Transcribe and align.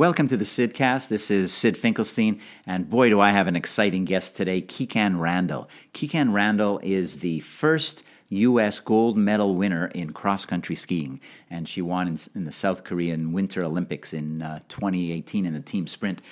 Welcome 0.00 0.28
to 0.28 0.38
the 0.38 0.46
Sidcast. 0.46 1.08
This 1.08 1.30
is 1.30 1.52
Sid 1.52 1.76
Finkelstein, 1.76 2.40
and 2.64 2.88
boy, 2.88 3.10
do 3.10 3.20
I 3.20 3.32
have 3.32 3.48
an 3.48 3.54
exciting 3.54 4.06
guest 4.06 4.34
today, 4.34 4.62
Kikkan 4.62 5.20
Randall. 5.20 5.68
Kikkan 5.92 6.32
Randall 6.32 6.80
is 6.82 7.18
the 7.18 7.40
first 7.40 8.02
U.S. 8.30 8.80
gold 8.80 9.18
medal 9.18 9.56
winner 9.56 9.88
in 9.88 10.14
cross 10.14 10.46
country 10.46 10.74
skiing, 10.74 11.20
and 11.50 11.68
she 11.68 11.82
won 11.82 12.08
in, 12.08 12.18
in 12.34 12.44
the 12.46 12.50
South 12.50 12.82
Korean 12.82 13.34
Winter 13.34 13.62
Olympics 13.62 14.14
in 14.14 14.40
uh, 14.40 14.60
2018 14.70 15.44
in 15.44 15.52
the 15.52 15.60
team 15.60 15.86
sprint. 15.86 16.22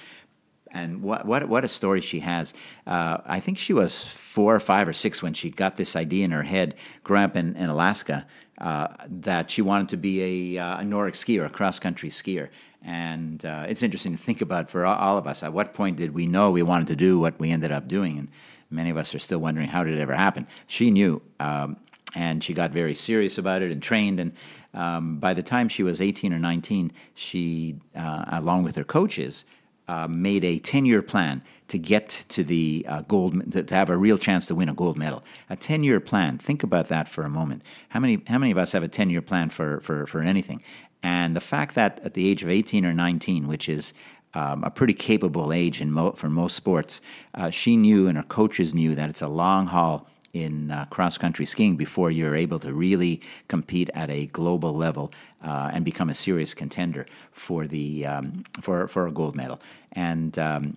And 0.71 1.03
what 1.03 1.27
what 1.27 1.47
what 1.47 1.63
a 1.63 1.69
story 1.69 2.01
she 2.01 2.21
has! 2.21 2.55
Uh, 2.87 3.19
I 3.27 3.39
think 3.39 3.59
she 3.59 3.75
was 3.75 4.03
four 4.03 4.55
or 4.55 4.61
five 4.61 4.89
or 4.89 4.95
six 4.95 5.23
when 5.23 5.35
she 5.35 5.51
got 5.51 5.77
this 5.77 5.95
idea 5.95 6.25
in 6.25 6.31
her 6.31 6.45
head, 6.45 6.75
growing 7.05 7.25
up 7.25 7.37
in, 7.37 7.55
in 7.55 7.69
Alaska, 7.69 8.27
uh, 8.59 8.89
that 9.07 9.51
she 9.51 9.61
wanted 9.61 9.91
to 9.91 9.99
be 9.99 10.57
a, 10.57 10.63
uh, 10.63 10.79
a 10.79 10.85
Nordic 10.85 11.17
skier, 11.17 11.45
a 11.45 11.51
cross 11.51 11.79
country 11.79 12.09
skier. 12.09 12.49
And 12.83 13.45
uh, 13.45 13.67
it's 13.69 13.83
interesting 13.83 14.13
to 14.13 14.19
think 14.19 14.41
about 14.41 14.69
for 14.69 14.87
all 14.87 15.19
of 15.19 15.27
us. 15.27 15.43
At 15.43 15.53
what 15.53 15.75
point 15.75 15.97
did 15.97 16.15
we 16.15 16.27
know 16.27 16.51
we 16.51 16.63
wanted 16.63 16.87
to 16.89 16.97
do 16.97 17.19
what 17.19 17.39
we 17.39 17.51
ended 17.51 17.73
up 17.73 17.89
doing? 17.89 18.19
And 18.19 18.29
many 18.71 18.91
of 18.91 18.97
us 18.97 19.15
are 19.15 19.19
still 19.19 19.39
wondering 19.39 19.69
how 19.69 19.85
did 19.85 19.95
it 19.95 20.01
ever 20.01 20.15
happen. 20.15 20.47
She 20.67 20.91
knew, 20.91 21.21
um, 21.41 21.77
and 22.15 22.43
she 22.43 22.55
got 22.55 22.71
very 22.71 22.95
serious 22.95 23.37
about 23.37 23.63
it 23.63 23.73
and 23.73 23.83
trained. 23.83 24.21
And 24.21 24.33
um, 24.75 25.19
by 25.19 25.35
the 25.35 25.43
time 25.43 25.69
she 25.69 25.83
was 25.83 26.01
18 26.01 26.33
or 26.33 26.39
19, 26.39 26.93
she, 27.15 27.77
uh, 27.97 28.25
along 28.29 28.63
with 28.63 28.77
her 28.77 28.85
coaches, 28.85 29.45
uh, 29.89 30.07
made 30.07 30.45
a 30.45 30.59
10 30.59 30.85
year 30.85 31.03
plan 31.03 31.43
to 31.69 31.79
get 31.79 32.25
to 32.29 32.45
the 32.45 32.85
uh, 32.89 33.03
gold, 33.03 33.53
to, 33.53 33.63
to, 33.63 33.75
have 33.75 33.91
a 33.91 33.97
real 33.97 34.19
chance 34.19 34.47
to 34.47 34.55
win 34.55 34.69
a 34.69 34.75
gold 34.75 34.97
medal. 34.97 35.23
A 35.51 35.57
10 35.57 35.83
year 35.83 36.01
plan. 36.01 36.39
Think 36.39 36.63
about 36.63 36.89
that 36.89 37.09
for 37.09 37.25
a 37.25 37.31
moment. 37.31 37.63
How 37.91 38.01
many, 38.01 38.23
how 38.27 38.39
many 38.39 38.53
of 38.53 38.59
us 38.59 38.73
have 38.73 38.83
a 38.83 38.89
10 38.89 39.11
year 39.11 39.23
plan 39.23 39.49
for, 39.51 39.81
for, 39.81 40.07
for 40.07 40.21
anything? 40.21 40.63
And 41.03 41.37
the 41.37 41.41
fact 41.41 41.75
that 41.75 42.01
at 42.05 42.15
the 42.15 42.29
age 42.29 42.43
of 42.43 42.49
18 42.49 42.85
or 42.85 42.93
19, 42.93 43.47
which 43.47 43.69
is 43.69 43.93
um, 44.35 44.65
a 44.65 44.71
pretty 44.71 44.95
capable 44.95 45.53
age 45.53 45.81
in 45.81 45.93
mo- 45.93 46.13
for 46.13 46.29
most 46.29 46.55
sports, 46.57 47.01
uh, 47.35 47.51
she 47.51 47.77
knew 47.77 48.09
and 48.09 48.17
her 48.17 48.25
coaches 48.25 48.75
knew 48.75 48.95
that 48.95 49.09
it's 49.09 49.23
a 49.23 49.29
long 49.29 49.67
haul 49.67 50.09
in 50.33 50.71
uh, 50.71 50.85
cross 50.87 51.17
country 51.17 51.47
skiing 51.47 51.77
before 51.77 52.11
you're 52.11 52.37
able 52.37 52.59
to 52.59 52.73
really 52.73 53.21
compete 53.49 53.91
at 53.95 54.11
a 54.11 54.27
global 54.27 54.75
level 54.75 55.13
uh, 55.43 55.71
and 55.73 55.85
become 55.85 56.11
a 56.11 56.15
serious 56.15 56.53
contender 56.53 57.07
for 57.33 57.67
the 57.67 58.05
um, 58.05 58.45
for 58.61 58.87
for 58.89 59.07
a 59.07 59.13
gold 59.13 59.35
medal. 59.35 59.61
And 59.93 60.39
um, 60.39 60.77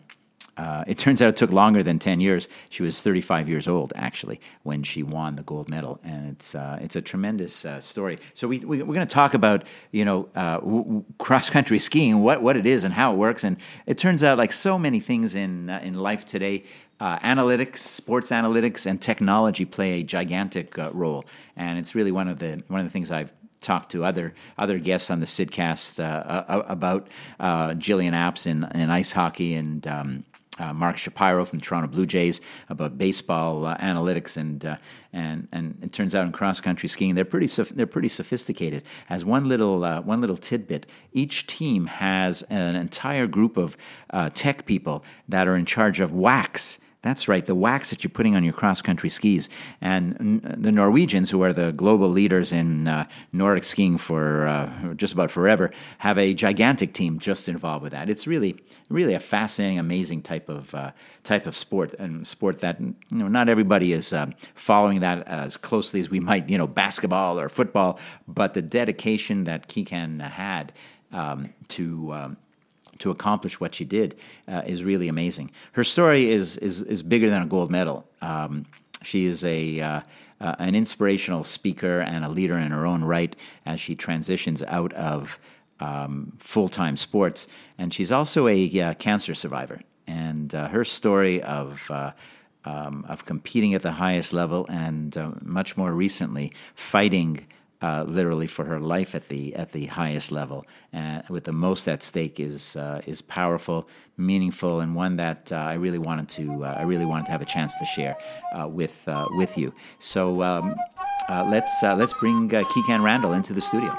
uh, 0.61 0.83
it 0.85 0.99
turns 0.99 1.23
out 1.23 1.29
it 1.29 1.37
took 1.37 1.51
longer 1.51 1.81
than 1.81 1.97
10 1.97 2.19
years. 2.19 2.47
She 2.69 2.83
was 2.83 3.01
35 3.01 3.49
years 3.49 3.67
old, 3.67 3.93
actually, 3.95 4.39
when 4.61 4.83
she 4.83 5.01
won 5.01 5.35
the 5.35 5.41
gold 5.41 5.67
medal. 5.67 5.99
And 6.03 6.29
it's, 6.29 6.53
uh, 6.53 6.77
it's 6.79 6.95
a 6.95 7.01
tremendous 7.01 7.65
uh, 7.65 7.79
story. 7.79 8.19
So 8.35 8.47
we, 8.47 8.59
we, 8.59 8.79
are 8.79 8.85
going 8.85 8.99
to 8.99 9.07
talk 9.07 9.33
about, 9.33 9.63
you 9.89 10.05
know, 10.05 10.29
uh, 10.35 10.59
w- 10.59 11.03
cross-country 11.17 11.79
skiing, 11.79 12.21
what, 12.21 12.43
what 12.43 12.57
it 12.57 12.67
is 12.67 12.83
and 12.83 12.93
how 12.93 13.11
it 13.11 13.15
works. 13.15 13.43
And 13.43 13.57
it 13.87 13.97
turns 13.97 14.23
out, 14.23 14.37
like 14.37 14.53
so 14.53 14.77
many 14.77 14.99
things 14.99 15.33
in, 15.33 15.67
uh, 15.67 15.79
in 15.81 15.95
life 15.95 16.25
today, 16.25 16.63
uh, 16.99 17.17
analytics, 17.19 17.79
sports 17.79 18.29
analytics, 18.29 18.85
and 18.85 19.01
technology 19.01 19.65
play 19.65 20.01
a 20.01 20.03
gigantic 20.03 20.77
role. 20.77 21.25
And 21.55 21.79
it's 21.79 21.95
really 21.95 22.11
one 22.11 22.27
of 22.27 22.37
the, 22.37 22.61
one 22.67 22.81
of 22.81 22.85
the 22.85 22.91
things 22.91 23.11
I've 23.11 23.33
talked 23.61 23.91
to 23.91 24.03
other 24.03 24.33
other 24.57 24.79
guests 24.79 25.11
on 25.11 25.19
the 25.19 25.25
Sidcast 25.27 26.03
uh, 26.03 26.63
about 26.67 27.07
uh, 27.39 27.69
Jillian 27.69 28.13
Apps 28.13 28.47
in, 28.47 28.63
in 28.73 28.89
ice 28.89 29.11
hockey 29.11 29.53
and 29.53 29.85
um, 29.85 30.23
uh, 30.59 30.73
Mark 30.73 30.97
Shapiro 30.97 31.45
from 31.45 31.59
the 31.59 31.65
Toronto 31.65 31.87
Blue 31.87 32.05
Jays 32.05 32.41
about 32.69 32.97
baseball 32.97 33.65
uh, 33.65 33.77
analytics, 33.77 34.35
and 34.35 34.65
uh, 34.65 34.77
and 35.13 35.47
and 35.51 35.77
it 35.81 35.93
turns 35.93 36.13
out 36.13 36.25
in 36.25 36.31
cross 36.31 36.59
country 36.59 36.89
skiing 36.89 37.15
they're 37.15 37.25
pretty 37.25 37.47
they're 37.73 37.87
pretty 37.87 38.09
sophisticated. 38.09 38.83
As 39.09 39.23
one 39.23 39.47
little 39.47 39.83
uh, 39.83 40.01
one 40.01 40.19
little 40.19 40.37
tidbit, 40.37 40.85
each 41.13 41.47
team 41.47 41.85
has 41.85 42.41
an 42.43 42.75
entire 42.75 43.27
group 43.27 43.55
of 43.57 43.77
uh, 44.09 44.29
tech 44.33 44.65
people 44.65 45.03
that 45.29 45.47
are 45.47 45.55
in 45.55 45.65
charge 45.65 46.01
of 46.01 46.11
wax 46.11 46.79
that's 47.01 47.27
right, 47.27 47.43
the 47.43 47.55
wax 47.55 47.89
that 47.89 48.03
you're 48.03 48.11
putting 48.11 48.35
on 48.35 48.43
your 48.43 48.53
cross 48.53 48.79
country 48.79 49.09
skis. 49.09 49.49
And 49.81 50.41
the 50.43 50.71
Norwegians, 50.71 51.31
who 51.31 51.41
are 51.41 51.51
the 51.51 51.71
global 51.71 52.07
leaders 52.07 52.51
in 52.51 52.87
uh, 52.87 53.07
Nordic 53.31 53.63
skiing 53.63 53.97
for 53.97 54.47
uh, 54.47 54.93
just 54.93 55.13
about 55.13 55.31
forever, 55.31 55.71
have 55.97 56.19
a 56.19 56.35
gigantic 56.35 56.93
team 56.93 57.17
just 57.17 57.49
involved 57.49 57.81
with 57.81 57.91
that. 57.93 58.07
It's 58.07 58.27
really, 58.27 58.55
really 58.89 59.15
a 59.15 59.19
fascinating, 59.19 59.79
amazing 59.79 60.21
type 60.21 60.47
of 60.47 60.75
uh, 60.75 60.91
type 61.23 61.47
of 61.47 61.57
sport, 61.57 61.95
and 61.95 62.27
sport 62.27 62.61
that 62.61 62.79
you 62.79 62.95
know 63.11 63.27
not 63.27 63.49
everybody 63.49 63.93
is 63.93 64.13
uh, 64.13 64.27
following 64.53 64.99
that 64.99 65.27
as 65.27 65.57
closely 65.57 66.01
as 66.01 66.09
we 66.11 66.19
might, 66.19 66.49
you 66.49 66.57
know, 66.57 66.67
basketball 66.67 67.39
or 67.39 67.49
football. 67.49 67.99
But 68.27 68.53
the 68.53 68.61
dedication 68.61 69.45
that 69.45 69.67
Kikkan 69.67 70.21
had 70.21 70.71
um, 71.11 71.49
to 71.69 72.13
um, 72.13 72.37
to 73.01 73.11
accomplish 73.11 73.59
what 73.59 73.75
she 73.75 73.85
did 73.85 74.15
uh, 74.47 74.61
is 74.65 74.83
really 74.83 75.07
amazing. 75.07 75.51
Her 75.73 75.83
story 75.83 76.29
is 76.29 76.57
is 76.57 76.81
is 76.81 77.03
bigger 77.03 77.29
than 77.29 77.41
a 77.41 77.45
gold 77.45 77.69
medal. 77.69 78.07
Um, 78.21 78.65
she 79.03 79.25
is 79.25 79.43
a 79.43 79.79
uh, 79.79 80.01
uh, 80.39 80.55
an 80.59 80.75
inspirational 80.75 81.43
speaker 81.43 81.99
and 81.99 82.23
a 82.25 82.29
leader 82.29 82.57
in 82.57 82.71
her 82.71 82.85
own 82.85 83.03
right 83.03 83.35
as 83.65 83.79
she 83.79 83.95
transitions 83.95 84.63
out 84.63 84.93
of 84.93 85.39
um, 85.79 86.33
full 86.37 86.69
time 86.69 86.97
sports, 86.97 87.47
and 87.77 87.93
she's 87.93 88.11
also 88.11 88.47
a 88.47 88.81
uh, 88.81 88.93
cancer 88.95 89.35
survivor. 89.35 89.81
And 90.07 90.53
uh, 90.53 90.67
her 90.67 90.83
story 90.83 91.41
of 91.41 91.89
uh, 91.89 92.11
um, 92.65 93.05
of 93.09 93.25
competing 93.25 93.73
at 93.73 93.81
the 93.81 93.91
highest 93.91 94.33
level 94.33 94.67
and 94.69 95.17
much 95.41 95.75
more 95.77 95.91
recently 95.91 96.53
fighting 96.75 97.47
uh, 97.81 98.03
literally 98.07 98.47
for 98.47 98.65
her 98.65 98.79
life 98.79 99.15
at 99.15 99.27
the 99.29 99.55
at 99.55 99.71
the 99.71 99.85
highest 99.87 100.31
level, 100.31 100.65
uh, 100.93 101.21
with 101.29 101.45
the 101.45 101.51
most 101.51 101.87
at 101.87 102.03
stake 102.03 102.39
is 102.39 102.75
uh, 102.75 103.01
is 103.05 103.21
powerful, 103.21 103.87
meaningful, 104.17 104.79
and 104.79 104.95
one 104.95 105.17
that 105.17 105.51
uh, 105.51 105.55
I 105.55 105.73
really 105.73 105.99
wanted 105.99 106.29
to 106.29 106.65
uh, 106.65 106.75
I 106.77 106.83
really 106.83 107.05
wanted 107.05 107.25
to 107.25 107.31
have 107.31 107.41
a 107.41 107.45
chance 107.45 107.75
to 107.77 107.85
share 107.85 108.15
uh, 108.55 108.67
with 108.67 109.07
with 109.31 109.57
you. 109.57 109.73
So 109.99 110.41
um, 110.43 110.75
let's 111.29 111.81
let's 111.81 112.13
bring 112.13 112.49
Kikkan 112.49 113.03
Randall 113.03 113.33
into 113.33 113.53
the 113.53 113.61
studio. 113.61 113.95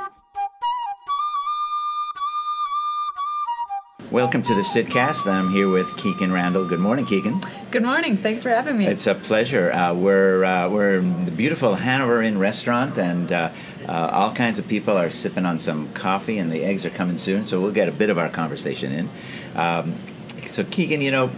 Welcome 4.13 4.43
to 4.43 4.55
the 4.55 4.61
Sidcast. 4.61 5.27
I'm 5.27 5.49
here 5.49 5.71
with 5.71 5.87
Kikkan 5.97 6.35
Randall. 6.35 6.69
Good 6.69 6.81
morning, 6.81 7.07
Kikkan. 7.07 7.43
Good 7.71 7.83
morning. 7.83 8.19
Thanks 8.19 8.43
for 8.43 8.51
having 8.51 8.77
me. 8.77 8.87
It's 8.87 9.07
a 9.07 9.15
pleasure. 9.15 9.73
Uh, 9.73 9.95
we're 9.95 10.45
uh, 10.45 10.69
we're 10.69 10.99
in 10.99 11.25
the 11.25 11.31
beautiful 11.31 11.77
Hanover 11.77 12.21
Inn 12.21 12.37
restaurant, 12.37 12.99
and 12.99 13.33
uh, 13.33 13.49
uh, 13.89 14.11
all 14.13 14.33
kinds 14.33 14.59
of 14.59 14.69
people 14.69 14.97
are 14.97 15.11
sipping 15.11 15.47
on 15.47 15.59
some 15.59 15.93
coffee, 15.93 16.39
and 16.39 16.51
the 16.51 16.65
eggs 16.65 16.85
are 16.85 16.91
coming 16.91 17.19
soon. 17.19 17.47
So 17.47 17.61
we'll 17.61 17.73
get 17.73 17.89
a 17.89 17.93
bit 17.93 18.11
of 18.11 18.19
our 18.19 18.29
conversation 18.29 18.93
in. 18.93 19.09
Um, 19.55 19.97
so, 20.47 20.65
Kikkan, 20.65 21.01
you 21.01 21.11
know, 21.11 21.31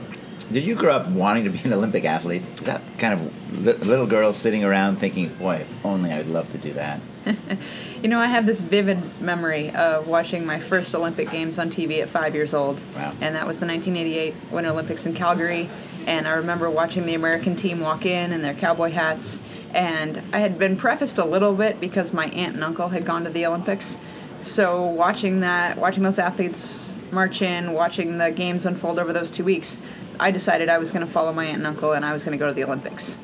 did 0.51 0.65
you 0.65 0.75
grow 0.75 0.95
up 0.97 1.09
wanting 1.09 1.45
to 1.45 1.51
be 1.51 1.61
an 1.65 1.73
Olympic 1.73 2.05
athlete? 2.05 2.43
Is 2.57 2.63
that 2.63 2.83
kind 2.99 3.15
of 3.15 3.65
li- 3.65 3.73
little 3.75 4.07
girl 4.07 4.33
sitting 4.33 4.65
around 4.65 4.97
thinking, 4.97 5.29
"Boy, 5.35 5.57
if 5.57 5.85
only 5.85 6.13
I'd 6.13 6.27
love 6.27 6.51
to 6.51 6.59
do 6.59 6.73
that." 6.75 7.01
you 8.03 8.09
know, 8.09 8.19
I 8.19 8.27
have 8.27 8.45
this 8.47 8.61
vivid 8.61 9.21
memory 9.21 9.71
of 9.71 10.07
watching 10.07 10.45
my 10.45 10.61
first 10.61 10.95
Olympic 10.95 11.31
Games 11.31 11.59
on 11.59 11.71
TV 11.71 12.03
at 12.03 12.09
five 12.09 12.35
years 12.35 12.53
old. 12.53 12.83
Wow. 12.95 13.13
And 13.21 13.35
that 13.35 13.47
was 13.47 13.59
the 13.59 13.67
1988 13.67 14.35
Winter 14.51 14.71
Olympics 14.71 15.07
in 15.07 15.15
Calgary. 15.15 15.71
And 16.07 16.29
I 16.29 16.33
remember 16.33 16.69
watching 16.69 17.07
the 17.07 17.15
American 17.15 17.57
team 17.57 17.81
walk 17.81 18.05
in 18.05 18.33
in 18.33 18.43
their 18.43 18.55
cowboy 18.55 18.91
hats. 18.91 19.41
And 19.75 20.23
I 20.33 20.39
had 20.39 20.59
been 20.59 20.77
prefaced 20.77 21.19
a 21.19 21.25
little 21.25 21.55
bit 21.55 21.81
because 21.81 22.13
my 22.13 22.27
aunt 22.27 22.55
and 22.55 22.65
uncle 22.65 22.89
had 22.89 23.05
gone 23.05 23.25
to 23.25 23.31
the 23.31 23.45
Olympics. 23.45 23.97
So 24.41 24.83
watching 24.83 25.41
that, 25.41 25.77
watching 25.77 26.03
those 26.03 26.19
athletes 26.19 26.95
march 27.11 27.43
in, 27.43 27.73
watching 27.73 28.19
the 28.19 28.31
games 28.31 28.65
unfold 28.65 28.99
over 28.99 29.13
those 29.13 29.31
two 29.31 29.45
weeks, 29.45 29.79
I 30.21 30.31
decided 30.31 30.69
I 30.69 30.79
was 30.79 30.93
going 30.93 31.05
to 31.05 31.11
follow 31.11 31.33
my 31.33 31.45
aunt 31.45 31.59
and 31.59 31.67
uncle 31.67 31.93
and 31.93 32.05
I 32.05 32.13
was 32.13 32.25
going 32.25 32.39
to 32.39 32.43
go 32.43 32.47
to 32.47 32.55
the 32.55 32.65
Olympics 32.65 33.19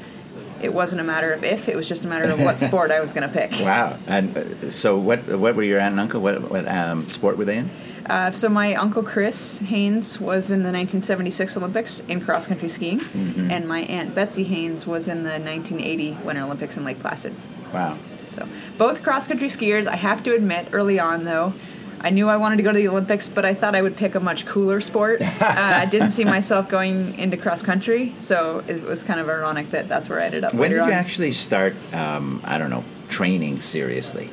it 0.62 0.72
wasn't 0.72 1.00
a 1.00 1.04
matter 1.04 1.32
of 1.32 1.44
if; 1.44 1.68
it 1.68 1.76
was 1.76 1.88
just 1.88 2.04
a 2.04 2.08
matter 2.08 2.24
of 2.24 2.40
what 2.40 2.60
sport 2.60 2.90
I 2.90 3.00
was 3.00 3.12
going 3.12 3.28
to 3.28 3.34
pick. 3.34 3.52
Wow! 3.60 3.98
And 4.06 4.36
uh, 4.36 4.70
so, 4.70 4.98
what 4.98 5.26
what 5.26 5.54
were 5.54 5.62
your 5.62 5.80
aunt 5.80 5.92
and 5.92 6.00
uncle? 6.00 6.20
What 6.20 6.50
what 6.50 6.68
um, 6.68 7.02
sport 7.06 7.36
were 7.36 7.44
they 7.44 7.58
in? 7.58 7.70
Uh, 8.10 8.32
so 8.32 8.48
my 8.48 8.74
uncle 8.74 9.04
Chris 9.04 9.60
Haines 9.60 10.18
was 10.18 10.50
in 10.50 10.64
the 10.64 10.72
1976 10.72 11.56
Olympics 11.56 12.00
in 12.08 12.20
cross 12.20 12.44
country 12.44 12.68
skiing, 12.68 12.98
mm-hmm. 12.98 13.48
and 13.52 13.68
my 13.68 13.82
aunt 13.82 14.16
Betsy 14.16 14.42
Haines 14.42 14.84
was 14.84 15.06
in 15.06 15.22
the 15.22 15.38
1980 15.38 16.18
Winter 16.24 16.42
Olympics 16.42 16.76
in 16.76 16.84
Lake 16.84 16.98
Placid. 16.98 17.32
Wow! 17.72 17.96
So 18.32 18.48
both 18.76 19.04
cross 19.04 19.28
country 19.28 19.46
skiers. 19.46 19.86
I 19.86 19.94
have 19.94 20.24
to 20.24 20.34
admit, 20.34 20.70
early 20.72 20.98
on 20.98 21.24
though, 21.24 21.54
I 22.00 22.10
knew 22.10 22.28
I 22.28 22.36
wanted 22.36 22.56
to 22.56 22.64
go 22.64 22.72
to 22.72 22.78
the 22.78 22.88
Olympics, 22.88 23.28
but 23.28 23.44
I 23.44 23.54
thought 23.54 23.76
I 23.76 23.82
would 23.82 23.96
pick 23.96 24.16
a 24.16 24.20
much 24.20 24.44
cooler 24.44 24.80
sport. 24.80 25.22
uh, 25.22 25.26
I 25.40 25.86
didn't 25.86 26.10
see 26.10 26.24
myself 26.24 26.68
going 26.68 27.16
into 27.16 27.36
cross 27.36 27.62
country, 27.62 28.12
so 28.18 28.64
it 28.66 28.82
was 28.82 29.04
kind 29.04 29.20
of 29.20 29.28
ironic 29.28 29.70
that 29.70 29.88
that's 29.88 30.08
where 30.08 30.18
I 30.18 30.24
ended 30.24 30.42
up. 30.42 30.52
When 30.52 30.70
did 30.70 30.78
you 30.78 30.82
on. 30.82 30.90
actually 30.90 31.30
start? 31.30 31.76
Um, 31.94 32.40
I 32.42 32.58
don't 32.58 32.70
know, 32.70 32.82
training 33.08 33.60
seriously, 33.60 34.30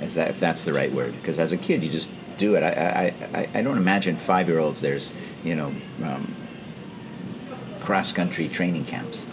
is 0.00 0.16
that 0.16 0.30
if 0.30 0.40
that's 0.40 0.64
the 0.64 0.72
right 0.72 0.90
word? 0.90 1.12
Because 1.12 1.38
as 1.38 1.52
a 1.52 1.56
kid, 1.56 1.84
you 1.84 1.90
just 1.90 2.10
do 2.38 2.54
it. 2.56 2.62
I 2.62 3.12
I, 3.34 3.48
I, 3.54 3.62
don't 3.62 3.76
imagine 3.76 4.16
five 4.16 4.48
year 4.48 4.58
olds. 4.58 4.80
There's 4.80 5.12
you 5.44 5.54
know 5.54 5.72
um, 6.02 6.34
cross 7.80 8.12
country 8.12 8.48
training 8.48 8.84
camps. 8.84 9.26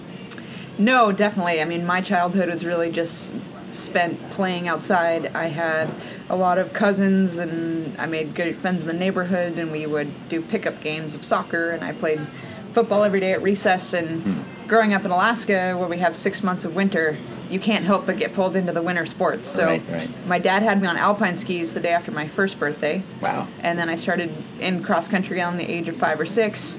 No, 0.78 1.12
definitely. 1.12 1.62
I 1.62 1.66
mean, 1.66 1.86
my 1.86 2.02
childhood 2.02 2.50
was 2.50 2.66
really 2.66 2.92
just 2.92 3.34
spent 3.72 4.32
playing 4.32 4.68
outside. 4.68 5.28
I 5.36 5.48
had 5.48 5.90
a 6.30 6.36
lot 6.36 6.58
of 6.58 6.74
cousins, 6.74 7.38
and 7.38 7.96
I 8.00 8.06
made 8.06 8.34
good 8.34 8.56
friends 8.56 8.82
in 8.82 8.88
the 8.88 8.94
neighborhood, 8.94 9.60
and 9.60 9.72
we 9.72 9.86
would 9.86 10.30
do 10.30 10.42
pickup 10.42 10.82
games 10.82 11.16
of 11.16 11.24
soccer, 11.24 11.72
and 11.72 11.84
I 11.84 11.92
played 11.92 12.26
football 12.72 13.04
every 13.04 13.20
day 13.20 13.34
at 13.34 13.42
recess. 13.42 13.94
And 13.94 14.24
Hmm. 14.24 14.68
growing 14.68 14.94
up 14.94 15.04
in 15.06 15.12
Alaska, 15.12 15.76
where 15.78 15.88
we 15.90 15.98
have 15.98 16.16
six 16.16 16.44
months 16.44 16.64
of 16.66 16.76
winter, 16.76 17.18
you 17.50 17.60
can't 17.60 17.84
help 17.86 18.06
but 18.06 18.18
get 18.18 18.34
pulled 18.34 18.56
into 18.56 18.72
the 18.72 18.82
winter 18.82 19.06
sports. 19.06 19.48
So 19.48 19.66
Right, 19.66 19.82
right. 19.92 20.28
my 20.28 20.40
dad 20.40 20.62
had 20.64 20.82
me 20.82 20.88
on 20.88 20.98
alpine 20.98 21.38
skis 21.38 21.74
the 21.74 21.80
day 21.80 21.90
after 21.94 22.12
my 22.12 22.28
first 22.28 22.60
birthday. 22.60 23.04
Wow. 23.22 23.48
And 23.62 23.78
then 23.80 23.90
I 23.90 23.96
started 23.96 24.32
in 24.60 24.84
cross 24.84 25.08
country 25.08 25.42
on 25.42 25.58
the 25.58 25.70
age 25.70 25.88
of 25.88 25.96
five 25.96 26.20
or 26.20 26.26
six. 26.26 26.78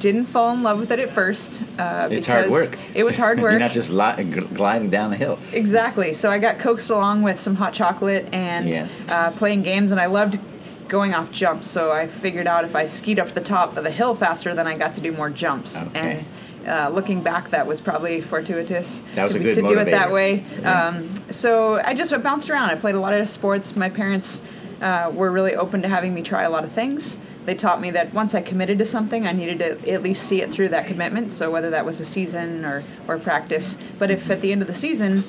Didn't 0.00 0.26
fall 0.26 0.52
in 0.54 0.62
love 0.62 0.78
with 0.78 0.92
it 0.92 1.00
at 1.00 1.10
first. 1.10 1.60
Uh, 1.78 2.08
It's 2.10 2.26
because 2.26 2.26
hard 2.26 2.50
work. 2.50 2.78
It 2.94 3.02
was 3.04 3.16
hard 3.16 3.40
work. 3.40 3.50
You're 3.52 3.60
not 3.60 3.72
just 3.72 3.90
li- 3.90 4.24
gliding 4.54 4.90
down 4.90 5.10
the 5.10 5.16
hill. 5.16 5.38
Exactly. 5.52 6.12
So 6.12 6.30
I 6.30 6.38
got 6.38 6.58
coaxed 6.60 6.90
along 6.90 7.22
with 7.22 7.40
some 7.40 7.56
hot 7.56 7.72
chocolate 7.72 8.28
and 8.32 8.68
Yes. 8.68 9.08
uh, 9.08 9.32
playing 9.32 9.62
games, 9.62 9.90
and 9.90 10.00
I 10.00 10.06
loved 10.06 10.38
going 10.86 11.14
off 11.14 11.32
jumps. 11.32 11.68
So 11.68 11.90
I 11.90 12.06
figured 12.06 12.46
out 12.46 12.64
if 12.64 12.76
I 12.76 12.84
skied 12.84 13.18
up 13.18 13.30
the 13.34 13.40
top 13.40 13.76
of 13.76 13.82
the 13.84 13.90
hill 13.90 14.14
faster, 14.14 14.54
then 14.54 14.66
I 14.68 14.76
got 14.78 14.94
to 14.94 15.00
do 15.00 15.10
more 15.12 15.30
jumps. 15.30 15.82
Okay. 15.82 15.98
And 16.18 16.24
uh, 16.68 16.90
looking 16.90 17.22
back, 17.22 17.50
that 17.50 17.66
was 17.66 17.80
probably 17.80 18.20
fortuitous. 18.20 19.02
That 19.14 19.24
was 19.24 19.32
to, 19.32 19.40
a 19.40 19.42
good 19.42 19.54
to 19.56 19.62
do 19.62 19.78
it 19.78 19.86
that 19.86 20.12
way. 20.12 20.44
Um, 20.64 21.08
so 21.30 21.80
I 21.82 21.94
just 21.94 22.12
bounced 22.22 22.50
around. 22.50 22.70
I 22.70 22.74
played 22.74 22.94
a 22.94 23.00
lot 23.00 23.14
of 23.14 23.28
sports. 23.28 23.74
My 23.74 23.88
parents 23.88 24.42
uh, 24.80 25.10
were 25.12 25.30
really 25.30 25.54
open 25.56 25.82
to 25.82 25.88
having 25.88 26.14
me 26.14 26.22
try 26.22 26.42
a 26.42 26.50
lot 26.50 26.64
of 26.64 26.72
things. 26.72 27.18
They 27.46 27.54
taught 27.54 27.80
me 27.80 27.90
that 27.92 28.12
once 28.12 28.34
I 28.34 28.42
committed 28.42 28.78
to 28.78 28.84
something, 28.84 29.26
I 29.26 29.32
needed 29.32 29.58
to 29.60 29.90
at 29.90 30.02
least 30.02 30.28
see 30.28 30.42
it 30.42 30.50
through 30.52 30.68
that 30.68 30.86
commitment. 30.86 31.32
So 31.32 31.50
whether 31.50 31.70
that 31.70 31.86
was 31.86 31.98
a 31.98 32.04
season 32.04 32.64
or, 32.64 32.84
or 33.08 33.18
practice, 33.18 33.76
but 33.98 34.10
if 34.10 34.30
at 34.30 34.42
the 34.42 34.52
end 34.52 34.60
of 34.60 34.68
the 34.68 34.74
season 34.74 35.24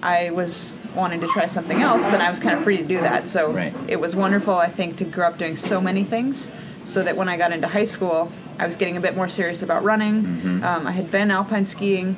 I 0.00 0.30
was 0.30 0.76
wanting 0.94 1.20
to 1.22 1.26
try 1.28 1.46
something 1.46 1.78
else, 1.80 2.02
then 2.02 2.20
I 2.20 2.28
was 2.28 2.38
kind 2.38 2.56
of 2.56 2.62
free 2.62 2.76
to 2.76 2.84
do 2.84 3.00
that. 3.00 3.28
So 3.28 3.50
Right. 3.50 3.74
it 3.88 3.96
was 3.96 4.14
wonderful, 4.14 4.54
I 4.54 4.68
think, 4.68 4.96
to 4.98 5.04
grow 5.04 5.26
up 5.26 5.38
doing 5.38 5.56
so 5.56 5.80
many 5.80 6.04
things. 6.04 6.48
So 6.84 7.02
that 7.02 7.16
when 7.16 7.28
I 7.28 7.36
got 7.36 7.52
into 7.52 7.66
high 7.66 7.84
school, 7.84 8.30
I 8.58 8.66
was 8.66 8.76
getting 8.76 8.96
a 8.96 9.00
bit 9.00 9.16
more 9.16 9.28
serious 9.28 9.62
about 9.62 9.82
running. 9.82 10.22
Mm-hmm. 10.22 10.64
Um, 10.64 10.86
I 10.86 10.92
had 10.92 11.10
been 11.10 11.30
alpine 11.30 11.66
skiing. 11.66 12.16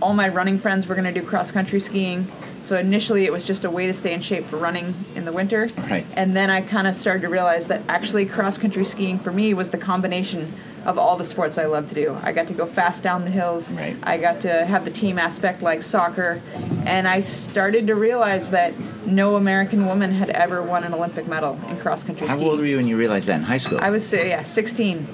All 0.00 0.14
my 0.14 0.28
running 0.28 0.58
friends 0.58 0.86
were 0.86 0.94
going 0.94 1.12
to 1.12 1.20
do 1.20 1.26
cross 1.26 1.50
country 1.50 1.80
skiing. 1.80 2.30
So 2.60 2.76
initially, 2.76 3.24
it 3.24 3.32
was 3.32 3.44
just 3.44 3.64
a 3.64 3.70
way 3.70 3.86
to 3.88 3.94
stay 3.94 4.14
in 4.14 4.20
shape 4.20 4.44
for 4.44 4.56
running 4.56 4.94
in 5.16 5.24
the 5.24 5.32
winter. 5.32 5.66
Right. 5.78 6.06
And 6.16 6.36
then 6.36 6.50
I 6.50 6.60
kind 6.60 6.86
of 6.86 6.94
started 6.94 7.22
to 7.22 7.28
realize 7.28 7.66
that 7.66 7.82
actually 7.88 8.26
cross 8.26 8.56
country 8.56 8.84
skiing 8.84 9.18
for 9.18 9.32
me 9.32 9.54
was 9.54 9.70
the 9.70 9.78
combination 9.78 10.54
of 10.84 10.98
all 10.98 11.16
the 11.16 11.24
sports 11.24 11.58
I 11.58 11.66
love 11.66 11.88
to 11.90 11.94
do. 11.94 12.18
I 12.22 12.32
got 12.32 12.48
to 12.48 12.54
go 12.54 12.66
fast 12.66 13.02
down 13.02 13.24
the 13.24 13.30
hills. 13.30 13.72
Right. 13.72 13.96
I 14.02 14.18
got 14.18 14.40
to 14.42 14.64
have 14.64 14.84
the 14.84 14.90
team 14.90 15.18
aspect 15.18 15.62
like 15.62 15.82
soccer. 15.82 16.40
And 16.86 17.06
I 17.06 17.20
started 17.20 17.86
to 17.86 17.94
realize 17.94 18.50
that 18.50 18.78
no 19.06 19.36
American 19.36 19.86
woman 19.86 20.12
had 20.12 20.30
ever 20.30 20.62
won 20.62 20.84
an 20.84 20.94
Olympic 20.94 21.26
medal 21.26 21.58
in 21.68 21.78
cross 21.78 22.02
country 22.02 22.26
skiing. 22.26 22.42
How 22.42 22.50
old 22.50 22.60
were 22.60 22.66
you 22.66 22.76
when 22.76 22.88
you 22.88 22.96
realized 22.96 23.28
that 23.28 23.36
in 23.36 23.42
high 23.44 23.58
school? 23.58 23.78
I 23.80 23.90
was 23.90 24.12
uh, 24.12 24.16
yeah, 24.18 24.42
16. 24.42 25.06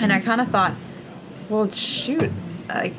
And 0.00 0.12
I 0.12 0.20
kind 0.20 0.40
of 0.40 0.48
thought, 0.48 0.74
well, 1.48 1.70
shoot, 1.70 2.32
like 2.68 2.94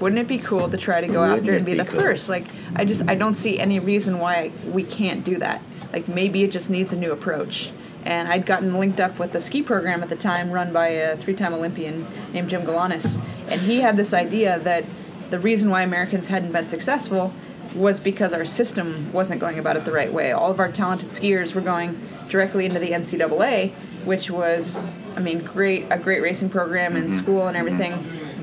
wouldn't 0.00 0.18
it 0.18 0.28
be 0.28 0.38
cool 0.38 0.68
to 0.70 0.76
try 0.76 1.00
to 1.00 1.06
go 1.06 1.20
Wouldn't 1.20 1.40
after 1.40 1.56
and 1.56 1.66
be, 1.66 1.72
be 1.72 1.78
the 1.78 1.84
cool? 1.84 2.00
first? 2.00 2.28
Like 2.28 2.46
I 2.74 2.84
just 2.84 3.08
I 3.08 3.14
don't 3.14 3.34
see 3.34 3.58
any 3.58 3.78
reason 3.78 4.18
why 4.18 4.50
we 4.64 4.82
can't 4.82 5.22
do 5.24 5.38
that. 5.38 5.62
Like 5.92 6.08
maybe 6.08 6.42
it 6.42 6.50
just 6.52 6.70
needs 6.70 6.92
a 6.92 6.96
new 6.96 7.12
approach. 7.12 7.70
And 8.04 8.28
I'd 8.28 8.46
gotten 8.46 8.74
linked 8.78 8.98
up 8.98 9.18
with 9.18 9.32
the 9.32 9.40
ski 9.40 9.62
program 9.62 10.02
at 10.02 10.08
the 10.08 10.16
time 10.16 10.50
run 10.50 10.72
by 10.72 10.88
a 10.88 11.16
three-time 11.16 11.52
Olympian 11.52 12.06
named 12.32 12.48
Jim 12.48 12.62
Galanes, 12.62 13.20
and 13.48 13.60
he 13.60 13.80
had 13.80 13.96
this 13.96 14.14
idea 14.14 14.58
that 14.60 14.84
the 15.30 15.38
reason 15.38 15.70
why 15.70 15.82
Americans 15.82 16.28
hadn't 16.28 16.52
been 16.52 16.66
successful 16.66 17.32
was 17.74 18.00
because 18.00 18.32
our 18.32 18.44
system 18.44 19.12
wasn't 19.12 19.40
going 19.40 19.58
about 19.58 19.76
it 19.76 19.84
the 19.84 19.92
right 19.92 20.12
way. 20.12 20.32
All 20.32 20.50
of 20.50 20.58
our 20.58 20.72
talented 20.72 21.10
skiers 21.10 21.54
were 21.54 21.60
going 21.60 22.00
directly 22.28 22.64
into 22.66 22.78
the 22.80 22.90
NCAA, 22.90 23.70
which 24.04 24.30
was, 24.30 24.82
I 25.14 25.20
mean, 25.20 25.40
great 25.40 25.86
a 25.90 25.98
great 25.98 26.20
racing 26.22 26.50
program 26.50 26.94
Mm-hmm. 26.94 27.04
in 27.04 27.10
school 27.10 27.46
and 27.46 27.56
everything. 27.56 27.92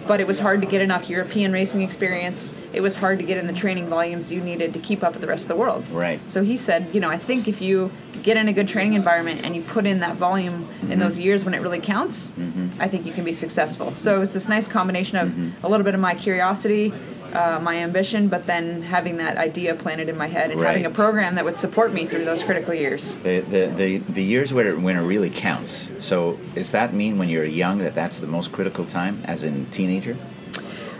But 0.07 0.19
it 0.21 0.27
was 0.27 0.39
hard 0.39 0.61
to 0.61 0.67
get 0.67 0.81
enough 0.81 1.09
European 1.09 1.51
racing 1.51 1.81
experience. 1.81 2.51
It 2.73 2.81
was 2.81 2.95
hard 2.95 3.19
to 3.19 3.25
get 3.25 3.37
in 3.37 3.47
the 3.47 3.53
training 3.53 3.87
volumes 3.87 4.31
you 4.31 4.39
needed 4.41 4.73
to 4.73 4.79
keep 4.79 5.03
up 5.03 5.13
with 5.13 5.21
the 5.21 5.27
rest 5.27 5.43
of 5.43 5.49
the 5.49 5.55
world. 5.55 5.87
Right. 5.91 6.19
So 6.29 6.43
he 6.43 6.55
said, 6.57 6.87
you 6.93 6.99
know, 7.01 7.09
I 7.09 7.17
think 7.17 7.47
if 7.47 7.61
you 7.61 7.91
get 8.23 8.37
in 8.37 8.47
a 8.47 8.53
good 8.53 8.67
training 8.67 8.93
environment 8.93 9.41
and 9.43 9.55
you 9.55 9.61
put 9.61 9.85
in 9.85 9.99
that 9.99 10.15
volume 10.15 10.67
Mm-hmm. 10.77 10.91
in 10.91 10.99
those 10.99 11.17
years 11.17 11.43
when 11.43 11.53
it 11.53 11.61
really 11.61 11.79
counts, 11.79 12.31
I 12.79 12.87
think 12.87 13.05
you 13.05 13.11
can 13.11 13.23
be 13.23 13.33
successful. 13.33 13.95
So 13.95 14.15
it 14.15 14.19
was 14.19 14.33
this 14.33 14.47
nice 14.47 14.67
combination 14.67 15.17
of 15.17 15.29
Mm-hmm. 15.29 15.65
a 15.65 15.69
little 15.69 15.83
bit 15.83 15.93
of 15.95 15.99
my 15.99 16.13
curiosity, 16.15 16.93
uh, 17.33 17.59
my 17.61 17.77
ambition, 17.77 18.27
but 18.27 18.45
then 18.45 18.81
having 18.81 19.17
that 19.17 19.37
idea 19.37 19.75
planted 19.75 20.09
in 20.09 20.17
my 20.17 20.27
head 20.27 20.51
and 20.51 20.59
having 20.61 20.85
a 20.85 20.89
program 20.89 21.35
that 21.35 21.45
would 21.45 21.57
support 21.57 21.93
me 21.93 22.05
through 22.05 22.25
those 22.25 22.43
critical 22.43 22.73
years. 22.73 23.15
the, 23.15 23.39
the, 23.39 23.67
the, 23.75 23.97
the 23.97 24.23
years 24.23 24.53
where 24.53 24.67
it, 24.69 24.79
when 24.79 24.97
it 24.97 25.01
really 25.01 25.29
counts. 25.29 25.91
So 25.99 26.39
does 26.55 26.71
that 26.71 26.93
mean 26.93 27.17
when 27.17 27.29
you're 27.29 27.45
young 27.45 27.79
that 27.79 27.93
that's 27.93 28.19
the 28.19 28.27
most 28.27 28.51
critical 28.51 28.85
time, 28.85 29.21
as 29.25 29.43
in 29.43 29.65
teenager? 29.67 30.17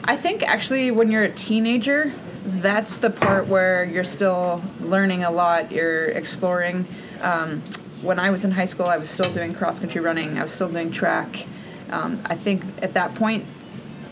I 0.04 0.16
think 0.16 0.44
actually 0.44 0.92
when 0.92 1.12
you're 1.12 1.24
a 1.24 1.32
teenager, 1.32 2.14
that's 2.46 2.98
the 2.98 3.10
part 3.10 3.48
where 3.48 3.84
you're 3.84 4.06
still 4.06 4.64
learning 4.80 5.24
a 5.24 5.32
lot. 5.32 5.72
You're 5.72 6.06
exploring. 6.06 6.88
Um, 7.22 7.62
when 8.02 8.20
I 8.20 8.30
was 8.30 8.46
in 8.46 8.52
high 8.52 8.66
school, 8.66 8.86
I 8.86 8.98
was 8.98 9.10
still 9.10 9.32
doing 9.34 9.54
cross 9.54 9.80
country 9.80 10.00
running. 10.02 10.38
I 10.38 10.44
was 10.44 10.54
still 10.54 10.70
doing 10.70 10.92
track. 10.92 11.48
Um, 11.90 12.22
I 12.26 12.36
think 12.36 12.64
at 12.82 12.94
that 12.94 13.16
point, 13.16 13.46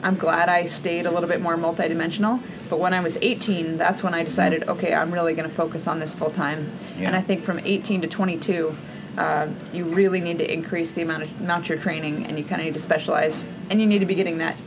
I'm 0.03 0.15
glad 0.15 0.49
I 0.49 0.65
stayed 0.65 1.05
a 1.05 1.11
little 1.11 1.29
bit 1.29 1.41
more 1.41 1.55
multidimensional. 1.57 2.41
But 2.69 2.79
when 2.79 2.93
I 2.93 2.99
was 2.99 3.17
18, 3.21 3.77
that's 3.77 4.01
when 4.03 4.13
I 4.13 4.23
decided, 4.23 4.67
okay, 4.67 4.93
I'm 4.93 5.11
really 5.13 5.33
going 5.33 5.47
to 5.49 5.53
focus 5.55 5.87
on 5.87 5.99
this 5.99 6.13
full 6.13 6.31
time. 6.31 6.71
Yeah. 6.97 7.07
And 7.07 7.15
I 7.15 7.21
think 7.21 7.43
from 7.43 7.59
18 7.59 8.01
to 8.01 8.07
22, 8.07 8.75
uh, 9.17 9.47
you 9.71 9.85
really 9.85 10.19
need 10.19 10.39
to 10.39 10.53
increase 10.53 10.91
the 10.91 11.01
amount 11.01 11.23
of 11.23 11.39
amount 11.41 11.69
you're 11.69 11.77
training, 11.77 12.25
and 12.25 12.37
you 12.37 12.43
kind 12.43 12.59
of 12.61 12.65
need 12.65 12.73
to 12.73 12.79
specialize, 12.79 13.45
and 13.69 13.79
you 13.79 13.87
need 13.87 13.99
to 13.99 14.05
be 14.05 14.15
getting 14.15 14.39
that 14.39 14.57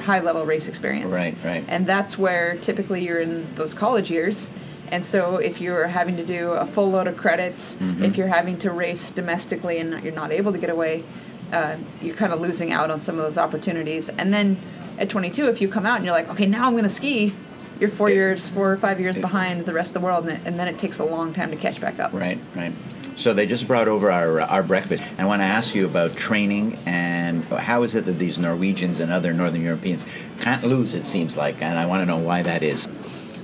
high 0.00 0.20
level 0.20 0.46
race 0.46 0.66
experience. 0.68 1.12
Right, 1.12 1.36
right. 1.44 1.64
And 1.68 1.86
that's 1.86 2.16
where 2.16 2.56
typically 2.56 3.04
you're 3.04 3.20
in 3.20 3.54
those 3.56 3.74
college 3.74 4.10
years. 4.10 4.48
And 4.90 5.04
so 5.04 5.36
if 5.36 5.60
you're 5.60 5.88
having 5.88 6.16
to 6.16 6.24
do 6.24 6.52
a 6.52 6.64
full 6.64 6.90
load 6.90 7.06
of 7.08 7.16
credits, 7.18 7.74
Mm-hmm. 7.74 8.04
if 8.04 8.16
you're 8.16 8.28
having 8.28 8.58
to 8.60 8.70
race 8.70 9.10
domestically 9.10 9.78
and 9.78 10.02
you're 10.02 10.14
not 10.14 10.32
able 10.32 10.52
to 10.52 10.58
get 10.58 10.70
away, 10.70 11.04
uh, 11.52 11.76
you're 12.00 12.16
kind 12.16 12.32
of 12.32 12.40
losing 12.40 12.72
out 12.72 12.90
on 12.90 13.00
some 13.02 13.16
of 13.18 13.22
those 13.24 13.36
opportunities. 13.36 14.08
And 14.08 14.32
then 14.32 14.58
at 14.98 15.08
22, 15.08 15.46
if 15.48 15.60
you 15.60 15.68
come 15.68 15.86
out 15.86 15.96
and 15.96 16.04
you're 16.04 16.14
like, 16.14 16.28
okay, 16.30 16.46
now 16.46 16.66
I'm 16.66 16.72
going 16.72 16.84
to 16.84 16.90
ski, 16.90 17.34
you're 17.80 17.88
four 17.90 18.08
It- 18.10 18.14
years, 18.14 18.48
four 18.48 18.72
or 18.72 18.76
five 18.76 19.00
years 19.00 19.18
behind 19.18 19.64
the 19.66 19.72
rest 19.72 19.90
of 19.94 20.02
the 20.02 20.06
world, 20.06 20.26
and, 20.28 20.44
and 20.46 20.58
then 20.58 20.68
it 20.68 20.78
takes 20.78 20.98
a 20.98 21.04
long 21.04 21.32
time 21.32 21.50
to 21.50 21.56
catch 21.56 21.80
back 21.80 21.98
up. 21.98 22.12
Right, 22.12 22.38
right. 22.54 22.72
So 23.16 23.32
they 23.34 23.46
just 23.46 23.66
brought 23.66 23.88
over 23.88 24.12
our 24.12 24.40
our 24.40 24.62
breakfast. 24.62 25.02
I 25.18 25.24
want 25.24 25.40
to 25.40 25.44
ask 25.46 25.74
you 25.74 25.84
about 25.86 26.14
training 26.14 26.78
and 26.86 27.42
how 27.46 27.82
is 27.82 27.96
it 27.96 28.04
that 28.04 28.12
these 28.20 28.38
Norwegians 28.38 29.00
and 29.00 29.10
other 29.10 29.32
Northern 29.34 29.62
Europeans 29.62 30.04
can't 30.40 30.62
lose? 30.62 30.94
It 30.94 31.04
seems 31.04 31.36
like, 31.36 31.60
and 31.60 31.76
I 31.80 31.86
want 31.86 32.02
to 32.02 32.06
know 32.06 32.18
why 32.18 32.42
that 32.42 32.62
is. 32.62 32.86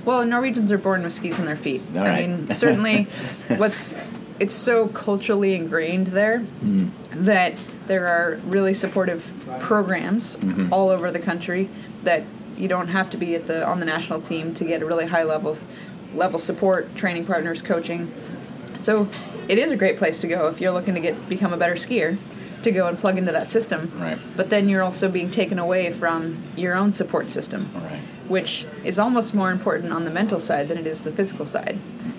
Well, 0.05 0.25
Norwegians 0.25 0.71
are 0.71 0.77
born 0.77 1.03
with 1.03 1.11
skis 1.11 1.39
on 1.39 1.45
their 1.45 1.57
feet. 1.57 1.81
All 1.93 1.99
I 2.03 2.07
right. 2.09 2.29
mean, 2.29 2.51
certainly, 2.51 3.03
what's 3.57 3.97
it's 4.39 4.53
so 4.55 4.87
culturally 4.89 5.55
ingrained 5.55 6.07
there 6.07 6.45
Mm. 6.63 6.91
that 7.11 7.59
there 7.87 8.07
are 8.07 8.39
really 8.45 8.73
supportive 8.73 9.31
programs 9.59 10.37
Mm-hmm. 10.37 10.71
all 10.73 10.89
over 10.89 11.11
the 11.11 11.19
country 11.19 11.69
that 12.01 12.23
you 12.57 12.67
don't 12.67 12.87
have 12.89 13.09
to 13.11 13.17
be 13.17 13.35
at 13.35 13.47
the 13.47 13.65
on 13.65 13.79
the 13.79 13.85
national 13.85 14.21
team 14.21 14.53
to 14.55 14.63
get 14.63 14.81
a 14.81 14.85
really 14.85 15.07
high 15.07 15.23
level 15.23 15.57
level 16.13 16.39
support, 16.39 16.95
training 16.95 17.25
partners, 17.25 17.61
coaching. 17.61 18.11
So 18.77 19.09
it 19.47 19.57
is 19.57 19.71
a 19.71 19.77
great 19.77 19.97
place 19.97 20.19
to 20.21 20.27
go 20.27 20.47
if 20.47 20.61
you're 20.61 20.71
looking 20.71 20.93
to 20.95 20.99
get 21.01 21.29
become 21.29 21.51
a 21.53 21.57
better 21.57 21.75
skier 21.75 22.17
to 22.63 22.71
go 22.71 22.87
and 22.87 22.97
plug 22.97 23.17
into 23.17 23.31
that 23.31 23.51
system. 23.51 23.91
Right. 23.95 24.17
But 24.35 24.49
then 24.49 24.69
you're 24.69 24.81
also 24.81 25.09
being 25.09 25.29
taken 25.29 25.59
away 25.59 25.91
from 25.91 26.41
your 26.55 26.73
own 26.75 26.93
support 26.93 27.29
system 27.29 27.69
Right. 27.75 27.99
which 28.27 28.65
is 28.83 28.97
almost 28.97 29.33
more 29.35 29.51
important 29.51 29.93
on 29.93 30.03
the 30.05 30.09
mental 30.11 30.39
side 30.39 30.67
than 30.69 30.77
it 30.77 30.87
is 30.87 31.01
the 31.01 31.11
physical 31.11 31.45
side 31.45 31.77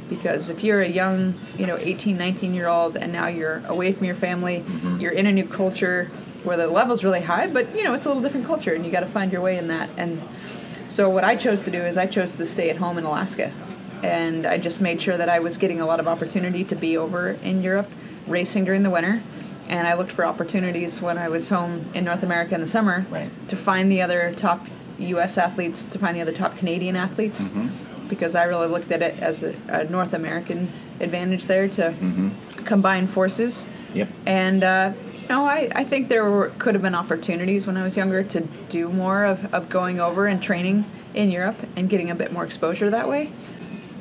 because 0.09 0.51
if 0.51 0.63
you're 0.63 0.83
a 0.83 0.89
young 0.89 1.35
you 1.59 1.67
know 1.67 1.77
18 1.79 2.17
19 2.17 2.55
year 2.55 2.69
old 2.69 2.97
and 2.97 3.13
now 3.13 3.27
you're 3.27 3.63
away 3.67 3.93
from 3.93 4.07
your 4.07 4.15
family 4.15 4.61
mm-hmm. 4.61 5.01
you're 5.01 5.13
in 5.13 5.27
a 5.27 5.33
new 5.33 5.47
culture 5.47 6.05
where 6.45 6.57
the 6.57 6.67
level's 6.67 7.05
really 7.05 7.21
high 7.21 7.47
but 7.47 7.75
you 7.77 7.83
know 7.83 7.95
it's 7.95 8.07
a 8.07 8.09
little 8.09 8.23
different 8.23 8.47
culture 8.47 8.75
and 8.75 8.85
you 8.85 8.93
got 8.93 9.01
to 9.01 9.07
find 9.07 9.33
your 9.33 9.41
way 9.41 9.57
in 9.59 9.69
that. 9.69 9.91
And 9.97 10.23
so 10.89 11.11
what 11.11 11.25
i 11.25 11.37
chose 11.37 11.61
to 11.63 11.71
do 11.71 11.83
is 11.83 11.97
i 11.97 12.07
chose 12.07 12.33
to 12.33 12.47
stay 12.47 12.71
at 12.71 12.77
home 12.77 12.99
in 12.99 13.05
alaska. 13.05 13.53
And 14.03 14.47
i 14.47 14.59
just 14.59 14.81
made 14.81 15.01
sure 15.03 15.17
that 15.17 15.29
i 15.29 15.39
was 15.39 15.57
getting 15.57 15.81
a 15.81 15.87
lot 15.87 16.01
of 16.01 16.07
opportunity 16.07 16.65
to 16.65 16.77
be 16.77 16.97
over 16.97 17.31
in 17.31 17.63
europe 17.63 17.91
racing 18.27 18.65
during 18.65 18.83
the 18.83 18.91
winter. 18.91 19.23
And 19.69 19.89
i 19.89 19.95
looked 19.95 20.13
for 20.13 20.25
opportunities 20.25 21.01
when 21.01 21.19
i 21.19 21.29
was 21.29 21.49
home 21.49 21.87
in 21.95 22.05
north 22.05 22.23
america 22.23 22.55
in 22.55 22.61
the 22.61 22.67
summer 22.67 23.07
Right. 23.11 23.31
to 23.49 23.57
find 23.57 23.91
the 23.91 24.01
other 24.03 24.33
top 24.37 24.67
U.S. 24.99 25.37
athletes, 25.37 25.85
to 25.85 25.99
find 25.99 26.17
the 26.17 26.21
other 26.21 26.33
top 26.33 26.57
Canadian 26.57 26.97
athletes, 26.97 27.43
mm-hmm. 27.43 27.69
Because 28.09 28.35
I 28.35 28.45
really 28.45 28.69
looked 28.69 28.91
at 28.93 29.03
it 29.03 29.19
as 29.21 29.43
a, 29.43 29.55
a 29.69 29.85
North 29.85 30.15
American 30.15 30.73
advantage 31.01 31.47
there 31.47 31.69
to 31.69 31.95
combine 32.65 33.07
forces. 33.07 33.67
Yep. 33.95 34.09
And 34.27 34.63
uh, 34.63 34.93
you 35.15 35.29
know, 35.29 35.45
I, 35.45 35.69
I 35.75 35.85
think 35.85 36.09
there 36.09 36.25
were, 36.25 36.51
could 36.59 36.75
have 36.75 36.83
been 36.83 36.95
opportunities 36.95 37.67
when 37.67 37.77
I 37.77 37.85
was 37.85 37.97
younger 37.97 38.23
to 38.23 38.41
do 38.69 38.89
more 38.89 39.25
of, 39.25 39.53
of 39.53 39.69
going 39.69 40.01
over 40.01 40.27
and 40.27 40.43
training 40.43 40.85
in 41.15 41.31
Europe 41.31 41.57
and 41.77 41.89
getting 41.89 42.11
a 42.11 42.15
bit 42.15 42.33
more 42.33 42.45
exposure 42.45 42.91
that 42.91 43.09
way. 43.09 43.33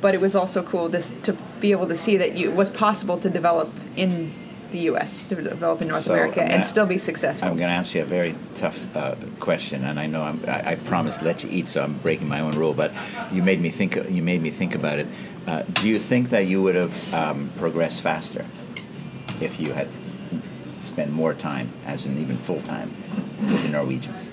but 0.01 0.13
it 0.13 0.21
was 0.21 0.35
also 0.35 0.61
cool 0.61 0.89
just 0.89 1.11
to 1.23 1.33
be 1.59 1.71
able 1.71 1.87
to 1.87 1.95
see 1.95 2.17
that 2.17 2.37
you, 2.37 2.51
it 2.51 2.55
was 2.55 2.69
possible 2.69 3.17
to 3.17 3.29
develop 3.29 3.73
in 3.95 4.31
the 4.71 4.79
U.S. 4.79 5.21
to 5.29 5.35
develop 5.35 5.81
in 5.81 5.87
North 5.87 6.03
So, 6.03 6.13
America 6.13 6.43
and 6.43 6.65
still 6.65 6.85
be 6.85 6.97
successful. 6.97 7.47
I'm 7.47 7.57
going 7.57 7.69
to 7.69 7.75
ask 7.75 7.93
you 7.93 8.01
a 8.01 8.05
very 8.05 8.35
tough 8.55 8.95
uh, 8.95 9.15
question, 9.39 9.83
and 9.83 9.99
I 9.99 10.07
know 10.07 10.23
I'm, 10.23 10.43
I, 10.47 10.71
I 10.71 10.75
promised 10.75 11.19
to 11.19 11.25
let 11.25 11.43
you 11.43 11.49
eat, 11.51 11.67
so 11.67 11.83
I'm 11.83 11.97
breaking 11.99 12.27
my 12.27 12.39
own 12.39 12.53
rule. 12.53 12.73
But 12.73 12.93
you 13.31 13.43
made 13.43 13.61
me 13.61 13.69
think. 13.69 13.95
You 14.09 14.21
made 14.21 14.41
me 14.41 14.49
think 14.49 14.75
about 14.75 14.99
it. 14.99 15.07
Uh, 15.47 15.61
do 15.61 15.87
you 15.87 15.99
think 15.99 16.29
that 16.29 16.47
you 16.47 16.61
would 16.63 16.75
have 16.75 17.13
um, 17.13 17.51
progressed 17.57 18.01
faster 18.01 18.45
if 19.39 19.59
you 19.59 19.73
had 19.73 19.87
spent 20.79 21.11
more 21.11 21.33
time, 21.33 21.71
as 21.85 22.05
in 22.05 22.17
even 22.17 22.37
full 22.37 22.61
time, 22.61 22.95
with 23.41 23.61
the 23.63 23.69
Norwegians? 23.69 24.29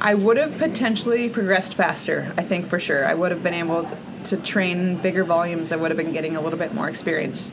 I 0.00 0.14
would 0.14 0.36
have 0.36 0.58
potentially 0.58 1.28
progressed 1.30 1.74
faster, 1.74 2.34
I 2.36 2.42
think 2.42 2.66
for 2.66 2.80
sure. 2.80 3.06
I 3.06 3.14
would 3.14 3.30
have 3.30 3.44
been 3.44 3.54
able 3.54 3.88
to 4.24 4.36
train 4.36 4.96
bigger 4.96 5.22
volumes. 5.22 5.70
I 5.70 5.76
would 5.76 5.92
have 5.92 5.96
been 5.96 6.12
getting 6.12 6.34
a 6.34 6.40
little 6.40 6.58
bit 6.58 6.74
more 6.74 6.88
experience. 6.88 7.52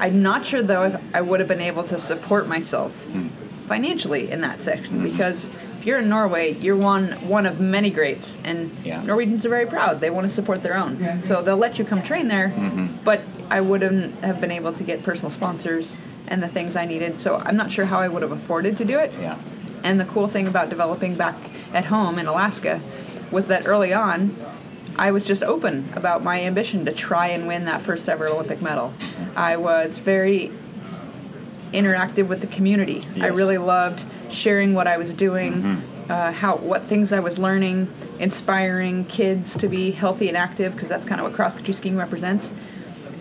I'm 0.00 0.22
not 0.22 0.46
sure 0.46 0.62
though 0.62 0.84
if 0.84 1.00
I 1.14 1.20
would 1.20 1.40
have 1.40 1.48
been 1.48 1.60
able 1.60 1.84
to 1.84 1.98
support 1.98 2.48
myself 2.48 3.06
hmm. 3.06 3.28
financially 3.66 4.30
in 4.30 4.40
that 4.42 4.62
section 4.62 4.96
mm-hmm. 4.96 5.04
because 5.04 5.46
if 5.78 5.86
you're 5.86 5.98
in 6.00 6.08
Norway, 6.08 6.54
you're 6.54 6.76
one 6.76 7.12
one 7.28 7.46
of 7.46 7.60
many 7.60 7.90
greats 7.90 8.38
and 8.44 8.70
Yeah. 8.84 9.02
Norwegians 9.02 9.44
are 9.46 9.50
very 9.50 9.66
proud. 9.66 10.00
They 10.00 10.10
want 10.10 10.28
to 10.28 10.32
support 10.32 10.62
their 10.62 10.76
own. 10.76 11.20
So 11.20 11.42
they'll 11.42 11.56
let 11.56 11.78
you 11.78 11.84
come 11.84 12.02
train 12.02 12.28
there, 12.28 12.48
mm-hmm. 12.48 12.86
but 13.04 13.22
I 13.50 13.60
wouldn't 13.60 14.14
have 14.24 14.40
been 14.40 14.50
able 14.50 14.72
to 14.72 14.84
get 14.84 15.02
personal 15.02 15.30
sponsors 15.30 15.94
and 16.28 16.42
the 16.42 16.48
things 16.48 16.76
I 16.76 16.84
needed. 16.84 17.18
So 17.20 17.36
I'm 17.36 17.56
not 17.56 17.70
sure 17.70 17.84
how 17.84 18.00
I 18.00 18.08
would 18.08 18.22
have 18.22 18.32
afforded 18.32 18.76
to 18.78 18.84
do 18.84 18.98
it. 18.98 19.12
Yeah. 19.20 19.38
And 19.84 20.00
the 20.00 20.04
cool 20.04 20.26
thing 20.26 20.48
about 20.48 20.68
developing 20.68 21.14
back 21.14 21.36
at 21.72 21.84
home 21.84 22.18
in 22.18 22.26
Alaska 22.26 22.80
was 23.30 23.46
that 23.48 23.66
early 23.66 23.92
on, 23.92 24.34
I 24.98 25.10
was 25.10 25.26
just 25.26 25.42
open 25.42 25.92
about 25.94 26.24
my 26.24 26.40
ambition 26.42 26.84
to 26.86 26.92
try 26.92 27.28
and 27.28 27.46
win 27.46 27.66
that 27.66 27.82
first 27.82 28.08
ever 28.08 28.28
Olympic 28.28 28.62
medal. 28.62 28.94
I 29.34 29.56
was 29.56 29.98
very 29.98 30.50
interactive 31.72 32.28
with 32.28 32.40
the 32.40 32.46
community. 32.46 33.02
I 33.20 33.26
really 33.26 33.58
loved 33.58 34.04
sharing 34.30 34.72
what 34.74 34.86
I 34.86 34.96
was 34.96 35.12
doing, 35.12 35.82
uh, 36.08 36.32
how 36.32 36.56
what 36.56 36.84
things 36.84 37.12
I 37.12 37.20
was 37.20 37.38
learning, 37.38 37.92
inspiring 38.18 39.04
kids 39.04 39.56
to 39.58 39.68
be 39.68 39.90
healthy 39.90 40.28
and 40.28 40.36
active 40.36 40.72
because 40.72 40.88
that's 40.88 41.04
kind 41.04 41.20
of 41.20 41.26
what 41.26 41.34
cross 41.34 41.54
country 41.54 41.74
skiing 41.74 41.96
represents. 41.96 42.54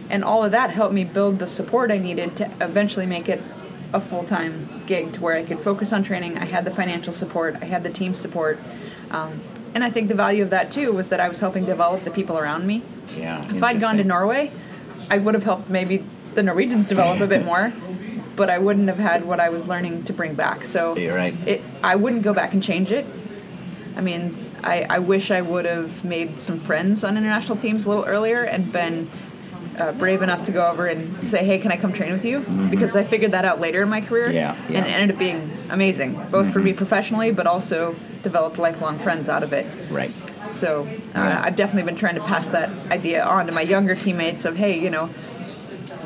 And 0.10 0.24
all 0.24 0.46
of 0.46 0.51
that 0.51 0.70
helped 0.70 0.94
me 0.94 1.03
build 1.03 1.39
the 1.39 1.48
support 1.48 1.91
I 1.91 1.98
needed 1.98 2.38
to 2.38 2.51
eventually 2.62 3.05
make 3.05 3.27
it 3.27 3.41
a 3.91 4.00
full 4.00 4.24
time 4.24 4.84
gig 4.86 5.13
to 5.13 5.22
where 5.22 5.36
I 5.36 5.44
could 5.44 5.60
focus 5.60 5.91
on 5.91 6.03
training. 6.03 6.38
I 6.38 6.46
had 6.46 6.63
the 6.63 6.72
financial 6.72 7.12
support, 7.12 7.58
I 7.62 7.65
had 7.65 7.84
the 7.84 7.89
team 7.89 8.13
support. 8.13 8.60
Um, 9.12 9.41
and 9.75 9.84
I 9.84 9.89
think 9.89 10.08
the 10.08 10.15
value 10.15 10.41
of 10.41 10.50
that 10.50 10.72
too 10.72 10.94
was 10.94 11.10
that 11.10 11.20
I 11.20 11.27
was 11.27 11.41
helping 11.41 11.65
develop 11.65 12.01
the 12.03 12.10
people 12.10 12.38
around 12.38 12.65
me. 12.65 12.82
Yeah. 13.15 13.44
If 13.50 13.62
I'd 13.62 13.79
gone 13.82 13.98
to. 13.98 14.03
Norway, 14.05 14.51
I 15.12 15.17
would 15.17 15.34
have 15.34 15.44
helped 15.44 15.70
maybe 15.70 16.03
the 16.34 16.41
Norwegians 16.41 16.88
develop 16.88 17.20
a 17.20 17.27
bit 17.27 17.44
more, 17.51 17.74
but 18.38 18.50
I 18.50 18.58
wouldn't 18.58 18.88
have 18.88 18.98
had 18.98 19.25
what 19.25 19.41
I 19.41 19.50
was 19.50 19.67
learning 19.67 20.03
to 20.05 20.13
bring 20.13 20.34
back. 20.34 20.63
So 20.63 20.96
You're 20.98 21.15
right. 21.15 21.36
it, 21.46 21.62
I 21.84 21.98
wouldn't 21.98 22.24
go 22.24 22.34
back 22.34 22.53
and 22.53 22.63
change 22.63 22.89
it. 22.89 23.05
I 23.98 24.01
mean, 24.01 24.36
I, 24.63 24.86
I 24.89 25.00
wish 25.00 25.29
I 25.29 25.41
would 25.41 25.65
have 25.65 26.05
made 26.05 26.39
some 26.39 26.58
friends 26.58 27.03
on 27.03 27.17
international 27.17 27.58
teams 27.58 27.86
a 27.86 27.89
little 27.89 28.05
earlier 28.05 28.44
and 28.44 28.72
been 28.72 29.10
uh, 29.79 29.91
brave 29.94 30.22
enough 30.22 30.46
to 30.46 30.51
go 30.51 30.65
over 30.67 30.88
and 30.88 31.27
say, 31.27 31.44
"Hey, 31.46 31.60
can 31.60 31.72
I 31.72 31.77
come 31.77 31.91
train 31.94 32.12
with 32.13 32.25
you?" 32.25 32.39
Because 32.70 32.96
I 32.96 33.03
figured 33.03 33.32
that 33.32 33.46
out 33.46 33.60
later 33.60 33.82
in 33.84 33.89
my 33.89 34.01
career, 34.01 34.25
Mm-hmm. 34.27 34.36
Yeah, 34.36 34.55
yeah. 34.70 34.77
and 34.79 34.86
it 34.88 34.89
ended 34.91 35.12
up 35.12 35.20
being 35.20 35.51
amazing, 35.70 36.20
both 36.32 36.51
for 36.51 36.60
me 36.60 36.74
professionally, 36.74 37.32
but 37.32 37.48
also 37.48 37.96
developed 38.24 38.58
lifelong 38.58 38.98
friends 39.00 39.29
out 39.29 39.44
of 39.44 39.53
it. 39.53 39.65
Right. 39.91 40.12
So 40.50 40.84
uh, 41.15 41.20
Right. 41.20 41.46
I've 41.46 41.55
definitely 41.55 41.84
been 41.89 41.96
trying 42.00 42.15
to 42.15 42.22
pass 42.22 42.48
that 42.48 42.70
idea 42.91 43.24
on 43.24 43.48
to 43.48 43.51
my 43.51 43.62
younger 43.62 43.96
teammates 43.96 44.46
of, 44.46 44.58
hey, 44.58 44.79
you 44.79 44.89
know, 44.89 45.10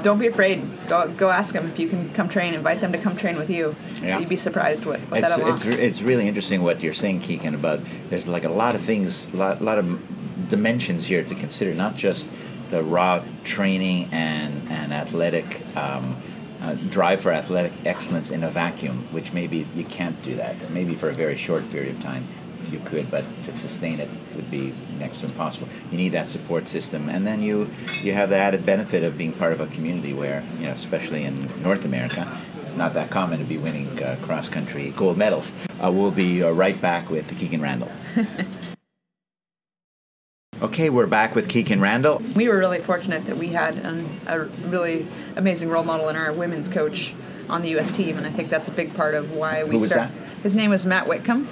don't 0.02 0.18
be 0.20 0.28
afraid. 0.28 0.62
Go 0.88 1.10
go 1.10 1.30
ask 1.30 1.54
them 1.54 1.66
if 1.68 1.78
you 1.78 1.88
can 1.90 2.10
come 2.14 2.30
train. 2.30 2.54
Invite 2.54 2.80
them 2.80 2.92
to 2.94 2.98
come 2.98 3.16
train 3.18 3.36
with 3.38 3.50
you. 3.50 3.76
Yeah. 4.02 4.18
You'd 4.20 4.30
be 4.30 4.38
surprised 4.38 4.86
what, 4.86 5.00
what 5.12 5.20
It's, 5.20 5.30
that 5.30 5.40
it's, 5.40 5.66
unlocks. 5.66 5.66
it's 5.68 6.02
really 6.02 6.28
interesting 6.28 6.62
what 6.64 6.82
you're 6.82 6.94
saying, 6.94 7.20
Kikkan, 7.22 7.54
about 7.54 7.82
there's 8.10 8.28
like 8.28 8.46
a 8.46 8.50
lot 8.64 8.76
of 8.76 8.82
things, 8.82 9.34
a 9.34 9.38
lot, 9.38 9.62
lot 9.62 9.78
of 9.78 9.86
dimensions 10.50 11.06
here 11.06 11.22
to 11.24 11.36
consider, 11.36 11.74
not 11.74 11.96
just 11.96 12.30
the 12.70 12.84
raw 12.84 13.24
training 13.44 14.10
and, 14.12 14.68
and 14.70 14.94
athletic 14.94 15.64
um, 15.76 16.16
uh, 16.62 16.74
drive 16.90 17.22
for 17.22 17.32
athletic 17.32 17.72
excellence 17.86 18.32
in 18.32 18.44
a 18.44 18.50
vacuum, 18.50 19.08
which 19.12 19.34
maybe 19.34 19.66
you 19.76 19.86
can't 19.86 20.22
do 20.24 20.36
that. 20.36 20.70
Maybe 20.72 20.96
for 20.96 21.10
a 21.10 21.14
very 21.14 21.38
short 21.38 21.70
period 21.72 21.96
of 21.96 22.04
time 22.04 22.28
you 22.72 22.80
could, 22.80 23.10
but 23.10 23.24
to 23.44 23.54
sustain 23.54 24.00
it 24.00 24.10
would 24.36 24.52
be 24.52 24.74
next 25.00 25.20
to 25.20 25.26
impossible. 25.28 25.68
You 25.92 25.98
need 25.98 26.10
that 26.10 26.28
support 26.28 26.68
system, 26.68 27.10
and 27.10 27.26
then 27.26 27.42
you 27.42 27.70
you 28.02 28.14
have 28.14 28.30
the 28.30 28.36
added 28.36 28.66
benefit 28.66 29.04
of 29.04 29.18
being 29.18 29.34
part 29.34 29.54
of 29.54 29.62
a 29.62 29.68
community 29.68 30.14
where, 30.14 30.44
you 30.60 30.66
know, 30.66 30.74
especially 30.74 31.24
in 31.24 31.48
North 31.64 31.86
America, 31.86 32.40
it's 32.62 32.76
not 32.76 32.94
that 32.94 33.10
common 33.10 33.40
to 33.40 33.46
be 33.46 33.58
winning 33.58 33.88
uh, 34.04 34.18
cross 34.22 34.50
country 34.50 34.92
gold 34.96 35.18
medals. 35.18 35.54
Uh, 35.84 35.92
we'll 35.92 36.12
be 36.12 36.44
uh, 36.44 36.52
right 36.52 36.80
back 36.80 37.10
with 37.10 37.32
Kikkan 37.32 37.62
Randall. 37.62 37.92
okay, 40.62 40.90
we're 40.90 41.08
back 41.08 41.36
with 41.36 41.48
Kikkan 41.48 41.82
Randall. 41.82 42.22
we 42.36 42.48
were 42.48 42.58
really 42.58 42.80
fortunate 42.80 43.26
that 43.26 43.38
we 43.38 43.50
had 43.50 43.76
an, 43.78 44.10
a 44.28 44.42
really 44.68 45.08
amazing 45.36 45.70
role 45.70 45.84
model 45.84 46.10
in 46.10 46.16
our 46.16 46.32
women's 46.34 46.68
coach 46.68 47.14
on 47.50 47.62
the 47.62 47.70
U.S. 47.72 47.90
team, 47.92 48.18
and 48.18 48.28
I 48.28 48.30
think 48.30 48.50
that's 48.50 48.68
a 48.68 48.72
big 48.72 48.94
part 48.94 49.16
of 49.16 49.34
why 49.34 49.64
we 49.64 49.76
Who 49.76 49.82
was 49.82 49.92
start- 49.92 50.10
that? 50.10 50.28
His 50.44 50.54
name 50.54 50.70
was 50.70 50.86
Matt 50.86 51.08
Whitcomb, 51.08 51.48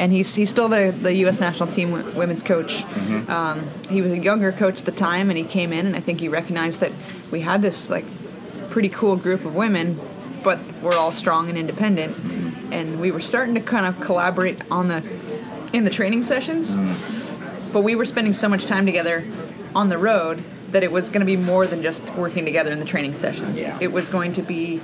and 0.00 0.10
he's 0.12 0.34
he's 0.34 0.50
still 0.50 0.68
the 0.68 0.90
the 0.90 1.12
U.S. 1.16 1.38
national 1.38 1.68
team 1.70 1.92
wo- 1.92 2.10
women's 2.12 2.42
coach. 2.42 2.78
Mm-hmm. 2.82 3.30
Um, 3.30 3.68
he 3.88 4.02
was 4.02 4.10
a 4.12 4.18
younger 4.18 4.50
coach 4.52 4.80
at 4.80 4.86
the 4.86 4.92
time, 4.92 5.28
and 5.30 5.38
he 5.38 5.44
came 5.44 5.72
in, 5.72 5.86
and 5.86 5.94
I 5.94 6.00
think 6.00 6.18
he 6.20 6.28
recognized 6.28 6.80
that 6.80 6.90
we 7.30 7.40
had 7.42 7.62
this 7.62 7.90
like 7.90 8.04
pretty 8.70 8.88
cool 8.88 9.14
group 9.16 9.44
of 9.44 9.54
women, 9.54 10.00
but 10.42 10.58
we're 10.82 10.96
all 10.96 11.12
strong 11.12 11.48
and 11.48 11.56
independent, 11.58 12.16
Mm-hmm. 12.16 12.72
and 12.72 13.00
we 13.00 13.10
were 13.12 13.20
starting 13.20 13.54
to 13.54 13.60
kind 13.60 13.86
of 13.86 14.00
collaborate 14.00 14.58
on 14.70 14.88
the 14.88 14.98
in 15.72 15.84
the 15.84 15.90
training 15.90 16.22
sessions 16.22 16.74
Mm. 16.74 17.13
But 17.74 17.82
we 17.82 17.94
were 17.94 18.04
spending 18.06 18.32
so 18.32 18.48
much 18.48 18.64
time 18.64 18.86
together 18.86 19.24
on 19.74 19.90
the 19.90 19.98
road 19.98 20.42
that 20.70 20.82
it 20.82 20.92
was 20.92 21.08
going 21.08 21.20
to 21.20 21.26
be 21.26 21.36
more 21.36 21.66
than 21.66 21.82
just 21.82 22.08
working 22.14 22.44
together 22.44 22.70
in 22.70 22.78
the 22.78 22.84
training 22.86 23.14
sessions. 23.14 23.60
Yeah. 23.60 23.76
It 23.80 23.92
was 23.92 24.08
going 24.08 24.32
to 24.34 24.42
be 24.42 24.80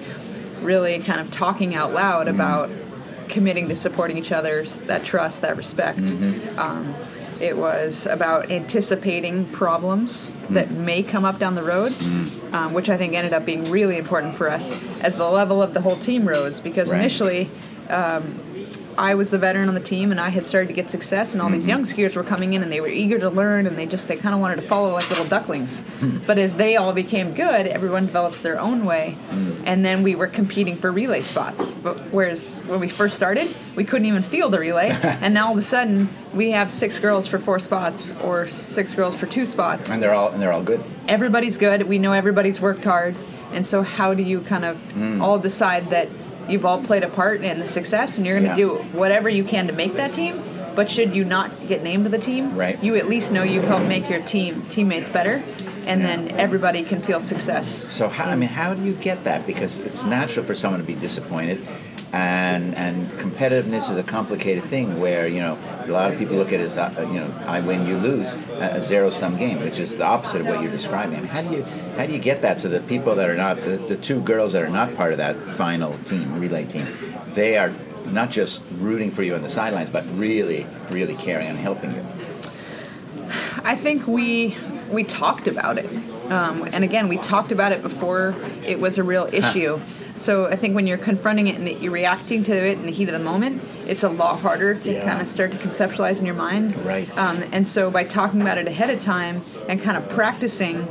really 0.60 0.98
kind 0.98 1.20
of 1.20 1.30
talking 1.30 1.74
out 1.74 1.94
loud 1.94 2.26
mm-hmm. 2.26 2.34
about 2.34 2.70
committing 3.28 3.68
to 3.68 3.76
supporting 3.76 4.18
each 4.18 4.32
other, 4.32 4.64
that 4.64 5.04
trust, 5.04 5.42
that 5.42 5.56
respect. 5.56 6.00
Mm-hmm. 6.00 6.58
Um, 6.58 6.94
it 7.40 7.56
was 7.56 8.06
about 8.06 8.50
anticipating 8.50 9.46
problems 9.46 10.30
mm-hmm. 10.30 10.54
that 10.54 10.70
may 10.72 11.02
come 11.02 11.24
up 11.24 11.38
down 11.38 11.54
the 11.54 11.62
road, 11.62 11.94
um, 12.52 12.74
which 12.74 12.90
I 12.90 12.96
think 12.96 13.14
ended 13.14 13.32
up 13.32 13.46
being 13.46 13.70
really 13.70 13.96
important 13.98 14.34
for 14.34 14.50
us 14.50 14.72
as 15.00 15.16
the 15.16 15.30
level 15.30 15.62
of 15.62 15.74
the 15.74 15.80
whole 15.80 15.96
team 15.96 16.28
rose. 16.28 16.60
Because 16.60 16.90
Right. 16.90 17.00
initially, 17.00 17.50
um, 17.88 18.38
I 18.98 19.14
was 19.14 19.30
the 19.30 19.38
veteran 19.38 19.68
on 19.68 19.74
the 19.74 19.80
team, 19.80 20.10
and 20.10 20.20
I 20.20 20.28
had 20.28 20.46
started 20.46 20.68
to 20.68 20.74
get 20.74 20.90
success, 20.90 21.32
and 21.32 21.42
all 21.42 21.48
these 21.48 21.62
mm-hmm. 21.62 21.70
young 21.70 21.84
skiers 21.84 22.16
were 22.16 22.24
coming 22.24 22.52
in, 22.54 22.62
and 22.62 22.70
they 22.70 22.80
were 22.80 22.88
eager 22.88 23.18
to 23.18 23.30
learn, 23.30 23.66
and 23.66 23.78
they 23.78 23.86
just 23.86 24.08
they 24.08 24.16
kind 24.16 24.34
of 24.34 24.40
wanted 24.40 24.56
to 24.56 24.62
follow 24.62 24.90
like 24.92 25.08
little 25.10 25.24
ducklings. 25.24 25.80
Hmm. 26.00 26.18
but 26.26 26.38
as 26.38 26.54
they 26.56 26.76
all 26.76 26.92
became 26.92 27.34
good, 27.34 27.66
everyone 27.66 28.06
develops 28.06 28.38
their 28.38 28.58
own 28.60 28.84
way, 28.84 29.16
hmm. 29.30 29.62
and 29.64 29.84
then 29.84 30.02
we 30.02 30.14
were 30.14 30.26
competing 30.26 30.76
for 30.76 30.90
relay 30.92 31.20
spots. 31.20 31.72
But 31.72 32.00
whereas 32.10 32.56
when 32.66 32.80
we 32.80 32.88
first 32.88 33.16
started, 33.16 33.54
we 33.76 33.84
couldn't 33.84 34.06
even 34.06 34.22
field 34.22 34.54
a 34.54 34.58
relay, 34.58 34.90
and 35.02 35.34
now 35.34 35.46
all 35.46 35.52
of 35.52 35.58
a 35.58 35.62
sudden 35.62 36.08
we 36.34 36.50
have 36.52 36.70
six 36.72 36.98
girls 36.98 37.26
for 37.26 37.38
four 37.38 37.58
spots, 37.58 38.12
or 38.22 38.46
six 38.46 38.94
girls 38.94 39.16
for 39.16 39.26
two 39.26 39.46
spots 39.46 39.90
And 39.90 40.02
they're 40.02 40.14
all 40.14 40.28
and 40.30 40.40
they're 40.40 40.52
all 40.52 40.62
good. 40.62 40.82
everybody's 41.08 41.56
good. 41.58 41.82
We 41.84 41.98
know 41.98 42.12
everybody's 42.12 42.60
worked 42.60 42.84
hard. 42.84 43.14
And 43.52 43.66
so, 43.66 43.82
how 43.82 44.14
do 44.14 44.22
you 44.22 44.40
kind 44.42 44.64
of 44.64 44.76
Mm. 44.94 45.20
all 45.20 45.36
decide 45.38 45.90
that 45.90 46.08
you've 46.50 46.64
all 46.66 46.82
played 46.82 47.02
a 47.04 47.08
part 47.08 47.42
in 47.42 47.58
the 47.58 47.66
success 47.66 48.16
and 48.18 48.26
you're 48.26 48.38
going 48.40 48.54
to 48.54 48.60
Yeah. 48.60 48.68
do 48.68 48.74
whatever 48.98 49.28
you 49.28 49.44
can 49.44 49.66
to 49.68 49.72
make 49.72 49.94
that 49.96 50.12
team? 50.12 50.34
But 50.74 50.88
should 50.88 51.14
you 51.14 51.24
not 51.24 51.50
get 51.68 51.82
named 51.82 52.04
to 52.04 52.10
the 52.10 52.18
team, 52.18 52.56
Right. 52.56 52.78
you 52.82 52.96
at 52.96 53.08
least 53.08 53.32
know 53.32 53.42
you've 53.42 53.64
helped 53.64 53.86
make 53.86 54.08
your 54.08 54.20
team 54.20 54.64
teammates 54.70 55.08
better, 55.10 55.42
and 55.86 56.04
then 56.04 56.32
everybody 56.38 56.82
can 56.84 57.00
feel 57.02 57.20
success. 57.20 57.66
So 57.90 58.08
how, 58.08 58.26
I 58.26 58.36
mean, 58.36 58.48
how 58.48 58.74
do 58.74 58.82
you 58.82 58.92
get 58.92 59.24
that? 59.24 59.46
Because 59.46 59.76
it's 59.78 60.04
natural 60.04 60.46
for 60.46 60.54
someone 60.54 60.80
to 60.80 60.86
be 60.86 60.94
disappointed, 60.94 61.60
and 62.12 62.74
and 62.74 63.08
competitiveness 63.12 63.90
is 63.90 63.96
a 63.96 64.02
complicated 64.02 64.64
thing 64.64 64.98
where 65.00 65.28
you 65.28 65.38
know 65.38 65.56
a 65.84 65.90
lot 65.90 66.10
of 66.12 66.18
people 66.18 66.36
look 66.36 66.48
at 66.48 66.60
it 66.60 66.64
as 66.64 66.76
uh, 66.76 67.08
you 67.12 67.20
know 67.20 67.32
I 67.46 67.60
win 67.60 67.86
you 67.86 67.96
lose 67.98 68.34
a 68.58 68.80
zero 68.80 69.10
sum 69.10 69.36
game, 69.36 69.60
which 69.60 69.78
is 69.78 69.96
the 69.96 70.04
opposite 70.04 70.40
of 70.40 70.48
what 70.48 70.60
you're 70.60 70.72
describing. 70.72 71.24
How 71.24 71.42
do 71.42 71.56
you 71.56 71.62
how 71.96 72.06
do 72.06 72.12
you 72.12 72.18
get 72.18 72.42
that 72.42 72.58
so 72.58 72.68
that 72.68 72.88
people 72.88 73.14
that 73.14 73.28
are 73.28 73.36
not 73.36 73.56
the, 73.56 73.76
the 73.76 73.96
two 73.96 74.20
girls 74.20 74.52
that 74.52 74.62
are 74.62 74.68
not 74.68 74.96
part 74.96 75.12
of 75.12 75.18
that 75.18 75.40
final 75.40 75.96
team 75.98 76.40
relay 76.40 76.64
team, 76.64 76.86
they 77.34 77.56
are 77.56 77.72
not 78.06 78.30
just 78.30 78.62
rooting 78.72 79.12
for 79.12 79.22
you 79.22 79.34
on 79.36 79.42
the 79.42 79.48
sidelines, 79.48 79.90
but 79.90 80.04
really 80.10 80.66
really 80.90 81.14
caring 81.14 81.46
and 81.46 81.58
helping 81.58 81.92
you. 81.94 82.04
I 83.62 83.76
think 83.76 84.08
we 84.08 84.56
we 84.90 85.04
talked 85.04 85.46
about 85.46 85.78
it, 85.78 85.86
um, 86.32 86.68
and 86.72 86.82
again, 86.82 87.06
we 87.06 87.18
talked 87.18 87.52
about 87.52 87.70
it 87.70 87.82
before 87.82 88.34
it 88.66 88.80
was 88.80 88.98
a 88.98 89.04
real 89.04 89.28
issue. 89.32 89.78
So 90.20 90.46
I 90.48 90.54
think 90.56 90.74
when 90.74 90.86
you're 90.86 90.98
confronting 90.98 91.48
it 91.48 91.56
and 91.56 91.66
that 91.66 91.80
you're 91.80 91.92
reacting 91.92 92.44
to 92.44 92.52
it 92.54 92.78
in 92.78 92.84
the 92.84 92.92
heat 92.92 93.08
of 93.08 93.14
the 93.14 93.24
moment, 93.24 93.62
it's 93.86 94.02
a 94.02 94.08
lot 94.10 94.40
harder 94.40 94.74
to 94.74 94.92
Yeah. 94.92 95.08
kind 95.08 95.22
of 95.22 95.28
start 95.28 95.50
to 95.52 95.58
conceptualize 95.58 96.18
in 96.18 96.26
your 96.26 96.34
mind. 96.34 96.76
Right. 96.84 97.08
Um, 97.18 97.42
and 97.52 97.66
so 97.66 97.90
by 97.90 98.04
talking 98.04 98.42
about 98.42 98.58
it 98.58 98.68
ahead 98.68 98.90
of 98.90 99.00
time 99.00 99.40
and 99.66 99.80
kind 99.80 99.96
of 99.96 100.06
practicing 100.10 100.86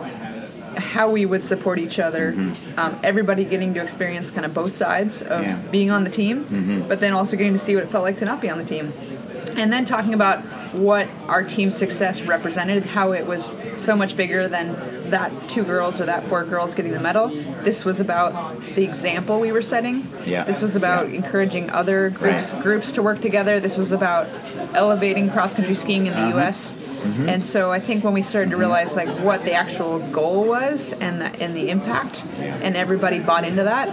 how 0.78 1.10
we 1.10 1.26
would 1.28 1.44
support 1.44 1.78
each 1.78 2.00
other, 2.00 2.34
um, 2.78 3.00
everybody 3.04 3.44
getting 3.46 3.74
to 3.76 3.82
experience 3.84 4.32
kind 4.32 4.46
of 4.48 4.54
both 4.54 4.72
sides 4.72 5.22
of 5.22 5.30
Mm-hmm. 5.42 5.44
Yeah. 5.44 5.58
being 5.72 5.92
on 5.92 6.04
the 6.06 6.10
team, 6.10 6.86
but 6.88 7.00
then 7.00 7.14
also 7.14 7.38
getting 7.38 7.54
to 7.54 7.60
see 7.60 7.76
what 7.76 7.84
it 7.84 7.90
felt 7.92 8.04
like 8.04 8.18
to 8.18 8.26
not 8.26 8.42
be 8.42 8.50
on 8.50 8.58
the 8.58 8.64
team. 8.64 8.92
And 9.58 9.72
then 9.72 9.86
talking 9.86 10.14
about 10.16 10.42
what 10.74 11.08
our 11.28 11.44
team's 11.44 11.76
success 11.76 12.22
represented, 12.22 12.86
how 12.86 13.12
it 13.12 13.26
was 13.26 13.56
so 13.76 13.96
much 13.96 14.16
bigger 14.16 14.48
than 14.48 14.76
that 15.10 15.32
two 15.50 15.64
girls 15.64 16.00
or 16.00 16.06
that 16.06 16.24
four 16.26 16.44
girls 16.44 16.76
getting 16.76 16.92
the 16.92 17.00
medal. 17.00 17.30
This 17.64 17.84
was 17.86 18.00
about 18.00 18.60
the 18.76 18.84
example 18.84 19.40
we 19.40 19.52
were 19.52 19.62
setting. 19.64 20.08
Yeah. 20.26 20.44
This 20.44 20.62
was 20.62 20.76
about 20.76 21.08
encouraging 21.08 21.70
other 21.72 22.10
groups 22.12 22.54
Right. 22.54 22.62
groups 22.64 22.92
to 22.94 23.02
work 23.02 23.20
together. 23.20 23.60
This 23.60 23.78
was 23.78 23.92
about 23.92 24.28
elevating 24.76 25.30
cross 25.32 25.54
country 25.56 25.74
skiing 25.76 26.06
in 26.06 26.14
the 26.14 26.20
Uh-huh. 26.20 26.38
U.S. 26.38 26.74
Mm-hmm. 26.74 27.30
And 27.30 27.46
so 27.46 27.72
I 27.72 27.80
think 27.80 28.04
when 28.04 28.14
we 28.14 28.22
started 28.22 28.50
to 28.52 28.58
realize 28.58 28.96
like 28.96 29.08
what 29.20 29.46
the 29.46 29.54
actual 29.54 30.00
goal 30.12 30.44
was 30.44 30.92
and 31.00 31.22
the 31.22 31.28
and 31.42 31.56
the 31.56 31.70
impact, 31.70 32.26
and 32.38 32.76
everybody 32.76 33.20
bought 33.20 33.46
into 33.46 33.64
that. 33.64 33.88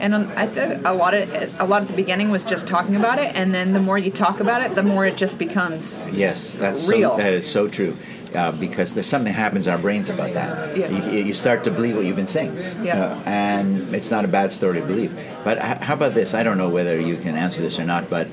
And 0.00 0.14
I 0.14 0.46
think 0.46 0.86
a 0.86 0.92
lot 0.92 1.14
of 1.14 1.60
a 1.60 1.64
lot 1.64 1.82
at 1.82 1.88
the 1.88 1.94
beginning 1.94 2.30
was 2.30 2.42
just 2.44 2.66
talking 2.66 2.96
about 2.96 3.18
it, 3.18 3.34
and 3.34 3.54
then 3.54 3.72
the 3.72 3.80
more 3.80 3.98
you 3.98 4.10
talk 4.10 4.40
about 4.40 4.62
it, 4.62 4.74
the 4.74 4.82
more 4.82 5.06
it 5.06 5.16
just 5.16 5.38
becomes 5.38 6.04
Yes, 6.12 6.54
that's 6.54 6.88
Real. 6.88 7.10
So, 7.10 7.16
that 7.18 7.32
is 7.32 7.50
so 7.50 7.68
true. 7.68 7.96
Uh, 8.34 8.52
because 8.52 8.92
there's 8.94 9.06
something 9.06 9.32
that 9.32 9.38
happens 9.38 9.66
in 9.66 9.72
our 9.72 9.78
brains 9.78 10.10
about 10.10 10.34
that. 10.34 10.76
Yeah. 10.76 10.90
You, 10.90 11.24
you 11.24 11.32
start 11.32 11.64
to 11.64 11.70
believe 11.70 11.96
what 11.96 12.04
you've 12.04 12.14
been 12.16 12.26
saying. 12.26 12.54
Yeah. 12.84 13.02
Uh, 13.02 13.22
and 13.24 13.94
it's 13.94 14.10
not 14.10 14.26
a 14.26 14.28
bad 14.28 14.52
story 14.52 14.82
to 14.82 14.86
believe. 14.86 15.18
But 15.44 15.56
h- 15.56 15.78
how 15.78 15.94
about 15.94 16.12
this? 16.12 16.34
I 16.34 16.42
don't 16.42 16.58
know 16.58 16.68
whether 16.68 17.00
you 17.00 17.16
can 17.16 17.36
answer 17.36 17.62
this 17.62 17.78
or 17.78 17.86
not, 17.86 18.10
but 18.10 18.28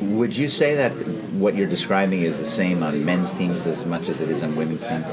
would 0.00 0.34
you 0.36 0.48
say 0.48 0.74
that 0.74 0.90
what 1.34 1.54
you're 1.54 1.68
describing 1.68 2.22
is 2.22 2.40
the 2.40 2.46
same 2.46 2.82
on 2.82 3.04
men's 3.04 3.32
teams 3.32 3.66
as 3.66 3.84
much 3.84 4.08
as 4.08 4.20
it 4.20 4.30
is 4.30 4.42
on 4.42 4.56
women's 4.56 4.84
teams? 4.84 5.06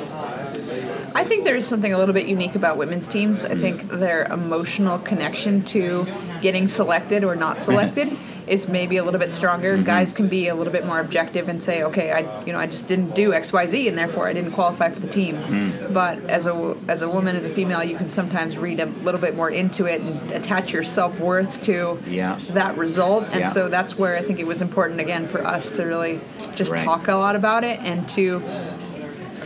I 1.18 1.24
think 1.24 1.46
there 1.46 1.56
is 1.56 1.66
something 1.68 1.92
a 1.92 1.98
little 1.98 2.14
bit 2.14 2.28
unique 2.28 2.54
about 2.54 2.78
women's 2.78 3.08
teams. 3.08 3.44
I 3.44 3.56
think 3.56 3.90
their 3.90 4.26
emotional 4.26 5.00
connection 5.00 5.64
to 5.74 6.06
getting 6.44 6.68
selected 6.68 7.24
or 7.24 7.36
not 7.36 7.60
selected 7.64 8.16
is 8.48 8.68
maybe 8.70 8.98
a 8.98 9.04
little 9.04 9.20
bit 9.20 9.32
stronger. 9.32 9.74
Mm-hmm. 9.74 9.84
Guys 9.84 10.14
can 10.14 10.28
be 10.28 10.48
a 10.48 10.54
little 10.54 10.72
bit 10.72 10.86
more 10.86 11.00
objective 11.00 11.50
and 11.50 11.62
say, 11.62 11.82
"Okay, 11.84 12.12
I 12.12 12.44
you 12.46 12.54
know 12.54 12.60
I 12.60 12.68
just 12.68 12.86
didn't 12.88 13.16
do 13.16 13.34
X 13.34 13.52
Y 13.52 13.66
Z, 13.66 13.88
and 13.88 13.98
therefore 13.98 14.28
I 14.28 14.34
didn't 14.34 14.52
qualify 14.52 14.90
for 14.90 15.00
the 15.00 15.08
team." 15.08 15.36
Mm. 15.38 15.92
But 15.92 16.20
as 16.30 16.46
a 16.46 16.78
as 16.88 17.02
a 17.02 17.10
woman, 17.10 17.36
as 17.36 17.46
a 17.46 17.50
female, 17.50 17.84
you 17.84 17.98
can 17.98 18.10
sometimes 18.10 18.56
read 18.56 18.80
a 18.80 18.86
little 18.86 19.20
bit 19.20 19.36
more 19.36 19.50
into 19.50 19.86
it 19.88 20.00
and 20.02 20.32
attach 20.32 20.72
your 20.72 20.84
self 20.84 21.20
worth 21.20 21.64
to 21.64 21.98
Yeah. 22.06 22.38
that 22.52 22.78
result. 22.78 23.26
And 23.32 23.40
Yeah. 23.42 23.50
so 23.50 23.70
that's 23.70 23.98
where 23.98 24.16
I 24.16 24.22
think 24.22 24.40
it 24.40 24.46
was 24.48 24.62
important 24.62 25.00
again 25.02 25.26
for 25.28 25.44
us 25.46 25.72
to 25.72 25.84
really 25.84 26.22
just 26.56 26.72
Right. 26.72 26.84
talk 26.86 27.08
a 27.08 27.16
lot 27.16 27.36
about 27.36 27.64
it 27.64 27.80
and 27.84 28.08
to 28.10 28.42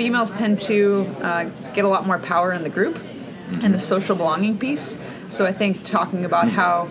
females 0.02 0.32
tend 0.32 0.58
to 0.58 1.06
uh, 1.22 1.44
get 1.76 1.86
a 1.86 1.88
lot 1.88 2.08
more 2.08 2.18
power 2.18 2.52
in 2.54 2.64
the 2.64 2.70
group 2.70 2.98
and 3.62 3.72
the 3.72 3.80
social 3.80 4.16
belonging 4.16 4.58
piece. 4.58 4.96
So 5.30 5.46
I 5.46 5.52
think 5.52 5.84
talking 5.84 6.26
about 6.26 6.50
how 6.50 6.90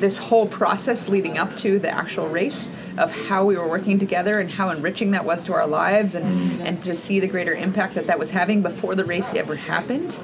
this 0.00 0.18
whole 0.18 0.48
process 0.48 1.06
leading 1.06 1.38
up 1.38 1.56
to 1.58 1.78
the 1.78 1.88
actual 1.88 2.28
race 2.28 2.68
of 2.96 3.12
how 3.28 3.44
we 3.44 3.56
were 3.56 3.68
working 3.68 4.00
together 4.00 4.40
and 4.40 4.50
how 4.50 4.70
enriching 4.70 5.12
that 5.12 5.24
was 5.24 5.44
to 5.44 5.52
our 5.52 5.68
lives 5.68 6.16
and, 6.16 6.60
and 6.60 6.82
to 6.82 6.96
see 6.96 7.20
the 7.20 7.28
greater 7.28 7.54
impact 7.54 7.94
that 7.94 8.08
that 8.08 8.18
was 8.18 8.32
having 8.32 8.60
before 8.60 8.96
the 8.96 9.04
race 9.04 9.32
ever 9.34 9.54
happened 9.54 10.18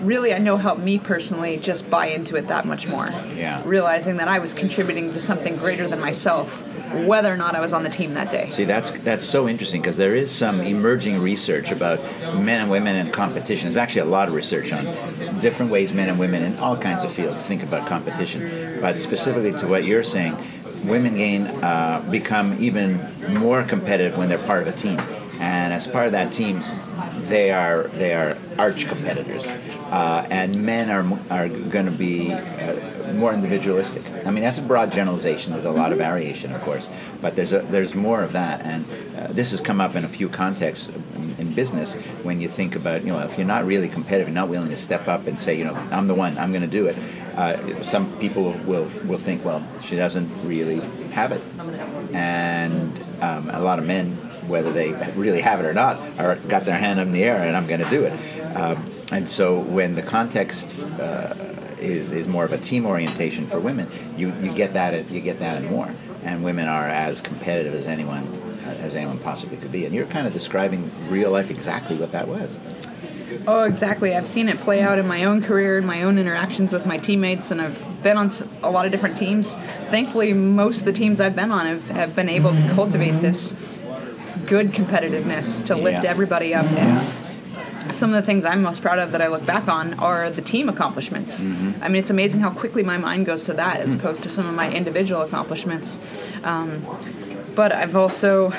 really 0.00 0.32
I 0.32 0.38
know 0.38 0.56
helped 0.56 0.82
me 0.82 0.98
personally 0.98 1.56
just 1.56 1.88
buy 1.90 2.06
into 2.06 2.36
it 2.36 2.48
that 2.48 2.64
much 2.64 2.86
more. 2.86 3.08
Yeah. 3.34 3.62
Realizing 3.64 4.18
that 4.18 4.28
I 4.28 4.38
was 4.38 4.54
contributing 4.54 5.12
to 5.12 5.20
something 5.20 5.56
greater 5.56 5.88
than 5.88 6.00
myself, 6.00 6.64
whether 7.06 7.32
or 7.32 7.36
not 7.36 7.54
I 7.54 7.60
was 7.60 7.72
on 7.72 7.82
the 7.82 7.88
team 7.88 8.14
that 8.14 8.30
day. 8.30 8.50
See, 8.50 8.64
that's 8.64 8.90
that's 9.02 9.24
so 9.24 9.48
interesting 9.48 9.80
because 9.80 9.96
there 9.96 10.14
is 10.14 10.30
some 10.30 10.60
emerging 10.60 11.20
research 11.20 11.70
about 11.70 12.00
men 12.42 12.62
and 12.62 12.70
women 12.70 12.96
in 12.96 13.10
competition. 13.10 13.66
There's 13.66 13.76
actually 13.76 14.02
a 14.02 14.06
lot 14.06 14.28
of 14.28 14.34
research 14.34 14.72
on 14.72 14.84
different 15.40 15.70
ways 15.72 15.92
men 15.92 16.08
and 16.08 16.18
women 16.18 16.42
in 16.42 16.56
all 16.58 16.76
kinds 16.76 17.04
of 17.04 17.10
fields 17.10 17.42
think 17.42 17.62
about 17.62 17.88
competition. 17.88 18.80
But 18.80 18.98
specifically 18.98 19.52
to 19.52 19.66
what 19.66 19.84
you're 19.84 20.04
saying, 20.04 20.36
women 20.84 21.16
gain 21.16 21.46
uh, 21.46 22.04
become 22.10 22.56
even 22.62 23.00
more 23.28 23.62
competitive 23.62 24.16
when 24.16 24.28
they're 24.28 24.38
part 24.38 24.62
of 24.62 24.68
a 24.68 24.72
team, 24.72 24.98
and 25.40 25.72
as 25.72 25.86
part 25.86 26.06
of 26.06 26.12
that 26.12 26.32
team, 26.32 26.62
they 27.28 27.50
are 27.50 27.84
they 27.88 28.14
are 28.14 28.36
arch 28.58 28.86
competitors, 28.86 29.46
uh, 29.46 30.26
and 30.30 30.64
men 30.64 30.90
are 30.90 31.04
are 31.30 31.48
going 31.48 31.86
to 31.86 31.92
be 31.92 32.32
uh, 32.32 33.12
more 33.14 33.32
individualistic. 33.32 34.04
I 34.26 34.30
mean, 34.30 34.42
that's 34.42 34.58
a 34.58 34.62
broad 34.62 34.92
generalization. 34.92 35.52
There's 35.52 35.64
a 35.64 35.70
lot 35.70 35.92
of 35.92 35.98
variation, 35.98 36.52
of 36.52 36.60
course, 36.62 36.88
but 37.20 37.36
there's 37.36 37.52
a, 37.52 37.60
there's 37.60 37.94
more 37.94 38.22
of 38.22 38.32
that, 38.32 38.62
and 38.62 38.84
uh, 39.16 39.32
this 39.32 39.50
has 39.50 39.60
come 39.60 39.80
up 39.80 39.94
in 39.94 40.04
a 40.04 40.08
few 40.08 40.28
contexts 40.28 40.88
in, 40.88 41.36
in 41.38 41.54
business 41.54 41.94
when 42.22 42.40
you 42.40 42.48
think 42.48 42.74
about 42.74 43.04
you 43.04 43.12
know 43.12 43.20
if 43.20 43.36
you're 43.38 43.46
not 43.46 43.64
really 43.66 43.88
competitive, 43.88 44.32
not 44.32 44.48
willing 44.48 44.70
to 44.70 44.76
step 44.76 45.08
up 45.08 45.26
and 45.26 45.38
say 45.40 45.56
you 45.56 45.64
know 45.64 45.74
I'm 45.90 46.08
the 46.08 46.14
one, 46.14 46.38
I'm 46.38 46.50
going 46.52 46.62
to 46.62 46.68
do 46.68 46.86
it. 46.86 46.96
Uh, 47.36 47.82
some 47.82 48.18
people 48.18 48.52
will 48.66 48.88
will 49.04 49.18
think, 49.18 49.44
well, 49.44 49.66
she 49.82 49.96
doesn't 49.96 50.28
really 50.44 50.80
have 51.12 51.32
it, 51.32 51.42
and 52.12 52.98
um, 53.20 53.50
a 53.50 53.60
lot 53.60 53.78
of 53.78 53.84
men 53.84 54.16
whether 54.48 54.72
they 54.72 54.92
really 55.14 55.40
have 55.40 55.60
it 55.60 55.66
or 55.66 55.74
not, 55.74 55.98
are 56.18 56.36
got 56.36 56.64
their 56.64 56.78
hand 56.78 57.00
in 57.00 57.12
the 57.12 57.24
air 57.24 57.42
and 57.42 57.56
I'm 57.56 57.66
going 57.66 57.80
to 57.80 57.90
do 57.90 58.04
it. 58.04 58.12
Um, 58.56 58.90
and 59.10 59.28
so 59.28 59.58
when 59.58 59.94
the 59.94 60.02
context 60.02 60.78
uh, 61.00 61.34
is 61.78 62.12
is 62.12 62.26
more 62.26 62.44
of 62.44 62.52
a 62.52 62.58
team 62.58 62.86
orientation 62.86 63.46
for 63.46 63.58
women, 63.58 63.88
you, 64.16 64.34
you 64.42 64.52
get 64.52 64.74
that 64.74 65.10
you 65.10 65.20
get 65.20 65.38
that 65.40 65.56
and 65.56 65.70
more. 65.70 65.90
And 66.24 66.42
women 66.44 66.68
are 66.68 66.88
as 66.88 67.20
competitive 67.20 67.74
as 67.74 67.86
anyone 67.86 68.26
as 68.80 68.94
anyone 68.94 69.18
possibly 69.18 69.56
could 69.56 69.72
be. 69.72 69.86
And 69.86 69.94
you're 69.94 70.06
kind 70.06 70.26
of 70.26 70.32
describing 70.32 70.90
real 71.08 71.30
life 71.30 71.50
exactly 71.50 71.96
what 71.96 72.12
that 72.12 72.28
was. 72.28 72.58
Oh, 73.46 73.64
exactly. 73.64 74.14
I've 74.14 74.28
seen 74.28 74.48
it 74.48 74.60
play 74.60 74.80
out 74.80 74.98
in 74.98 75.06
my 75.06 75.24
own 75.24 75.42
career, 75.42 75.78
in 75.78 75.86
my 75.86 76.02
own 76.02 76.18
interactions 76.18 76.72
with 76.72 76.86
my 76.86 76.96
teammates, 76.96 77.50
and 77.50 77.60
I've 77.60 78.02
been 78.02 78.16
on 78.16 78.30
a 78.62 78.70
lot 78.70 78.86
of 78.86 78.92
different 78.92 79.18
teams. 79.18 79.52
Thankfully, 79.90 80.32
most 80.32 80.80
of 80.80 80.84
the 80.86 80.92
teams 80.92 81.20
I've 81.20 81.36
been 81.36 81.50
on 81.50 81.66
have, 81.66 81.88
have 81.90 82.16
been 82.16 82.28
able 82.28 82.52
to 82.52 82.70
cultivate 82.74 83.20
this 83.20 83.54
good 84.48 84.72
competitiveness 84.72 85.64
to 85.66 85.76
lift 85.76 86.04
Yeah. 86.04 86.10
everybody 86.10 86.54
up. 86.54 86.66
And 86.72 87.06
some 87.94 88.10
of 88.12 88.16
the 88.16 88.22
things 88.26 88.44
I'm 88.44 88.62
most 88.62 88.80
proud 88.82 88.98
of 88.98 89.12
that 89.12 89.20
I 89.22 89.28
look 89.28 89.44
back 89.46 89.68
on 89.68 89.94
are 89.94 90.30
the 90.30 90.42
team 90.42 90.68
accomplishments. 90.68 91.44
I 91.82 91.88
mean, 91.88 91.96
it's 91.96 92.10
amazing 92.10 92.40
how 92.40 92.50
quickly 92.50 92.82
my 92.82 92.98
mind 92.98 93.26
goes 93.26 93.42
to 93.44 93.52
that 93.54 93.80
as 93.80 93.92
opposed 93.94 94.22
to 94.22 94.28
some 94.28 94.46
of 94.48 94.54
my 94.54 94.70
individual 94.70 95.22
accomplishments. 95.22 95.98
Um, 96.44 96.84
but 97.54 97.72
I've 97.72 97.96
also 97.96 98.52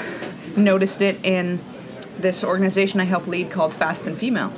noticed 0.55 1.01
it 1.01 1.19
in 1.23 1.59
this 2.19 2.43
organization 2.43 2.99
I 2.99 3.05
help 3.05 3.27
lead 3.27 3.49
called 3.49 3.73
Fast 3.73 4.05
and 4.07 4.17
Female, 4.17 4.49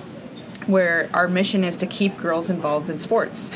where 0.68 1.10
our 1.14 1.28
mission 1.28 1.64
is 1.64 1.76
to 1.78 1.86
keep 1.86 2.18
girls 2.18 2.50
involved 2.50 2.90
in 2.90 2.98
sports. 2.98 3.52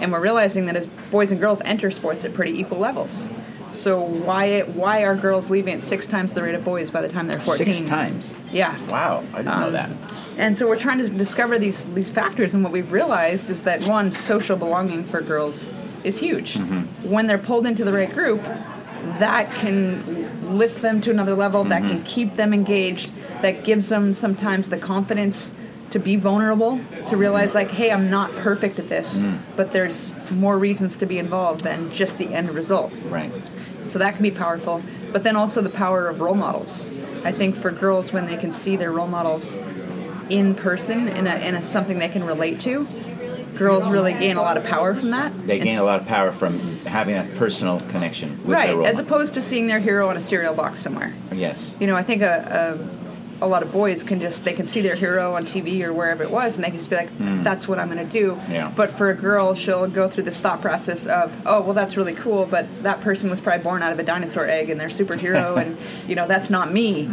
And 0.00 0.10
we're 0.12 0.20
realizing 0.20 0.64
that 0.66 0.76
as 0.76 0.86
boys 0.86 1.30
and 1.30 1.38
girls 1.40 1.60
enter 1.64 1.90
sports 1.90 2.24
at 2.24 2.32
pretty 2.32 2.58
equal 2.58 2.78
levels. 2.78 3.28
So 3.72 4.00
why 4.00 4.60
why 4.60 5.04
are 5.04 5.14
girls 5.14 5.50
leaving 5.50 5.74
at 5.74 5.82
six 5.82 6.06
times 6.06 6.32
the 6.32 6.42
rate 6.42 6.54
of 6.54 6.64
boys 6.64 6.90
by 6.90 7.00
the 7.00 7.08
time 7.08 7.28
they're 7.28 7.40
14? 7.40 7.72
Six 7.72 7.88
times. 7.88 8.34
Yeah. 8.52 8.76
Wow, 8.86 9.24
I 9.32 9.38
didn't 9.38 9.60
know 9.60 9.66
um, 9.66 9.72
that. 9.72 9.90
And 10.36 10.56
so 10.56 10.66
we're 10.66 10.78
trying 10.78 10.98
to 10.98 11.08
discover 11.08 11.58
these 11.58 11.84
these 11.94 12.10
factors, 12.10 12.54
and 12.54 12.62
what 12.62 12.72
we've 12.72 12.92
realized 12.92 13.50
is 13.50 13.62
that 13.62 13.86
one, 13.86 14.10
social 14.10 14.56
belonging 14.56 15.04
for 15.04 15.20
girls 15.20 15.68
is 16.04 16.18
huge. 16.18 16.54
Mm-hmm. 16.54 17.10
When 17.10 17.26
they're 17.26 17.38
pulled 17.38 17.66
into 17.66 17.84
the 17.84 17.92
right 17.92 18.12
group, 18.12 18.42
that 19.18 19.50
can 19.52 20.56
lift 20.58 20.82
them 20.82 21.00
to 21.02 21.10
another 21.10 21.34
level. 21.34 21.64
That 21.64 21.82
can 21.82 21.98
mm-hmm. 21.98 22.04
keep 22.04 22.34
them 22.34 22.54
engaged. 22.54 23.12
That 23.42 23.64
gives 23.64 23.88
them 23.88 24.14
sometimes 24.14 24.68
the 24.68 24.78
confidence 24.78 25.52
to 25.90 25.98
be 25.98 26.16
vulnerable, 26.16 26.80
to 27.08 27.16
realize 27.16 27.54
like, 27.54 27.68
hey, 27.68 27.90
I'm 27.90 28.10
not 28.10 28.32
perfect 28.32 28.78
at 28.78 28.88
this, 28.88 29.18
mm. 29.18 29.40
but 29.56 29.72
there's 29.72 30.14
more 30.30 30.56
reasons 30.56 30.96
to 30.96 31.06
be 31.06 31.18
involved 31.18 31.62
than 31.64 31.92
just 31.92 32.18
the 32.18 32.32
end 32.32 32.50
result. 32.50 32.92
Right. 33.06 33.32
So 33.90 33.98
that 33.98 34.14
can 34.14 34.22
be 34.22 34.30
powerful. 34.30 34.82
But 35.12 35.24
then 35.24 35.36
also 35.36 35.60
the 35.60 35.70
power 35.70 36.06
of 36.08 36.20
role 36.20 36.36
models. 36.36 36.86
I 37.24 37.32
think 37.32 37.56
for 37.56 37.70
girls, 37.70 38.12
when 38.12 38.26
they 38.26 38.36
can 38.36 38.52
see 38.52 38.76
their 38.76 38.92
role 38.92 39.08
models 39.08 39.54
in 40.30 40.54
person 40.54 41.08
in 41.08 41.26
a, 41.26 41.34
in 41.36 41.56
a 41.56 41.62
something 41.62 41.98
they 41.98 42.08
can 42.08 42.24
relate 42.24 42.60
to, 42.60 42.86
girls 43.58 43.88
really 43.88 44.12
gain 44.12 44.36
a 44.36 44.42
lot 44.42 44.56
of 44.56 44.64
power 44.64 44.94
from 44.94 45.10
that. 45.10 45.46
They 45.46 45.58
gain 45.58 45.78
a 45.78 45.82
lot 45.82 46.00
of 46.00 46.06
power 46.06 46.30
from 46.30 46.58
having 46.86 47.16
a 47.16 47.24
personal 47.36 47.80
connection 47.80 48.38
with 48.44 48.56
right, 48.56 48.68
their 48.68 48.76
role 48.76 48.86
as 48.86 48.94
model. 48.94 49.06
opposed 49.06 49.34
to 49.34 49.42
seeing 49.42 49.66
their 49.66 49.80
hero 49.80 50.08
in 50.10 50.16
a 50.16 50.20
cereal 50.20 50.54
box 50.54 50.78
somewhere. 50.78 51.12
Yes. 51.32 51.76
You 51.80 51.86
know, 51.88 51.96
I 51.96 52.02
think 52.04 52.22
a, 52.22 52.78
a 52.78 52.99
a 53.42 53.46
lot 53.46 53.62
of 53.62 53.72
boys 53.72 54.02
can 54.02 54.20
just 54.20 54.44
they 54.44 54.52
can 54.52 54.66
see 54.66 54.80
their 54.80 54.94
hero 54.94 55.34
on 55.34 55.44
TV 55.44 55.82
or 55.82 55.92
wherever 55.92 56.22
it 56.22 56.30
was, 56.30 56.56
and 56.56 56.64
they 56.64 56.68
can 56.68 56.78
just 56.78 56.90
be 56.90 56.96
like, 56.96 57.10
"That's 57.42 57.66
what 57.66 57.78
I'm 57.78 57.90
going 57.90 58.04
to 58.04 58.10
do." 58.10 58.40
Yeah. 58.50 58.72
But 58.74 58.90
for 58.90 59.10
a 59.10 59.14
girl, 59.14 59.54
she'll 59.54 59.86
go 59.86 60.08
through 60.08 60.24
this 60.24 60.38
thought 60.38 60.60
process 60.60 61.06
of, 61.06 61.34
"Oh, 61.46 61.62
well, 61.62 61.74
that's 61.74 61.96
really 61.96 62.14
cool, 62.14 62.46
but 62.46 62.66
that 62.82 63.00
person 63.00 63.30
was 63.30 63.40
probably 63.40 63.62
born 63.62 63.82
out 63.82 63.92
of 63.92 63.98
a 63.98 64.02
dinosaur 64.02 64.46
egg, 64.46 64.70
and 64.70 64.80
they're 64.80 64.88
superhero, 64.88 65.56
and 65.62 65.76
you 66.08 66.14
know 66.14 66.26
that's 66.26 66.50
not 66.50 66.72
me." 66.72 67.06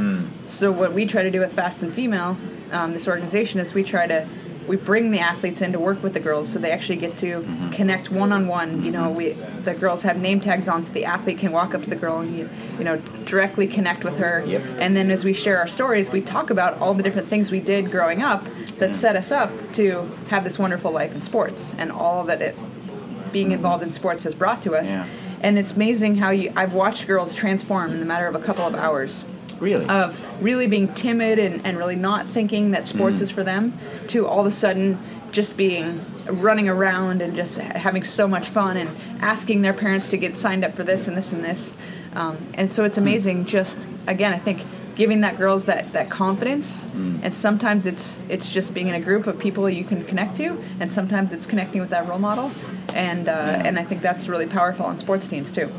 So 0.47 0.71
what 0.71 0.93
we 0.93 1.05
try 1.05 1.23
to 1.23 1.31
do 1.31 1.39
with 1.39 1.53
Fast 1.53 1.83
and 1.83 1.93
Female, 1.93 2.37
um, 2.71 2.93
this 2.93 3.07
organization, 3.07 3.59
is 3.59 3.73
we 3.73 3.83
try 3.83 4.07
to 4.07 4.27
we 4.67 4.75
bring 4.75 5.11
the 5.11 5.19
athletes 5.19 5.61
in 5.61 5.71
to 5.71 5.79
work 5.79 6.03
with 6.03 6.13
the 6.13 6.19
girls, 6.19 6.49
so 6.49 6.59
they 6.59 6.71
actually 6.71 6.97
get 6.97 7.17
to 7.17 7.27
Mm-hmm. 7.37 7.71
connect 7.71 8.11
one 8.11 8.31
on 8.31 8.47
one. 8.47 8.83
You 8.83 8.91
know, 8.91 9.09
we 9.09 9.31
the 9.63 9.73
girls 9.73 10.03
have 10.03 10.17
name 10.17 10.39
tags 10.41 10.67
on, 10.67 10.83
so 10.83 10.91
the 10.93 11.05
athlete 11.05 11.37
can 11.39 11.51
walk 11.51 11.73
up 11.73 11.83
to 11.83 11.89
the 11.89 11.95
girl 11.95 12.19
and 12.19 12.37
you, 12.37 12.49
you 12.77 12.83
know 12.83 12.97
directly 13.25 13.67
connect 13.67 14.03
with 14.03 14.17
her. 14.17 14.43
Yep. 14.45 14.61
And 14.79 14.95
then 14.95 15.09
as 15.11 15.23
we 15.25 15.33
share 15.33 15.57
our 15.59 15.67
stories, 15.67 16.09
we 16.09 16.21
talk 16.21 16.49
about 16.49 16.79
all 16.79 16.93
the 16.93 17.03
different 17.03 17.27
things 17.27 17.51
we 17.51 17.59
did 17.59 17.91
growing 17.91 18.21
up 18.21 18.43
that 18.79 18.95
set 18.95 19.15
us 19.15 19.31
up 19.31 19.49
to 19.73 20.11
have 20.29 20.43
this 20.43 20.57
wonderful 20.59 20.91
life 20.91 21.13
in 21.15 21.21
sports 21.21 21.73
and 21.77 21.91
all 21.91 22.23
that 22.25 22.41
it 22.41 22.55
being 23.31 23.51
involved 23.51 23.83
in 23.83 23.91
sports 23.91 24.23
has 24.23 24.33
brought 24.33 24.61
to 24.63 24.75
us. 24.75 24.87
Yeah. 24.89 25.05
And 25.41 25.57
it's 25.59 25.73
amazing 25.73 26.15
how 26.17 26.29
you 26.31 26.51
I've 26.55 26.73
watched 26.73 27.05
girls 27.07 27.33
transform 27.33 27.91
in 27.91 27.99
the 27.99 28.05
matter 28.05 28.27
of 28.27 28.35
a 28.35 28.39
couple 28.39 28.65
of 28.65 28.73
hours 28.75 29.25
Really? 29.59 29.87
of 29.87 30.19
really 30.41 30.67
being 30.67 30.87
timid 30.87 31.39
and, 31.39 31.65
and 31.65 31.77
really 31.77 31.95
not 31.95 32.27
thinking 32.27 32.71
that 32.71 32.87
sports 32.87 33.21
is 33.21 33.31
for 33.31 33.43
them 33.43 33.73
to 34.07 34.27
all 34.27 34.41
of 34.41 34.45
a 34.45 34.51
sudden 34.51 34.99
just 35.31 35.57
being 35.57 36.05
running 36.25 36.69
around 36.69 37.21
and 37.21 37.35
just 37.35 37.57
having 37.57 38.03
so 38.03 38.27
much 38.27 38.47
fun 38.49 38.77
and 38.77 38.89
asking 39.21 39.61
their 39.61 39.73
parents 39.73 40.07
to 40.09 40.17
get 40.17 40.37
signed 40.37 40.63
up 40.63 40.73
for 40.73 40.83
this 40.83 41.07
and 41.07 41.17
this 41.17 41.31
and 41.31 41.43
this. 41.43 41.73
Um, 42.13 42.37
and 42.53 42.71
so 42.71 42.83
it's 42.83 42.97
amazing 42.97 43.45
just 43.45 43.85
again 44.07 44.33
i 44.33 44.39
think 44.39 44.65
giving 44.95 45.21
that 45.21 45.37
girls 45.37 45.65
that, 45.65 45.93
that 45.93 46.09
confidence 46.09 46.83
and 47.21 47.35
sometimes 47.35 47.85
it's 47.85 48.19
it's 48.29 48.51
just 48.51 48.73
being 48.73 48.87
in 48.87 48.95
a 48.95 48.99
group 48.99 49.27
of 49.27 49.37
people 49.37 49.69
you 49.69 49.83
can 49.83 50.03
connect 50.03 50.35
to 50.37 50.59
and 50.79 50.91
sometimes 50.91 51.31
it's 51.31 51.45
connecting 51.45 51.79
with 51.79 51.91
that 51.91 52.07
role 52.07 52.17
model. 52.17 52.51
And 52.93 53.27
uh, 53.27 53.61
and 53.63 53.77
i 53.77 53.83
think 53.83 54.01
that's 54.01 54.27
really 54.27 54.47
powerful 54.47 54.85
on 54.85 54.97
sports 54.97 55.27
teams 55.27 55.51
too 55.51 55.71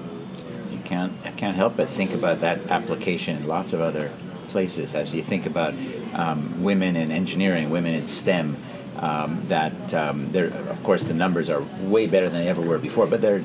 can't 0.89 1.13
I 1.25 1.31
can't 1.33 1.57
help 1.57 1.77
but 1.77 1.91
think 1.91 2.15
about 2.15 2.41
that 2.41 2.67
application 2.67 3.37
in 3.37 3.47
lots 3.47 3.73
of 3.73 3.81
other 3.81 4.11
places 4.49 4.95
as 4.95 5.15
you 5.15 5.23
think 5.23 5.45
about 5.45 5.75
um, 6.15 6.63
women 6.63 6.97
in 6.97 7.11
engineering, 7.11 7.71
women 7.71 7.95
in 7.95 8.07
STEM. 8.07 8.57
Um, 8.97 9.45
that 9.47 9.95
um, 9.95 10.35
of 10.35 10.83
course 10.83 11.05
the 11.05 11.15
numbers 11.15 11.49
are 11.49 11.63
way 11.83 12.09
better 12.09 12.29
than 12.29 12.43
they 12.43 12.49
ever 12.49 12.63
were 12.63 12.79
before, 12.79 13.07
but 13.07 13.21
they're 13.21 13.45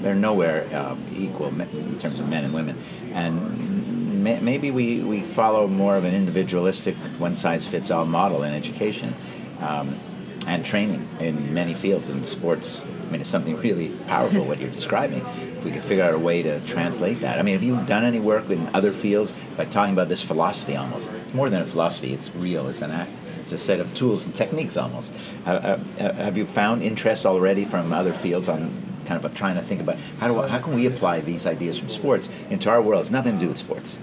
they're 0.00 0.14
nowhere 0.14 0.68
um, 0.76 1.02
equal 1.16 1.48
in 1.48 1.98
terms 1.98 2.20
of 2.20 2.28
men 2.28 2.44
and 2.44 2.54
women. 2.54 2.76
And 3.12 4.22
may, 4.22 4.38
maybe 4.40 4.70
we, 4.70 5.00
we 5.00 5.22
follow 5.22 5.66
more 5.66 5.96
of 5.96 6.04
an 6.04 6.14
individualistic, 6.14 6.96
one 7.18 7.36
size 7.36 7.66
fits 7.66 7.90
all 7.90 8.04
model 8.04 8.42
in 8.42 8.52
education. 8.52 9.14
Um, 9.60 9.98
and 10.46 10.64
training 10.64 11.08
in 11.20 11.54
many 11.54 11.74
fields 11.74 12.10
in 12.10 12.24
sports. 12.24 12.82
I 12.82 13.10
mean, 13.12 13.20
it's 13.20 13.30
something 13.30 13.56
really 13.60 13.90
powerful 14.08 14.44
what 14.44 14.58
you're 14.58 14.70
describing. 14.70 15.24
If 15.62 15.66
we 15.66 15.70
could 15.70 15.84
figure 15.84 16.02
out 16.02 16.12
a 16.12 16.18
way 16.18 16.42
to 16.42 16.58
translate 16.66 17.20
that. 17.20 17.38
I 17.38 17.42
mean, 17.42 17.54
have 17.54 17.62
you 17.62 17.80
done 17.82 18.02
any 18.02 18.18
work 18.18 18.50
in 18.50 18.68
other 18.74 18.90
fields 18.90 19.32
by 19.56 19.64
talking 19.64 19.92
about 19.92 20.08
this 20.08 20.20
philosophy 20.20 20.74
almost? 20.74 21.12
It's 21.12 21.34
more 21.34 21.48
than 21.50 21.62
a 21.62 21.64
philosophy, 21.64 22.12
it's 22.12 22.34
real, 22.34 22.66
it's 22.66 22.82
an 22.82 22.90
act. 22.90 23.12
It's 23.38 23.52
a 23.52 23.58
set 23.58 23.78
of 23.78 23.94
tools 23.94 24.26
and 24.26 24.34
techniques 24.34 24.76
almost. 24.76 25.14
Uh, 25.46 25.50
uh, 25.50 26.12
have 26.14 26.36
you 26.36 26.46
found 26.46 26.82
interest 26.82 27.24
already 27.24 27.64
from 27.64 27.92
other 27.92 28.12
fields 28.12 28.48
on 28.48 28.72
kind 29.04 29.24
of 29.24 29.34
trying 29.34 29.54
to 29.54 29.62
think 29.62 29.80
about 29.80 29.98
how 30.18 30.26
do 30.26 30.42
how 30.42 30.58
can 30.58 30.74
we 30.74 30.84
apply 30.86 31.20
these 31.20 31.46
ideas 31.46 31.78
from 31.78 31.88
sports 31.88 32.28
into 32.50 32.68
our 32.68 32.82
world? 32.82 33.02
It's 33.02 33.12
nothing 33.12 33.34
to 33.34 33.44
do 33.44 33.48
with 33.48 33.58
sports. 33.58 33.98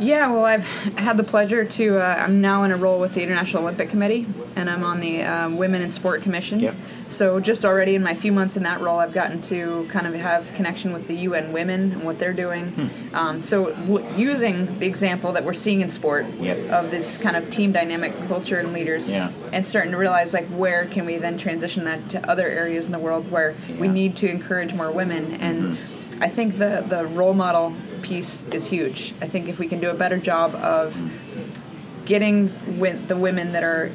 Yeah, 0.00 0.30
well, 0.30 0.44
I've 0.44 0.66
had 0.96 1.16
the 1.16 1.24
pleasure 1.24 1.64
to. 1.64 1.98
Uh, 1.98 2.14
I'm 2.18 2.40
now 2.40 2.62
in 2.62 2.70
a 2.70 2.76
role 2.76 3.00
with 3.00 3.14
the 3.14 3.22
International 3.22 3.62
Olympic 3.64 3.90
Committee, 3.90 4.26
and 4.54 4.70
I'm 4.70 4.84
on 4.84 5.00
the 5.00 5.22
um, 5.22 5.56
Women 5.56 5.82
in 5.82 5.90
Sport 5.90 6.22
Commission. 6.22 6.60
Yep. 6.60 6.74
So 7.08 7.40
just 7.40 7.64
already 7.64 7.94
in 7.94 8.02
my 8.02 8.14
few 8.14 8.30
months 8.32 8.56
in 8.56 8.62
that 8.64 8.80
role, 8.80 8.98
I've 9.00 9.12
gotten 9.14 9.40
to 9.42 9.86
kind 9.90 10.06
of 10.06 10.14
have 10.14 10.52
connection 10.54 10.92
with 10.92 11.08
the 11.08 11.14
UN 11.20 11.52
Women 11.52 11.92
and 11.92 12.02
what 12.04 12.18
they're 12.18 12.32
doing. 12.34 12.66
Hmm. 12.72 13.14
Um, 13.14 13.42
so 13.42 13.70
w- 13.86 14.04
using 14.16 14.78
the 14.78 14.86
example 14.86 15.32
that 15.32 15.42
we're 15.44 15.52
seeing 15.54 15.80
in 15.80 15.88
sport 15.90 16.26
Yep. 16.38 16.70
of 16.70 16.90
this 16.90 17.18
kind 17.18 17.34
of 17.36 17.50
team 17.50 17.72
dynamic 17.72 18.12
culture 18.28 18.58
and 18.58 18.72
leaders, 18.72 19.10
Yeah. 19.10 19.32
and 19.52 19.66
starting 19.66 19.90
to 19.92 19.96
realize 19.98 20.32
like 20.32 20.46
where 20.48 20.84
can 20.86 21.06
we 21.06 21.16
then 21.16 21.38
transition 21.38 21.84
that 21.84 22.08
to 22.10 22.30
other 22.30 22.46
areas 22.46 22.86
in 22.86 22.92
the 22.92 22.98
world 22.98 23.30
where 23.30 23.54
we 23.78 23.88
need 23.88 24.14
to 24.16 24.30
encourage 24.30 24.74
more 24.74 24.90
women 24.92 25.32
and. 25.40 25.76
I 26.20 26.28
think 26.28 26.58
the, 26.58 26.84
the 26.88 27.06
role 27.06 27.34
model 27.34 27.74
piece 28.02 28.44
is 28.46 28.66
huge. 28.66 29.14
I 29.20 29.26
think 29.28 29.48
if 29.48 29.58
we 29.58 29.66
can 29.68 29.80
do 29.80 29.90
a 29.90 29.94
better 29.94 30.18
job 30.18 30.54
of 30.56 31.00
getting 32.04 32.48
wi- 32.78 32.94
the 33.06 33.16
women 33.16 33.52
that 33.52 33.62
are 33.62 33.90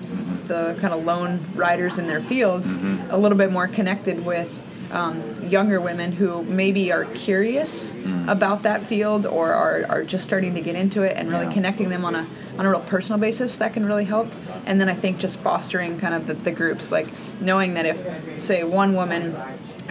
the 0.48 0.78
kind 0.80 0.94
of 0.94 1.04
lone 1.04 1.40
riders 1.56 1.98
in 1.98 2.08
their 2.08 2.22
fields 2.22 2.78
a 3.10 3.18
little 3.18 3.38
bit 3.38 3.52
more 3.52 3.68
connected 3.68 4.26
with 4.26 4.62
um, 4.92 5.50
younger 5.50 5.82
women 5.82 6.12
who 6.12 6.44
maybe 6.44 6.92
are 6.92 7.06
curious 7.06 7.96
about 8.28 8.64
that 8.64 8.84
field 8.84 9.26
or 9.26 9.52
are, 9.54 9.86
are 9.90 10.04
just 10.04 10.24
starting 10.24 10.54
to 10.54 10.62
get 10.62 10.76
into 10.76 11.02
it 11.02 11.18
and 11.18 11.30
really 11.32 11.46
Yeah. 11.48 11.54
connecting 11.54 11.90
them 11.90 12.06
on 12.06 12.14
a 12.16 12.28
on 12.60 12.66
a 12.66 12.70
real 12.70 12.80
personal 12.82 13.20
basis 13.20 13.56
that 13.56 13.74
can 13.74 13.86
really 13.88 14.06
help 14.06 14.28
and 14.66 14.80
then 14.80 14.90
i 14.90 14.94
think 14.94 15.18
just 15.18 15.40
fostering 15.40 16.00
kind 16.00 16.14
of 16.14 16.28
the, 16.28 16.34
the 16.34 16.52
groups 16.52 16.92
like 16.92 17.08
knowing 17.42 17.74
that 17.74 17.86
if 17.86 18.40
say 18.40 18.64
one 18.64 18.94
woman 18.94 19.36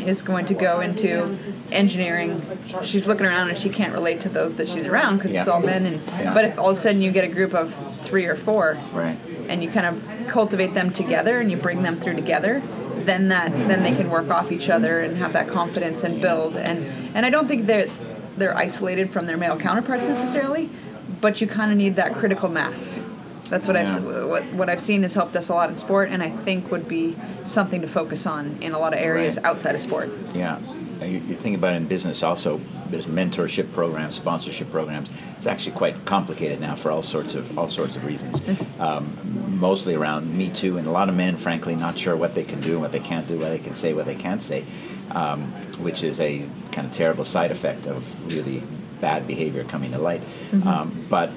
is 0.06 0.22
going 0.22 0.46
to 0.46 0.54
go 0.54 0.80
into 0.80 1.36
engineering 1.70 2.40
she's 2.82 3.06
looking 3.06 3.26
around 3.26 3.48
and 3.50 3.58
she 3.58 3.68
can't 3.68 3.92
relate 3.92 4.20
to 4.20 4.28
those 4.28 4.54
that 4.56 4.68
she's 4.68 4.84
around 4.86 5.16
because 5.18 5.30
it's 5.32 5.48
all 5.48 5.60
men 5.60 5.86
and 5.86 6.00
Yeah. 6.18 6.34
but 6.34 6.44
if 6.44 6.58
all 6.58 6.70
of 6.70 6.76
a 6.76 6.80
sudden 6.80 7.02
you 7.02 7.10
get 7.12 7.24
a 7.24 7.28
group 7.28 7.54
of 7.54 7.72
three 8.00 8.26
or 8.26 8.34
four 8.36 8.78
Right. 8.92 9.18
and 9.48 9.62
you 9.62 9.70
kind 9.70 9.86
of 9.86 10.08
cultivate 10.28 10.74
them 10.74 10.90
together 10.92 11.38
and 11.40 11.50
you 11.50 11.56
bring 11.56 11.82
them 11.82 11.96
through 11.96 12.14
together 12.14 12.62
then 12.96 13.28
that 13.28 13.52
then 13.68 13.82
they 13.82 13.94
can 13.94 14.08
work 14.10 14.30
off 14.30 14.50
each 14.52 14.68
other 14.68 15.00
and 15.00 15.16
have 15.18 15.32
that 15.34 15.48
confidence 15.48 16.02
and 16.04 16.20
build 16.20 16.56
and 16.56 16.84
and 17.14 17.24
i 17.26 17.30
don't 17.30 17.46
think 17.48 17.66
they're 17.66 17.88
they're 18.38 18.56
isolated 18.56 19.10
from 19.12 19.26
their 19.26 19.36
male 19.36 19.56
counterparts 19.58 20.02
necessarily 20.02 20.70
but 21.20 21.40
you 21.40 21.46
kind 21.46 21.70
of 21.70 21.76
need 21.76 21.96
that 21.96 22.12
critical 22.14 22.48
mass 22.48 23.02
that's 23.52 23.66
what 23.68 23.76
Yeah. 23.76 23.94
I've 23.96 24.04
what, 24.28 24.44
what 24.54 24.68
I've 24.70 24.80
seen 24.80 25.02
has 25.02 25.14
helped 25.14 25.36
us 25.36 25.48
a 25.50 25.54
lot 25.54 25.68
in 25.68 25.76
sport, 25.76 26.08
and 26.10 26.22
I 26.22 26.30
think 26.30 26.70
would 26.72 26.88
be 26.88 27.14
something 27.44 27.80
to 27.82 27.86
focus 27.86 28.26
on 28.26 28.56
in 28.60 28.72
a 28.72 28.78
lot 28.78 28.92
of 28.94 28.98
areas 28.98 29.36
Right. 29.36 29.44
outside 29.46 29.74
of 29.74 29.80
sport. 29.80 30.10
Yeah, 30.34 30.58
you, 31.02 31.18
you 31.18 31.34
think 31.34 31.54
about 31.56 31.74
it 31.74 31.76
in 31.76 31.86
business 31.86 32.22
also. 32.22 32.60
There's 32.90 33.06
mentorship 33.06 33.72
programs, 33.72 34.16
sponsorship 34.16 34.70
programs. 34.70 35.10
It's 35.36 35.46
actually 35.46 35.72
quite 35.72 36.04
complicated 36.04 36.60
now 36.60 36.74
for 36.76 36.90
all 36.90 37.02
sorts 37.02 37.34
of 37.34 37.58
all 37.58 37.68
sorts 37.68 37.94
of 37.96 38.04
reasons. 38.04 38.40
um, 38.80 39.04
mostly 39.60 39.94
around 39.94 40.36
Me 40.36 40.48
Too, 40.50 40.78
and 40.78 40.86
a 40.86 40.90
lot 40.90 41.08
of 41.08 41.14
men, 41.14 41.36
frankly, 41.36 41.74
not 41.76 41.98
sure 41.98 42.16
what 42.16 42.34
they 42.34 42.44
can 42.44 42.60
do, 42.60 42.72
and 42.72 42.80
what 42.82 42.92
they 42.92 43.00
can't 43.00 43.26
do, 43.28 43.36
what 43.38 43.50
they 43.50 43.58
can 43.58 43.74
say, 43.74 43.92
what 43.92 44.06
they 44.06 44.14
can't 44.16 44.42
say, 44.42 44.64
um, 45.10 45.42
which 45.86 46.02
is 46.02 46.18
a 46.20 46.46
kind 46.72 46.86
of 46.86 46.92
terrible 46.94 47.24
side 47.24 47.50
effect 47.50 47.86
of 47.86 48.02
really 48.34 48.62
bad 49.00 49.26
behavior 49.26 49.64
coming 49.64 49.90
to 49.92 49.98
light. 49.98 50.22
Um, 50.64 51.04
but 51.10 51.30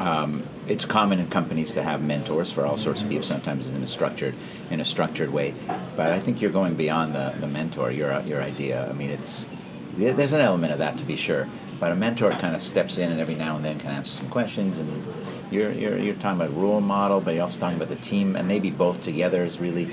um, 0.00 0.42
it's 0.66 0.84
common 0.84 1.20
in 1.20 1.28
companies 1.28 1.72
to 1.72 1.82
have 1.82 2.02
mentors 2.02 2.50
for 2.50 2.64
all 2.64 2.76
sorts 2.76 3.02
of 3.02 3.08
people. 3.08 3.24
Sometimes 3.24 3.68
in 3.70 3.76
a 3.76 3.86
structured 3.86 4.34
in 4.70 4.80
a 4.80 4.84
structured 4.84 5.32
way, 5.32 5.54
but 5.96 6.12
I 6.12 6.20
think 6.20 6.40
you're 6.40 6.50
going 6.50 6.74
beyond 6.74 7.14
the, 7.14 7.34
the 7.38 7.46
mentor. 7.46 7.90
Your 7.90 8.20
your 8.22 8.42
idea. 8.42 8.88
I 8.88 8.92
mean, 8.92 9.10
it's 9.10 9.48
there's 9.96 10.32
an 10.32 10.40
element 10.40 10.72
of 10.72 10.78
that 10.78 10.96
to 10.98 11.04
be 11.04 11.16
sure, 11.16 11.48
but 11.78 11.92
a 11.92 11.94
mentor 11.94 12.30
kind 12.32 12.56
of 12.56 12.62
steps 12.62 12.98
in 12.98 13.10
and 13.10 13.20
every 13.20 13.34
now 13.34 13.56
and 13.56 13.64
then 13.64 13.78
can 13.78 13.90
answer 13.90 14.10
some 14.10 14.28
questions. 14.28 14.78
And 14.78 15.06
you're 15.50 15.70
you're, 15.70 15.98
you're 15.98 16.14
talking 16.14 16.40
about 16.40 16.56
role 16.56 16.80
model, 16.80 17.20
but 17.20 17.34
you're 17.34 17.42
also 17.42 17.60
talking 17.60 17.76
about 17.76 17.90
the 17.90 18.02
team, 18.02 18.36
and 18.36 18.48
maybe 18.48 18.70
both 18.70 19.02
together 19.02 19.44
is 19.44 19.58
really 19.60 19.90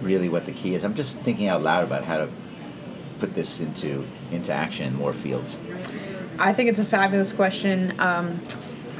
really 0.00 0.28
what 0.28 0.44
the 0.44 0.52
key 0.52 0.74
is. 0.74 0.84
I'm 0.84 0.94
just 0.94 1.18
thinking 1.20 1.48
out 1.48 1.62
loud 1.62 1.84
about 1.84 2.04
how 2.04 2.18
to 2.18 2.28
put 3.18 3.34
this 3.34 3.60
into 3.60 4.06
into 4.30 4.52
action 4.52 4.86
in 4.86 4.94
more 4.96 5.12
fields. 5.12 5.56
I 6.38 6.52
think 6.52 6.68
it's 6.68 6.80
a 6.80 6.84
fabulous 6.84 7.32
question. 7.32 7.94
Um, 8.00 8.40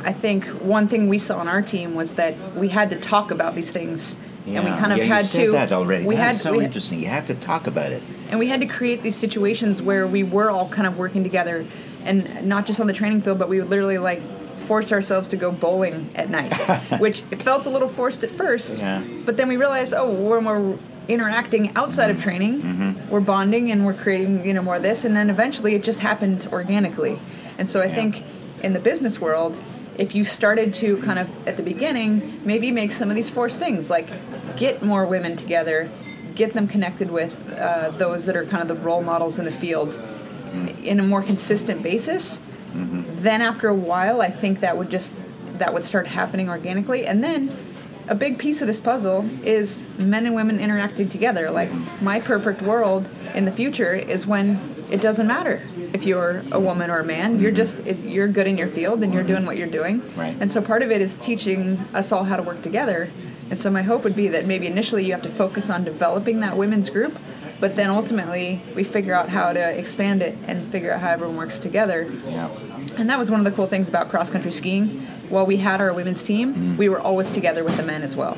I 0.05 0.13
think 0.13 0.45
one 0.47 0.87
thing 0.89 1.09
we 1.09 1.19
saw 1.19 1.39
on 1.39 1.49
our 1.49 1.63
team 1.63 1.95
was 1.95 2.13
that 2.13 2.35
we 2.55 2.69
had 2.69 2.91
to 2.91 2.97
talk 2.97 3.31
about 3.31 3.55
these 3.55 3.71
things, 3.71 4.17
and 4.47 4.65
we 4.65 4.71
kind 4.73 4.93
of 4.93 4.99
yeah, 4.99 5.05
had 5.05 5.25
to. 5.27 5.51
that 5.53 5.73
already. 5.73 6.05
We 6.05 6.17
That's 6.17 6.39
had 6.39 6.43
so 6.43 6.59
we, 6.59 6.65
interesting. 6.65 7.01
You 7.01 7.07
had 7.07 7.27
to 7.29 7.35
talk 7.35 7.67
about 7.67 7.93
it. 7.93 8.03
and 8.31 8.39
we 8.39 8.49
had 8.49 8.61
to 8.61 8.67
create 8.67 9.03
these 9.03 9.17
situations 9.17 9.81
where 9.81 10.07
we 10.07 10.23
were 10.23 10.51
all 10.51 10.69
kind 10.69 10.87
of 10.87 10.99
working 10.99 11.23
together, 11.23 11.65
and 12.05 12.45
not 12.47 12.67
just 12.67 12.81
on 12.81 12.87
the 12.87 12.93
training 12.93 13.23
field, 13.23 13.39
but 13.39 13.49
we 13.49 13.59
would 13.61 13.71
literally 13.71 13.99
like 13.99 14.21
force 14.55 14.93
ourselves 14.93 15.29
to 15.29 15.37
go 15.37 15.51
bowling 15.51 16.11
at 16.15 16.29
night, 16.31 16.53
which 17.01 17.23
it 17.31 17.43
felt 17.43 17.67
a 17.67 17.71
little 17.71 17.89
forced 17.89 18.23
at 18.25 18.31
first. 18.31 18.79
Yeah. 18.79 19.03
But 19.25 19.37
then 19.37 19.49
we 19.49 19.57
realized, 19.57 19.95
oh, 19.97 20.11
when 20.13 20.45
we're 20.45 20.79
interacting 21.09 21.75
outside 21.77 22.11
of 22.11 22.21
training, 22.23 22.63
Mm-hmm. 22.63 23.11
we're 23.11 23.21
bonding 23.21 23.71
and 23.71 23.85
we're 23.85 23.95
creating, 23.95 24.45
you 24.47 24.53
know, 24.55 24.63
more 24.63 24.77
of 24.77 24.83
this, 24.83 25.05
and 25.05 25.15
then 25.17 25.29
eventually 25.31 25.75
it 25.75 25.83
just 25.83 26.01
happened 26.01 26.47
organically. 26.53 27.19
And 27.59 27.69
so 27.71 27.81
I 27.81 27.87
Yeah. 27.87 27.95
think 27.95 28.23
in 28.63 28.73
the 28.73 28.81
business 28.81 29.21
world, 29.21 29.61
if 29.97 30.15
you 30.15 30.25
started 30.25 30.75
to 30.75 30.97
kind 30.99 31.19
of 31.19 31.47
at 31.47 31.57
the 31.57 31.63
beginning 31.63 32.41
maybe 32.45 32.71
make 32.71 32.93
some 32.93 33.11
of 33.11 33.17
these 33.17 33.31
forced 33.31 33.59
things 33.59 33.91
like 33.91 34.09
get 34.57 34.83
more 34.83 35.07
women 35.07 35.37
together, 35.37 35.91
get 36.35 36.53
them 36.53 36.67
connected 36.67 37.11
with 37.11 37.41
uh, 37.53 37.91
those 37.91 38.27
that 38.27 38.37
are 38.37 38.45
kind 38.45 38.63
of 38.63 38.69
the 38.69 38.83
role 38.83 39.03
models 39.03 39.39
in 39.39 39.45
the 39.45 39.53
field 39.53 40.03
in 40.83 41.01
a 41.01 41.03
more 41.03 41.23
consistent 41.23 41.83
basis, 41.83 42.39
then 42.75 43.41
after 43.41 43.69
a 43.69 43.75
while, 43.75 44.21
I 44.21 44.31
think 44.31 44.61
that 44.61 44.77
would 44.77 44.91
just 44.91 45.13
that 45.59 45.73
would 45.73 45.85
start 45.85 46.09
happening 46.09 46.49
organically, 46.49 47.07
and 47.07 47.23
then 47.23 47.49
a 48.09 48.15
big 48.15 48.39
piece 48.39 48.61
of 48.61 48.67
this 48.67 48.81
puzzle 48.81 49.29
is 49.45 49.83
men 49.99 50.27
and 50.27 50.35
women 50.35 50.61
interacting 50.61 51.09
together. 51.09 51.51
Like 51.51 51.71
my 52.03 52.21
perfect 52.21 52.63
world 52.63 53.09
in 53.35 53.45
the 53.45 53.53
future 53.53 53.95
is 53.95 54.27
when 54.27 54.75
it 54.91 55.01
doesn't 55.01 55.27
matter 55.27 55.63
if 55.93 56.05
you're 56.05 56.45
a 56.53 56.61
woman 56.61 56.91
or 56.91 56.99
a 56.99 57.05
man. 57.05 57.41
You're 57.41 57.51
mm-hmm. 57.51 57.85
just 57.85 58.05
you're 58.05 58.29
good 58.29 58.47
in 58.47 58.59
your 58.59 58.69
field 58.69 59.03
and 59.03 59.13
you're 59.15 59.23
doing 59.23 59.47
what 59.47 59.57
you're 59.57 59.67
doing. 59.67 60.03
Right. 60.17 60.37
And 60.39 60.51
so 60.51 60.61
part 60.61 60.83
of 60.83 60.91
it 60.91 61.01
is 61.01 61.15
teaching 61.15 61.79
us 61.95 62.13
all 62.13 62.25
how 62.25 62.37
to 62.37 62.43
work 62.43 62.63
together 62.63 63.11
And 63.51 63.61
so 63.61 63.71
my 63.71 63.83
hope 63.83 64.05
would 64.05 64.17
be 64.17 64.29
that 64.29 64.47
maybe 64.47 64.67
initially 64.67 65.05
you 65.05 65.13
have 65.13 65.23
to 65.23 65.29
focus 65.29 65.71
on 65.71 65.85
developing 65.85 66.41
that 66.41 66.57
women's 66.57 66.89
group, 66.91 67.17
but 67.61 67.77
then 67.77 67.91
ultimately 67.91 68.63
we 68.75 68.85
figure 68.85 69.15
out 69.15 69.29
how 69.29 69.53
to 69.53 69.79
expand 69.79 70.23
it 70.23 70.37
and 70.47 70.67
figure 70.67 70.93
out 70.93 71.01
how 71.01 71.11
everyone 71.11 71.37
works 71.37 71.59
together. 71.59 72.11
Yeah. 72.27 72.49
And 72.97 73.09
that 73.11 73.19
was 73.19 73.31
one 73.31 73.41
of 73.41 73.45
the 73.45 73.53
cool 73.53 73.67
things 73.67 73.89
about 73.89 74.09
cross 74.11 74.31
country 74.31 74.53
skiing. 74.53 75.01
While 75.29 75.47
we 75.47 75.57
had 75.57 75.81
our 75.81 75.93
women's 75.93 76.23
team, 76.23 76.55
Mm-hmm. 76.55 76.77
we 76.77 76.89
were 76.89 77.01
always 77.01 77.31
together 77.31 77.65
with 77.65 77.77
the 77.77 77.83
men 77.83 78.03
as 78.03 78.15
well. 78.17 78.37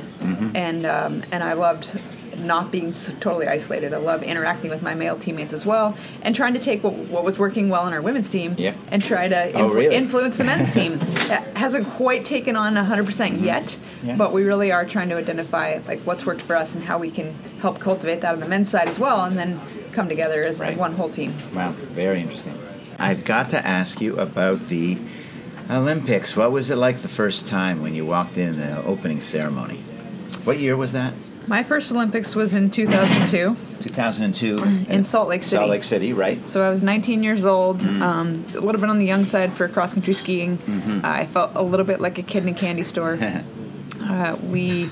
And 0.55 0.85
um, 0.87 1.23
and 1.33 1.43
I 1.45 1.53
loved 1.55 1.99
not 2.39 2.71
being 2.71 2.93
totally 3.21 3.47
isolated. 3.49 3.95
I 3.95 3.97
love 3.97 4.23
interacting 4.23 4.71
with 4.71 4.83
my 4.83 4.95
male 4.95 5.19
teammates 5.19 5.55
as 5.55 5.65
well, 5.65 5.97
and 6.23 6.37
trying 6.37 6.53
to 6.53 6.61
take 6.61 6.85
what, 6.85 6.93
what 6.95 7.25
was 7.25 7.39
working 7.39 7.71
well 7.71 7.87
in 7.87 7.95
our 7.95 8.03
women's 8.03 8.29
team 8.29 8.55
Yeah. 8.59 8.75
and 8.89 9.03
try 9.03 9.27
to 9.27 9.53
Oh, 9.55 9.71
really? 9.71 9.95
influence 9.97 10.37
the 10.37 10.45
men's 10.45 10.71
team. 10.71 10.99
It 11.29 11.57
hasn't 11.57 11.87
quite 11.89 12.25
taken 12.27 12.55
on 12.55 12.75
100% 12.75 13.43
yet, 13.43 13.65
Mm-hmm. 13.65 14.07
Yeah. 14.09 14.17
but 14.17 14.33
we 14.35 14.43
really 14.45 14.71
are 14.71 14.85
trying 14.85 15.09
to 15.09 15.17
identify 15.17 15.79
like 15.89 16.01
what's 16.01 16.27
worked 16.27 16.43
for 16.43 16.55
us 16.57 16.75
and 16.75 16.85
how 16.85 16.99
we 16.99 17.11
can 17.11 17.35
help 17.63 17.79
cultivate 17.81 18.21
that 18.21 18.35
on 18.35 18.41
the 18.41 18.49
men's 18.49 18.69
side 18.71 18.89
as 18.89 18.99
well, 18.99 19.25
and 19.25 19.37
then 19.39 19.59
come 19.93 20.07
together 20.09 20.45
as, 20.45 20.61
Right. 20.61 20.73
as 20.73 20.77
one 20.79 20.93
whole 20.93 21.09
team. 21.09 21.33
Wow, 21.55 21.71
very 21.95 22.21
interesting. 22.21 22.57
I've 22.99 23.25
got 23.25 23.51
to 23.51 23.67
ask 23.67 24.01
you 24.01 24.19
about 24.19 24.67
the 24.69 24.99
Olympics. 25.71 26.37
What 26.37 26.53
was 26.53 26.71
it 26.71 26.77
like 26.77 27.03
the 27.03 27.09
first 27.09 27.47
time 27.47 27.83
when 27.83 27.95
you 27.95 28.07
walked 28.07 28.39
in 28.39 28.59
the 28.59 28.83
opening 28.85 29.21
ceremony? 29.21 29.79
What 30.45 30.59
year 30.59 30.77
was 30.77 30.93
that? 30.93 31.13
My 31.49 31.63
first 31.63 31.93
Olympics 31.93 32.35
was 32.35 32.55
in 32.55 32.71
2002 32.71 33.57
2002 33.81 34.57
in 34.89 35.05
Salt 35.05 35.29
Lake 35.29 35.45
City. 35.45 35.57
Salt 35.57 35.71
Lake 35.71 35.85
City, 35.85 36.13
right? 36.13 36.45
So 36.47 36.65
I 36.67 36.71
was 36.71 36.83
19 36.83 37.23
years 37.23 37.45
old, 37.45 37.79
Mm-hmm. 37.81 38.03
um, 38.03 38.45
a 38.55 38.61
little 38.61 38.81
bit 38.81 38.91
on 38.91 38.99
the 38.99 39.07
young 39.07 39.25
side 39.25 39.53
for 39.53 39.69
cross 39.69 39.93
country 39.93 40.15
skiing. 40.15 40.59
Uh, 40.69 41.01
I 41.09 41.27
felt 41.27 41.53
a 41.55 41.63
little 41.63 41.87
bit 41.87 42.01
like 42.01 42.19
a 42.19 42.23
kid 42.23 42.43
in 42.43 42.49
a 42.49 42.55
candy 42.55 42.83
store. 42.83 43.17
uh, 44.01 44.37
we 44.43 44.85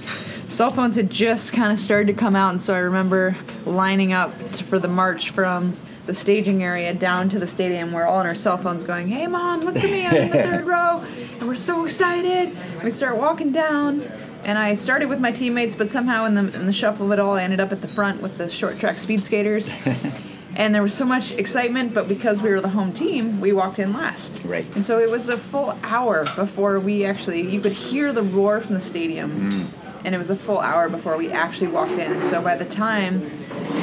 cell 0.48 0.70
phones 0.70 0.94
had 0.96 1.10
just 1.10 1.52
kind 1.52 1.72
of 1.72 1.80
started 1.80 2.14
to 2.14 2.18
come 2.20 2.36
out, 2.36 2.50
and 2.52 2.62
so 2.62 2.72
I 2.74 2.78
remember 2.78 3.36
lining 3.64 4.12
up 4.12 4.30
for 4.32 4.78
the 4.78 4.88
march 4.88 5.30
from 5.30 5.72
the 6.06 6.14
staging 6.14 6.62
area 6.62 6.92
down 6.94 7.28
to 7.30 7.38
the 7.38 7.46
stadium. 7.46 7.92
We're 7.92 8.04
all 8.04 8.18
on 8.18 8.26
our 8.26 8.34
cell 8.34 8.56
phones, 8.56 8.84
going, 8.84 9.08
"Hey, 9.08 9.26
mom, 9.26 9.60
look 9.60 9.76
at 9.76 9.84
me! 9.84 10.06
I'm 10.06 10.14
in 10.14 10.30
the 10.30 10.42
third 10.44 10.66
row," 10.66 11.04
and 11.38 11.48
we're 11.48 11.54
so 11.54 11.84
excited. 11.84 12.56
We 12.82 12.90
start 12.90 13.16
walking 13.16 13.52
down. 13.52 14.02
And 14.44 14.58
I 14.58 14.74
started 14.74 15.08
with 15.08 15.20
my 15.20 15.32
teammates, 15.32 15.74
but 15.74 15.90
somehow 15.90 16.26
in 16.26 16.34
the 16.34 16.42
in 16.60 16.66
the 16.66 16.72
shuffle 16.72 17.06
of 17.06 17.12
it 17.12 17.18
all, 17.18 17.36
I 17.36 17.42
ended 17.42 17.60
up 17.60 17.72
at 17.72 17.80
the 17.80 17.88
front 17.88 18.20
with 18.20 18.36
the 18.36 18.48
short 18.48 18.78
track 18.78 18.98
speed 18.98 19.24
skaters. 19.24 19.72
and 20.56 20.74
there 20.74 20.82
was 20.82 20.94
so 20.94 21.04
much 21.04 21.32
excitement, 21.32 21.94
but 21.94 22.08
because 22.08 22.42
we 22.42 22.50
were 22.50 22.60
the 22.60 22.68
home 22.68 22.92
team, 22.92 23.40
we 23.40 23.52
walked 23.52 23.78
in 23.78 23.92
last. 23.92 24.42
Right. 24.44 24.66
And 24.76 24.84
so 24.84 24.98
it 24.98 25.10
was 25.10 25.28
a 25.28 25.36
full 25.36 25.76
hour 25.82 26.26
before 26.36 26.78
we 26.78 27.04
actually, 27.04 27.40
you 27.40 27.60
could 27.60 27.72
hear 27.72 28.12
the 28.12 28.22
roar 28.22 28.60
from 28.60 28.74
the 28.74 28.80
stadium. 28.80 29.50
Mm. 29.50 29.66
And 30.04 30.14
it 30.14 30.18
was 30.18 30.28
a 30.28 30.36
full 30.36 30.58
hour 30.58 30.90
before 30.90 31.16
we 31.16 31.30
actually 31.30 31.68
walked 31.68 31.92
in. 31.92 32.12
And 32.12 32.22
so 32.24 32.42
by 32.42 32.56
the 32.56 32.66
time 32.66 33.22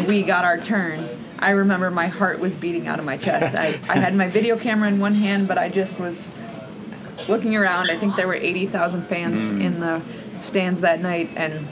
we 0.06 0.22
got 0.22 0.46
our 0.46 0.60
turn, 0.60 1.11
I 1.42 1.52
remember 1.52 1.90
my 1.92 2.08
heart 2.08 2.40
was 2.40 2.56
beating 2.56 2.88
out 2.88 3.00
of 3.00 3.06
my 3.06 3.18
chest. 3.18 3.56
I, 3.56 3.80
I 3.92 3.98
had 4.00 4.14
my 4.16 4.28
video 4.28 4.58
camera 4.58 4.88
in 4.88 5.00
one 5.00 5.16
hand, 5.16 5.48
but 5.48 5.58
I 5.58 5.70
just 5.70 6.00
was 6.00 6.30
looking 7.28 7.56
around. 7.56 7.90
I 7.90 7.98
think 7.98 8.16
there 8.16 8.28
were 8.28 8.36
80,000 8.36 9.04
fans 9.04 9.50
in 9.50 9.80
the 9.80 10.02
stands 10.42 10.82
that 10.82 11.02
night. 11.02 11.30
And 11.36 11.68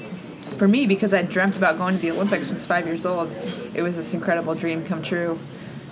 for 0.58 0.68
me, 0.68 0.86
because 0.88 1.14
I'd 1.14 1.30
dreamt 1.30 1.56
about 1.56 1.78
going 1.78 1.96
to 1.96 2.02
the 2.02 2.12
Olympics 2.12 2.48
since 2.48 2.66
five 2.66 2.86
years 2.88 3.06
old, 3.06 3.32
it 3.74 3.82
was 3.82 3.96
this 3.96 4.14
incredible 4.14 4.56
dream 4.56 4.86
come 4.86 5.02
true 5.04 5.40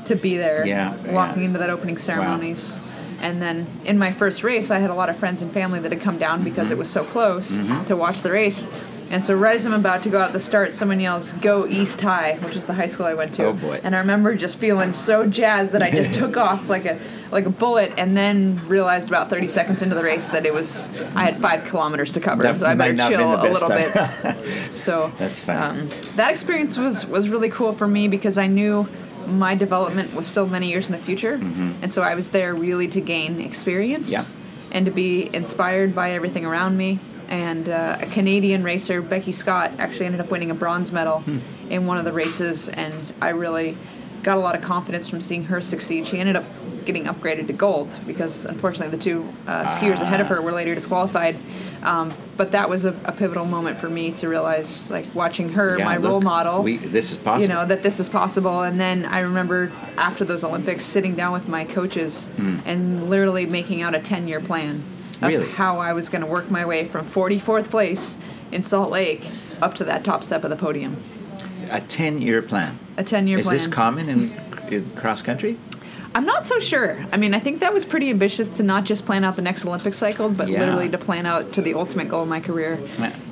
to 0.06 0.16
be 0.16 0.38
there, 0.38 0.66
Yeah, 0.66 0.96
walking 1.12 1.42
yeah. 1.42 1.48
into 1.48 1.60
that 1.60 1.70
opening 1.70 1.98
ceremonies. 1.98 2.80
And 3.20 3.42
then 3.42 3.66
in 3.84 3.98
my 3.98 4.12
first 4.12 4.44
race, 4.44 4.70
I 4.72 4.80
had 4.80 4.90
a 4.90 4.94
lot 4.96 5.10
of 5.10 5.18
friends 5.18 5.42
and 5.42 5.52
family 5.52 5.80
that 5.80 5.92
had 5.92 6.02
come 6.02 6.18
down 6.20 6.44
because 6.44 6.70
it 6.72 6.78
was 6.78 6.90
so 6.90 7.04
close 7.04 7.52
Mm-hmm. 7.58 7.86
to 7.86 7.96
watch 7.96 8.22
the 8.22 8.32
race. 8.32 8.66
And 9.10 9.26
so 9.26 9.34
right 9.34 9.56
as 9.56 9.66
I'm 9.66 9.74
about 9.74 10.04
to 10.04 10.10
go 10.10 10.20
out 10.20 10.28
at 10.28 10.34
the 10.34 10.40
start, 10.40 10.74
someone 10.74 11.00
yells, 11.00 11.34
"Go 11.34 11.66
East 11.66 12.02
High," 12.02 12.38
which 12.42 12.56
is 12.56 12.66
the 12.66 12.74
high 12.74 12.88
school 12.88 13.06
I 13.06 13.14
went 13.14 13.34
to. 13.36 13.46
Oh, 13.46 13.54
boy. 13.54 13.80
And 13.84 13.96
I 13.96 14.00
remember 14.00 14.36
just 14.36 14.60
feeling 14.60 14.94
so 14.94 15.26
jazzed 15.26 15.72
that 15.72 15.82
I 15.82 15.92
just 15.92 16.14
took 16.20 16.36
off 16.38 16.68
like 16.70 16.86
a 16.86 17.00
like 17.32 17.46
a 17.46 17.50
bullet, 17.50 17.94
and 17.98 18.16
then 18.16 18.62
realized 18.68 19.08
about 19.10 19.30
30 19.30 19.48
seconds 19.50 19.82
into 19.82 19.96
the 19.96 20.04
race 20.04 20.28
that 20.30 20.46
it 20.46 20.54
was 20.54 20.90
I 21.16 21.26
had 21.26 21.38
five 21.38 21.66
kilometers 21.66 22.12
to 22.14 22.20
cover, 22.22 22.44
That 22.44 22.60
so 22.60 22.66
I 22.66 22.76
better 22.76 22.96
chill 22.96 23.34
a 23.34 23.44
little 23.52 23.70
time. 23.70 23.92
bit. 23.94 24.36
So 24.72 25.12
That's 25.18 25.40
fine. 25.40 25.58
um, 25.82 25.90
that 26.16 26.32
experience 26.32 26.78
was 26.78 27.06
was 27.06 27.30
really 27.30 27.50
cool 27.50 27.74
for 27.74 27.88
me 27.88 28.08
because 28.08 28.38
I 28.38 28.48
knew 28.48 28.88
my 29.26 29.56
development 29.56 30.14
was 30.16 30.26
still 30.26 30.46
many 30.48 30.70
years 30.70 30.86
in 30.88 30.94
the 30.94 30.98
future, 31.00 31.34
and 31.82 31.92
so 31.94 32.02
I 32.02 32.16
was 32.16 32.30
there 32.30 32.54
really 32.54 32.88
to 32.90 33.02
gain 33.02 33.42
experience 33.42 34.10
Yeah. 34.12 34.24
and 34.72 34.86
to 34.86 34.92
be 34.92 35.30
inspired 35.34 35.94
by 35.94 36.12
everything 36.12 36.46
around 36.46 36.78
me. 36.78 37.00
And 37.30 37.68
uh, 37.70 37.98
a 38.02 38.06
Canadian 38.08 38.64
racer, 38.64 39.02
Beckie 39.02 39.34
Scott, 39.34 39.72
actually 39.80 40.06
ended 40.06 40.22
up 40.22 40.32
winning 40.32 40.50
a 40.52 40.56
bronze 40.56 40.92
medal 40.92 41.24
in 41.70 41.86
one 41.86 41.98
of 41.98 42.06
the 42.06 42.14
races, 42.14 42.70
and 42.70 43.14
I 43.22 43.30
really 43.30 43.78
got 44.24 44.38
a 44.38 44.40
lot 44.40 44.56
of 44.56 44.62
confidence 44.62 45.10
from 45.10 45.22
seeing 45.22 45.44
her 45.46 45.62
succeed. 45.62 46.08
She 46.08 46.20
ended 46.20 46.36
up 46.36 46.46
getting 46.86 47.04
upgraded 47.06 47.48
to 47.48 47.54
gold 47.54 48.00
because, 48.08 48.46
unfortunately, 48.46 48.96
the 48.98 49.04
two 49.04 49.28
uh, 49.46 49.66
skiers 49.68 50.00
ahead 50.02 50.22
of 50.22 50.28
her 50.28 50.42
were 50.42 50.54
later 50.54 50.74
disqualified. 50.74 51.38
Um, 51.84 52.14
but 52.38 52.52
that 52.52 52.70
was 52.70 52.86
a, 52.86 52.94
a 53.06 53.12
pivotal 53.12 53.46
moment 53.46 53.78
for 53.78 53.88
me 53.90 54.12
to 54.14 54.28
realize, 54.28 54.90
like 54.90 55.14
watching 55.14 55.50
her, 55.50 55.78
Yeah, 55.78 55.86
my 55.86 55.98
look, 55.98 56.10
role 56.12 56.22
model 56.22 56.64
we- 56.64 56.78
this 56.78 57.12
is 57.12 57.18
possible. 57.18 57.42
you 57.42 57.48
know 57.50 57.66
that 57.66 57.84
this 57.84 58.00
is 58.00 58.10
possible 58.10 58.62
and 58.64 58.80
then 58.80 59.06
i 59.06 59.20
remember 59.20 59.72
after 59.98 60.26
those 60.26 60.44
olympics 60.44 60.84
sitting 60.84 61.16
down 61.16 61.32
with 61.34 61.48
my 61.48 61.64
coaches 61.66 62.30
and 62.38 63.10
literally 63.10 63.46
making 63.46 63.82
out 63.84 63.94
a 63.96 64.00
10 64.00 64.28
year 64.28 64.40
plan 65.20 65.34
of 65.42 65.50
how 65.52 65.80
i 65.80 65.94
was 65.94 66.10
going 66.10 66.22
to 66.22 66.28
work 66.28 66.50
my 66.52 66.66
way 66.66 66.86
from 66.86 67.06
44th 67.06 67.70
place 67.70 68.16
in 68.52 68.64
salt 68.64 68.92
lake 68.92 69.28
up 69.62 69.74
to 69.76 69.84
that 69.84 70.04
top 70.04 70.24
step 70.24 70.44
of 70.44 70.50
the 70.50 70.56
podium 70.56 70.98
A 71.70 71.82
10 71.82 72.22
year 72.22 72.42
plan. 72.42 72.78
a 72.98 73.04
10 73.04 73.28
year 73.28 73.40
plan. 73.42 73.56
Is 73.56 73.64
this 73.66 73.74
common 73.74 74.08
in, 74.10 74.32
in 74.72 74.90
cross 74.92 75.22
country? 75.22 75.58
i'm 76.16 76.26
not 76.26 76.48
so 76.48 76.58
sure 76.60 77.06
i 77.12 77.18
mean 77.18 77.34
i 77.34 77.40
think 77.40 77.60
that 77.60 77.74
was 77.74 77.86
pretty 77.86 78.10
ambitious 78.10 78.48
to 78.50 78.64
not 78.64 78.86
just 78.86 79.06
plan 79.06 79.24
out 79.24 79.36
the 79.36 79.42
next 79.42 79.66
olympic 79.66 79.94
cycle 79.94 80.30
but 80.30 80.48
Yeah. 80.48 80.62
literally 80.62 80.90
to 80.90 80.98
plan 80.98 81.26
out 81.26 81.54
to 81.54 81.62
the 81.62 81.74
ultimate 81.76 82.08
goal 82.10 82.24
of 82.24 82.28
my 82.30 82.40
career 82.40 82.80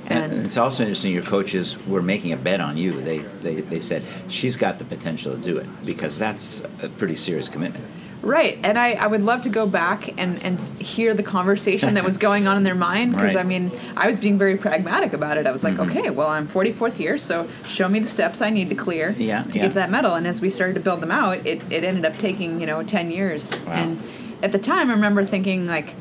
And, 0.08 0.34
and 0.34 0.46
it's 0.46 0.58
also 0.58 0.84
interesting. 0.84 1.12
Your 1.14 1.24
coaches 1.24 1.78
were 1.88 2.02
making 2.04 2.32
a 2.32 2.38
bet 2.38 2.62
on 2.62 2.78
you. 2.78 3.02
They, 3.02 3.20
they 3.20 3.56
they 3.62 3.80
said 3.80 4.04
she's 4.28 4.56
got 4.56 4.78
the 4.78 4.86
potential 4.86 5.34
to 5.36 5.42
do 5.42 5.58
it 5.58 5.66
because 5.84 6.20
that's 6.20 6.62
a 6.84 6.90
pretty 6.90 7.16
serious 7.16 7.50
commitment. 7.50 7.84
Right, 8.26 8.58
and 8.64 8.78
I, 8.78 8.94
I 8.94 9.06
would 9.08 9.22
love 9.22 9.44
to 9.44 9.50
go 9.50 9.68
back 9.68 10.20
and, 10.20 10.42
and 10.44 10.60
hear 10.82 11.14
the 11.14 11.22
conversation 11.24 11.94
that 11.94 12.04
was 12.04 12.18
going 12.18 12.48
on 12.48 12.58
in 12.58 12.64
their 12.64 12.76
mind 12.76 13.12
because 13.14 13.36
Right. 13.36 13.46
I 13.46 13.48
mean 13.48 13.72
I 13.96 14.08
was 14.08 14.18
being 14.18 14.38
very 14.38 14.58
pragmatic 14.58 15.14
about 15.14 15.38
it. 15.38 15.46
I 15.48 15.52
was 15.52 15.64
like, 15.64 15.76
Mm-hmm. 15.76 15.98
okay, 15.98 16.10
well 16.10 16.28
I'm 16.30 16.48
44th 16.48 16.94
here, 16.94 17.18
so 17.20 17.48
show 17.68 17.88
me 17.88 18.00
the 18.00 18.08
steps 18.08 18.42
I 18.42 18.50
need 18.50 18.70
to 18.70 18.76
clear 18.76 19.12
Yeah, 19.18 19.44
to 19.44 19.50
yeah. 19.50 19.62
get 19.62 19.68
to 19.70 19.74
that 19.76 19.92
medal. 19.92 20.16
And 20.16 20.26
as 20.26 20.42
we 20.42 20.50
started 20.50 20.74
to 20.74 20.80
build 20.80 21.02
them 21.02 21.12
out, 21.12 21.46
it, 21.46 21.62
it 21.72 21.84
ended 21.84 22.04
up 22.04 22.18
taking 22.18 22.60
you 22.60 22.66
know 22.66 22.82
10 22.84 23.12
years. 23.12 23.52
Wow. 23.68 23.74
And 23.74 24.04
at 24.44 24.52
the 24.52 24.60
time, 24.60 24.90
I 24.90 24.94
remember 24.94 25.24
thinking 25.24 25.66
like, 25.68 25.94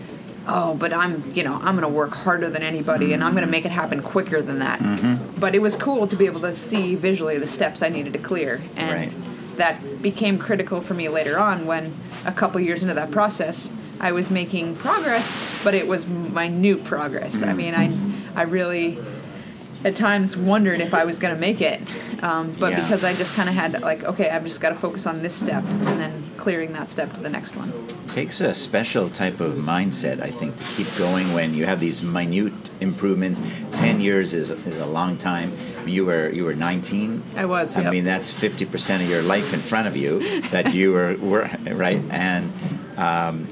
oh, 0.49 0.75
but 0.75 0.93
I'm 0.93 1.31
you 1.35 1.43
know 1.45 1.55
I'm 1.57 1.77
going 1.77 1.83
to 1.83 1.89
work 1.89 2.15
harder 2.15 2.49
than 2.49 2.63
anybody, 2.63 3.13
and 3.13 3.23
I'm 3.23 3.33
going 3.33 3.45
to 3.45 3.51
make 3.51 3.65
it 3.67 3.71
happen 3.71 4.01
quicker 4.03 4.41
than 4.43 4.61
that. 4.61 4.81
Mm-hmm. 4.81 5.39
But 5.41 5.55
it 5.55 5.61
was 5.61 5.77
cool 5.77 6.07
to 6.09 6.17
be 6.17 6.25
able 6.27 6.41
to 6.41 6.53
see 6.55 6.95
visually 6.95 7.39
the 7.39 7.47
steps 7.47 7.83
I 7.83 7.91
needed 7.91 8.13
to 8.15 8.19
clear 8.19 8.63
and 8.77 9.13
Right. 9.13 9.34
That 9.57 10.03
became 10.03 10.39
critical 10.39 10.81
for 10.81 10.95
me 10.95 11.09
later 11.09 11.39
on 11.39 11.67
when 11.67 11.97
a 12.25 12.33
couple 12.33 12.61
years 12.61 12.83
into 12.83 12.95
that 12.95 13.11
process 13.11 13.71
I 14.01 14.13
was 14.13 14.31
making 14.31 14.77
progress, 14.77 15.41
but 15.63 15.73
it 15.75 15.87
was 15.87 16.07
minute 16.07 16.85
progress. 16.85 17.43
I 17.43 17.53
mean, 17.53 17.75
I 17.75 17.95
I 18.35 18.43
really 18.43 18.99
at 19.85 19.95
times 19.97 20.35
wondered 20.37 20.81
if 20.81 20.95
I 20.95 21.05
was 21.05 21.19
going 21.19 21.35
to 21.35 21.41
make 21.41 21.61
it, 21.61 21.81
um, 22.23 22.57
but 22.59 22.73
Yeah. 22.73 22.81
because 22.81 23.05
I 23.05 23.13
just 23.13 23.35
kind 23.35 23.49
of 23.51 23.55
had 23.55 23.83
like, 23.83 24.03
okay, 24.05 24.31
I've 24.31 24.43
just 24.45 24.61
got 24.61 24.71
to 24.71 24.75
focus 24.75 25.07
on 25.07 25.21
this 25.23 25.35
step 25.35 25.63
and 25.63 26.01
then 26.01 26.23
clearing 26.39 26.73
that 26.73 26.89
step 26.89 27.13
to 27.15 27.21
the 27.21 27.29
next 27.29 27.55
one. 27.55 27.71
takes 28.09 28.41
a 28.41 28.55
special 28.55 29.11
type 29.11 29.41
of 29.41 29.55
mindset, 29.55 30.21
I 30.23 30.31
think, 30.31 30.57
to 30.57 30.65
keep 30.77 30.87
going 30.97 31.33
when 31.35 31.53
you 31.53 31.67
have 31.67 31.81
these 31.81 32.01
minute 32.03 32.53
improvements. 32.81 33.41
Ten 33.73 34.01
years 34.01 34.33
is, 34.35 34.51
is 34.51 34.77
a 34.77 34.87
long 34.87 35.17
time. 35.19 35.53
You 35.87 36.07
were 36.07 36.31
you 36.31 36.45
were 36.45 36.55
19. 36.55 37.23
I 37.37 37.45
was, 37.45 37.77
I 37.77 37.83
yep. 37.83 37.93
mean, 37.93 38.05
that's 38.05 38.31
50 38.31 38.65
percent 38.67 39.03
of 39.03 39.09
your 39.09 39.23
life 39.23 39.53
in 39.53 39.61
front 39.61 39.87
of 39.87 39.97
you 39.97 40.41
that 40.49 40.75
you 40.75 40.93
were, 40.93 41.17
were 41.17 41.51
right, 41.67 42.03
and 42.11 42.53
um, 42.97 43.49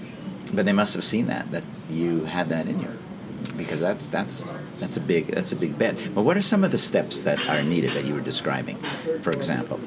but 0.53 0.64
they 0.64 0.73
must 0.73 0.95
have 0.95 1.05
seen 1.05 1.27
that 1.27 1.51
that 1.51 1.64
you 1.88 2.25
had 2.25 2.49
that 2.49 2.66
in 2.66 2.81
you 2.81 2.99
because 3.57 3.81
that's 3.81 4.09
that's 4.09 4.47
that's 4.79 4.97
a 4.97 5.01
big 5.01 5.29
that's 5.29 5.53
a 5.53 5.57
big 5.57 5.79
bet. 5.79 5.97
But 6.14 6.23
what 6.23 6.37
are 6.37 6.42
some 6.42 6.64
of 6.64 6.71
the 6.71 6.79
steps 6.79 7.23
that 7.23 7.49
are 7.49 7.62
needed 7.62 7.90
that 7.90 8.05
you 8.05 8.14
were 8.14 8.21
describing, 8.21 8.77
for 9.23 9.31
example? 9.31 9.81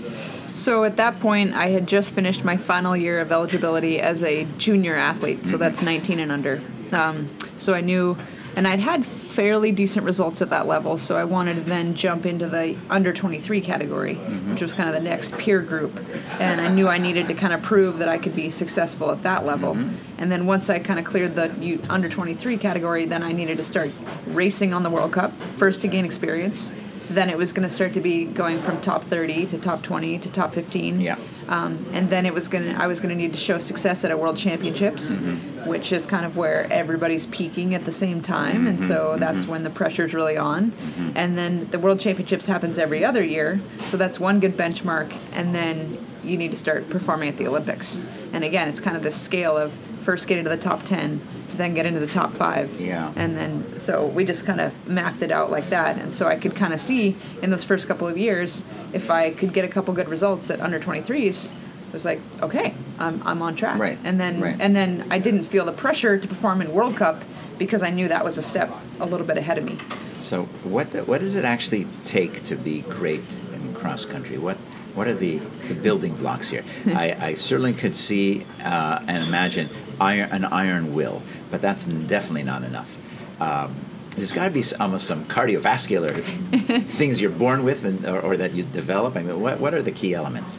So 0.53 0.85
at 0.85 0.95
that 0.97 1.19
point, 1.19 1.53
I 1.53 1.67
had 1.67 1.85
just 1.87 2.13
finished 2.13 2.45
my 2.45 2.57
final 2.57 2.95
year 2.95 3.19
of 3.19 3.31
eligibility 3.31 3.99
as 3.99 4.23
a 4.23 4.45
junior 4.57 4.95
athlete, 4.95 5.45
so 5.45 5.57
that's 5.57 5.81
19 5.81 6.19
and 6.19 6.31
under. 6.31 6.61
Um, 6.93 7.29
so 7.57 7.73
I 7.73 7.81
knew, 7.81 8.17
and 8.55 8.65
I'd 8.65 8.79
had 8.79 9.05
fairly 9.35 9.71
decent 9.71 10.05
results 10.05 10.41
at 10.41 10.49
that 10.49 10.65
level, 10.65 10.97
so 10.97 11.17
I 11.17 11.25
wanted 11.25 11.55
to 11.55 11.61
then 11.61 11.93
jump 11.93 12.25
into 12.25 12.47
the 12.47 12.77
under 12.89 13.11
23 13.11 13.59
category, 13.61 14.15
Mm-hmm. 14.15 14.51
which 14.51 14.61
was 14.61 14.73
kind 14.73 14.87
of 14.87 14.95
the 14.95 15.01
next 15.01 15.37
peer 15.37 15.61
group. 15.61 15.99
And 16.39 16.61
I 16.61 16.69
knew 16.69 16.87
I 16.87 16.97
needed 16.97 17.27
to 17.27 17.33
kind 17.33 17.53
of 17.53 17.61
prove 17.61 17.97
that 17.97 18.07
I 18.07 18.17
could 18.17 18.35
be 18.35 18.49
successful 18.49 19.11
at 19.11 19.23
that 19.23 19.45
level. 19.45 19.75
Mm-hmm. 19.75 20.21
And 20.21 20.31
then 20.31 20.45
once 20.45 20.69
I 20.69 20.79
kind 20.79 20.99
of 20.99 21.05
cleared 21.05 21.35
the 21.35 21.79
under 21.89 22.07
23 22.07 22.57
category, 22.57 23.05
then 23.05 23.23
I 23.23 23.33
needed 23.33 23.57
to 23.57 23.63
start 23.63 23.91
racing 24.27 24.73
on 24.73 24.83
the 24.83 24.89
World 24.89 25.11
Cup, 25.11 25.33
first 25.57 25.81
to 25.81 25.87
gain 25.87 26.05
experience. 26.05 26.71
Then 27.09 27.29
it 27.29 27.37
was 27.37 27.51
going 27.51 27.67
to 27.67 27.73
start 27.73 27.93
to 27.93 28.01
be 28.01 28.25
going 28.25 28.59
from 28.59 28.79
top 28.81 29.03
30 29.03 29.45
to 29.47 29.57
top 29.57 29.83
20 29.83 30.17
to 30.19 30.29
top 30.29 30.53
15. 30.53 31.01
Yeah. 31.01 31.17
Um, 31.47 31.85
and 31.93 32.09
then 32.09 32.25
it 32.25 32.33
was 32.33 32.47
gonna 32.47 32.75
I 32.77 32.87
was 32.87 32.99
gonna 32.99 33.15
need 33.15 33.33
to 33.33 33.39
show 33.39 33.57
success 33.59 34.03
at 34.03 34.11
a 34.11 34.17
World 34.17 34.37
Championships, 34.37 35.11
Mm-hmm. 35.11 35.67
which 35.69 35.91
is 35.91 36.05
kind 36.05 36.25
of 36.25 36.35
where 36.37 36.71
everybody's 36.71 37.25
peaking 37.27 37.75
at 37.75 37.85
the 37.85 37.91
same 37.91 38.21
time, 38.21 38.65
and 38.67 38.79
Mm-hmm. 38.79 38.87
so 38.87 39.17
that's 39.19 39.45
when 39.47 39.63
the 39.63 39.69
pressure's 39.69 40.13
really 40.13 40.37
on. 40.37 40.73
And 41.15 41.37
then 41.37 41.67
the 41.71 41.79
World 41.79 41.99
Championships 41.99 42.45
happens 42.47 42.77
every 42.79 43.05
other 43.05 43.23
year, 43.23 43.59
so 43.87 43.95
that's 43.97 44.19
one 44.19 44.39
good 44.39 44.53
benchmark. 44.57 45.15
And 45.33 45.53
then 45.53 45.97
you 46.23 46.37
need 46.37 46.51
to 46.51 46.57
start 46.57 46.89
performing 46.89 47.29
at 47.29 47.37
the 47.37 47.47
Olympics. 47.47 48.01
And 48.33 48.43
again, 48.43 48.67
it's 48.67 48.79
kind 48.79 48.97
of 48.97 49.03
this 49.03 49.15
scale 49.15 49.55
of 49.57 49.71
first 50.01 50.27
getting 50.27 50.43
to 50.43 50.49
the 50.49 50.57
top 50.57 50.83
ten, 50.83 51.21
then 51.57 51.73
get 51.73 51.85
into 51.85 51.99
the 51.99 52.07
top 52.07 52.33
five. 52.33 52.79
Yeah. 52.79 53.11
And 53.15 53.37
then 53.37 53.77
so 53.79 54.05
we 54.05 54.25
just 54.25 54.45
kind 54.45 54.61
of 54.61 54.87
mapped 54.87 55.21
it 55.21 55.31
out 55.31 55.51
like 55.51 55.69
that, 55.69 55.97
and 55.97 56.13
so 56.13 56.27
I 56.27 56.35
could 56.35 56.55
kind 56.55 56.73
of 56.73 56.79
see 56.79 57.15
in 57.41 57.49
those 57.49 57.63
first 57.63 57.87
couple 57.87 58.07
of 58.07 58.17
years 58.17 58.63
if 58.93 59.09
I 59.09 59.31
could 59.31 59.53
get 59.53 59.65
a 59.65 59.67
couple 59.67 59.93
good 59.93 60.09
results 60.09 60.49
at 60.49 60.59
under 60.61 60.79
23s. 60.79 61.51
It 61.87 61.93
was 61.93 62.05
like, 62.05 62.19
okay, 62.41 62.73
I'm, 62.99 63.21
I'm 63.25 63.41
on 63.41 63.55
track. 63.55 63.79
Right, 63.79 63.97
And 64.03 64.19
then 64.19 64.41
right. 64.41 64.55
and 64.59 64.75
then 64.75 65.05
I 65.09 65.19
didn't 65.19 65.45
feel 65.45 65.65
the 65.65 65.71
pressure 65.71 66.17
to 66.17 66.27
perform 66.27 66.61
in 66.61 66.73
World 66.73 66.97
Cup 66.97 67.23
because 67.57 67.81
I 67.83 67.89
knew 67.89 68.07
that 68.09 68.23
was 68.25 68.37
a 68.37 68.43
step 68.43 68.69
a 68.99 69.05
little 69.05 69.25
bit 69.25 69.37
ahead 69.37 69.57
of 69.57 69.63
me. 69.63 69.77
So 70.21 70.43
what 70.63 70.87
what 71.07 71.21
does 71.21 71.35
it 71.35 71.45
actually 71.45 71.87
take 72.03 72.43
to 72.45 72.55
be 72.55 72.81
great 72.81 73.23
in 73.53 73.73
cross 73.75 74.03
country? 74.05 74.37
What 74.37 74.57
what 74.95 75.07
are 75.07 75.13
the, 75.13 75.37
the 75.67 75.75
building 75.75 76.15
blocks 76.15 76.49
here? 76.49 76.63
I, 76.87 77.15
I 77.19 77.33
certainly 77.35 77.73
could 77.73 77.95
see 77.95 78.45
uh, 78.63 79.03
and 79.07 79.23
imagine 79.25 79.69
iron, 79.99 80.29
an 80.31 80.45
iron 80.45 80.93
will, 80.93 81.21
but 81.51 81.61
that's 81.61 81.85
definitely 81.85 82.43
not 82.43 82.63
enough. 82.63 82.97
Um, 83.41 83.75
there's 84.11 84.31
got 84.31 84.45
to 84.45 84.51
be 84.51 84.63
almost 84.79 85.07
some 85.07 85.25
cardiovascular 85.25 86.23
things 86.85 87.21
you're 87.21 87.31
born 87.31 87.63
with, 87.63 87.83
and, 87.83 88.05
or, 88.05 88.19
or 88.21 88.37
that 88.37 88.53
you 88.53 88.63
develop. 88.63 89.15
I 89.15 89.23
mean, 89.23 89.41
what, 89.41 89.59
what 89.59 89.73
are 89.73 89.81
the 89.81 89.91
key 89.91 90.13
elements? 90.13 90.57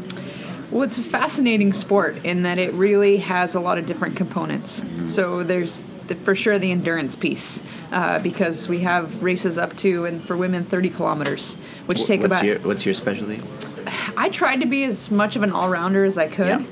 Well, 0.71 0.83
it's 0.83 0.99
a 0.99 1.03
fascinating 1.03 1.73
sport 1.73 2.25
in 2.25 2.43
that 2.43 2.59
it 2.59 2.73
really 2.75 3.19
has 3.19 3.55
a 3.55 3.61
lot 3.61 3.79
of 3.79 3.87
different 3.87 4.17
components. 4.17 4.81
Mm-hmm. 4.81 5.07
So 5.07 5.43
there's 5.43 5.85
the, 6.09 6.15
for 6.15 6.35
sure 6.35 6.59
the 6.59 6.71
endurance 6.71 7.17
piece 7.17 7.63
uh, 7.93 8.19
because 8.19 8.69
we 8.69 8.81
have 8.81 9.23
races 9.23 9.59
up 9.59 9.77
to 9.79 10.05
and 10.05 10.23
for 10.23 10.37
women 10.37 10.65
30 10.65 10.91
kilometers, 10.91 11.55
which 11.87 12.01
Wh- 12.01 12.07
take 12.07 12.21
what's 12.21 12.33
about. 12.33 12.45
your 12.45 12.59
what's 12.61 12.85
your 12.85 12.95
specialty? 12.95 13.41
I 14.17 14.29
tried 14.29 14.61
to 14.61 14.67
be 14.67 14.85
as 14.85 15.11
much 15.11 15.37
of 15.37 15.43
an 15.43 15.53
all 15.53 15.69
rounder 15.69 16.05
as 16.05 16.19
I 16.19 16.27
could. 16.27 16.61
Yeah. 16.61 16.67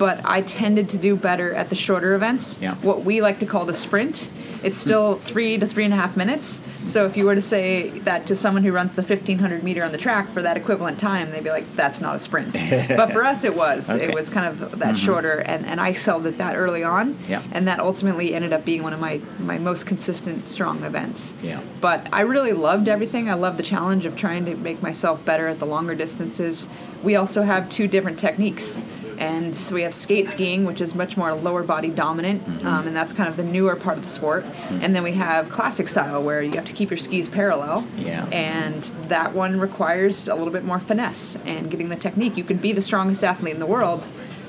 But 0.00 0.24
I 0.24 0.40
tended 0.40 0.88
to 0.88 0.96
do 0.96 1.14
better 1.14 1.52
at 1.52 1.68
the 1.68 1.76
shorter 1.76 2.14
events. 2.14 2.58
Yeah. 2.58 2.74
What 2.76 3.04
we 3.04 3.20
like 3.20 3.38
to 3.40 3.46
call 3.46 3.66
the 3.66 3.74
sprint. 3.74 4.30
It's 4.62 4.78
still 4.78 5.16
three 5.16 5.58
to 5.58 5.66
three 5.66 5.84
and 5.84 5.92
a 5.92 5.96
half 5.98 6.16
minutes. 6.16 6.62
So 6.86 7.04
if 7.04 7.18
you 7.18 7.26
were 7.26 7.34
to 7.34 7.42
say 7.42 7.90
that 8.00 8.26
to 8.28 8.34
someone 8.34 8.64
who 8.64 8.72
runs 8.72 8.94
the 8.94 9.02
1500 9.02 9.62
meter 9.62 9.84
on 9.84 9.92
the 9.92 9.98
track 9.98 10.30
for 10.30 10.40
that 10.40 10.56
equivalent 10.56 10.98
time, 10.98 11.30
they'd 11.30 11.44
be 11.44 11.50
like, 11.50 11.76
that's 11.76 12.00
not 12.00 12.16
a 12.16 12.18
sprint. 12.18 12.54
but 12.88 13.12
for 13.12 13.24
us, 13.24 13.44
it 13.44 13.54
was. 13.54 13.90
Okay. 13.90 14.06
It 14.06 14.14
was 14.14 14.30
kind 14.30 14.46
of 14.46 14.78
that 14.78 14.94
mm-hmm. 14.94 14.94
shorter, 14.94 15.40
and, 15.40 15.66
and 15.66 15.82
I 15.82 15.90
excelled 15.90 16.26
at 16.26 16.38
that 16.38 16.56
early 16.56 16.82
on. 16.82 17.18
Yeah. 17.28 17.42
And 17.52 17.68
that 17.68 17.78
ultimately 17.78 18.34
ended 18.34 18.54
up 18.54 18.64
being 18.64 18.82
one 18.82 18.94
of 18.94 19.00
my, 19.00 19.20
my 19.38 19.58
most 19.58 19.84
consistent, 19.84 20.48
strong 20.48 20.82
events. 20.82 21.34
Yeah. 21.42 21.60
But 21.82 22.08
I 22.10 22.22
really 22.22 22.54
loved 22.54 22.88
everything. 22.88 23.28
I 23.28 23.34
loved 23.34 23.58
the 23.58 23.62
challenge 23.62 24.06
of 24.06 24.16
trying 24.16 24.46
to 24.46 24.56
make 24.56 24.82
myself 24.82 25.22
better 25.26 25.46
at 25.46 25.58
the 25.58 25.66
longer 25.66 25.94
distances. 25.94 26.68
We 27.02 27.16
also 27.16 27.42
have 27.42 27.68
two 27.68 27.86
different 27.86 28.18
techniques. 28.18 28.80
And 29.20 29.54
so 29.54 29.74
we 29.74 29.82
have 29.82 29.92
skate 29.92 30.30
skiing, 30.30 30.64
which 30.64 30.80
is 30.80 30.94
much 30.94 31.16
more 31.16 31.32
lower 31.34 31.62
body 31.62 31.90
dominant, 31.90 32.40
Mm-hmm. 32.46 32.66
um, 32.66 32.86
and 32.86 32.96
that's 32.96 33.12
kind 33.12 33.28
of 33.28 33.36
the 33.36 33.44
newer 33.44 33.76
part 33.76 33.98
of 33.98 34.02
the 34.02 34.08
sport. 34.08 34.44
And 34.70 34.96
then 34.96 35.02
we 35.02 35.12
have 35.12 35.50
classic 35.50 35.88
style, 35.88 36.22
where 36.22 36.42
you 36.42 36.52
have 36.52 36.64
to 36.64 36.72
keep 36.72 36.90
your 36.90 36.96
skis 36.96 37.28
parallel. 37.28 37.86
Yeah. 37.98 38.24
And 38.32 38.82
that 39.08 39.34
one 39.34 39.60
requires 39.60 40.26
a 40.26 40.34
little 40.34 40.52
bit 40.52 40.64
more 40.64 40.78
finesse 40.80 41.36
and 41.44 41.70
getting 41.70 41.90
the 41.90 41.96
technique. 41.96 42.36
You 42.38 42.44
can 42.44 42.56
be 42.56 42.72
the 42.72 42.80
strongest 42.82 43.22
athlete 43.22 43.52
in 43.54 43.60
the 43.60 43.66
world, 43.66 44.08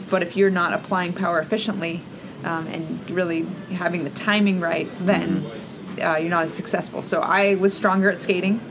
but 0.10 0.24
if 0.24 0.38
you're 0.38 0.50
not 0.50 0.74
applying 0.74 1.12
power 1.14 1.40
efficiently 1.40 2.02
um, 2.46 2.68
and 2.68 3.10
really 3.10 3.42
having 3.74 4.04
the 4.06 4.10
timing 4.10 4.62
right, 4.62 4.90
then 5.02 5.46
uh, 6.02 6.16
you're 6.16 6.30
not 6.30 6.46
as 6.46 6.54
successful. 6.54 7.02
So 7.02 7.20
I 7.20 7.56
was 7.56 7.74
stronger 7.74 8.10
at 8.10 8.22
skating. 8.22 8.62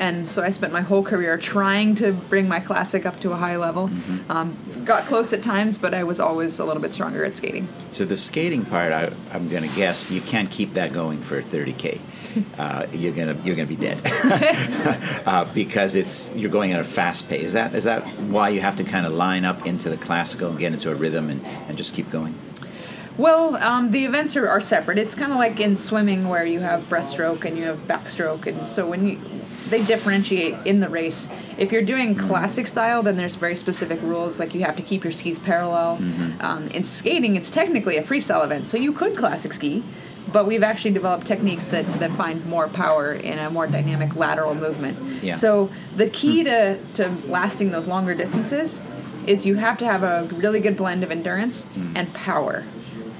And 0.00 0.30
so 0.30 0.42
I 0.42 0.50
spent 0.50 0.72
my 0.72 0.80
whole 0.80 1.02
career 1.02 1.36
trying 1.36 1.94
to 1.96 2.12
bring 2.12 2.48
my 2.48 2.58
classic 2.58 3.04
up 3.04 3.20
to 3.20 3.32
a 3.32 3.36
high 3.36 3.58
level. 3.58 3.90
Um, 4.30 4.56
got 4.86 5.04
close 5.04 5.34
at 5.34 5.42
times, 5.42 5.76
but 5.76 5.92
I 5.92 6.04
was 6.04 6.18
always 6.18 6.58
a 6.58 6.64
little 6.64 6.80
bit 6.80 6.94
stronger 6.94 7.22
at 7.22 7.36
skating. 7.36 7.68
So 7.92 8.06
the 8.06 8.16
skating 8.16 8.64
part, 8.64 8.92
I, 8.92 9.12
I'm 9.30 9.50
going 9.50 9.62
to 9.62 9.76
guess 9.76 10.10
you 10.10 10.22
can't 10.22 10.50
keep 10.50 10.72
that 10.72 10.94
going 10.94 11.20
for 11.20 11.40
30k. 11.42 12.00
Uh, 12.56 12.86
you're 12.92 13.12
gonna 13.12 13.36
you're 13.44 13.56
gonna 13.56 13.66
be 13.66 13.74
dead 13.74 14.00
uh, 15.26 15.44
because 15.52 15.96
it's 15.96 16.32
you're 16.36 16.50
going 16.50 16.70
at 16.70 16.78
a 16.78 16.84
fast 16.84 17.28
pace. 17.28 17.46
Is 17.46 17.52
that 17.54 17.74
is 17.74 17.82
that 17.84 18.06
why 18.20 18.50
you 18.50 18.60
have 18.60 18.76
to 18.76 18.84
kind 18.84 19.04
of 19.04 19.12
line 19.12 19.44
up 19.44 19.66
into 19.66 19.90
the 19.90 19.96
classical 19.96 20.50
and 20.50 20.56
get 20.56 20.72
into 20.72 20.92
a 20.92 20.94
rhythm 20.94 21.28
and, 21.28 21.44
and 21.44 21.76
just 21.76 21.92
keep 21.92 22.08
going? 22.12 22.38
Well, 23.18 23.56
um, 23.56 23.90
the 23.90 24.04
events 24.04 24.36
are, 24.36 24.48
are 24.48 24.60
separate. 24.60 24.96
It's 24.96 25.16
kind 25.16 25.32
of 25.32 25.38
like 25.38 25.58
in 25.58 25.76
swimming 25.76 26.28
where 26.28 26.46
you 26.46 26.60
have 26.60 26.84
breaststroke 26.88 27.44
and 27.44 27.58
you 27.58 27.64
have 27.64 27.78
backstroke, 27.88 28.46
and 28.46 28.68
so 28.68 28.86
when 28.86 29.08
you 29.08 29.18
they 29.70 29.84
differentiate 29.84 30.54
in 30.64 30.80
the 30.80 30.88
race. 30.88 31.28
If 31.56 31.72
you're 31.72 31.82
doing 31.82 32.14
classic 32.14 32.66
style, 32.66 33.02
then 33.02 33.16
there's 33.16 33.36
very 33.36 33.56
specific 33.56 34.00
rules, 34.02 34.38
like 34.38 34.54
you 34.54 34.62
have 34.64 34.76
to 34.76 34.82
keep 34.82 35.04
your 35.04 35.12
skis 35.12 35.38
parallel. 35.38 35.98
Mm-hmm. 35.98 36.42
Um, 36.42 36.66
in 36.68 36.84
skating, 36.84 37.36
it's 37.36 37.50
technically 37.50 37.96
a 37.96 38.02
freestyle 38.02 38.44
event, 38.44 38.68
so 38.68 38.76
you 38.76 38.92
could 38.92 39.16
classic 39.16 39.52
ski, 39.52 39.82
but 40.32 40.46
we've 40.46 40.62
actually 40.62 40.90
developed 40.90 41.26
techniques 41.26 41.66
that, 41.68 41.86
that 42.00 42.10
find 42.12 42.44
more 42.46 42.68
power 42.68 43.12
in 43.12 43.38
a 43.38 43.50
more 43.50 43.66
dynamic 43.66 44.16
lateral 44.16 44.54
movement. 44.54 45.22
Yeah. 45.22 45.34
So 45.34 45.70
the 45.96 46.08
key 46.08 46.40
hmm. 46.40 46.46
to, 46.46 46.78
to 46.94 47.08
lasting 47.28 47.70
those 47.70 47.86
longer 47.86 48.14
distances 48.14 48.82
is 49.26 49.46
you 49.46 49.56
have 49.56 49.78
to 49.78 49.86
have 49.86 50.02
a 50.02 50.24
really 50.34 50.60
good 50.60 50.76
blend 50.76 51.04
of 51.04 51.10
endurance 51.10 51.62
hmm. 51.64 51.92
and 51.94 52.12
power. 52.12 52.64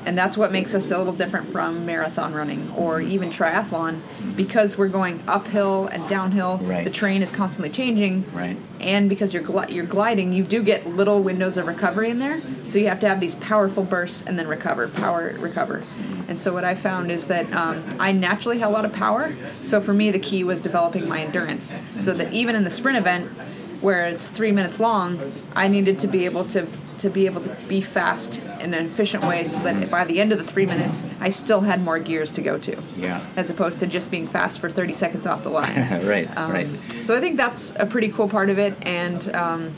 And 0.07 0.17
that's 0.17 0.37
what 0.37 0.51
makes 0.51 0.75
us 0.75 0.91
a 0.91 0.99
little 0.99 1.13
different 1.13 1.51
from 1.51 1.85
marathon 1.87 2.33
running 2.33 2.71
or 2.73 3.01
even 3.01 3.31
triathlon 3.31 4.01
because 4.37 4.79
we're 4.79 4.89
going 4.89 5.23
uphill 5.27 5.87
and 5.89 6.09
downhill. 6.09 6.59
Right. 6.59 6.85
The 6.85 6.91
terrain 6.91 7.23
is 7.23 7.31
constantly 7.31 7.71
changing. 7.71 8.31
Right. 8.33 8.57
And 8.81 9.09
because 9.09 9.35
you're, 9.35 9.43
gli- 9.43 9.73
you're 9.73 9.85
gliding, 9.85 10.33
you 10.33 10.43
do 10.43 10.63
get 10.63 10.87
little 10.87 11.23
windows 11.23 11.59
of 11.59 11.67
recovery 11.67 12.11
in 12.11 12.19
there. 12.19 12.41
So 12.65 12.79
you 12.79 12.89
have 12.89 13.01
to 13.01 13.09
have 13.09 13.21
these 13.21 13.35
powerful 13.35 13.85
bursts 13.85 14.23
and 14.23 14.39
then 14.39 14.49
recover, 14.49 14.89
power, 14.89 15.37
recover. 15.39 15.83
And 16.29 16.41
so 16.41 16.55
what 16.55 16.65
I 16.65 16.75
found 16.75 17.11
is 17.11 17.27
that 17.27 17.53
um, 17.53 17.85
I 17.99 18.13
naturally 18.13 18.61
have 18.61 18.71
a 18.71 18.73
lot 18.73 18.85
of 18.85 18.93
power. 18.93 19.35
So 19.61 19.81
for 19.81 19.93
me, 19.93 20.11
the 20.11 20.19
key 20.19 20.45
was 20.45 20.61
developing 20.61 21.09
my 21.09 21.21
endurance 21.21 21.81
so 21.97 22.13
that 22.15 22.33
even 22.33 22.55
in 22.55 22.65
the 22.65 22.71
sprint 22.71 22.97
event, 22.97 23.31
where 23.81 24.07
it's 24.07 24.29
three 24.29 24.53
minutes 24.53 24.79
long, 24.79 25.33
I 25.57 25.69
needed 25.69 25.99
to 26.01 26.07
be 26.07 26.25
able 26.25 26.45
to 26.47 26.67
to 27.01 27.11
be 27.11 27.27
able 27.27 27.41
to 27.43 27.51
be 27.69 27.81
fast 27.81 28.39
in 28.61 28.73
an 28.75 28.87
efficient 28.87 29.25
way, 29.25 29.45
so 29.45 29.59
that 29.61 29.91
by 29.91 30.05
the 30.05 30.21
end 30.21 30.33
of 30.33 30.39
the 30.39 30.45
three 30.45 30.67
minutes, 30.67 31.03
I 31.21 31.31
still 31.31 31.63
had 31.63 31.83
more 31.83 31.99
gears 31.99 32.31
to 32.33 32.43
go 32.43 32.59
to. 32.59 32.83
Yeah. 32.97 33.21
As 33.37 33.51
opposed 33.51 33.79
to 33.81 33.87
just 33.87 34.11
being 34.11 34.27
fast 34.27 34.59
for 34.61 34.69
30 34.71 34.93
seconds 34.93 35.27
off 35.27 35.43
the 35.43 35.51
line. 35.51 35.75
right, 36.07 36.29
Um, 36.37 36.53
right. 36.53 36.69
So 37.01 37.17
I 37.17 37.21
think 37.21 37.37
that's 37.37 37.73
a 37.77 37.87
pretty 37.87 38.09
cool 38.09 38.29
part 38.29 38.51
of 38.51 38.59
it, 38.59 38.75
and 38.87 39.35
um, 39.35 39.73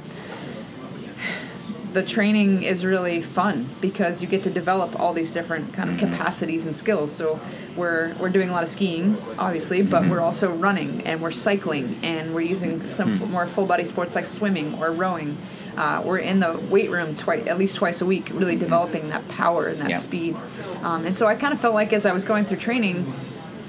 the 1.92 2.02
training 2.02 2.62
is 2.62 2.86
really 2.86 3.20
fun 3.20 3.68
because 3.82 4.22
you 4.22 4.26
get 4.28 4.42
to 4.44 4.50
develop 4.50 4.98
all 4.98 5.12
these 5.12 5.30
different 5.30 5.74
kind 5.74 5.90
of 5.90 5.96
Mm-hmm. 5.96 6.10
capacities 6.10 6.64
and 6.64 6.74
skills. 6.74 7.12
So 7.12 7.38
we're 7.76 8.14
we're 8.18 8.30
doing 8.30 8.48
a 8.48 8.52
lot 8.52 8.62
of 8.62 8.68
skiing, 8.70 9.16
obviously, 9.38 9.80
Mm-hmm. 9.80 9.90
but 9.90 10.08
we're 10.08 10.20
also 10.20 10.50
running 10.50 11.02
and 11.06 11.20
we're 11.20 11.30
cycling 11.30 11.98
and 12.02 12.34
we're 12.34 12.40
using 12.40 12.88
some 12.88 13.18
Hmm. 13.18 13.24
f- 13.24 13.30
more 13.30 13.46
full 13.46 13.66
body 13.66 13.84
sports 13.84 14.14
like 14.14 14.26
swimming 14.26 14.74
or 14.80 14.90
rowing. 14.90 15.36
Uh, 15.76 16.02
we're 16.04 16.18
in 16.18 16.40
the 16.40 16.58
weight 16.70 16.90
room 16.90 17.14
twice, 17.16 17.46
at 17.46 17.58
least 17.58 17.76
twice 17.76 18.00
a 18.00 18.06
week, 18.06 18.30
really 18.32 18.56
developing 18.56 19.08
that 19.10 19.26
power 19.28 19.66
and 19.68 19.80
that 19.80 19.90
Yeah. 19.90 19.96
speed. 19.98 20.36
Um, 20.82 21.06
and 21.06 21.16
so 21.16 21.26
I 21.26 21.34
kind 21.34 21.52
of 21.54 21.60
felt 21.60 21.74
like 21.74 21.92
as 21.92 22.04
I 22.04 22.12
was 22.12 22.24
going 22.24 22.44
through 22.44 22.58
training, 22.58 23.12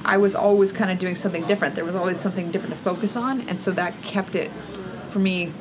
I 0.05 0.17
was 0.17 0.35
always 0.35 0.71
kind 0.73 0.91
of 0.91 0.99
doing 0.99 1.15
something 1.15 1.45
different. 1.45 1.75
There 1.75 1.85
was 1.85 1.95
always 1.95 2.19
something 2.19 2.51
different 2.51 2.75
to 2.75 2.79
focus 2.81 3.15
on, 3.15 3.41
and 3.47 3.59
so 3.59 3.71
that 3.71 4.01
kept 4.01 4.35
it 4.35 4.51
for 5.09 5.19
me 5.19 5.51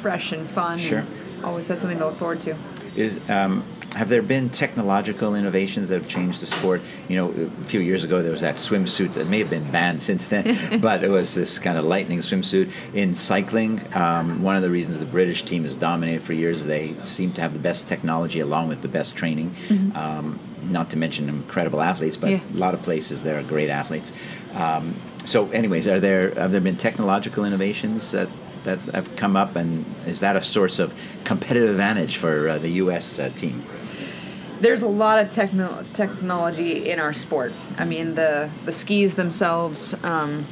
fresh 0.00 0.32
and 0.32 0.48
fun. 0.50 0.78
Sure. 0.78 0.98
And 1.00 1.44
always 1.44 1.68
had 1.68 1.78
something 1.78 1.98
to 1.98 2.06
look 2.06 2.18
forward 2.18 2.40
to. 2.42 2.56
Is 2.96 3.18
um, 3.28 3.62
have 3.94 4.08
there 4.08 4.22
been 4.22 4.48
technological 4.48 5.34
innovations 5.34 5.88
that 5.90 5.96
have 5.96 6.08
changed 6.08 6.40
the 6.40 6.46
sport? 6.46 6.80
You 7.08 7.16
know, 7.16 7.50
a 7.60 7.64
few 7.64 7.80
years 7.80 8.04
ago 8.04 8.22
there 8.22 8.32
was 8.32 8.40
that 8.40 8.54
swimsuit 8.56 9.14
that 9.14 9.28
may 9.28 9.38
have 9.40 9.50
been 9.50 9.70
banned 9.70 10.02
since 10.02 10.28
then, 10.28 10.80
but 10.80 11.04
it 11.04 11.08
was 11.10 11.34
this 11.34 11.58
kind 11.58 11.76
of 11.76 11.84
lightning 11.84 12.20
swimsuit. 12.20 12.70
In 12.94 13.14
cycling, 13.14 13.80
um, 13.94 14.42
one 14.42 14.56
of 14.56 14.62
the 14.62 14.70
reasons 14.70 14.98
the 14.98 15.06
British 15.06 15.42
team 15.42 15.64
has 15.64 15.76
dominated 15.76 16.22
for 16.22 16.32
years, 16.32 16.64
they 16.64 16.94
seem 17.02 17.32
to 17.32 17.40
have 17.42 17.52
the 17.52 17.58
best 17.60 17.86
technology 17.88 18.40
along 18.40 18.68
with 18.68 18.82
the 18.82 18.88
best 18.88 19.14
training. 19.14 19.54
Um, 19.94 20.38
not 20.62 20.90
to 20.90 20.96
mention 20.96 21.28
incredible 21.28 21.82
athletes, 21.82 22.16
but 22.16 22.30
Yeah. 22.30 22.40
a 22.54 22.56
lot 22.56 22.72
of 22.72 22.82
places 22.82 23.24
there 23.24 23.38
are 23.38 23.42
great 23.42 23.68
athletes. 23.68 24.12
Um, 24.54 24.94
so, 25.26 25.50
anyways, 25.50 25.86
are 25.86 26.00
there 26.00 26.34
have 26.34 26.52
there 26.52 26.60
been 26.60 26.76
technological 26.76 27.44
innovations 27.44 28.10
that 28.12 28.28
that 28.64 28.78
have 28.94 29.16
come 29.16 29.34
up, 29.36 29.56
and 29.56 29.84
is 30.06 30.20
that 30.20 30.36
a 30.36 30.42
source 30.42 30.78
of 30.78 30.94
competitive 31.24 31.68
advantage 31.70 32.16
for 32.16 32.48
uh, 32.48 32.58
the 32.58 32.68
U.S. 32.84 33.18
Uh, 33.18 33.28
team? 33.34 33.64
There's 34.62 34.82
a 34.82 34.88
lot 34.88 35.18
of 35.18 35.32
techno- 35.32 35.84
technology 35.92 36.88
in 36.88 37.00
our 37.00 37.12
sport. 37.12 37.52
I 37.78 37.84
mean, 37.84 38.14
the 38.14 38.48
the 38.64 38.70
skis 38.70 39.16
themselves 39.16 39.92
um, 40.04 40.46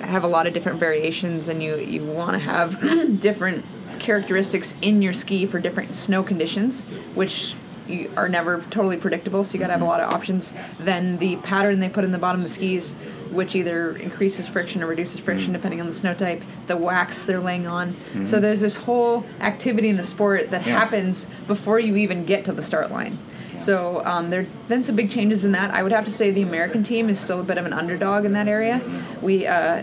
have 0.00 0.22
a 0.22 0.28
lot 0.28 0.46
of 0.46 0.54
different 0.54 0.78
variations, 0.78 1.48
and 1.48 1.60
you 1.60 1.76
you 1.76 2.04
want 2.04 2.34
to 2.34 2.38
have 2.38 2.80
different 3.20 3.64
characteristics 3.98 4.74
in 4.80 5.02
your 5.02 5.12
ski 5.12 5.44
for 5.44 5.58
different 5.58 5.96
snow 5.96 6.22
conditions, 6.22 6.84
which 7.16 7.56
you 7.88 8.10
are 8.16 8.28
never 8.28 8.60
totally 8.70 8.96
predictable. 8.96 9.44
So 9.44 9.54
you 9.54 9.60
got 9.60 9.66
to 9.68 9.72
have 9.74 9.82
a 9.82 9.86
lot 9.86 10.00
of 10.00 10.12
options. 10.12 10.52
Then 10.78 11.16
the 11.18 11.36
pattern 11.36 11.80
they 11.80 11.88
put 11.88 12.04
in 12.04 12.12
the 12.12 12.18
bottom 12.18 12.40
of 12.40 12.46
the 12.46 12.52
skis, 12.52 12.94
which 13.30 13.54
either 13.56 13.96
increases 13.96 14.48
friction 14.48 14.82
or 14.82 14.86
reduces 14.86 15.20
friction 15.20 15.52
depending 15.52 15.80
on 15.80 15.86
the 15.86 15.92
snow 15.92 16.14
type. 16.14 16.42
The 16.66 16.76
wax 16.76 17.24
they're 17.24 17.40
laying 17.40 17.66
on. 17.66 17.96
So 18.24 18.38
there's 18.40 18.60
this 18.60 18.76
whole 18.76 19.24
activity 19.40 19.88
in 19.88 19.96
the 19.96 20.04
sport 20.04 20.50
that 20.50 20.66
Yeah. 20.66 20.78
happens 20.78 21.26
before 21.46 21.78
you 21.80 21.96
even 21.96 22.24
get 22.24 22.44
to 22.46 22.52
the 22.52 22.62
start 22.62 22.90
line. 22.90 23.18
So 23.58 24.02
um, 24.04 24.28
there 24.28 24.42
have 24.42 24.68
been 24.68 24.82
some 24.82 24.96
big 24.96 25.10
changes 25.10 25.42
in 25.42 25.52
that. 25.52 25.70
I 25.72 25.82
would 25.82 25.90
have 25.92 26.04
to 26.04 26.10
say 26.10 26.30
the 26.30 26.42
American 26.42 26.82
team 26.82 27.08
is 27.08 27.18
still 27.18 27.40
a 27.40 27.42
bit 27.42 27.56
of 27.56 27.64
an 27.64 27.72
underdog 27.72 28.26
in 28.26 28.34
that 28.34 28.48
area. 28.48 28.82
We 29.22 29.46
uh, 29.46 29.82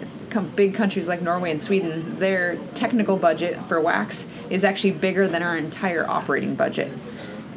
big 0.55 0.75
countries 0.75 1.07
like 1.07 1.23
Norway 1.23 1.49
and 1.49 1.59
Sweden, 1.59 2.19
their 2.19 2.57
technical 2.75 3.17
budget 3.17 3.59
for 3.67 3.81
wax 3.81 4.27
is 4.51 4.63
actually 4.63 4.91
bigger 4.91 5.27
than 5.27 5.41
our 5.41 5.57
entire 5.57 6.07
operating 6.07 6.53
budget. 6.53 6.91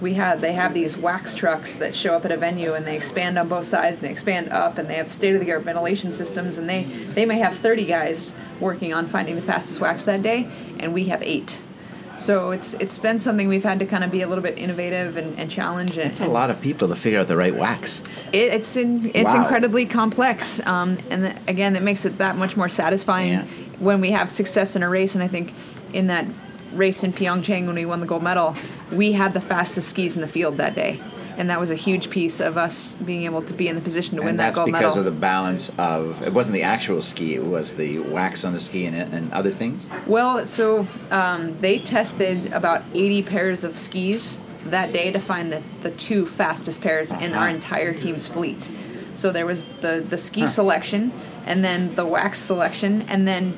We 0.00 0.14
had 0.14 0.40
they 0.40 0.52
have 0.52 0.74
these 0.74 0.96
wax 0.96 1.34
trucks 1.34 1.76
that 1.76 1.94
show 1.94 2.14
up 2.14 2.24
at 2.24 2.32
a 2.32 2.36
venue 2.36 2.74
and 2.74 2.86
they 2.86 2.96
expand 2.96 3.38
on 3.38 3.48
both 3.48 3.64
sides 3.64 3.98
and 4.00 4.08
they 4.08 4.12
expand 4.12 4.50
up 4.50 4.78
and 4.78 4.88
they 4.90 4.94
have 4.96 5.10
state 5.10 5.34
of 5.34 5.40
the 5.40 5.50
art 5.52 5.62
ventilation 5.62 6.12
systems 6.12 6.58
and 6.58 6.68
they 6.68 6.84
they 6.84 7.24
may 7.24 7.38
have 7.38 7.56
30 7.56 7.86
guys 7.86 8.32
working 8.60 8.92
on 8.92 9.06
finding 9.06 9.36
the 9.36 9.42
fastest 9.42 9.80
wax 9.80 10.04
that 10.04 10.22
day 10.22 10.48
and 10.78 10.92
we 10.92 11.04
have 11.04 11.22
eight. 11.22 11.60
So 12.16 12.50
it's 12.50 12.72
it's 12.74 12.96
been 12.96 13.20
something 13.20 13.46
we've 13.48 13.62
had 13.64 13.78
to 13.80 13.86
kind 13.86 14.02
of 14.02 14.10
be 14.10 14.22
a 14.22 14.26
little 14.26 14.42
bit 14.42 14.56
innovative 14.58 15.16
and, 15.18 15.38
and 15.38 15.50
challenge. 15.50 15.98
And, 15.98 16.10
It's 16.10 16.20
a 16.20 16.26
lot 16.26 16.48
of 16.50 16.60
people 16.62 16.88
to 16.88 16.96
figure 16.96 17.20
out 17.20 17.26
the 17.28 17.36
right 17.36 17.54
wax. 17.54 18.02
It, 18.32 18.54
it's 18.54 18.74
in, 18.76 19.10
it's 19.14 19.24
Wow. 19.34 19.42
incredibly 19.42 19.84
complex, 19.84 20.58
um, 20.66 20.96
and 21.10 21.24
the, 21.24 21.36
again, 21.46 21.74
that 21.74 21.82
makes 21.82 22.06
it 22.06 22.16
that 22.18 22.36
much 22.36 22.56
more 22.56 22.70
satisfying 22.70 23.32
Yeah. 23.32 23.44
when 23.80 24.00
we 24.00 24.12
have 24.12 24.30
success 24.30 24.74
in 24.76 24.82
a 24.82 24.88
race. 24.88 25.14
And 25.14 25.22
I 25.22 25.28
think 25.28 25.52
in 25.92 26.06
that 26.06 26.24
race 26.72 27.02
in 27.04 27.12
Pyeongchang 27.12 27.66
when 27.66 27.74
we 27.76 27.86
won 27.86 28.00
the 28.00 28.06
gold 28.06 28.22
medal, 28.22 28.54
we 28.92 29.12
had 29.12 29.34
the 29.34 29.40
fastest 29.40 29.88
skis 29.90 30.16
in 30.16 30.22
the 30.22 30.28
field 30.28 30.56
that 30.58 30.74
day, 30.74 31.00
and 31.36 31.50
that 31.50 31.60
was 31.60 31.70
a 31.70 31.74
huge 31.74 32.10
piece 32.10 32.40
of 32.40 32.56
us 32.56 32.94
being 32.96 33.24
able 33.24 33.42
to 33.42 33.54
be 33.54 33.68
in 33.68 33.74
the 33.76 33.80
position 33.82 34.16
to 34.16 34.20
win 34.22 34.30
and 34.30 34.38
that 34.40 34.46
that's 34.54 34.56
gold 34.56 34.72
because 34.72 34.96
of 34.96 35.04
the 35.04 35.10
balance 35.10 35.70
of 35.78 36.22
it 36.22 36.32
wasn't 36.32 36.54
the 36.54 36.62
actual 36.62 37.00
ski; 37.02 37.34
it 37.34 37.44
was 37.44 37.74
the 37.76 37.98
wax 38.00 38.44
on 38.44 38.52
the 38.52 38.60
ski 38.60 38.86
and, 38.86 38.96
and 38.96 39.32
other 39.32 39.52
things. 39.52 39.88
Well, 40.06 40.46
so 40.46 40.86
um, 41.10 41.58
they 41.60 41.78
tested 41.78 42.52
about 42.52 42.82
80 42.94 43.22
pairs 43.22 43.64
of 43.64 43.78
skis 43.78 44.38
that 44.66 44.92
day 44.92 45.12
to 45.12 45.20
find 45.20 45.52
the, 45.52 45.62
the 45.82 45.90
two 45.92 46.26
fastest 46.26 46.80
pairs 46.80 47.10
in 47.12 47.34
our 47.34 47.44
Uh-huh. 47.46 47.54
entire 47.54 47.92
team's 47.94 48.26
fleet. 48.28 48.68
So 49.14 49.30
there 49.32 49.46
was 49.46 49.64
the, 49.80 50.04
the 50.06 50.18
ski 50.18 50.46
selection, 50.46 51.12
and 51.46 51.62
then 51.64 51.94
the 51.94 52.04
wax 52.04 52.38
selection, 52.40 53.02
and 53.08 53.26
then 53.28 53.56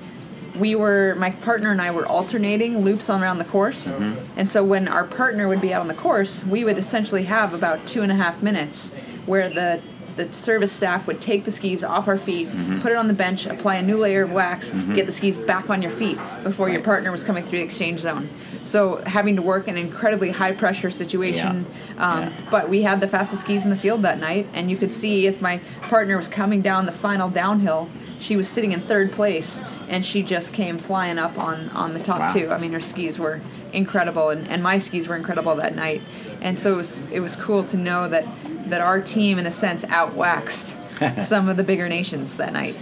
we 0.58 0.74
were 0.74 1.14
my 1.16 1.30
partner 1.30 1.70
and 1.70 1.80
I 1.80 1.90
were 1.90 2.06
alternating 2.06 2.78
loops 2.84 3.08
on 3.10 3.22
around 3.22 3.38
the 3.38 3.44
course. 3.44 3.88
And 4.36 4.48
so 4.48 4.62
when 4.64 4.88
our 4.88 5.04
partner 5.04 5.48
would 5.48 5.60
be 5.60 5.72
out 5.74 5.80
on 5.80 5.88
the 5.88 5.94
course, 5.94 6.44
we 6.44 6.64
would 6.64 6.78
essentially 6.78 7.24
have 7.24 7.52
about 7.54 7.86
two 7.86 8.02
and 8.02 8.10
a 8.12 8.14
half 8.16 8.42
minutes 8.42 8.92
where 9.26 9.48
the 9.48 9.80
the 10.16 10.32
service 10.32 10.72
staff 10.72 11.06
would 11.06 11.20
take 11.20 11.44
the 11.44 11.52
skis 11.52 11.84
off 11.84 12.08
our 12.08 12.18
feet, 12.18 12.48
put 12.80 12.90
it 12.90 12.96
on 12.96 13.06
the 13.06 13.14
bench, 13.14 13.46
apply 13.46 13.76
a 13.76 13.82
new 13.82 13.96
layer 13.98 14.22
of 14.24 14.32
wax, 14.32 14.70
get 14.96 15.06
the 15.06 15.12
skis 15.12 15.38
back 15.38 15.70
on 15.70 15.80
your 15.80 15.92
feet 15.92 16.18
before 16.42 16.68
your 16.68 16.82
partner 16.82 17.12
was 17.12 17.22
coming 17.22 17.44
through 17.44 17.60
the 17.60 17.64
exchange 17.64 18.00
zone. 18.00 18.28
So 18.64 18.96
having 19.06 19.36
to 19.36 19.42
work 19.42 19.68
in 19.68 19.76
an 19.76 19.80
incredibly 19.86 20.30
high 20.30 20.50
pressure 20.50 20.90
situation, 20.90 21.66
um, 21.98 22.24
Yeah. 22.24 22.30
but 22.50 22.68
we 22.68 22.82
had 22.82 22.98
the 23.00 23.06
fastest 23.06 23.42
skis 23.42 23.62
in 23.62 23.70
the 23.70 23.76
field 23.76 24.02
that 24.02 24.18
night, 24.18 24.48
and 24.52 24.68
you 24.68 24.76
could 24.76 24.92
see 24.92 25.24
as 25.28 25.40
my 25.40 25.60
partner 25.82 26.16
was 26.16 26.26
coming 26.26 26.60
down 26.62 26.86
the 26.86 26.92
final 26.92 27.30
downhill, 27.30 27.88
she 28.18 28.36
was 28.36 28.48
sitting 28.48 28.72
in 28.72 28.80
third 28.80 29.12
place, 29.12 29.62
and 29.88 30.04
she 30.04 30.22
just 30.22 30.52
came 30.52 30.78
flying 30.78 31.18
up 31.18 31.38
on 31.38 31.68
on 31.70 31.94
the 31.94 32.00
top 32.00 32.20
Wow. 32.20 32.32
two. 32.32 32.50
I 32.50 32.58
mean, 32.58 32.72
her 32.72 32.80
skis 32.80 33.18
were 33.18 33.40
incredible, 33.72 34.30
and, 34.30 34.48
and 34.48 34.62
my 34.62 34.78
skis 34.78 35.08
were 35.08 35.16
incredible 35.16 35.54
that 35.56 35.74
night, 35.74 36.02
and 36.40 36.58
so 36.58 36.72
it 36.72 36.76
was 36.76 37.04
it 37.10 37.20
was 37.20 37.36
cool 37.36 37.64
to 37.64 37.76
know 37.76 38.08
that 38.08 38.24
that 38.70 38.80
our 38.80 39.00
team, 39.00 39.38
in 39.38 39.46
a 39.46 39.52
sense, 39.52 39.84
outwaxed 39.86 40.76
some 41.16 41.48
of 41.48 41.56
the 41.56 41.62
bigger 41.64 41.88
nations 41.88 42.36
that 42.36 42.52
night. 42.52 42.76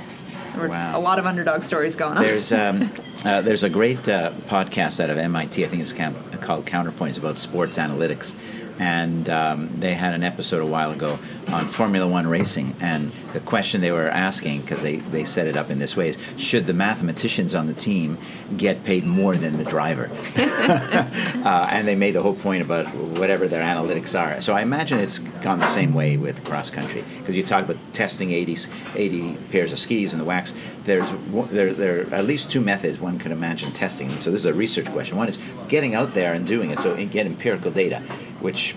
There 0.53 0.63
were 0.63 0.69
Wow. 0.69 0.99
a 0.99 1.01
lot 1.01 1.19
of 1.19 1.27
underdog 1.27 1.63
stories 1.63 1.97
going 1.97 2.17
on. 2.17 2.23
There's 2.25 2.51
um, 2.53 2.91
uh, 3.25 3.43
there's 3.43 3.63
a 3.63 3.69
great 3.69 4.09
uh, 4.09 4.31
podcast 4.49 5.03
out 5.03 5.11
of 5.11 5.19
MIT. 5.19 5.65
I 5.65 5.69
think 5.69 5.83
it's 5.83 5.93
called 6.41 6.65
Counterpoint. 6.67 7.11
It's 7.11 7.19
about 7.19 7.37
sports 7.39 7.77
analytics, 7.79 8.35
and 8.79 9.29
um, 9.29 9.71
they 9.79 9.93
had 9.95 10.15
an 10.15 10.23
episode 10.25 10.63
a 10.63 10.67
while 10.67 10.93
ago 10.93 11.19
on 11.49 11.69
Formula 11.69 12.07
One 12.07 12.27
racing. 12.27 12.75
And 12.81 13.13
the 13.33 13.41
question 13.41 13.81
they 13.81 13.93
were 13.93 14.09
asking, 14.09 14.63
because 14.63 14.83
they, 14.83 14.97
they 14.97 15.25
set 15.25 15.47
it 15.47 15.57
up 15.57 15.71
in 15.71 15.79
this 15.79 15.97
way, 15.97 16.11
is 16.11 16.19
should 16.37 16.67
the 16.67 16.73
mathematicians 16.73 17.55
on 17.55 17.67
the 17.67 17.75
team 17.75 18.19
get 18.57 18.85
paid 18.85 19.05
more 19.05 19.37
than 19.37 19.57
the 19.57 19.65
driver? 19.65 20.11
uh, 20.37 21.69
and 21.71 21.87
they 21.87 21.95
made 21.95 22.13
the 22.13 22.23
whole 22.23 22.35
point 22.35 22.63
about 22.63 22.87
whatever 22.95 23.49
their 23.49 23.63
analytics 23.63 24.19
are. 24.19 24.41
So 24.41 24.55
I 24.55 24.63
imagine 24.63 24.99
it's 24.99 25.19
gone 25.19 25.59
the 25.59 25.67
same 25.67 25.95
way 25.95 26.17
with 26.17 26.45
cross 26.45 26.71
country 26.71 27.05
because 27.19 27.37
you 27.37 27.43
talk 27.43 27.65
about 27.65 27.79
testing 27.93 28.33
80, 28.33 28.53
s- 28.53 28.69
80 28.95 29.37
pairs 29.51 29.73
of 29.73 29.79
skis 29.79 30.13
in 30.13 30.19
the 30.19 30.25
wax. 30.25 30.53
There's 30.85 31.11
there 31.51 31.73
there 31.73 32.03
are 32.03 32.15
at 32.15 32.27
least 32.27 32.51
two 32.51 32.61
methods 32.61 33.01
one 33.01 33.19
could 33.19 33.33
imagine 33.33 33.73
testing. 33.73 34.09
So 34.11 34.31
this 34.31 34.41
is 34.41 34.47
a 34.47 34.55
research 34.55 34.87
question. 34.87 35.17
One 35.17 35.29
is 35.29 35.39
getting 35.69 35.95
out 35.95 36.11
there 36.11 36.33
and 36.33 36.47
doing 36.47 36.71
it, 36.71 36.79
so 36.79 36.95
get 37.07 37.27
empirical 37.27 37.71
data, 37.71 38.01
which 38.41 38.77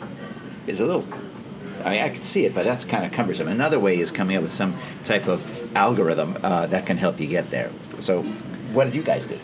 is 0.68 0.80
a 0.80 0.86
little. 0.86 1.06
I 1.86 1.90
mean, 1.92 2.02
I 2.02 2.10
could 2.10 2.26
see 2.26 2.46
it, 2.46 2.54
but 2.54 2.66
that's 2.66 2.86
kind 2.86 3.06
of 3.06 3.12
cumbersome. 3.12 3.48
Another 3.48 3.80
way 3.80 4.00
is 4.00 4.12
coming 4.12 4.38
up 4.38 4.44
with 4.44 4.54
some 4.54 4.76
type 5.04 5.28
of 5.28 5.76
algorithm 5.76 6.38
uh, 6.44 6.68
that 6.68 6.86
can 6.86 6.98
help 6.98 7.20
you 7.20 7.28
get 7.28 7.50
there. 7.52 7.72
So, 8.00 8.24
what 8.74 8.86
did 8.86 8.96
you 8.96 9.04
guys 9.04 9.28
do? 9.28 9.40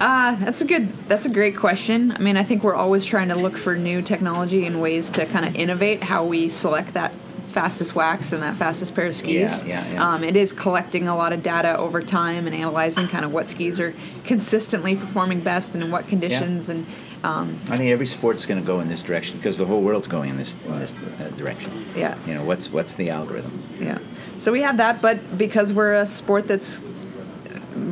Uh, 0.00 0.36
that's 0.36 0.60
a 0.60 0.64
good. 0.64 0.92
That's 1.08 1.26
a 1.26 1.30
great 1.30 1.56
question. 1.56 2.12
I 2.12 2.18
mean, 2.18 2.36
I 2.36 2.42
think 2.42 2.62
we're 2.62 2.74
always 2.74 3.04
trying 3.04 3.28
to 3.28 3.34
look 3.34 3.56
for 3.56 3.76
new 3.76 4.02
technology 4.02 4.66
and 4.66 4.80
ways 4.80 5.10
to 5.10 5.26
kind 5.26 5.44
of 5.44 5.54
innovate 5.54 6.04
how 6.04 6.24
we 6.24 6.48
select 6.48 6.94
that 6.94 7.14
fastest 7.48 7.94
wax 7.94 8.32
and 8.32 8.42
that 8.42 8.54
fastest 8.56 8.94
pair 8.94 9.06
of 9.06 9.16
skis. 9.16 9.62
Yeah, 9.62 9.66
yeah, 9.66 9.92
yeah. 9.94 10.12
Um, 10.12 10.22
it 10.22 10.36
is 10.36 10.52
collecting 10.52 11.08
a 11.08 11.16
lot 11.16 11.32
of 11.32 11.42
data 11.42 11.74
over 11.78 12.02
time 12.02 12.46
and 12.46 12.54
analyzing 12.54 13.08
kind 13.08 13.24
of 13.24 13.32
what 13.32 13.48
skis 13.48 13.80
are 13.80 13.94
consistently 14.24 14.94
performing 14.94 15.40
best 15.40 15.74
and 15.74 15.82
in 15.82 15.90
what 15.90 16.06
conditions. 16.06 16.68
And 16.68 16.86
um, 17.24 17.58
I 17.70 17.76
think 17.76 17.90
every 17.90 18.06
sport's 18.06 18.46
going 18.46 18.60
to 18.60 18.66
go 18.66 18.80
in 18.80 18.88
this 18.88 19.02
direction 19.02 19.38
because 19.38 19.56
the 19.58 19.64
whole 19.66 19.80
world's 19.82 20.06
going 20.06 20.30
in 20.30 20.36
this 20.36 20.56
in 20.66 20.78
this 20.78 20.94
uh, 20.94 21.28
direction. 21.36 21.84
yeah, 21.96 22.16
You 22.26 22.34
know, 22.34 22.44
what's 22.44 22.70
what's 22.70 22.94
the 22.94 23.10
algorithm? 23.10 23.62
yeah. 23.80 23.98
So 24.38 24.52
we 24.52 24.62
have 24.62 24.76
that, 24.76 25.00
but 25.00 25.38
because 25.38 25.72
we're 25.72 25.94
a 25.94 26.06
sport 26.06 26.46
that's 26.46 26.80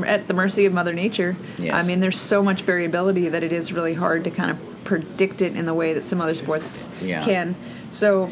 at 0.07 0.29
the 0.29 0.35
mercy 0.35 0.64
of 0.66 0.72
Mother 0.72 0.93
Nature, 0.93 1.37
Yes. 1.59 1.75
I 1.75 1.87
mean, 1.87 2.01
there's 2.01 2.18
so 2.20 2.43
much 2.43 2.62
variability 2.62 3.29
that 3.29 3.43
it 3.43 3.53
is 3.53 3.72
really 3.72 3.95
hard 3.95 4.25
to 4.25 4.31
kind 4.31 4.51
of 4.51 4.59
predict 4.85 5.41
it 5.43 5.57
in 5.57 5.66
the 5.66 5.75
way 5.75 5.95
that 5.95 6.05
some 6.05 6.20
other 6.20 6.35
sports 6.35 6.89
Yeah. 7.03 7.25
can. 7.25 7.55
So 7.91 8.31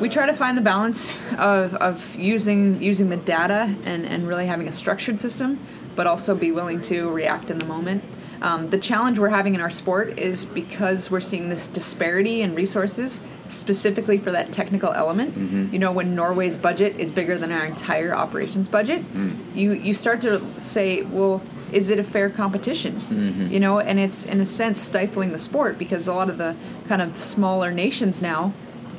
we 0.00 0.08
try 0.10 0.26
to 0.26 0.34
find 0.34 0.56
the 0.58 0.62
balance 0.62 1.10
of, 1.38 1.74
of 1.76 2.14
using 2.16 2.82
using 2.82 3.08
the 3.08 3.16
data 3.16 3.74
and, 3.84 4.04
and 4.06 4.28
really 4.28 4.46
having 4.46 4.68
a 4.68 4.72
structured 4.72 5.20
system, 5.20 5.58
but 5.94 6.06
also 6.06 6.34
be 6.34 6.52
willing 6.52 6.80
to 6.82 7.08
react 7.10 7.50
in 7.50 7.58
the 7.58 7.66
moment. 7.66 8.04
Um, 8.42 8.70
the 8.70 8.78
challenge 8.78 9.18
we're 9.18 9.30
having 9.30 9.54
in 9.54 9.60
our 9.60 9.70
sport 9.70 10.18
is 10.18 10.44
because 10.44 11.10
we're 11.10 11.20
seeing 11.20 11.48
this 11.48 11.66
disparity 11.66 12.42
in 12.42 12.54
resources, 12.54 13.20
specifically 13.48 14.18
for 14.18 14.30
that 14.32 14.52
technical 14.52 14.92
element. 14.92 15.34
Mm-hmm. 15.34 15.72
You 15.72 15.78
know, 15.78 15.92
when 15.92 16.14
Norway's 16.14 16.56
budget 16.56 16.96
is 16.98 17.10
bigger 17.10 17.38
than 17.38 17.50
our 17.52 17.64
entire 17.64 18.14
operations 18.14 18.68
budget, 18.68 19.02
mm. 19.12 19.54
you 19.54 19.72
you 19.72 19.92
start 19.92 20.20
to 20.22 20.42
say, 20.60 21.02
well, 21.02 21.42
is 21.72 21.90
it 21.90 21.98
a 21.98 22.04
fair 22.04 22.28
competition? 22.30 22.96
Mm-hmm. 22.96 23.46
You 23.48 23.60
know, 23.60 23.80
and 23.80 23.98
it's 23.98 24.24
in 24.24 24.40
a 24.40 24.46
sense 24.46 24.80
stifling 24.80 25.32
the 25.32 25.38
sport 25.38 25.78
because 25.78 26.06
a 26.06 26.12
lot 26.14 26.28
of 26.28 26.38
the 26.38 26.56
kind 26.88 27.02
of 27.02 27.18
smaller 27.18 27.70
nations 27.70 28.20
now, 28.20 28.52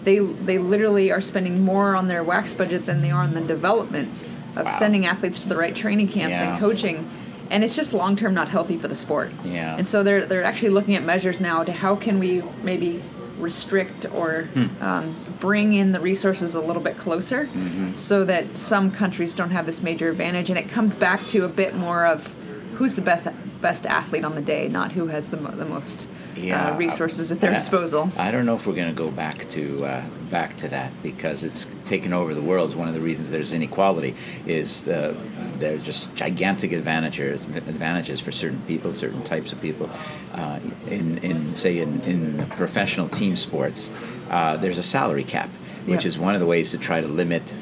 they 0.03 0.19
they 0.19 0.57
literally 0.57 1.11
are 1.11 1.21
spending 1.21 1.63
more 1.63 1.95
on 1.95 2.07
their 2.07 2.23
wax 2.23 2.53
budget 2.53 2.85
than 2.85 3.01
they 3.01 3.11
are 3.11 3.23
on 3.23 3.33
the 3.33 3.41
development 3.41 4.09
of 4.55 4.65
Wow. 4.65 4.79
sending 4.79 5.05
athletes 5.05 5.37
to 5.39 5.47
the 5.47 5.55
right 5.55 5.75
training 5.75 6.07
camps 6.07 6.37
Yeah. 6.37 6.51
and 6.51 6.59
coaching. 6.59 7.07
And 7.49 7.63
it's 7.63 7.75
just 7.75 7.93
long 7.93 8.15
term 8.15 8.33
not 8.33 8.49
healthy 8.49 8.77
for 8.77 8.87
the 8.87 8.95
sport. 8.95 9.31
Yeah. 9.43 9.75
And 9.77 9.87
so 9.87 10.03
they're 10.03 10.25
they're 10.25 10.43
actually 10.43 10.69
looking 10.69 10.95
at 10.95 11.03
measures 11.03 11.39
now 11.39 11.63
to 11.63 11.71
how 11.71 11.95
can 11.95 12.19
we 12.19 12.41
maybe 12.63 13.01
restrict 13.37 14.05
or 14.13 14.43
Hmm. 14.53 14.67
um, 14.81 15.15
bring 15.39 15.73
in 15.73 15.91
the 15.91 15.99
resources 15.99 16.55
a 16.55 16.59
little 16.61 16.81
bit 16.81 16.97
closer 16.97 17.45
Mm-hmm. 17.45 17.93
so 17.93 18.23
that 18.25 18.57
some 18.57 18.89
countries 18.89 19.35
don't 19.35 19.51
have 19.51 19.65
this 19.67 19.81
major 19.83 20.09
advantage 20.09 20.49
and 20.49 20.57
it 20.57 20.69
comes 20.69 20.95
back 20.95 21.21
to 21.27 21.45
a 21.45 21.47
bit 21.47 21.75
more 21.75 22.05
of 22.05 22.33
who's 22.75 22.95
the 22.95 23.01
best 23.03 23.27
best 23.61 23.85
athlete 23.85 24.23
on 24.23 24.35
the 24.35 24.41
day, 24.41 24.67
not 24.67 24.91
who 24.91 25.07
has 25.07 25.27
the, 25.29 25.37
mo- 25.37 25.51
the 25.51 25.65
most 25.65 26.07
Yeah. 26.35 26.69
uh, 26.69 26.77
resources 26.77 27.31
at 27.31 27.39
their 27.41 27.51
Uh, 27.51 27.55
disposal. 27.55 28.11
I 28.17 28.31
don't 28.31 28.45
know 28.45 28.55
if 28.55 28.67
we're 28.67 28.75
going 28.75 28.87
to 28.89 28.93
go 28.93 29.09
back 29.11 29.47
to 29.49 29.83
uh, 29.85 30.01
back 30.29 30.55
to 30.57 30.67
that 30.69 30.91
because 31.01 31.43
it's 31.43 31.65
taken 31.85 32.13
over 32.13 32.33
the 32.33 32.41
world. 32.41 32.75
One 32.75 32.87
of 32.87 32.93
the 32.93 33.01
reasons 33.01 33.31
there's 33.31 33.53
inequality 33.53 34.15
is 34.45 34.83
the, 34.83 35.15
there's 35.57 35.83
just 35.83 36.13
gigantic 36.15 36.71
advantages 36.71 37.45
advantages 37.45 38.19
for 38.19 38.31
certain 38.31 38.61
people, 38.67 38.93
certain 38.93 39.23
types 39.23 39.51
of 39.51 39.61
people. 39.61 39.89
Uh, 40.33 40.59
in 40.89 41.17
in 41.19 41.55
say 41.55 41.79
in 41.79 42.01
in 42.01 42.45
professional 42.49 43.09
team 43.09 43.35
sports, 43.35 43.89
uh, 44.29 44.55
there's 44.57 44.77
a 44.77 44.83
salary 44.83 45.23
cap, 45.23 45.49
which 45.85 46.03
Yeah. 46.03 46.09
is 46.09 46.19
one 46.19 46.33
of 46.35 46.39
the 46.39 46.45
ways 46.47 46.71
to 46.71 46.77
try 46.77 47.01
to 47.01 47.07
limit. 47.07 47.55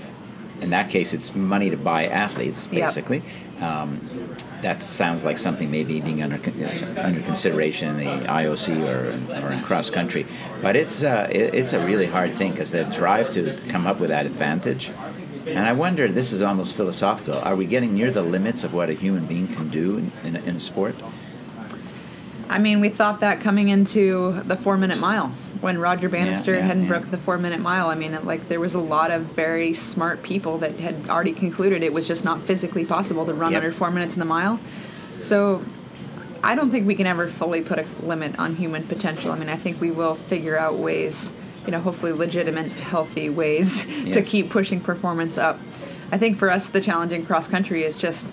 In 0.61 0.69
that 0.71 0.89
case, 0.89 1.13
it's 1.13 1.35
money 1.35 1.69
to 1.69 1.77
buy 1.77 2.07
athletes, 2.07 2.67
basically. 2.67 3.21
Um, 3.61 3.99
that 4.61 4.81
sounds 4.81 5.23
like 5.23 5.37
something 5.37 5.69
maybe 5.69 5.99
being 6.01 6.21
under 6.21 6.35
under 6.97 7.21
consideration 7.21 7.89
in 7.89 7.97
the 7.97 8.27
IOC 8.27 8.81
or 8.83 9.45
or 9.45 9.51
in 9.51 9.61
cross 9.61 9.89
country, 9.89 10.25
but 10.61 10.75
it's 10.75 11.03
uh, 11.03 11.27
it, 11.31 11.53
it's 11.53 11.73
a 11.73 11.85
really 11.85 12.05
hard 12.05 12.33
thing 12.33 12.51
because 12.51 12.71
the 12.71 12.83
drive 12.85 13.29
to 13.31 13.59
come 13.69 13.87
up 13.87 13.99
with 13.99 14.09
that 14.09 14.25
advantage. 14.25 14.91
And 15.47 15.59
I 15.59 15.73
wonder, 15.73 16.07
this 16.07 16.33
is 16.33 16.41
almost 16.41 16.75
philosophical. 16.75 17.35
Are 17.35 17.55
we 17.55 17.67
getting 17.67 17.93
near 17.93 18.09
the 18.09 18.23
limits 18.23 18.63
of 18.63 18.73
what 18.73 18.89
a 18.89 18.93
human 18.93 19.27
being 19.27 19.47
can 19.47 19.69
do 19.69 19.97
in, 19.99 20.11
in, 20.23 20.35
in 20.37 20.55
a 20.55 20.59
sport? 20.59 20.95
I 22.49 22.59
mean, 22.59 22.79
we 22.79 22.89
thought 22.89 23.21
that 23.21 23.41
coming 23.41 23.69
into 23.69 24.41
the 24.43 24.55
four 24.55 24.77
minute 24.77 24.99
mile 24.99 25.29
when 25.61 25.79
Roger 25.79 26.09
Bannister 26.09 26.53
yeah, 26.53 26.61
hadn't 26.61 26.83
yeah. 26.83 26.89
broke 26.89 27.11
the 27.11 27.17
four 27.17 27.37
minute 27.37 27.59
mile. 27.59 27.87
I 27.89 27.95
mean, 27.95 28.13
it, 28.13 28.25
like 28.25 28.47
there 28.49 28.59
was 28.59 28.75
a 28.75 28.79
lot 28.79 29.11
of 29.11 29.23
very 29.23 29.73
smart 29.73 30.21
people 30.21 30.59
that 30.59 30.79
had 30.79 31.09
already 31.09 31.31
concluded 31.31 31.81
it 31.81 31.93
was 31.93 32.07
just 32.07 32.23
not 32.23 32.41
physically 32.43 32.85
possible 32.85 33.25
to 33.25 33.33
run 33.33 33.51
Yep. 33.51 33.63
under 33.63 33.73
four 33.73 33.89
minutes 33.91 34.13
in 34.13 34.19
the 34.19 34.25
mile. 34.25 34.59
So 35.19 35.63
I 36.43 36.53
don't 36.53 36.69
think 36.69 36.85
we 36.85 36.93
can 36.95 37.07
ever 37.07 37.27
fully 37.27 37.61
put 37.61 37.79
a 37.79 37.85
limit 38.03 38.37
on 38.37 38.55
human 38.57 38.83
potential. 38.83 39.31
I 39.31 39.39
mean, 39.39 39.49
I 39.49 39.55
think 39.55 39.81
we 39.81 39.89
will 39.89 40.13
figure 40.13 40.57
out 40.57 40.75
ways, 40.75 41.33
you 41.65 41.71
know, 41.71 41.79
hopefully 41.79 42.11
legitimate, 42.11 42.71
healthy 42.71 43.29
ways 43.29 43.85
to 44.11 44.21
keep 44.21 44.51
pushing 44.51 44.79
performance 44.79 45.37
up. 45.37 45.59
I 46.11 46.19
think 46.19 46.37
for 46.37 46.51
us, 46.51 46.69
the 46.69 46.81
challenge 46.81 47.11
in 47.11 47.25
cross 47.25 47.47
country 47.47 47.83
is 47.83 47.97
just, 47.97 48.27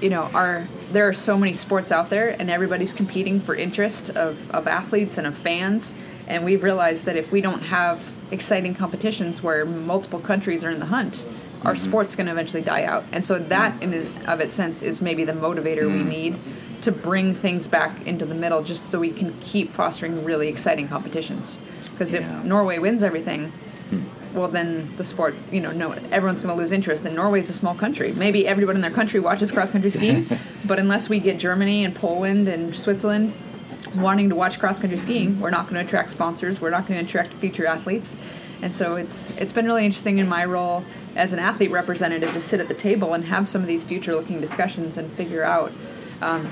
you 0.00 0.08
know, 0.08 0.22
our 0.32 0.66
there 0.92 1.06
are 1.08 1.12
so 1.12 1.36
many 1.36 1.52
sports 1.52 1.92
out 1.92 2.10
there, 2.10 2.30
and 2.40 2.50
everybody's 2.50 2.92
competing 2.92 3.40
for 3.40 3.54
interest 3.54 4.10
of, 4.10 4.50
of 4.50 4.66
athletes 4.66 5.18
and 5.18 5.26
of 5.26 5.36
fans. 5.36 5.94
And 6.26 6.44
we've 6.44 6.62
realized 6.62 7.04
that 7.04 7.16
if 7.16 7.32
we 7.32 7.40
don't 7.40 7.64
have 7.64 8.12
exciting 8.30 8.74
competitions 8.74 9.42
where 9.42 9.64
multiple 9.64 10.20
countries 10.20 10.62
are 10.62 10.70
in 10.70 10.80
the 10.80 10.86
hunt, 10.86 11.26
our 11.62 11.72
mm-hmm. 11.72 11.84
sport's 11.84 12.14
going 12.14 12.26
to 12.26 12.32
eventually 12.32 12.62
die 12.62 12.84
out. 12.84 13.04
And 13.12 13.24
so 13.24 13.38
that, 13.38 13.80
mm. 13.80 13.92
in 13.92 14.26
of 14.26 14.40
its 14.40 14.54
sense, 14.54 14.82
is 14.82 15.02
maybe 15.02 15.24
the 15.24 15.32
motivator 15.32 15.86
we 15.90 16.00
mm. 16.00 16.06
need 16.06 16.38
to 16.82 16.92
bring 16.92 17.34
things 17.34 17.66
back 17.66 18.06
into 18.06 18.24
the 18.24 18.34
middle, 18.34 18.62
just 18.62 18.88
so 18.88 19.00
we 19.00 19.10
can 19.10 19.32
keep 19.40 19.72
fostering 19.72 20.24
really 20.24 20.48
exciting 20.48 20.88
competitions. 20.88 21.58
Because 21.90 22.14
Yeah. 22.14 22.20
if 22.20 22.44
Norway 22.44 22.78
wins 22.78 23.02
everything, 23.02 23.52
hmm. 23.90 24.02
Well 24.38 24.48
then 24.48 24.94
the 24.96 25.04
sport 25.04 25.34
you 25.50 25.60
know 25.60 25.72
no 25.72 25.92
everyone's 26.10 26.40
going 26.40 26.54
to 26.54 26.60
lose 26.60 26.72
interest. 26.72 27.04
And 27.04 27.14
norway's 27.14 27.50
a 27.50 27.52
small 27.52 27.74
country. 27.74 28.12
Maybe 28.12 28.46
everyone 28.46 28.76
in 28.76 28.82
their 28.82 28.90
country 28.90 29.20
watches 29.20 29.50
cross 29.50 29.70
country 29.70 29.90
skiing 29.90 30.26
but 30.64 30.78
unless 30.78 31.08
we 31.08 31.18
get 31.18 31.38
germany 31.38 31.84
and 31.84 31.94
poland 31.94 32.48
and 32.48 32.74
switzerland 32.74 33.34
wanting 33.94 34.28
to 34.28 34.34
watch 34.34 34.58
cross 34.58 34.78
country 34.78 34.98
skiing 34.98 35.40
we're 35.40 35.50
not 35.50 35.64
going 35.64 35.74
to 35.74 35.86
attract 35.86 36.10
sponsors. 36.10 36.60
We're 36.60 36.70
not 36.70 36.86
going 36.86 37.00
to 37.00 37.06
attract 37.06 37.32
future 37.34 37.66
athletes. 37.66 38.16
And 38.60 38.74
so 38.74 38.96
it's 38.96 39.36
it's 39.36 39.52
been 39.52 39.66
really 39.66 39.84
interesting 39.84 40.18
in 40.18 40.28
my 40.28 40.44
role 40.44 40.84
as 41.14 41.32
an 41.32 41.38
athlete 41.38 41.70
representative 41.70 42.32
to 42.32 42.40
sit 42.40 42.60
at 42.60 42.68
the 42.68 42.74
table 42.74 43.14
and 43.14 43.24
have 43.26 43.48
some 43.48 43.60
of 43.60 43.68
these 43.68 43.84
future 43.84 44.14
looking 44.14 44.40
discussions 44.40 44.98
and 44.98 45.12
figure 45.12 45.44
out 45.44 45.70
um, 46.20 46.46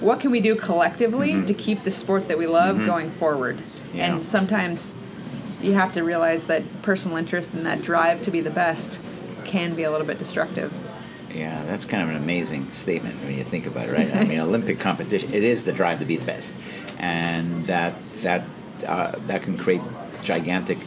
what 0.00 0.18
can 0.18 0.32
we 0.32 0.40
do 0.40 0.56
collectively 0.56 1.40
to 1.44 1.54
keep 1.54 1.82
the 1.82 1.90
sport 1.92 2.26
that 2.26 2.36
we 2.36 2.46
love 2.46 2.84
going 2.84 3.10
forward. 3.10 3.62
Yeah. 3.94 4.06
and 4.06 4.24
sometimes 4.24 4.94
you 5.62 5.74
have 5.74 5.92
to 5.94 6.02
realize 6.02 6.44
that 6.46 6.82
personal 6.82 7.16
interest 7.16 7.54
and 7.54 7.64
that 7.66 7.82
drive 7.82 8.22
to 8.22 8.30
be 8.30 8.40
the 8.40 8.50
best 8.50 9.00
can 9.44 9.74
be 9.74 9.82
a 9.82 9.90
little 9.90 10.06
bit 10.06 10.18
destructive. 10.18 10.72
Yeah, 11.34 11.64
that's 11.64 11.84
kind 11.84 12.02
of 12.02 12.10
an 12.10 12.16
amazing 12.16 12.70
statement 12.72 13.22
when 13.24 13.34
you 13.34 13.42
think 13.44 13.66
about 13.66 13.88
it, 13.88 13.92
right? 13.92 14.14
I 14.14 14.24
mean, 14.24 14.38
Olympic 14.48 14.78
competition, 14.78 15.32
it 15.32 15.42
is 15.42 15.64
the 15.64 15.72
drive 15.72 15.98
to 16.00 16.04
be 16.04 16.16
the 16.16 16.26
best. 16.26 16.54
And 16.98 17.64
that, 17.66 17.94
that, 18.22 18.44
uh, 18.86 19.12
that 19.26 19.42
can 19.42 19.56
create 19.56 19.80
gigantic 20.22 20.78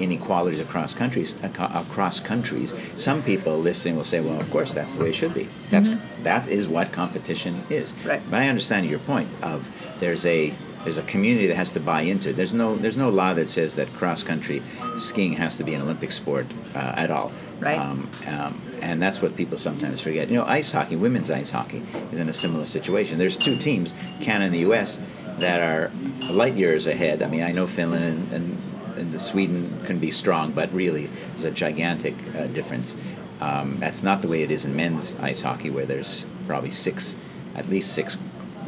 inequalities 0.00 0.58
across 0.58 0.94
countries 0.94 1.36
across 1.44 2.18
countries 2.18 2.74
some 2.96 3.22
people 3.22 3.56
listening 3.58 3.94
will 3.94 4.02
say 4.02 4.20
well 4.20 4.40
of 4.40 4.50
course 4.50 4.72
that's 4.74 4.94
the 4.96 5.02
way 5.04 5.10
it 5.10 5.14
should 5.14 5.32
be 5.34 5.46
that's 5.70 5.88
that 6.22 6.48
is 6.48 6.66
what 6.66 6.90
competition 6.90 7.54
is 7.70 7.92
Mm-hmm. 7.92 8.08
Right. 8.08 8.22
but 8.30 8.40
i 8.40 8.48
understand 8.48 8.86
your 8.86 8.98
point 9.00 9.28
of 9.42 9.70
there's 10.00 10.24
a 10.26 10.54
there's 10.84 10.98
a 10.98 11.02
community 11.02 11.46
that 11.46 11.56
has 11.56 11.72
to 11.72 11.80
buy 11.80 12.02
into 12.02 12.30
it 12.30 12.36
there's 12.36 12.54
no 12.54 12.76
there's 12.76 12.96
no 12.96 13.08
law 13.08 13.32
that 13.34 13.48
says 13.48 13.76
that 13.76 13.92
cross 13.94 14.22
country 14.22 14.62
skiing 14.98 15.32
has 15.34 15.56
to 15.56 15.64
be 15.64 15.74
an 15.74 15.82
olympic 15.82 16.12
sport 16.12 16.46
uh, 16.74 16.94
at 16.96 17.10
all 17.10 17.32
Right. 17.60 17.78
um, 17.78 18.10
um, 18.26 18.60
and 18.80 19.00
that's 19.00 19.22
what 19.22 19.36
people 19.36 19.56
sometimes 19.56 20.00
forget. 20.00 20.28
You 20.28 20.38
know, 20.38 20.44
ice 20.44 20.72
hockey, 20.72 20.96
women's 20.96 21.30
ice 21.30 21.50
hockey, 21.50 21.84
is 22.10 22.18
in 22.18 22.28
a 22.28 22.32
similar 22.32 22.66
situation. 22.66 23.18
There's 23.18 23.36
two 23.36 23.56
teams, 23.56 23.94
Canada 24.20 24.46
and 24.46 24.54
the 24.54 24.58
U.S., 24.60 24.98
that 25.38 25.60
are 25.60 25.92
light 26.32 26.54
years 26.54 26.88
ahead. 26.88 27.22
I 27.22 27.28
mean, 27.28 27.44
I 27.44 27.52
know 27.52 27.68
Finland 27.68 28.04
and, 28.04 28.32
and, 28.32 28.58
and 28.96 29.12
the 29.12 29.20
Sweden 29.20 29.80
can 29.86 30.00
be 30.00 30.10
strong, 30.10 30.50
but 30.50 30.72
really, 30.72 31.06
there's 31.30 31.44
a 31.44 31.52
gigantic 31.52 32.16
uh, 32.36 32.48
difference. 32.48 32.96
Um, 33.40 33.78
that's 33.78 34.02
not 34.02 34.22
the 34.22 34.28
way 34.28 34.42
it 34.42 34.50
is 34.50 34.64
in 34.64 34.74
men's 34.74 35.14
ice 35.20 35.42
hockey, 35.42 35.70
where 35.70 35.86
there's 35.86 36.26
probably 36.48 36.72
six, 36.72 37.14
at 37.54 37.68
least 37.68 37.92
six, 37.92 38.16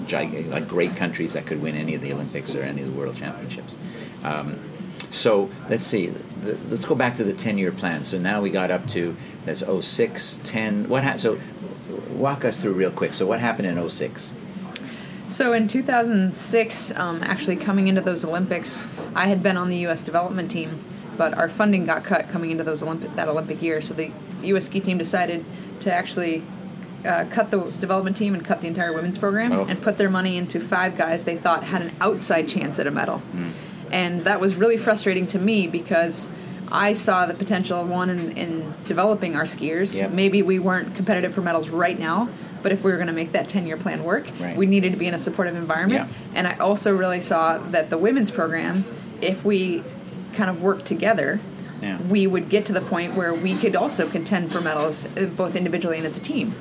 gig- 0.07 0.47
like 0.47 0.69
great 0.69 0.97
countries 0.97 1.33
that 1.33 1.47
could 1.47 1.63
win 1.63 1.77
any 1.77 1.95
of 1.95 2.01
the 2.01 2.13
Olympics 2.13 2.55
or 2.55 2.63
any 2.63 2.83
of 2.83 2.87
the 2.87 2.93
World 2.93 3.17
Championships. 3.17 3.77
Um, 4.23 4.59
so 5.11 5.51
let's 5.69 5.85
see. 5.85 6.09
The, 6.09 6.59
let's 6.69 6.85
go 6.85 6.95
back 6.95 7.17
to 7.17 7.25
the 7.25 7.33
ten-year 7.33 7.73
plan. 7.73 8.05
So 8.05 8.19
now 8.19 8.41
we 8.41 8.51
got 8.51 8.71
up 8.71 8.87
to 8.89 9.17
there's 9.45 9.63
06, 9.63 10.41
10. 10.43 10.89
What 10.89 11.05
ha- 11.05 11.17
so 11.17 11.39
walk 12.11 12.45
us 12.45 12.61
through 12.61 12.73
real 12.73 12.91
quick. 12.91 13.15
So 13.15 13.27
what 13.27 13.41
happened 13.41 13.69
in 13.69 13.89
06? 13.89 14.35
So 15.29 15.53
in 15.53 15.69
2006, 15.69 16.91
um, 16.97 17.21
actually 17.23 17.57
coming 17.57 17.89
into 17.89 18.01
those 18.01 18.25
Olympics, 18.25 18.87
I 19.15 19.27
had 19.27 19.43
been 19.43 19.57
on 19.57 19.69
the 19.69 19.79
U.S. 19.79 20.03
development 20.03 20.51
team, 20.51 20.79
but 21.17 21.35
our 21.35 21.49
funding 21.49 21.87
got 21.87 22.05
cut 22.05 22.29
coming 22.29 22.51
into 22.51 22.65
those 22.65 22.83
Olympic 22.83 23.15
that 23.17 23.29
Olympic 23.29 23.63
year. 23.63 23.81
So 23.81 23.95
the 23.95 24.13
U.S. 24.43 24.67
ski 24.67 24.81
team 24.81 24.99
decided 24.99 25.45
to 25.81 25.93
actually 25.93 26.43
uh, 27.05 27.25
cut 27.31 27.51
the 27.51 27.59
development 27.81 28.17
team 28.17 28.35
and 28.35 28.45
cut 28.45 28.61
the 28.61 28.67
entire 28.69 28.93
women's 28.93 29.19
program 29.19 29.53
Oh. 29.53 29.65
and 29.69 29.81
put 29.83 29.99
their 29.99 30.11
money 30.11 30.37
into 30.37 30.61
five 30.61 30.97
guys 30.97 31.25
they 31.25 31.37
thought 31.37 31.65
had 31.65 31.83
an 31.83 31.93
outside 32.01 32.49
chance 32.49 32.79
at 32.79 32.87
a 32.87 32.91
medal. 32.91 33.23
And 33.93 34.25
that 34.25 34.41
was 34.41 34.57
really 34.57 34.77
frustrating 34.77 35.27
to 35.29 35.39
me 35.39 35.67
because 35.67 36.31
I 36.73 36.95
saw 36.95 37.27
the 37.27 37.35
potential 37.35 37.81
of 37.81 37.89
one 37.89 38.11
in, 38.11 38.33
in 38.37 38.75
developing 38.87 39.37
our 39.37 39.45
skiers. 39.45 39.97
Yep. 39.97 40.11
Maybe 40.13 40.43
we 40.43 40.59
weren't 40.59 40.97
competitive 40.97 41.35
for 41.35 41.43
medals 41.43 41.69
right 41.69 41.99
now, 41.99 42.29
but 42.63 42.73
if 42.73 42.83
we 42.83 42.91
were 42.91 42.97
going 42.97 43.07
to 43.09 43.13
make 43.13 43.33
that 43.33 43.47
10 43.49 43.67
year 43.67 43.77
plan 43.77 44.03
work, 44.03 44.27
Right. 44.41 44.57
we 44.57 44.67
needed 44.67 44.93
to 44.93 44.99
be 44.99 45.07
in 45.07 45.15
a 45.15 45.19
supportive 45.19 45.55
environment. 45.57 46.09
Yeah. 46.11 46.17
And 46.35 46.49
I 46.49 46.57
also 46.57 46.93
really 46.93 47.21
saw 47.21 47.59
that 47.59 47.91
the 47.91 47.99
women's 47.99 48.31
program, 48.31 48.85
if 49.21 49.45
we 49.45 49.85
kind 50.33 50.51
of 50.51 50.63
worked 50.63 50.87
together, 50.87 51.39
Yeah. 51.83 51.99
we 52.09 52.27
would 52.27 52.49
get 52.49 52.65
to 52.67 52.73
the 52.73 52.81
point 52.81 53.15
where 53.15 53.33
we 53.35 53.55
could 53.55 53.77
also 53.77 54.09
contend 54.09 54.51
for 54.51 54.61
medals, 54.63 55.05
uh, 55.17 55.27
both 55.27 55.55
individually 55.55 55.99
and 55.99 56.07
as 56.07 56.17
a 56.17 56.21
team. 56.21 56.55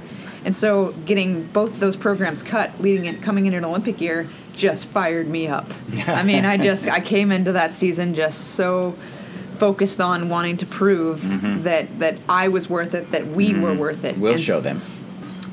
And 0.46 0.56
so, 0.56 0.92
getting 1.06 1.46
both 1.48 1.80
those 1.80 1.96
programs 1.96 2.44
cut, 2.44 2.82
leading 2.82 3.06
it, 3.06 3.22
coming 3.22 3.46
in 3.46 3.54
an 3.54 3.64
Olympic 3.64 4.02
year, 4.02 4.28
just 4.56 4.90
fired 4.90 5.28
me 5.28 5.48
up. 5.48 5.68
I 6.08 6.24
mean, 6.30 6.46
I 6.46 6.58
just 6.58 6.88
I 6.88 7.00
came 7.00 7.32
into 7.32 7.54
that 7.54 7.74
season 7.74 8.14
just 8.14 8.56
so 8.56 8.96
focused 9.54 10.02
on 10.02 10.30
wanting 10.30 10.58
to 10.58 10.66
prove 10.66 11.64
that 11.64 12.00
that 12.00 12.18
I 12.28 12.48
was 12.50 12.70
worth 12.70 12.94
it, 12.94 13.12
that 13.12 13.28
we 13.28 13.54
were 13.54 13.74
worth 13.74 14.04
it. 14.04 14.14
Mm-hmm. 14.14 14.22
We'll 14.22 14.34
And 14.34 14.42
show 14.42 14.60
them. 14.60 14.82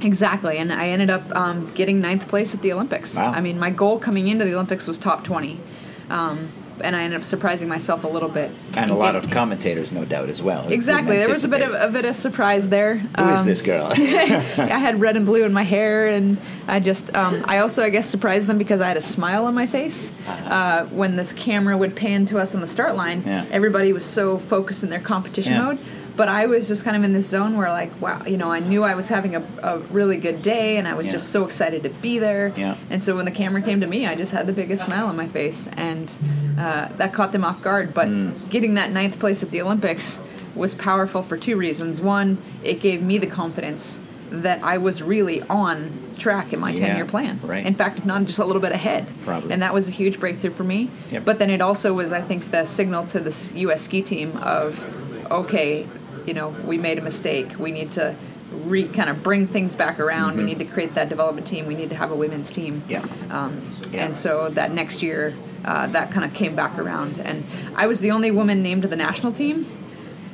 Exactly, 0.03 0.57
and 0.57 0.73
I 0.73 0.89
ended 0.89 1.11
up 1.11 1.31
um, 1.37 1.71
getting 1.75 2.01
ninth 2.01 2.27
place 2.27 2.55
at 2.55 2.63
the 2.63 2.73
Olympics. 2.73 3.15
Wow. 3.17 3.33
I 3.33 3.41
mean, 3.41 3.59
my 3.59 3.71
goal 3.71 3.99
coming 3.99 4.29
into 4.29 4.45
the 4.45 4.55
Olympics 4.55 4.87
was 4.89 4.97
top 4.99 5.25
twenty, 5.25 5.61
um, 6.09 6.49
and 6.83 6.95
I 6.97 7.03
ended 7.03 7.19
up 7.21 7.25
surprising 7.25 7.69
myself 7.69 8.05
a 8.05 8.09
little 8.09 8.29
bit. 8.29 8.51
And 8.75 8.91
a 8.91 8.95
lot 8.95 9.17
of 9.17 9.31
commentators, 9.31 9.93
no 9.93 10.05
doubt, 10.05 10.29
as 10.29 10.43
well. 10.43 10.69
Exactly, 10.69 11.17
there 11.19 11.29
was 11.29 11.45
a 11.45 11.49
bit 11.49 11.63
of 11.63 11.73
a 11.75 11.91
bit 11.93 12.05
of 12.05 12.17
surprise 12.17 12.69
there. 12.69 12.97
Who 12.97 13.29
is 13.31 13.41
Um, 13.41 13.47
this 13.47 13.61
girl? 13.63 13.87
I 13.97 14.79
had 14.79 15.01
red 15.01 15.17
and 15.17 15.27
blue 15.27 15.45
in 15.45 15.53
my 15.53 15.63
hair, 15.63 16.09
and 16.09 16.39
I 16.69 16.81
just, 16.81 17.15
um, 17.17 17.43
I 17.47 17.59
also, 17.59 17.83
I 17.83 17.89
guess, 17.91 18.09
surprised 18.09 18.47
them 18.47 18.59
because 18.59 18.81
I 18.81 18.89
had 18.89 18.97
a 18.97 19.03
smile 19.03 19.45
on 19.47 19.55
my 19.55 19.67
face. 19.67 20.13
Uh, 20.29 20.85
when 20.87 21.17
this 21.17 21.33
camera 21.33 21.77
would 21.77 21.95
pan 21.97 22.27
to 22.27 22.39
us 22.39 22.55
on 22.55 22.61
the 22.61 22.67
start 22.67 22.97
line, 22.97 23.23
Yeah. 23.27 23.45
everybody 23.51 23.93
was 23.93 24.05
so 24.05 24.39
focused 24.39 24.83
in 24.83 24.91
their 24.91 25.01
competition 25.01 25.53
Yeah. 25.53 25.63
mode. 25.63 25.79
But 26.17 26.29
I 26.29 26.47
was 26.47 26.69
just 26.69 26.85
kind 26.85 26.97
of 26.97 27.03
in 27.05 27.13
this 27.13 27.27
zone 27.29 27.57
where, 27.57 27.69
like, 27.71 27.99
wow, 28.01 28.21
you 28.27 28.37
know, 28.37 28.51
I 28.53 28.59
knew 28.61 28.83
I 28.85 28.95
was 28.95 29.09
having 29.09 29.35
a, 29.37 29.43
a 29.63 29.79
really 29.79 30.17
good 30.17 30.43
day, 30.43 30.77
and 30.77 30.87
I 30.89 30.95
was 30.95 31.07
Yeah. 31.07 31.13
just 31.13 31.31
so 31.31 31.45
excited 31.45 31.83
to 31.85 31.89
be 31.91 32.19
there. 32.19 32.53
Yeah. 32.57 32.77
And 32.91 33.03
so 33.03 33.17
when 33.17 33.25
the 33.25 33.31
camera 33.31 33.63
came 33.63 33.81
to 33.81 33.87
me, 33.87 34.07
I 34.07 34.15
just 34.15 34.33
had 34.33 34.47
the 34.47 34.53
biggest 34.53 34.85
smile 34.85 35.07
on 35.07 35.17
my 35.17 35.29
face, 35.29 35.69
and 35.77 36.11
uh, 36.59 36.89
that 36.97 37.13
caught 37.13 37.33
them 37.33 37.45
off 37.45 37.63
guard. 37.63 37.95
But 37.95 38.09
Mm. 38.09 38.51
getting 38.51 38.75
that 38.75 38.91
ninth 38.93 39.19
place 39.19 39.43
at 39.43 39.51
the 39.51 39.61
Olympics 39.63 40.19
was 40.55 40.75
powerful 40.75 41.23
for 41.23 41.37
two 41.37 41.57
reasons. 41.57 42.01
One, 42.01 42.39
it 42.65 42.81
gave 42.81 43.01
me 43.03 43.19
the 43.19 43.27
confidence 43.29 43.99
that 44.31 44.63
I 44.63 44.79
was 44.79 45.03
really 45.03 45.43
on 45.51 45.91
track 46.19 46.53
in 46.53 46.61
my 46.61 46.71
Yeah, 46.71 46.87
10 46.89 46.97
year 46.97 47.05
plan. 47.05 47.41
right. 47.43 47.65
In 47.67 47.75
fact, 47.75 47.99
if 47.99 48.05
not 48.07 48.25
just 48.25 48.39
a 48.39 48.45
little 48.45 48.63
bit 48.63 48.73
ahead. 48.73 49.07
Probably. 49.25 49.53
And 49.53 49.63
that 49.63 49.73
was 49.75 49.89
a 49.89 49.91
huge 49.91 50.21
breakthrough 50.21 50.51
for 50.51 50.65
me. 50.65 50.89
Yep. 51.11 51.25
But 51.25 51.39
then 51.39 51.51
it 51.51 51.61
also 51.61 51.93
was, 51.95 52.13
I 52.13 52.21
think, 52.21 52.51
the 52.51 52.65
signal 52.65 53.07
to 53.07 53.19
the 53.21 53.35
U.S. 53.61 53.83
ski 53.83 54.03
team 54.03 54.37
of, 54.43 54.85
okay, 55.31 55.87
you 56.31 56.35
know, 56.35 56.51
we 56.65 56.79
made 56.79 56.97
a 56.97 57.03
mistake. 57.03 57.59
We 57.59 57.73
need 57.73 57.91
to 57.93 58.15
re 58.53 58.87
kind 58.87 59.11
of 59.11 59.21
bring 59.25 59.49
things 59.49 59.75
back 59.75 59.99
around. 59.99 60.37
We 60.37 60.45
need 60.45 60.61
to 60.61 60.65
create 60.65 60.95
that 60.95 61.09
development 61.09 61.45
team. 61.45 61.67
We 61.67 61.75
need 61.75 61.91
to 61.91 61.97
have 61.97 62.13
a 62.13 62.15
women's 62.15 62.53
team. 62.53 62.83
Yeah. 62.89 63.05
Um, 63.31 63.61
Yeah. 63.91 64.05
And 64.05 64.15
so 64.17 64.49
that 64.51 64.71
next 64.73 65.03
year, 65.03 65.35
uh, 65.65 65.89
that 65.89 66.13
kind 66.13 66.25
of 66.25 66.33
came 66.33 66.55
back 66.55 66.79
around. 66.79 67.19
And 67.19 67.43
I 67.75 67.89
was 67.89 67.99
the 67.99 68.13
only 68.13 68.31
woman 68.31 68.63
named 68.63 68.83
to 68.83 68.89
the 68.89 68.95
national 69.09 69.33
team. 69.33 69.67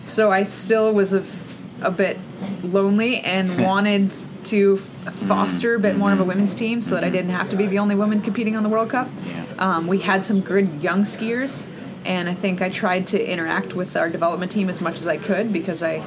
So 0.04 0.30
I 0.30 0.42
still 0.42 0.92
was 0.92 1.14
a, 1.14 1.20
f- 1.20 1.56
a 1.80 1.90
bit 1.90 2.18
lonely 2.62 3.20
and 3.20 3.46
wanted 3.70 4.12
to 4.52 4.74
f- 5.06 5.14
foster 5.14 5.74
a 5.76 5.80
bit 5.80 5.96
more 5.96 6.12
of 6.12 6.20
a 6.20 6.24
women's 6.24 6.52
team 6.54 6.82
so 6.82 6.94
that 6.96 7.04
I 7.04 7.08
didn't 7.08 7.30
have 7.30 7.48
to 7.48 7.56
be 7.56 7.66
the 7.66 7.78
only 7.78 7.94
woman 7.94 8.20
competing 8.20 8.54
on 8.56 8.62
the 8.62 8.68
World 8.68 8.90
Cup. 8.90 9.08
Um, 9.58 9.86
we 9.86 10.00
had 10.00 10.26
some 10.26 10.40
good 10.42 10.82
young 10.82 11.04
skiers, 11.04 11.66
and 12.06 12.28
I 12.28 12.34
think 12.34 12.62
I 12.62 12.68
tried 12.68 13.06
to 13.08 13.30
interact 13.32 13.74
with 13.74 13.96
our 13.96 14.08
development 14.08 14.52
team 14.52 14.68
as 14.68 14.80
much 14.80 14.96
as 14.98 15.06
I 15.06 15.16
could 15.16 15.52
because 15.52 15.82
I, 15.82 16.02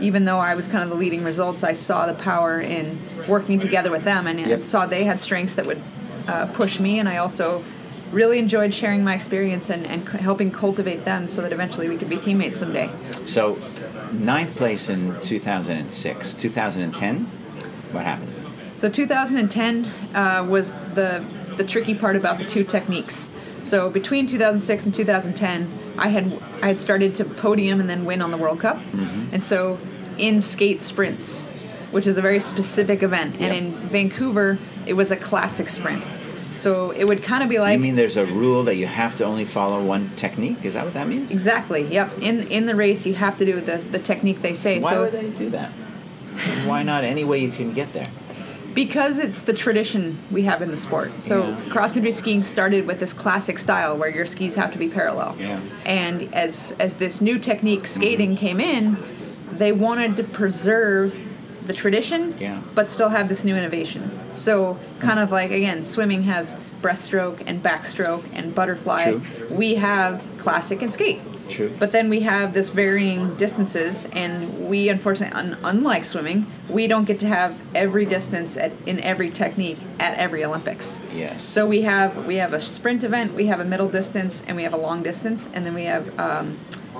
even 0.00 0.24
though 0.24 0.38
I 0.38 0.54
was 0.54 0.68
kind 0.68 0.82
of 0.84 0.90
the 0.90 0.94
leading 0.96 1.24
results, 1.24 1.64
I 1.64 1.72
saw 1.72 2.06
the 2.06 2.14
power 2.14 2.60
in 2.60 2.98
working 3.28 3.58
together 3.58 3.90
with 3.90 4.04
them 4.04 4.26
and 4.26 4.40
Yep. 4.40 4.64
saw 4.64 4.86
they 4.86 5.04
had 5.04 5.20
strengths 5.20 5.54
that 5.54 5.66
would 5.66 5.82
uh, 6.28 6.46
push 6.46 6.78
me, 6.80 6.98
and 6.98 7.08
I 7.08 7.16
also 7.16 7.64
really 8.12 8.38
enjoyed 8.38 8.72
sharing 8.74 9.04
my 9.04 9.14
experience 9.14 9.70
and, 9.70 9.86
and 9.86 10.06
helping 10.08 10.50
cultivate 10.50 11.04
them 11.04 11.28
so 11.28 11.42
that 11.42 11.52
eventually 11.52 11.88
we 11.88 11.96
could 11.96 12.08
be 12.08 12.16
teammates 12.16 12.58
someday. 12.58 12.90
So, 13.24 13.58
ninth 14.12 14.56
place 14.56 14.88
in 14.88 15.20
2006. 15.20 16.34
2010, 16.34 17.24
what 17.92 18.04
happened? 18.04 18.32
So 18.74 18.88
2010 18.88 19.84
uh, 20.14 20.46
was 20.48 20.72
the 20.94 21.24
the 21.56 21.64
tricky 21.64 21.94
part 21.94 22.16
about 22.16 22.38
the 22.38 22.44
two 22.44 22.64
techniques. 22.64 23.28
So 23.62 23.90
between 23.90 24.26
2006 24.26 24.86
and 24.86 24.94
2010, 24.94 25.68
I 25.98 26.08
had 26.08 26.32
I 26.62 26.68
had 26.68 26.78
started 26.78 27.14
to 27.16 27.24
podium 27.24 27.80
and 27.80 27.88
then 27.88 28.04
win 28.04 28.22
on 28.22 28.30
the 28.30 28.36
World 28.36 28.60
Cup, 28.60 28.76
mm-hmm. 28.76 29.34
and 29.34 29.42
so 29.44 29.78
in 30.18 30.40
skate 30.40 30.82
sprints, 30.82 31.40
which 31.90 32.06
is 32.06 32.16
a 32.18 32.22
very 32.22 32.40
specific 32.40 33.02
event, 33.02 33.36
and 33.40 33.54
Yep. 33.54 33.56
in 33.56 33.72
Vancouver 33.88 34.58
it 34.86 34.94
was 34.94 35.10
a 35.10 35.16
classic 35.16 35.68
sprint. 35.68 36.02
So 36.52 36.90
it 36.90 37.06
would 37.08 37.22
kind 37.22 37.42
of 37.42 37.48
be 37.48 37.58
like 37.58 37.74
you 37.74 37.78
mean 37.78 37.96
there's 37.96 38.16
a 38.16 38.26
rule 38.26 38.64
that 38.64 38.74
you 38.74 38.86
have 38.86 39.14
to 39.16 39.24
only 39.24 39.44
follow 39.44 39.82
one 39.84 40.10
technique? 40.16 40.64
Is 40.64 40.74
that 40.74 40.84
what 40.84 40.94
that 40.94 41.06
means? 41.06 41.30
exactly, 41.30 41.82
yep. 41.86 42.10
In 42.20 42.46
in 42.48 42.66
the 42.66 42.74
race, 42.74 43.06
you 43.06 43.14
have 43.14 43.38
to 43.38 43.44
do 43.44 43.60
the 43.60 43.76
the 43.76 43.98
technique 43.98 44.42
they 44.42 44.54
say. 44.54 44.80
Why 44.80 44.90
so 44.90 45.02
would 45.02 45.12
they 45.12 45.30
do 45.30 45.50
that? 45.50 45.70
Why 46.64 46.82
not 46.82 47.04
any 47.04 47.24
way 47.24 47.38
you 47.38 47.50
can 47.50 47.72
get 47.72 47.92
there? 47.92 48.04
Because 48.74 49.18
it's 49.18 49.42
the 49.42 49.52
tradition 49.52 50.18
we 50.30 50.42
have 50.42 50.62
in 50.62 50.70
the 50.70 50.76
sport. 50.76 51.10
So 51.20 51.48
Yeah. 51.48 51.56
cross 51.70 51.92
country 51.92 52.12
skiing 52.12 52.42
started 52.42 52.86
with 52.86 53.00
this 53.00 53.12
classic 53.12 53.58
style 53.58 53.96
where 53.96 54.10
your 54.10 54.26
skis 54.26 54.54
have 54.54 54.72
to 54.72 54.78
be 54.78 54.88
parallel. 54.88 55.36
Yeah. 55.38 55.60
And 55.84 56.32
as 56.32 56.74
as 56.78 56.94
this 56.94 57.20
new 57.20 57.38
technique 57.38 57.86
skating 57.86 58.30
mm-hmm. 58.30 58.46
came 58.46 58.60
in, 58.60 58.96
they 59.52 59.72
wanted 59.72 60.16
to 60.16 60.24
preserve 60.24 61.20
the 61.66 61.72
tradition 61.72 62.34
Yeah. 62.38 62.60
but 62.74 62.90
still 62.90 63.10
have 63.10 63.28
this 63.28 63.44
new 63.44 63.56
innovation. 63.56 64.10
So 64.32 64.74
mm-hmm. 64.74 65.00
kind 65.00 65.18
of 65.18 65.30
like 65.30 65.50
again, 65.50 65.84
swimming 65.84 66.24
has 66.24 66.56
breaststroke 66.82 67.42
and 67.46 67.62
backstroke 67.62 68.24
and 68.32 68.54
butterfly. 68.54 69.12
True. 69.12 69.22
We 69.50 69.74
have 69.74 70.24
classic 70.38 70.80
and 70.82 70.92
skate. 70.92 71.20
True. 71.50 71.72
But 71.78 71.92
then 71.92 72.08
we 72.08 72.20
have 72.20 72.54
this 72.54 72.70
varying 72.70 73.34
distances, 73.36 74.06
and 74.12 74.68
we 74.68 74.88
unfortunately, 74.88 75.36
un- 75.38 75.58
unlike 75.64 76.04
swimming, 76.04 76.46
we 76.68 76.86
don't 76.86 77.04
get 77.04 77.18
to 77.20 77.26
have 77.26 77.58
every 77.74 78.06
distance 78.06 78.56
at, 78.56 78.72
in 78.86 79.00
every 79.00 79.30
technique 79.30 79.78
at 79.98 80.16
every 80.18 80.44
Olympics. 80.44 81.00
Yes. 81.14 81.42
So 81.44 81.66
we 81.66 81.82
have 81.82 82.26
we 82.26 82.36
have 82.36 82.52
a 82.54 82.60
sprint 82.60 83.04
event, 83.04 83.34
we 83.34 83.46
have 83.46 83.60
a 83.60 83.64
middle 83.64 83.88
distance, 83.88 84.42
and 84.46 84.56
we 84.56 84.62
have 84.62 84.72
a 84.74 84.78
long 84.78 85.02
distance, 85.02 85.48
and 85.52 85.66
then 85.66 85.74
we 85.74 85.84
have 85.84 86.18
um, 86.18 86.58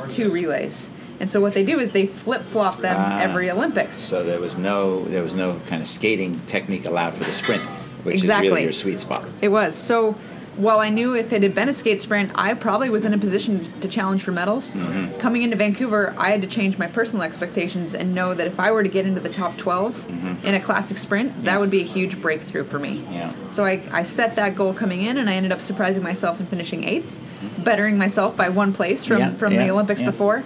two 0.08 0.30
relays. 0.30 0.90
And 1.20 1.30
so 1.30 1.40
what 1.40 1.52
they 1.54 1.64
do 1.64 1.78
is 1.78 1.92
they 1.92 2.06
flip 2.06 2.42
flop 2.44 2.76
them 2.78 2.96
Ah. 2.98 3.20
every 3.20 3.50
Olympics. 3.50 3.94
So 3.96 4.22
there 4.24 4.40
was 4.40 4.56
no 4.56 5.04
there 5.04 5.22
was 5.22 5.34
no 5.34 5.60
kind 5.68 5.82
of 5.82 5.88
skating 5.88 6.40
technique 6.46 6.86
allowed 6.86 7.14
for 7.14 7.24
the 7.24 7.32
sprint, 7.34 7.62
which 8.04 8.16
is 8.24 8.28
really 8.28 8.62
your 8.62 8.72
sweet 8.72 8.98
spot. 9.00 9.24
It 9.42 9.48
was. 9.48 9.76
So 9.76 10.16
while 10.60 10.80
I 10.80 10.90
knew 10.90 11.14
if 11.14 11.32
it 11.32 11.42
had 11.42 11.54
been 11.54 11.68
a 11.68 11.74
skate 11.74 12.02
sprint, 12.02 12.32
I 12.34 12.54
probably 12.54 12.90
was 12.90 13.04
in 13.04 13.14
a 13.14 13.18
position 13.18 13.70
to 13.80 13.88
challenge 13.88 14.22
for 14.22 14.32
medals. 14.32 14.72
Mm-hmm. 14.72 15.18
Coming 15.18 15.42
into 15.42 15.56
Vancouver, 15.56 16.14
I 16.18 16.30
had 16.30 16.42
to 16.42 16.48
change 16.48 16.78
my 16.78 16.86
personal 16.86 17.22
expectations 17.22 17.94
and 17.94 18.14
know 18.14 18.34
that 18.34 18.46
if 18.46 18.60
I 18.60 18.70
were 18.70 18.82
to 18.82 18.88
get 18.88 19.06
into 19.06 19.20
the 19.20 19.28
top 19.28 19.56
12 19.56 20.44
in 20.44 20.54
a 20.54 20.60
classic 20.60 20.98
sprint, 20.98 21.44
that 21.44 21.58
would 21.58 21.70
be 21.70 21.80
a 21.80 21.84
huge 21.84 22.20
breakthrough 22.20 22.64
for 22.64 22.78
me. 22.78 22.98
Mm-hmm. 22.98 23.12
Yeah. 23.12 23.32
So 23.48 23.64
I, 23.64 23.82
I 23.90 24.02
set 24.02 24.36
that 24.36 24.54
goal 24.54 24.74
coming 24.74 25.02
in, 25.02 25.18
and 25.18 25.30
I 25.30 25.34
ended 25.34 25.52
up 25.52 25.62
surprising 25.62 26.02
myself 26.02 26.38
and 26.38 26.48
finishing 26.48 26.84
eighth, 26.84 27.18
bettering 27.58 27.96
myself 27.96 28.36
by 28.36 28.48
one 28.48 28.72
place 28.72 29.04
from, 29.04 29.18
Yeah, 29.18 29.32
from 29.32 29.54
yeah, 29.54 29.64
the 29.64 29.70
Olympics 29.70 30.00
yeah. 30.00 30.10
before. 30.10 30.44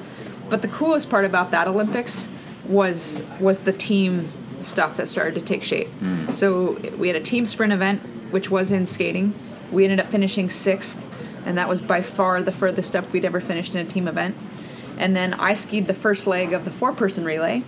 But 0.49 0.63
the 0.63 0.69
coolest 0.69 1.11
part 1.11 1.25
about 1.25 1.51
that 1.51 1.67
Olympics 1.67 2.29
was 2.69 3.21
was 3.41 3.61
the 3.61 3.73
team 3.73 4.29
stuff 4.61 4.97
that 4.97 5.09
started 5.09 5.35
to 5.35 5.41
take 5.41 5.63
shape. 5.63 5.89
Mm. 6.01 6.35
So 6.35 6.73
we 6.97 7.09
had 7.09 7.17
a 7.17 7.21
team 7.21 7.47
sprint 7.47 7.73
event, 7.73 8.01
which 8.31 8.51
was 8.51 8.71
in 8.71 8.87
skating. 8.87 9.35
We 9.71 9.85
ended 9.85 10.01
up 10.01 10.11
finishing 10.11 10.51
sixth, 10.51 11.05
and 11.45 11.59
that 11.59 11.69
was 11.69 11.81
by 11.81 12.03
far 12.03 12.43
the 12.43 12.53
furthest 12.53 12.95
up 12.95 13.13
we'd 13.13 13.25
ever 13.25 13.41
finished 13.41 13.75
in 13.75 13.85
a 13.85 13.89
team 13.89 14.07
event. 14.07 14.37
And 14.97 15.17
then 15.17 15.35
I 15.35 15.55
skied 15.55 15.87
the 15.87 15.95
first 15.95 16.27
leg 16.27 16.53
of 16.53 16.65
the 16.65 16.71
four 16.71 16.93
person 16.93 17.25
relay, 17.25 17.65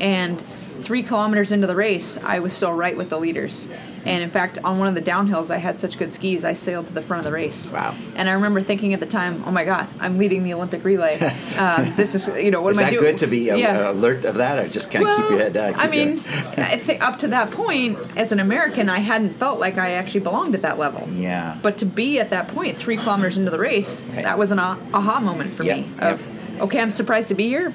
and 0.00 0.42
three 0.84 1.02
kilometers 1.02 1.50
into 1.52 1.66
the 1.66 1.74
race, 1.76 2.18
I 2.22 2.38
was 2.38 2.52
still 2.52 2.72
right 2.72 2.96
with 2.96 3.08
the 3.10 3.18
leaders. 3.18 3.68
And 4.06 4.22
in 4.22 4.28
fact, 4.28 4.58
on 4.62 4.78
one 4.78 4.86
of 4.86 4.94
the 4.94 5.00
downhills, 5.00 5.50
I 5.50 5.56
had 5.56 5.80
such 5.80 5.96
good 5.96 6.12
skis, 6.12 6.44
I 6.44 6.52
sailed 6.52 6.88
to 6.88 6.92
the 6.92 7.00
front 7.00 7.20
of 7.20 7.24
the 7.24 7.32
race. 7.32 7.72
Wow. 7.72 7.94
And 8.16 8.28
I 8.28 8.32
remember 8.34 8.60
thinking 8.60 8.92
at 8.92 9.00
the 9.00 9.06
time, 9.06 9.42
"Oh 9.46 9.50
my 9.50 9.64
God, 9.64 9.88
I'm 9.98 10.18
leading 10.18 10.42
the 10.44 10.52
Olympic 10.52 10.84
relay. 10.84 11.18
Uh, 11.56 11.82
this 11.96 12.14
is, 12.16 12.26
you 12.36 12.50
know, 12.50 12.60
what 12.60 12.70
Is 12.72 12.80
am 12.80 12.86
I 12.86 12.90
doing?" 12.90 13.04
Is 13.14 13.20
that 13.20 13.26
good 13.26 13.26
to 13.26 13.26
be 13.28 13.50
uh, 13.50 13.56
Yeah. 13.56 13.90
alert 13.92 14.24
of 14.24 14.34
that, 14.34 14.58
or 14.58 14.68
just 14.68 14.90
kind 14.90 15.06
of 15.06 15.16
keep 15.16 15.30
your 15.30 15.38
head 15.38 15.52
down? 15.54 15.74
I 15.76 15.86
mean. 15.86 16.18
I 16.58 16.76
think 16.76 17.00
up 17.00 17.18
to 17.20 17.28
that 17.28 17.50
point, 17.52 17.96
as 18.16 18.32
an 18.32 18.40
American, 18.40 18.88
I 18.90 18.98
hadn't 18.98 19.30
felt 19.34 19.58
like 19.60 19.78
I 19.78 19.92
actually 19.92 20.20
belonged 20.20 20.54
at 20.54 20.62
that 20.62 20.78
level. 20.78 21.08
Yeah. 21.14 21.56
But 21.62 21.78
to 21.78 21.86
be 21.86 22.18
at 22.20 22.30
that 22.30 22.48
point, 22.48 22.76
three 22.76 22.96
kilometers 22.96 23.36
into 23.36 23.50
the 23.52 23.58
race, 23.58 24.02
that 24.16 24.36
was 24.36 24.50
an 24.50 24.58
ah- 24.58 24.78
aha 24.92 25.20
moment 25.20 25.54
for 25.54 25.62
Yep, 25.62 25.76
me. 25.76 25.90
yep. 25.96 26.14
Of 26.14 26.60
okay, 26.62 26.80
I'm 26.80 26.90
surprised 26.90 27.28
to 27.28 27.34
be 27.34 27.46
here, 27.48 27.72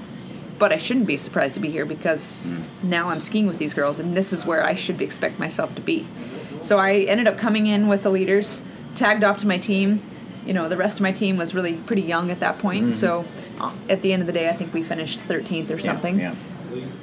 but 0.60 0.72
I 0.72 0.78
shouldn't 0.78 1.07
be 1.07 1.18
surprised 1.18 1.55
to 1.55 1.60
be 1.62 1.70
here 1.72 1.86
because 1.86 2.47
Mm. 2.53 2.64
now 2.84 3.10
I'm 3.10 3.22
skiing 3.22 3.47
with 3.47 3.57
these 3.57 3.74
girls, 3.74 3.97
and 3.99 4.16
this 4.16 4.32
is 4.34 4.45
where 4.45 4.64
I 4.64 4.76
should 4.76 5.01
expect 5.01 5.39
myself 5.39 5.74
to 5.76 5.82
be. 5.82 6.05
So 6.62 6.78
I 6.78 6.99
ended 7.07 7.28
up 7.28 7.38
coming 7.38 7.66
in 7.68 7.88
with 7.88 8.03
the 8.03 8.10
leaders, 8.10 8.62
tagged 8.95 9.24
off 9.24 9.38
to 9.39 9.47
my 9.47 9.57
team. 9.57 10.01
You 10.45 10.53
know, 10.53 10.68
the 10.68 10.78
rest 10.78 10.97
of 10.97 11.01
my 11.01 11.12
team 11.12 11.38
was 11.38 11.55
really 11.55 11.74
pretty 11.74 12.01
young 12.01 12.30
at 12.32 12.39
that 12.41 12.60
point. 12.60 12.93
So 12.93 13.24
uh, 13.60 13.72
at 13.89 14.01
the 14.01 14.12
end 14.14 14.22
of 14.22 14.28
the 14.28 14.34
day, 14.34 14.49
I 14.49 14.53
think 14.53 14.74
we 14.74 14.84
finished 14.84 15.20
13th 15.28 15.72
or 15.72 15.76
Mm-hmm. 15.78 15.86
Yeah, 15.86 15.91
something 15.93 16.20
Yeah. 16.20 16.34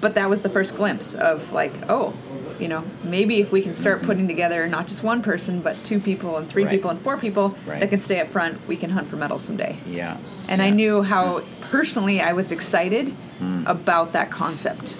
but 0.01 0.15
that 0.15 0.29
was 0.29 0.43
the 0.43 0.49
first 0.51 0.75
glimpse 0.77 1.15
of 1.15 1.53
like 1.53 1.73
oh 1.89 2.13
you 2.61 2.69
know 2.69 2.85
maybe 3.03 3.41
if 3.41 3.53
we 3.53 3.63
can 3.63 3.75
start 3.75 4.03
putting 4.03 4.27
together 4.27 4.67
not 4.67 4.87
just 4.89 5.03
one 5.03 5.23
person 5.23 5.61
but 5.61 5.83
two 5.85 6.01
people 6.01 6.37
and 6.37 6.49
three 6.49 6.65
Right. 6.65 6.71
people 6.71 6.91
and 6.91 7.01
four 7.01 7.17
people 7.17 7.57
Right. 7.67 7.81
that 7.81 7.91
can 7.91 8.01
stay 8.01 8.21
up 8.21 8.29
front 8.29 8.67
we 8.67 8.77
can 8.77 8.91
hunt 8.91 9.09
for 9.09 9.17
medals 9.17 9.43
someday. 9.43 9.77
Yeah. 9.87 10.17
and 10.49 10.63
i 10.63 10.71
knew 10.71 11.03
how 11.03 11.41
hmm. 11.41 11.63
personally 11.63 12.21
i 12.21 12.33
was 12.33 12.53
excited 12.53 13.09
hmm. 13.39 13.65
about 13.67 14.13
that 14.13 14.31
concept 14.31 14.97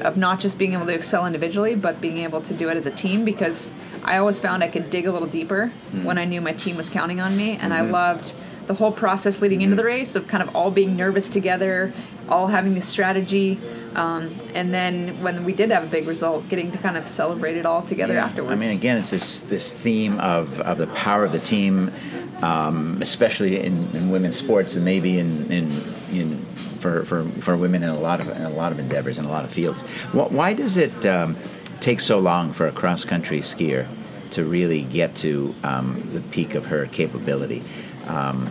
of 0.00 0.16
not 0.16 0.40
just 0.40 0.58
being 0.58 0.72
able 0.72 0.86
to 0.86 0.94
excel 0.94 1.26
individually 1.26 1.74
but 1.74 2.00
being 2.00 2.18
able 2.18 2.40
to 2.42 2.54
do 2.54 2.68
it 2.68 2.76
as 2.76 2.86
a 2.86 2.90
team 2.90 3.24
because 3.24 3.70
i 4.04 4.16
always 4.16 4.38
found 4.38 4.62
i 4.62 4.68
could 4.68 4.90
dig 4.90 5.06
a 5.06 5.12
little 5.12 5.28
deeper 5.28 5.66
hmm. 5.66 6.04
when 6.04 6.18
i 6.18 6.24
knew 6.24 6.40
my 6.40 6.52
team 6.52 6.76
was 6.76 6.88
counting 6.88 7.20
on 7.20 7.36
me. 7.36 7.56
And 7.56 7.72
i 7.72 7.80
mm-hmm. 7.80 7.92
loved 7.92 8.34
the 8.66 8.74
whole 8.74 8.92
process 8.92 9.40
leading 9.42 9.60
into 9.60 9.76
the 9.76 9.84
race 9.84 10.14
of 10.14 10.26
kind 10.28 10.42
of 10.42 10.54
all 10.54 10.70
being 10.70 10.96
nervous 10.96 11.28
together 11.28 11.92
all 12.28 12.46
having 12.46 12.74
this 12.74 12.88
strategy 12.88 13.58
um, 13.94 14.34
and 14.54 14.72
then 14.72 15.20
when 15.22 15.44
we 15.44 15.52
did 15.52 15.70
have 15.70 15.84
a 15.84 15.86
big 15.86 16.06
result 16.06 16.48
getting 16.48 16.70
to 16.72 16.78
kind 16.78 16.96
of 16.96 17.06
celebrate 17.06 17.56
it 17.56 17.66
all 17.66 17.82
together 17.82 18.14
Yeah. 18.14 18.24
afterwards 18.24 18.52
I 18.52 18.54
mean, 18.56 18.70
again, 18.76 18.96
it's 18.98 19.10
this 19.10 19.40
this 19.40 19.74
theme 19.74 20.18
of, 20.20 20.60
of 20.60 20.78
the 20.78 20.86
power 20.88 21.24
of 21.24 21.32
the 21.32 21.38
team, 21.40 21.92
um, 22.40 22.98
especially 23.02 23.60
in, 23.60 23.90
in 23.94 24.08
women's 24.10 24.36
sports, 24.36 24.76
and 24.76 24.84
maybe 24.84 25.18
in, 25.18 25.50
in, 25.52 25.94
in 26.10 26.46
for, 26.78 27.04
for, 27.04 27.24
for 27.40 27.56
women 27.56 27.82
in 27.82 27.90
a 27.90 27.98
lot 27.98 28.20
of 28.20 28.28
in 28.30 28.42
a 28.42 28.50
lot 28.50 28.72
of 28.72 28.78
endeavors 28.78 29.18
in 29.18 29.24
a 29.26 29.28
lot 29.30 29.44
of 29.44 29.52
fields. 29.52 29.82
Why 30.12 30.54
does 30.54 30.76
it 30.78 31.04
um, 31.04 31.36
take 31.80 32.00
so 32.00 32.18
long 32.18 32.52
for 32.54 32.66
a 32.66 32.72
cross 32.72 33.04
country 33.04 33.40
skier 33.40 33.86
to 34.30 34.44
really 34.44 34.82
get 34.84 35.14
to 35.16 35.54
um, 35.64 36.08
the 36.14 36.20
peak 36.20 36.54
of 36.54 36.66
her 36.66 36.86
capability? 36.86 37.62
Um, 38.06 38.50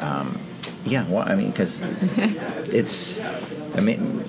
um, 0.00 0.38
yeah, 0.84 1.06
well, 1.08 1.28
I 1.28 1.34
mean, 1.34 1.50
because 1.50 1.80
it's, 2.72 3.20
I 3.74 3.80
mean, 3.80 4.24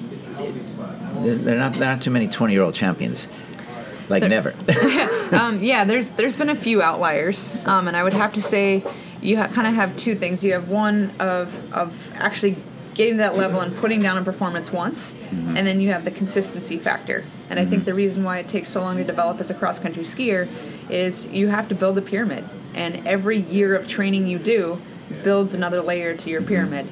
there 1.24 1.36
there 1.36 1.56
are 1.56 1.60
not 1.60 1.74
there 1.74 1.90
are 1.90 1.94
not 1.94 2.02
too 2.02 2.12
many 2.12 2.28
twenty 2.28 2.54
year 2.54 2.64
old 2.64 2.74
champions, 2.74 3.28
like 4.10 4.24
never. 4.24 4.54
um, 5.32 5.64
yeah, 5.64 5.84
there's 5.84 6.10
there's 6.10 6.36
been 6.36 6.50
a 6.50 6.56
few 6.56 6.82
outliers, 6.82 7.54
um, 7.66 7.88
and 7.88 7.96
I 7.96 8.04
would 8.04 8.14
have 8.14 8.34
to 8.34 8.42
say 8.42 8.84
you 9.22 9.38
ha- 9.38 9.48
kind 9.48 9.68
of 9.68 9.74
have 9.76 9.96
two 9.96 10.16
things. 10.16 10.44
You 10.44 10.54
have 10.54 10.70
one 10.70 11.12
of 11.20 11.74
of 11.74 12.12
actually 12.16 12.58
getting 12.94 13.14
to 13.14 13.18
that 13.20 13.38
level 13.38 13.62
and 13.62 13.74
putting 13.78 14.02
down 14.02 14.18
a 14.18 14.24
performance 14.24 14.72
once, 14.72 15.16
and 15.32 15.66
then 15.66 15.80
you 15.80 15.90
have 15.92 16.04
the 16.04 16.12
consistency 16.12 16.78
factor. 16.78 17.24
And 17.50 17.60
I 17.60 17.66
think 17.66 17.86
the 17.86 17.94
reason 17.94 18.24
why 18.24 18.40
it 18.40 18.48
takes 18.50 18.70
so 18.70 18.82
long 18.82 18.98
to 18.98 19.04
develop 19.04 19.40
as 19.40 19.50
a 19.50 19.54
cross 19.54 19.80
country 19.80 20.04
skier 20.04 20.50
is 20.90 21.28
you 21.28 21.48
have 21.48 21.68
to 21.70 21.76
build 21.76 21.98
a 21.98 22.02
pyramid. 22.02 22.48
And 22.74 23.06
every 23.08 23.38
year 23.40 23.76
of 23.76 23.88
training 23.88 24.28
you 24.28 24.40
do 24.40 24.82
builds 25.24 25.54
another 25.54 25.82
layer 25.82 26.16
to 26.16 26.30
your 26.30 26.42
pyramid. 26.42 26.88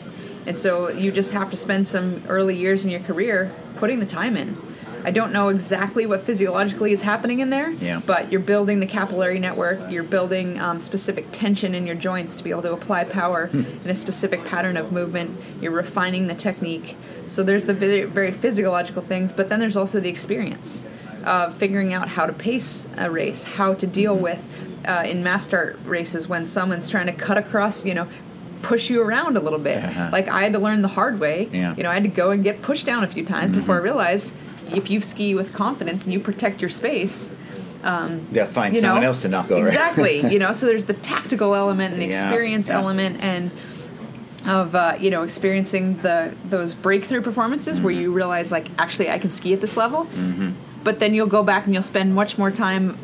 And 0.46 0.58
so 0.58 0.90
you 0.90 1.12
just 1.12 1.32
have 1.32 1.50
to 1.52 1.58
spend 1.58 1.88
some 1.88 2.24
early 2.28 2.56
years 2.56 2.84
in 2.84 2.90
your 2.90 3.00
career 3.02 3.52
putting 3.76 4.00
the 4.00 4.06
time 4.06 4.36
in. 4.36 4.58
I 5.06 5.12
don't 5.12 5.32
know 5.32 5.48
exactly 5.48 6.06
what 6.06 6.22
physiologically 6.22 6.92
is 6.92 7.04
happening 7.04 7.40
in 7.40 7.50
there, 7.50 7.72
Yeah. 7.72 8.02
but 8.06 8.30
you're 8.34 8.42
building 8.42 8.82
the 8.82 8.86
capillary 8.86 9.40
network, 9.40 9.80
you're 9.90 10.04
building 10.04 10.60
um, 10.60 10.82
specific 10.82 11.28
tension 11.32 11.74
in 11.74 11.88
your 11.88 11.96
joints 11.96 12.36
to 12.36 12.44
be 12.44 12.50
able 12.50 12.64
to 12.64 12.74
apply 12.74 13.06
power 13.06 13.48
Hmm. 13.48 13.64
in 13.86 13.90
a 13.90 13.96
specific 13.96 14.44
pattern 14.44 14.76
of 14.76 14.92
movement, 14.92 15.40
you're 15.62 15.72
refining 15.72 16.28
the 16.28 16.34
technique. 16.36 16.98
So 17.28 17.44
there's 17.44 17.64
the 17.64 17.74
very, 17.74 18.04
very 18.04 18.34
physiological 18.34 19.02
things, 19.02 19.32
but 19.32 19.48
then 19.48 19.62
there's 19.62 19.78
also 19.78 20.02
the 20.02 20.10
experience 20.10 20.82
of 21.24 21.54
figuring 21.56 21.94
out 21.94 22.10
how 22.10 22.26
to 22.26 22.34
pace 22.34 22.86
a 22.98 23.10
race, 23.10 23.44
how 23.44 23.74
to 23.76 23.88
deal 23.88 24.18
Hmm. 24.18 24.24
with 24.24 24.66
uh, 24.90 25.04
in 25.04 25.24
mass 25.24 25.44
start 25.46 25.80
races 25.86 26.28
when 26.28 26.46
someone's 26.48 26.88
trying 26.88 27.06
to 27.06 27.14
cut 27.14 27.38
across, 27.38 27.86
you 27.86 27.94
know, 27.94 28.08
push 28.62 28.90
you 28.90 29.02
around 29.02 29.38
a 29.38 29.40
little 29.40 29.60
bit. 29.60 29.84
Uh-huh. 29.84 30.10
Like 30.12 30.28
I 30.28 30.42
had 30.44 30.54
to 30.54 30.60
learn 30.60 30.82
the 30.82 30.88
hard 31.00 31.20
way. 31.20 31.48
Yeah. 31.52 31.76
You 31.78 31.84
know, 31.84 31.90
I 31.92 31.94
had 31.94 32.04
to 32.04 32.10
go 32.10 32.32
and 32.32 32.44
get 32.44 32.62
pushed 32.62 32.86
down 32.86 33.04
a 33.04 33.08
few 33.08 33.26
times 33.26 33.56
before 33.56 33.76
I 33.76 33.80
realized 33.80 34.34
if 34.68 34.90
you 34.90 35.00
ski 35.02 35.34
with 35.36 35.54
confidence 35.54 36.04
and 36.04 36.12
you 36.14 36.20
protect 36.20 36.62
your 36.62 36.70
space, 36.70 37.32
They'll 37.82 38.46
find 38.46 38.76
someone 38.76 39.02
know, 39.02 39.08
else 39.08 39.22
to 39.22 39.30
knock 39.30 39.50
over. 39.52 39.66
Exactly. 39.68 40.20
you 40.34 40.40
know, 40.40 40.52
so 40.52 40.66
there's 40.66 40.84
the 40.86 40.94
tactical 40.96 41.56
element 41.56 41.94
and 41.94 42.02
the 42.02 42.08
Yeah, 42.08 42.22
experience 42.24 42.68
yeah. 42.68 42.76
element 42.82 43.22
and 43.22 43.52
of 44.46 44.74
uh, 44.76 44.96
you 45.00 45.10
know 45.10 45.24
experiencing 45.24 45.98
the 46.02 46.34
those 46.50 46.74
breakthrough 46.74 47.22
performances 47.22 47.80
where 47.80 47.94
Mm-hmm. 47.94 48.02
you 48.04 48.12
realize 48.14 48.52
like 48.52 48.68
actually 48.78 49.10
I 49.10 49.18
can 49.20 49.32
ski 49.32 49.54
at 49.54 49.62
this 49.62 49.78
level. 49.78 50.08
But 50.84 51.00
then 51.00 51.14
you'll 51.14 51.28
go 51.28 51.44
back 51.44 51.66
and 51.66 51.74
you'll 51.74 51.84
spend 51.84 52.16
much 52.16 52.38
more 52.38 52.52
time, 52.52 52.98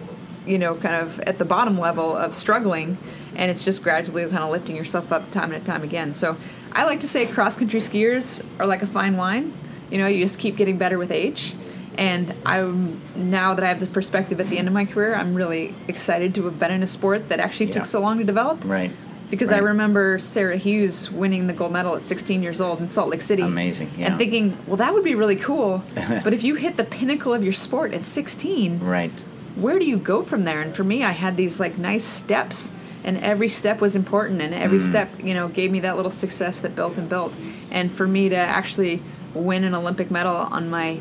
you 0.45 0.57
know, 0.59 0.75
kind 0.75 0.95
of 0.95 1.19
at 1.21 1.37
the 1.37 1.45
bottom 1.45 1.79
level 1.79 2.15
of 2.15 2.33
struggling, 2.33 2.97
and 3.35 3.49
it's 3.51 3.65
just 3.65 3.81
gradually 3.83 4.23
kind 4.23 4.43
of 4.43 4.49
lifting 4.51 4.75
yourself 4.75 5.11
up 5.11 5.31
time 5.31 5.51
and 5.51 5.65
time 5.65 5.83
again. 5.83 6.13
So 6.13 6.37
I 6.73 6.83
like 6.85 6.99
to 7.01 7.07
say 7.07 7.25
cross 7.25 7.55
country 7.55 7.79
skiers 7.79 8.43
are 8.59 8.65
like 8.65 8.81
a 8.81 8.87
fine 8.87 9.17
wine. 9.17 9.53
You 9.91 9.97
know, 9.97 10.07
you 10.07 10.23
just 10.23 10.39
keep 10.39 10.55
getting 10.57 10.77
better 10.77 10.97
with 10.97 11.11
age. 11.11 11.53
And 11.97 12.33
I'm 12.45 12.99
now 13.15 13.53
that 13.53 13.63
I 13.63 13.69
have 13.69 13.79
the 13.79 13.87
perspective 13.87 14.39
at 14.41 14.49
the 14.49 14.57
end 14.57 14.67
of 14.67 14.73
my 14.73 14.83
career, 14.83 15.15
I'm 15.15 15.33
really 15.33 15.73
excited 15.87 16.35
to 16.35 16.43
have 16.45 16.59
been 16.59 16.71
in 16.71 16.83
a 16.83 16.87
sport 16.87 17.29
that 17.29 17.39
actually 17.39 17.67
Yeah. 17.67 17.73
took 17.73 17.85
so 17.85 18.01
long 18.01 18.17
to 18.17 18.25
develop. 18.25 18.61
Right. 18.65 18.91
Because 19.29 19.49
I 19.51 19.57
remember 19.59 20.19
Sarah 20.19 20.57
Hughes 20.57 21.09
winning 21.09 21.47
the 21.47 21.53
gold 21.53 21.71
medal 21.71 21.95
at 21.95 22.01
16 22.03 22.43
years 22.43 22.59
old 22.61 22.79
in 22.79 22.89
Salt 22.89 23.09
Lake 23.09 23.21
City. 23.21 23.41
Amazing, 23.43 23.91
yeah. 23.97 24.07
And 24.07 24.17
thinking, 24.17 24.57
well, 24.67 24.75
that 24.77 24.93
would 24.93 25.03
be 25.03 25.15
really 25.15 25.35
cool. 25.37 25.83
but 26.23 26.33
if 26.33 26.43
you 26.43 26.55
hit 26.55 26.75
the 26.77 26.83
pinnacle 26.83 27.33
of 27.33 27.43
your 27.43 27.53
sport 27.53 27.93
at 27.93 28.03
16, 28.05 28.79
Right. 28.81 29.23
Where 29.55 29.79
do 29.79 29.85
you 29.85 29.97
go 29.97 30.21
from 30.21 30.43
there? 30.43 30.61
And 30.61 30.75
for 30.75 30.83
me, 30.83 31.03
I 31.03 31.11
had 31.11 31.37
these 31.37 31.59
like 31.59 31.77
nice 31.77 32.03
steps, 32.03 32.71
and 33.03 33.17
every 33.19 33.47
step 33.49 33.81
was 33.81 33.95
important, 33.95 34.41
and 34.41 34.53
every 34.53 34.79
Mm. 34.79 34.89
step, 34.89 35.09
you 35.23 35.33
know, 35.33 35.47
gave 35.47 35.71
me 35.71 35.79
that 35.81 35.95
little 35.95 36.11
success 36.11 36.59
that 36.59 36.75
built 36.75 36.97
and 36.97 37.07
built. 37.07 37.33
And 37.71 37.91
for 37.91 38.07
me 38.07 38.29
to 38.29 38.35
actually 38.35 39.01
win 39.33 39.63
an 39.63 39.73
Olympic 39.75 40.09
medal 40.11 40.35
on 40.35 40.69
my 40.69 40.99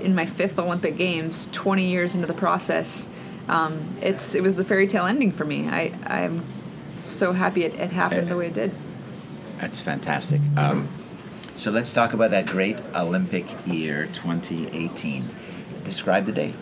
in 0.00 0.14
my 0.14 0.24
fifth 0.26 0.58
Olympic 0.58 0.96
Games, 0.96 1.48
20 1.52 1.84
years 1.88 2.14
into 2.14 2.26
the 2.26 2.32
process, 2.34 3.08
um, 3.48 3.96
it's 4.00 4.34
it 4.34 4.42
was 4.42 4.54
the 4.54 4.64
fairy 4.64 4.86
tale 4.86 5.06
ending 5.06 5.32
for 5.32 5.44
me. 5.44 5.68
I 5.68 5.92
I'm 6.06 6.42
so 7.08 7.32
happy 7.32 7.64
it, 7.64 7.74
it 7.74 7.90
happened 7.92 8.28
the 8.28 8.36
way 8.36 8.46
it 8.46 8.54
did. 8.54 8.70
That's 9.60 9.80
fantastic. 9.80 10.40
Um, 10.56 10.88
so 11.56 11.70
let's 11.70 11.92
talk 11.92 12.14
about 12.14 12.30
that 12.30 12.46
great 12.46 12.78
Olympic 12.96 13.46
year 13.66 14.08
2018. 14.12 15.28
Describe 15.84 16.24
the 16.26 16.32
day. 16.32 16.54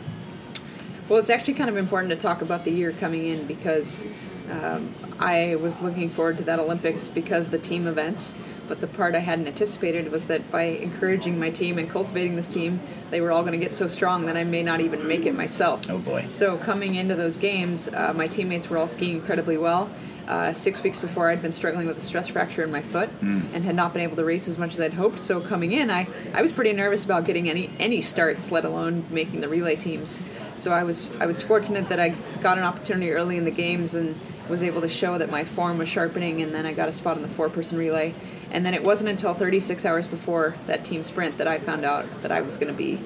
Well, 1.10 1.18
it's 1.18 1.28
actually 1.28 1.54
kind 1.54 1.68
of 1.68 1.76
important 1.76 2.10
to 2.10 2.16
talk 2.16 2.40
about 2.40 2.62
the 2.62 2.70
year 2.70 2.92
coming 2.92 3.26
in 3.26 3.44
because 3.44 4.06
um, 4.48 4.94
I 5.18 5.56
was 5.56 5.82
looking 5.82 6.08
forward 6.08 6.38
to 6.38 6.44
that 6.44 6.60
Olympics 6.60 7.08
because 7.08 7.48
the 7.48 7.58
team 7.58 7.88
events. 7.88 8.32
But 8.68 8.80
the 8.80 8.86
part 8.86 9.16
I 9.16 9.18
hadn't 9.18 9.48
anticipated 9.48 10.12
was 10.12 10.26
that 10.26 10.52
by 10.52 10.62
encouraging 10.62 11.40
my 11.40 11.50
team 11.50 11.78
and 11.78 11.90
cultivating 11.90 12.36
this 12.36 12.46
team, 12.46 12.78
they 13.10 13.20
were 13.20 13.32
all 13.32 13.42
going 13.42 13.58
to 13.58 13.58
get 13.58 13.74
so 13.74 13.88
strong 13.88 14.26
that 14.26 14.36
I 14.36 14.44
may 14.44 14.62
not 14.62 14.80
even 14.80 15.08
make 15.08 15.26
it 15.26 15.34
myself. 15.34 15.90
Oh, 15.90 15.98
boy. 15.98 16.26
So 16.30 16.56
coming 16.56 16.94
into 16.94 17.16
those 17.16 17.36
games, 17.38 17.88
uh, 17.88 18.12
my 18.14 18.28
teammates 18.28 18.70
were 18.70 18.78
all 18.78 18.86
skiing 18.86 19.16
incredibly 19.16 19.58
well. 19.58 19.90
Uh, 20.28 20.52
six 20.52 20.82
weeks 20.82 20.98
before, 20.98 21.28
I'd 21.28 21.42
been 21.42 21.52
struggling 21.52 21.86
with 21.86 21.98
a 21.98 22.00
stress 22.00 22.28
fracture 22.28 22.62
in 22.62 22.70
my 22.70 22.82
foot 22.82 23.10
and 23.20 23.64
had 23.64 23.74
not 23.74 23.92
been 23.92 24.02
able 24.02 24.16
to 24.16 24.24
race 24.24 24.48
as 24.48 24.58
much 24.58 24.74
as 24.74 24.80
I'd 24.80 24.94
hoped. 24.94 25.18
So 25.18 25.40
coming 25.40 25.72
in, 25.72 25.90
I, 25.90 26.06
I 26.32 26.42
was 26.42 26.52
pretty 26.52 26.72
nervous 26.72 27.04
about 27.04 27.24
getting 27.24 27.48
any 27.48 27.70
any 27.78 28.00
starts, 28.00 28.50
let 28.50 28.64
alone 28.64 29.04
making 29.10 29.40
the 29.40 29.48
relay 29.48 29.76
teams. 29.76 30.20
So 30.58 30.72
I 30.72 30.84
was 30.84 31.10
I 31.20 31.26
was 31.26 31.42
fortunate 31.42 31.88
that 31.88 31.98
I 31.98 32.10
got 32.40 32.58
an 32.58 32.64
opportunity 32.64 33.10
early 33.10 33.36
in 33.36 33.44
the 33.44 33.50
games 33.50 33.94
and 33.94 34.14
was 34.48 34.62
able 34.62 34.80
to 34.82 34.88
show 34.88 35.16
that 35.16 35.30
my 35.30 35.44
form 35.44 35.78
was 35.78 35.88
sharpening. 35.88 36.42
And 36.42 36.52
then 36.52 36.66
I 36.66 36.72
got 36.72 36.88
a 36.88 36.92
spot 36.92 37.16
in 37.16 37.22
the 37.22 37.28
four 37.28 37.48
person 37.48 37.78
relay. 37.78 38.14
And 38.50 38.66
then 38.66 38.74
it 38.74 38.82
wasn't 38.82 39.10
until 39.10 39.32
36 39.32 39.84
hours 39.84 40.08
before 40.08 40.56
that 40.66 40.84
team 40.84 41.04
sprint 41.04 41.38
that 41.38 41.46
I 41.46 41.58
found 41.58 41.84
out 41.84 42.22
that 42.22 42.32
I 42.32 42.40
was 42.40 42.56
going 42.56 42.72
to 42.72 42.76
be 42.76 43.00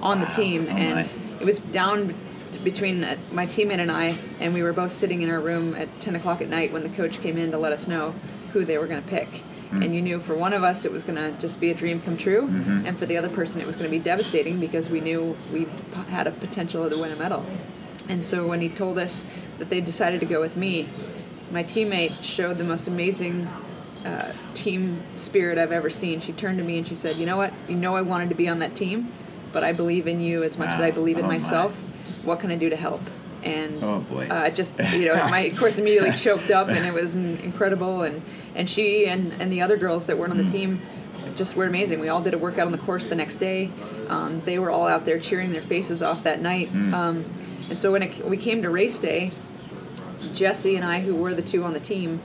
on 0.00 0.20
the 0.20 0.26
team. 0.26 0.66
Oh, 0.68 0.72
and 0.72 0.94
nice. 0.96 1.18
it 1.40 1.44
was 1.44 1.58
down 1.58 2.14
between 2.64 3.04
uh, 3.04 3.16
my 3.32 3.46
teammate 3.46 3.78
and 3.78 3.90
I, 3.92 4.16
and 4.40 4.54
we 4.54 4.62
were 4.62 4.72
both 4.72 4.92
sitting 4.92 5.22
in 5.22 5.30
our 5.30 5.40
room 5.40 5.74
at 5.74 6.00
10 6.00 6.16
o'clock 6.16 6.40
at 6.40 6.48
night 6.48 6.72
when 6.72 6.82
the 6.82 6.88
coach 6.88 7.20
came 7.20 7.36
in 7.36 7.50
to 7.52 7.58
let 7.58 7.72
us 7.72 7.86
know 7.86 8.14
who 8.52 8.64
they 8.64 8.78
were 8.78 8.86
going 8.86 9.02
to 9.02 9.08
pick. 9.08 9.28
Mm. 9.70 9.84
And 9.84 9.94
you 9.94 10.02
knew 10.02 10.18
for 10.20 10.34
one 10.34 10.52
of 10.52 10.62
us 10.64 10.84
it 10.84 10.92
was 10.92 11.04
going 11.04 11.16
to 11.16 11.32
just 11.40 11.60
be 11.60 11.70
a 11.70 11.74
dream 11.74 12.00
come 12.00 12.16
true, 12.16 12.46
Mm-hmm. 12.48 12.86
and 12.86 12.98
for 12.98 13.06
the 13.06 13.16
other 13.16 13.28
person 13.28 13.60
it 13.60 13.66
was 13.66 13.76
going 13.76 13.86
to 13.86 13.90
be 13.90 13.98
devastating 14.02 14.58
because 14.60 14.88
we 14.88 15.00
knew 15.00 15.36
we 15.52 15.66
p- 15.66 15.70
had 16.10 16.26
a 16.26 16.30
potential 16.30 16.88
to 16.88 16.98
win 16.98 17.12
a 17.12 17.16
medal. 17.16 17.44
And 18.08 18.24
so 18.24 18.46
when 18.46 18.60
he 18.60 18.68
told 18.68 18.98
us 18.98 19.24
that 19.58 19.70
they 19.70 19.80
decided 19.80 20.20
to 20.20 20.26
go 20.26 20.40
with 20.40 20.56
me, 20.56 20.88
my 21.50 21.62
teammate 21.64 22.22
showed 22.22 22.58
the 22.58 22.64
most 22.64 22.86
amazing 22.88 23.48
uh, 24.04 24.32
team 24.54 25.02
spirit 25.16 25.56
I've 25.58 25.72
ever 25.72 25.88
seen. 25.90 26.20
She 26.20 26.32
turned 26.32 26.58
to 26.58 26.64
me 26.64 26.76
and 26.78 26.86
she 26.86 26.94
said, 26.94 27.16
"You 27.16 27.24
know 27.26 27.36
what? 27.38 27.52
You 27.68 27.76
know 27.76 27.96
I 27.96 28.02
wanted 28.02 28.28
to 28.28 28.34
be 28.34 28.48
on 28.48 28.58
that 28.58 28.74
team, 28.74 29.10
but 29.52 29.64
I 29.64 29.72
believe 29.72 30.06
in 30.06 30.20
you 30.20 30.42
as 30.42 30.58
much 30.58 30.68
as 30.68 30.80
I 30.80 30.90
believe 30.90 31.16
in 31.18 31.24
Oh, 31.24 31.28
my. 31.28 31.38
What 32.24 32.40
can 32.40 32.50
I 32.50 32.56
do 32.56 32.70
to 32.70 32.76
help?" 32.76 33.00
And 33.42 33.82
Oh, 33.84 34.00
boy. 34.00 34.26
uh, 34.30 34.48
just 34.50 34.78
you 34.94 35.06
know, 35.08 35.16
my 35.28 35.50
course 35.58 35.78
immediately 35.78 36.12
choked 36.12 36.50
up, 36.50 36.68
and 36.68 36.86
it 36.86 36.94
was 36.94 37.14
incredible. 37.14 38.02
And 38.02 38.22
and 38.54 38.68
she 38.68 39.06
and 39.06 39.32
and 39.40 39.52
the 39.52 39.60
other 39.62 39.76
girls 39.76 40.06
that 40.06 40.16
weren't 40.18 40.30
on 40.32 40.38
the 40.38 40.50
team 40.50 40.80
just 41.36 41.56
were 41.56 41.64
amazing. 41.66 42.00
We 42.00 42.08
all 42.08 42.20
did 42.22 42.32
a 42.34 42.38
workout 42.38 42.66
on 42.66 42.72
the 42.72 42.78
course 42.78 43.06
the 43.06 43.14
next 43.16 43.36
day. 43.36 43.70
Um, 44.08 44.40
they 44.44 44.58
were 44.58 44.70
all 44.70 44.86
out 44.86 45.04
there 45.04 45.18
cheering 45.18 45.52
their 45.52 45.62
faces 45.62 46.02
off 46.02 46.22
that 46.24 46.40
night. 46.40 46.70
Um, 46.92 47.24
and 47.68 47.78
so 47.78 47.92
when 47.92 48.02
it, 48.02 48.24
we 48.28 48.36
came 48.36 48.62
to 48.62 48.70
race 48.70 48.98
day, 48.98 49.30
Jessie 50.34 50.76
and 50.76 50.84
I, 50.84 51.00
who 51.00 51.14
were 51.14 51.34
the 51.34 51.42
two 51.42 51.64
on 51.64 51.72
the 51.72 51.80
team, 51.80 52.20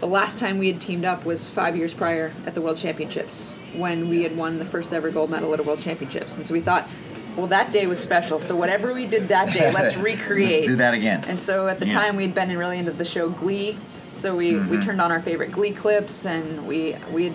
the 0.00 0.06
last 0.06 0.38
time 0.38 0.58
we 0.58 0.68
had 0.70 0.80
teamed 0.80 1.04
up 1.04 1.24
was 1.24 1.48
five 1.50 1.76
years 1.76 1.94
prior 1.94 2.32
at 2.46 2.54
the 2.54 2.60
World 2.60 2.78
Championships 2.78 3.50
when 3.76 4.08
we 4.08 4.22
had 4.22 4.36
won 4.36 4.58
the 4.58 4.64
first 4.64 4.92
ever 4.92 5.10
gold 5.10 5.30
medal 5.30 5.52
at 5.54 5.60
a 5.60 5.62
World 5.62 5.80
Championships. 5.80 6.34
And 6.36 6.46
so 6.46 6.52
we 6.52 6.60
thought, 6.60 6.88
well, 7.36 7.46
that 7.48 7.72
day 7.72 7.86
was 7.86 7.98
special. 7.98 8.40
So 8.40 8.54
whatever 8.56 8.92
we 8.92 9.06
did 9.06 9.28
that 9.28 9.52
day, 9.52 9.72
let's 9.72 9.96
recreate. 10.10 10.60
Let's 10.60 10.66
do 10.68 10.76
that 10.76 10.94
again. 10.94 11.24
And 11.26 11.40
so 11.40 11.68
at 11.68 11.80
the 11.80 11.86
Yeah. 11.86 11.92
time, 12.00 12.16
we'd 12.16 12.34
been 12.34 12.50
in 12.50 12.58
really 12.58 12.78
into 12.78 12.92
the 12.92 13.04
show 13.04 13.28
Glee. 13.28 13.76
So 14.14 14.36
we, 14.36 14.54
we 14.54 14.60
mm-hmm. 14.60 14.82
turned 14.82 15.00
on 15.00 15.10
our 15.10 15.20
favorite 15.22 15.52
Glee 15.52 15.72
clips, 15.72 16.26
and 16.26 16.66
we 16.66 16.96
we 17.10 17.24
had 17.24 17.34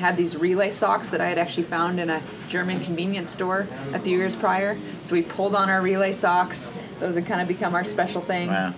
had 0.00 0.16
these 0.16 0.36
relay 0.36 0.70
socks 0.70 1.10
that 1.10 1.20
I 1.20 1.26
had 1.28 1.38
actually 1.38 1.62
found 1.64 2.00
in 2.00 2.10
a 2.10 2.20
German 2.48 2.80
convenience 2.80 3.30
store 3.30 3.68
a 3.92 3.98
few 4.00 4.16
years 4.18 4.34
prior. 4.34 4.76
So 5.04 5.14
we 5.14 5.22
pulled 5.22 5.54
on 5.54 5.70
our 5.70 5.80
relay 5.80 6.12
socks. 6.12 6.72
Those 6.98 7.14
had 7.14 7.26
kind 7.26 7.40
of 7.40 7.46
become 7.46 7.74
our 7.74 7.84
special 7.84 8.20
thing 8.20 8.48
Wow. 8.48 8.72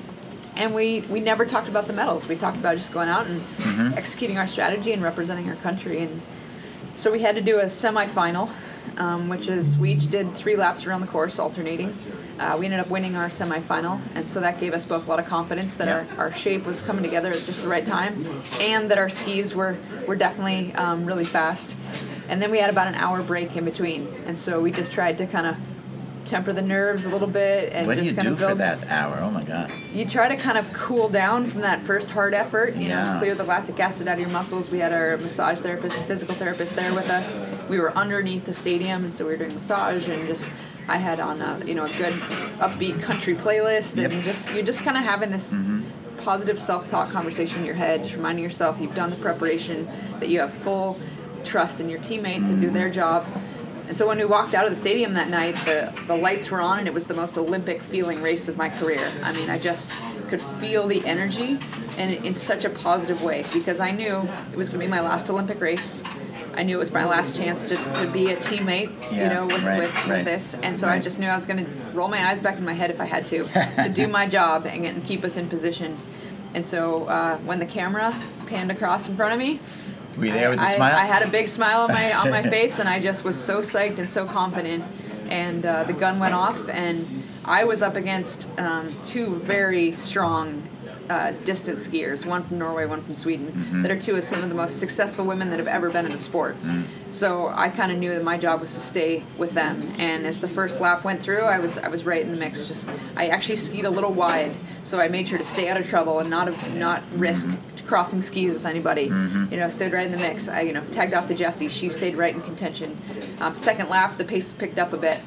and 0.57 0.75
we 0.75 1.01
we 1.03 1.21
never 1.21 1.47
talked 1.47 1.69
about 1.69 1.87
the 1.87 1.93
medals. 1.95 2.27
We 2.29 2.37
talked 2.37 2.57
about 2.59 2.77
just 2.77 2.93
going 2.93 3.09
out 3.09 3.27
and 3.27 3.41
mm-hmm. 3.41 3.95
executing 3.97 4.37
our 4.39 4.47
strategy 4.47 4.93
and 4.93 5.03
representing 5.03 5.49
our 5.49 5.57
country. 5.57 6.03
And 6.03 6.21
so 6.97 7.11
we 7.13 7.21
had 7.23 7.35
to 7.37 7.43
do 7.43 7.61
a 7.61 7.65
semifinal, 7.67 8.51
um, 8.99 9.29
which 9.29 9.49
is 9.49 9.77
we 9.79 9.93
each 9.93 10.09
did 10.11 10.35
three 10.35 10.57
laps 10.57 10.87
around 10.87 11.01
the 11.01 11.07
course, 11.07 11.39
alternating. 11.39 11.97
Uh, 12.39 12.57
we 12.59 12.67
ended 12.67 12.81
up 12.81 12.89
winning 12.91 13.17
our 13.17 13.29
semifinal, 13.29 13.99
and 14.15 14.29
so 14.29 14.41
that 14.41 14.61
gave 14.61 14.75
us 14.75 14.85
both 14.85 15.07
a 15.07 15.11
lot 15.11 15.19
of 15.19 15.27
confidence 15.27 15.77
that 15.77 15.89
Yeah. 15.89 16.05
our, 16.19 16.27
our 16.27 16.33
shape 16.33 16.67
was 16.67 16.83
coming 16.83 17.03
together 17.03 17.33
at 17.33 17.41
just 17.47 17.63
the 17.63 17.69
right 17.69 17.87
time, 17.87 18.27
and 18.61 18.91
that 18.91 18.99
our 18.99 19.09
skis 19.09 19.55
were 19.55 19.79
were 20.07 20.17
definitely 20.17 20.73
um, 20.75 21.07
really 21.07 21.25
fast. 21.25 21.77
And 22.29 22.43
then 22.43 22.51
we 22.51 22.59
had 22.59 22.69
about 22.71 22.89
an 22.89 22.95
hour 22.97 23.23
break 23.23 23.57
in 23.57 23.65
between, 23.65 24.07
and 24.27 24.39
so 24.39 24.61
we 24.61 24.71
just 24.71 24.93
tried 24.93 25.17
to 25.19 25.27
kind 25.27 25.47
of 25.47 25.57
temper 26.27 26.53
the 26.53 26.63
nerves 26.63 27.07
a 27.07 27.09
little 27.11 27.29
bit 27.29 27.73
and 27.73 27.87
What 27.87 27.97
do 27.97 28.03
just 28.03 28.11
you 28.11 28.17
kind 28.17 28.29
do 28.37 28.45
of 28.45 28.51
for 28.51 28.55
that 28.57 28.87
hour? 28.89 29.19
Oh 29.23 29.31
my 29.31 29.43
God. 29.43 29.71
you 29.95 30.05
try 30.05 30.29
to 30.29 30.37
kind 30.37 30.59
of 30.59 30.71
cool 30.73 31.09
down 31.09 31.47
from 31.47 31.61
that 31.63 31.81
first 31.83 32.11
hard 32.11 32.35
effort, 32.35 32.75
you 32.77 32.89
Yeah. 32.89 33.05
know, 33.15 33.19
clear 33.21 33.35
the 33.35 33.45
lactic 33.45 33.79
acid 33.81 34.09
out 34.09 34.15
of 34.15 34.21
your 34.21 34.29
muscles. 34.31 34.71
We 34.71 34.81
had 34.81 34.93
our 34.93 35.17
massage 35.17 35.61
therapist 35.61 36.03
physical 36.03 36.35
therapist 36.35 36.77
there 36.77 36.93
with 36.95 37.09
us. 37.11 37.41
We 37.69 37.79
were 37.79 37.93
underneath 37.97 38.45
the 38.45 38.53
stadium, 38.53 39.05
and 39.05 39.15
so 39.15 39.25
we 39.25 39.31
were 39.33 39.37
doing 39.39 39.55
massage 39.55 40.09
and 40.09 40.27
just. 40.27 40.51
I 40.89 40.99
had 40.99 41.19
on 41.19 41.41
a 41.43 41.61
you 41.67 41.75
know 41.75 41.83
a 41.83 41.89
good 41.89 42.13
upbeat 42.61 43.03
country 43.03 43.35
playlist, 43.35 43.95
and 43.95 44.03
Yep. 44.03 44.11
Mm-hmm. 44.13 44.21
just 44.23 44.55
you're 44.55 44.65
just 44.65 44.85
kind 44.85 44.97
of 44.97 45.03
having 45.03 45.33
this 45.33 45.53
positive 46.19 46.59
self-talk 46.61 47.11
conversation 47.11 47.59
in 47.61 47.65
your 47.67 47.75
head, 47.75 48.05
just 48.05 48.15
reminding 48.15 48.45
yourself 48.45 48.81
you've 48.81 48.95
done 48.95 49.11
the 49.11 49.17
preparation, 49.17 49.89
that 50.21 50.29
you 50.29 50.39
have 50.39 50.53
full 50.53 50.97
trust 51.45 51.81
in 51.81 51.89
your 51.89 51.99
teammates 52.01 52.51
to 52.51 52.57
do 52.57 52.71
their 52.71 52.89
job, 52.89 53.27
and 53.89 53.97
so 53.97 54.07
when 54.07 54.19
we 54.19 54.25
walked 54.25 54.55
out 54.55 54.65
of 54.65 54.71
the 54.71 54.77
stadium 54.77 55.15
that 55.15 55.29
night, 55.29 55.55
the, 55.65 55.93
the 56.07 56.17
lights 56.17 56.51
were 56.51 56.61
on, 56.61 56.79
and 56.81 56.89
it 56.89 56.95
was 56.95 57.07
the 57.07 57.15
most 57.15 57.39
Olympic 57.39 57.83
feeling 57.83 58.23
race 58.23 58.49
of 58.49 58.57
my 58.57 58.69
career. 58.69 59.11
I 59.23 59.33
mean, 59.33 59.49
I 59.49 59.59
just 59.59 59.91
could 60.29 60.43
feel 60.43 60.87
the 60.87 61.05
energy, 61.07 61.59
and 61.97 62.25
in 62.25 62.35
such 62.35 62.65
a 62.65 62.71
positive 62.71 63.23
way 63.23 63.45
because 63.53 63.81
I 63.81 63.91
knew 63.93 64.29
it 64.53 64.57
was 64.57 64.69
going 64.69 64.81
to 64.81 64.87
be 64.87 64.91
my 64.91 65.01
last 65.01 65.31
Olympic 65.31 65.61
race. 65.61 66.03
I 66.55 66.63
knew 66.63 66.77
it 66.77 66.81
was 66.81 66.93
my 66.93 67.05
last 67.05 67.37
chance 67.37 67.63
to, 67.65 67.77
to 67.77 68.11
be 68.13 68.33
a 68.33 68.37
teammate, 68.37 68.91
Yeah, 69.13 69.25
you 69.25 69.35
know, 69.35 69.45
with, 69.45 69.63
right, 69.63 69.81
with, 69.81 70.09
right, 70.09 70.17
with 70.17 70.25
this. 70.25 70.55
And 70.55 70.81
so 70.81 70.89
I 70.89 70.99
just 70.99 71.19
knew 71.19 71.29
I 71.29 71.35
was 71.35 71.45
going 71.45 71.67
to 71.67 71.71
roll 71.93 72.09
my 72.09 72.31
eyes 72.31 72.41
back 72.41 72.57
in 72.57 72.65
my 72.65 72.73
head 72.73 72.91
if 72.91 72.99
I 72.99 73.05
had 73.05 73.27
to, 73.27 73.45
to 73.83 73.91
do 73.93 74.09
my 74.09 74.27
job 74.27 74.65
and, 74.65 74.87
and 74.87 75.05
keep 75.05 75.23
us 75.23 75.37
in 75.37 75.51
position. 75.51 75.99
And 76.55 76.67
so 76.67 77.05
uh, 77.05 77.37
when 77.39 77.59
the 77.59 77.67
camera 77.67 78.19
panned 78.47 78.71
across 78.71 79.07
in 79.07 79.17
front 79.17 79.35
of 79.35 79.39
me, 79.39 79.61
Were 80.17 80.27
you 80.27 80.33
there 80.33 80.51
with 80.51 80.59
the 80.59 80.65
I, 80.65 80.75
smile? 80.75 80.95
I 80.97 81.07
had 81.07 81.23
a 81.23 81.31
big 81.31 81.49
smile 81.49 81.83
on 81.83 81.93
my 81.93 82.13
on 82.15 82.31
my 82.31 82.43
face, 82.57 82.79
and 82.79 82.89
I 82.89 83.01
just 83.01 83.25
was 83.25 83.37
so 83.43 83.61
psyched 83.61 83.99
and 83.99 84.11
so 84.11 84.27
confident. 84.27 84.85
And 85.29 85.67
uh, 85.67 85.83
the 85.85 85.93
gun 85.93 86.19
went 86.21 86.35
off, 86.35 86.69
and 86.69 87.23
I 87.45 87.65
was 87.65 87.83
up 87.83 87.97
against 87.97 88.47
um, 88.59 88.89
two 89.05 89.37
very 89.37 89.95
strong 89.97 90.69
uh, 91.11 91.33
distant 91.45 91.79
skiers, 91.79 92.25
one 92.25 92.43
from 92.45 92.59
Norway, 92.59 92.87
one 92.87 93.03
from 93.03 93.15
Sweden, 93.15 93.47
Mm-hmm. 93.53 93.83
that 93.83 93.91
are 93.93 93.99
two 93.99 94.17
of 94.17 94.25
some 94.25 94.43
of 94.43 94.49
the 94.49 94.55
most 94.55 94.79
successful 94.81 95.25
women 95.25 95.51
that 95.51 95.59
have 95.59 95.69
ever 95.69 95.91
been 95.91 96.05
in 96.07 96.13
the 96.13 96.19
sport. 96.19 96.61
Mm. 96.63 96.85
So 97.11 97.49
I 97.49 97.69
kind 97.69 97.91
of 97.93 97.99
knew 97.99 98.13
that 98.15 98.25
my 98.25 98.39
job 98.39 98.61
was 98.61 98.75
to 98.75 98.81
stay 98.81 99.25
with 99.39 99.53
them. 99.53 99.83
And 99.99 100.27
as 100.27 100.41
the 100.41 100.49
first 100.49 100.81
lap 100.81 101.05
went 101.05 101.23
through, 101.23 101.43
I 101.43 101.59
was 101.59 101.77
I 101.79 101.89
was 101.89 102.05
right 102.05 102.23
in 102.23 102.31
the 102.31 102.37
mix. 102.37 102.67
Just 102.67 102.89
I 103.17 103.29
actually 103.29 103.57
skied 103.57 103.85
a 103.85 103.91
little 103.91 104.13
wide, 104.13 104.57
so 104.85 104.99
I 105.01 105.09
made 105.09 105.29
sure 105.29 105.39
to 105.39 105.45
stay 105.45 105.69
out 105.69 105.77
of 105.77 105.89
trouble 105.89 106.19
and 106.21 106.31
not 106.31 106.49
not 106.75 107.03
risk 107.13 107.49
crossing 107.87 108.23
skis 108.23 108.55
with 108.55 108.67
anybody. 108.67 109.05
You 109.51 109.57
know, 109.57 109.69
stayed 109.69 109.93
right 109.93 110.07
in 110.07 110.13
the 110.13 110.19
mix. 110.19 110.49
I 110.49 110.63
you 110.63 110.73
know 110.73 110.85
tagged 110.93 111.15
off 111.15 111.29
the 111.29 111.35
Jessie. 111.35 111.69
She 111.69 111.89
stayed 111.89 112.15
right 112.17 112.35
in 112.35 112.41
contention. 112.41 112.99
Um, 113.41 113.55
second 113.55 113.89
lap, 113.89 114.19
the 114.19 114.25
pace 114.25 114.53
picked 114.55 114.79
up 114.79 114.93
a 114.93 114.97
bit, 114.97 115.21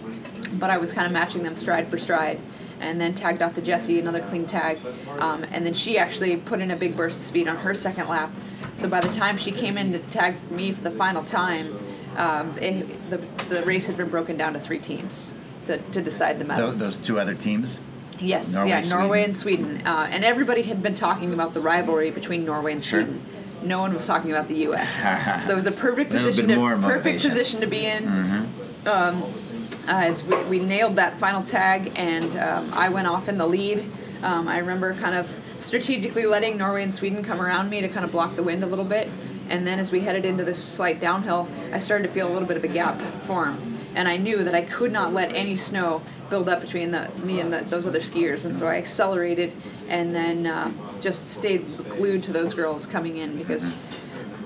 but 0.60 0.70
I 0.70 0.78
was 0.78 0.94
kind 0.94 1.06
of 1.06 1.14
matching 1.14 1.44
them 1.44 1.56
stride 1.56 1.90
for 1.90 1.98
stride. 1.98 2.40
And 2.82 3.02
then 3.02 3.14
tagged 3.14 3.42
off 3.42 3.56
the 3.56 3.62
Jessie, 3.62 4.00
another 4.00 4.22
clean 4.22 4.46
tag. 4.46 4.80
Um, 5.20 5.44
and 5.52 5.66
then 5.66 5.74
she 5.74 5.98
actually 5.98 6.38
put 6.38 6.62
in 6.62 6.72
a 6.72 6.78
big 6.78 6.96
burst 6.96 7.20
of 7.20 7.26
speed 7.26 7.50
on 7.50 7.58
her 7.58 7.74
second 7.74 8.08
lap. 8.08 8.32
So 8.76 8.88
by 8.88 9.02
the 9.02 9.12
time 9.12 9.36
she 9.36 9.52
came 9.52 9.78
in 9.78 9.92
to 9.92 10.00
tag 10.00 10.50
me 10.50 10.72
for 10.72 10.82
the 10.84 10.92
final 10.92 11.22
time, 11.26 11.78
um, 12.16 12.58
it, 12.58 13.10
the, 13.10 13.18
the 13.54 13.64
race 13.64 13.88
had 13.88 13.98
been 13.98 14.08
broken 14.08 14.38
down 14.38 14.54
to 14.54 14.62
three 14.62 14.80
teams 14.80 15.34
to, 15.66 15.78
to 15.78 16.02
decide 16.02 16.40
the 16.40 16.46
medals. 16.46 16.80
those, 16.80 16.96
those 16.96 17.06
two 17.06 17.20
other 17.20 17.36
teams. 17.36 17.82
Yes, 18.20 18.54
Norway, 18.54 18.70
yeah, 18.70 18.82
Norway 18.82 19.08
Sweden. 19.20 19.26
and 19.26 19.36
Sweden, 19.36 19.88
uh, 19.88 20.08
and 20.12 20.26
everybody 20.26 20.64
had 20.64 20.84
been 20.84 20.96
talking 20.96 21.34
about 21.34 21.54
the 21.54 21.60
rivalry 21.62 22.12
between 22.12 22.46
Norway 22.46 22.74
and 22.74 22.84
Sure. 22.84 23.02
Sweden. 23.04 23.22
No 23.64 23.80
one 23.80 23.94
was 23.94 24.06
talking 24.06 24.32
about 24.32 24.48
the 24.48 24.56
U.S. 24.60 25.46
so 25.46 25.52
it 25.52 25.56
was 25.56 25.68
a 25.68 25.72
perfect 25.72 26.12
position 26.12 26.48
bit 26.48 26.56
to 26.56 26.62
perfect 26.62 26.82
motivation. 26.82 27.30
position 27.30 27.62
to 27.62 27.68
be 27.68 27.86
in. 27.86 28.08
Um, 28.88 29.24
uh, 29.88 30.02
as 30.04 30.24
we, 30.24 30.36
we 30.44 30.60
nailed 30.60 30.96
that 30.96 31.18
final 31.18 31.44
tag, 31.44 31.92
and 31.96 32.38
um, 32.38 32.74
I 32.74 32.90
went 32.90 33.08
off 33.08 33.28
in 33.28 33.38
the 33.38 33.48
lead. 33.48 33.84
Um, 34.24 34.48
I 34.48 34.60
remember 34.60 34.94
kind 34.94 35.16
of 35.16 35.36
strategically 35.60 36.26
letting 36.26 36.58
Norway 36.58 36.84
and 36.84 36.94
Sweden 36.94 37.24
come 37.24 37.42
around 37.42 37.70
me 37.70 37.82
to 37.82 37.90
kind 37.90 38.06
of 38.06 38.12
block 38.12 38.36
the 38.36 38.44
wind 38.44 38.64
a 38.64 38.68
little 38.68 38.86
bit. 38.86 39.10
And 39.50 39.66
then 39.66 39.80
as 39.80 39.92
we 39.92 40.02
headed 40.02 40.26
into 40.26 40.44
this 40.44 40.64
slight 40.64 41.00
downhill, 41.02 41.50
I 41.74 41.80
started 41.80 42.08
to 42.08 42.14
feel 42.14 42.28
a 42.30 42.32
little 42.34 42.48
bit 42.48 42.56
of 42.58 42.64
a 42.64 42.68
gap 42.68 43.00
form. 43.00 43.76
And 43.96 44.08
I 44.08 44.18
knew 44.18 44.44
that 44.44 44.54
I 44.54 44.62
could 44.62 44.92
not 44.92 45.12
let 45.14 45.34
any 45.34 45.56
snow 45.56 46.04
build 46.30 46.48
up 46.50 46.62
between 46.62 46.92
the, 46.92 47.10
me 47.24 47.40
and 47.40 47.52
the, 47.52 47.62
those 47.62 47.88
other 47.88 48.00
skiers. 48.00 48.46
And 48.46 48.56
so 48.56 48.68
I 48.68 48.76
accelerated 48.76 49.52
and 49.88 50.14
then 50.16 50.46
uh, 50.46 50.72
just 51.02 51.28
stayed 51.28 51.66
glued 51.90 52.24
to 52.24 52.32
those 52.34 52.54
girls 52.54 52.86
coming 52.86 53.18
in 53.18 53.38
because 53.38 53.74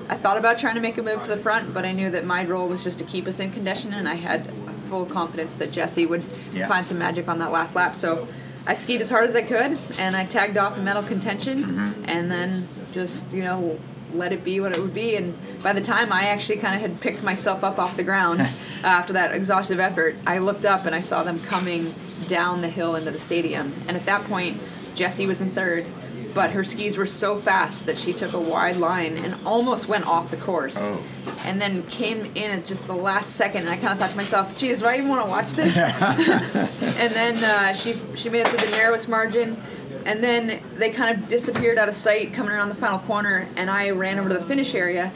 I 0.10 0.16
thought 0.16 0.38
about 0.38 0.60
trying 0.60 0.76
to 0.76 0.82
make 0.82 0.98
a 0.98 1.02
move 1.02 1.24
to 1.24 1.30
the 1.30 1.38
front, 1.38 1.74
but 1.74 1.86
I 1.86 1.92
knew 1.92 2.10
that 2.12 2.26
my 2.26 2.44
role 2.46 2.68
was 2.68 2.84
just 2.84 3.00
to 3.00 3.04
keep 3.06 3.26
us 3.28 3.40
in 3.40 3.52
condition, 3.52 3.94
and 3.94 4.08
I 4.08 4.16
had 4.16 4.52
full 4.90 5.06
confidence 5.06 5.56
that 5.56 5.72
Jessie 5.72 6.06
would 6.06 6.24
Yeah. 6.54 6.68
find 6.68 6.86
some 6.86 7.00
magic 7.00 7.28
on 7.28 7.40
that 7.40 7.52
last 7.52 7.74
lap. 7.76 7.96
So 7.96 8.28
I 8.68 8.74
skied 8.74 9.02
as 9.02 9.10
hard 9.10 9.26
as 9.30 9.36
I 9.36 9.42
could, 9.44 9.78
and 9.98 10.16
I 10.16 10.26
tagged 10.26 10.58
off 10.58 10.78
in 10.78 10.84
medal 10.84 11.04
contention, 11.04 11.64
Mm-hmm. 11.64 12.04
and 12.06 12.30
then 12.30 12.68
just 12.92 13.34
you 13.34 13.44
know 13.44 13.80
let 14.16 14.32
it 14.32 14.43
be 14.43 14.59
what 14.59 14.72
it 14.72 14.80
would 14.82 14.93
be. 14.93 15.16
And 15.16 15.36
by 15.61 15.74
the 15.74 15.82
time 15.82 16.11
I 16.11 16.26
actually 16.26 16.57
kind 16.57 16.76
of 16.76 16.82
had 16.82 16.99
picked 17.01 17.24
myself 17.24 17.64
up 17.64 17.80
off 17.80 17.97
the 17.97 18.03
ground 18.03 18.41
uh, 18.41 18.47
after 18.84 19.14
that 19.14 19.34
exhaustive 19.34 19.80
effort, 19.80 20.16
I 20.26 20.38
looked 20.39 20.66
up 20.66 20.86
and 20.86 20.93
I 20.95 21.01
saw 21.01 21.24
them 21.24 21.39
coming 21.41 21.93
down 22.28 22.61
the 22.61 22.70
hill 22.70 22.95
into 22.95 23.11
the 23.11 23.20
stadium. 23.20 23.74
And 23.88 23.97
at 23.97 24.05
that 24.05 24.24
point, 24.26 24.59
Jessie 24.95 25.26
was 25.26 25.41
in 25.41 25.49
third. 25.51 25.86
But 26.34 26.49
her 26.53 26.64
skis 26.64 26.97
were 26.97 27.05
so 27.05 27.38
fast 27.38 27.86
that 27.86 27.95
she 27.99 28.11
took 28.11 28.34
a 28.34 28.39
wide 28.39 28.78
line 28.78 29.18
and 29.18 29.36
almost 29.45 29.88
went 29.88 30.07
off 30.07 30.32
the 30.32 30.38
course 30.38 30.80
Oh. 30.82 31.03
and 31.45 31.61
then 31.61 31.84
came 31.84 32.26
in 32.34 32.49
at 32.49 32.66
just 32.66 32.88
the 32.88 32.95
last 32.95 33.36
second. 33.36 33.61
And 33.68 33.70
I 33.70 33.76
kind 33.78 33.93
of 33.93 33.99
thought 33.99 34.09
to 34.09 34.16
myself, 34.18 34.57
"Geez, 34.57 34.80
do 34.80 34.88
I 34.88 34.95
even 34.95 35.09
want 35.09 35.24
to 35.24 35.30
watch 35.30 35.51
this?" 35.51 35.78
and 36.97 37.14
then 37.14 37.43
uh, 37.43 37.74
she 37.74 37.93
she 38.16 38.30
made 38.30 38.47
it 38.47 38.57
to 38.57 38.66
the 38.66 38.72
narrowest 38.72 39.07
margin, 39.07 39.57
and 40.06 40.24
then 40.24 40.62
they 40.76 40.89
kind 40.89 41.16
of 41.18 41.28
disappeared 41.28 41.78
out 41.78 41.89
of 41.89 41.95
sight 41.95 42.34
coming 42.34 42.51
around 42.51 42.70
the 42.70 42.76
final 42.76 42.99
corner. 42.99 43.47
And 43.56 43.70
I 43.70 43.89
ran 43.91 44.20
over 44.20 44.30
to 44.30 44.36
the 44.36 44.43
finish 44.45 44.74
area, 44.76 45.12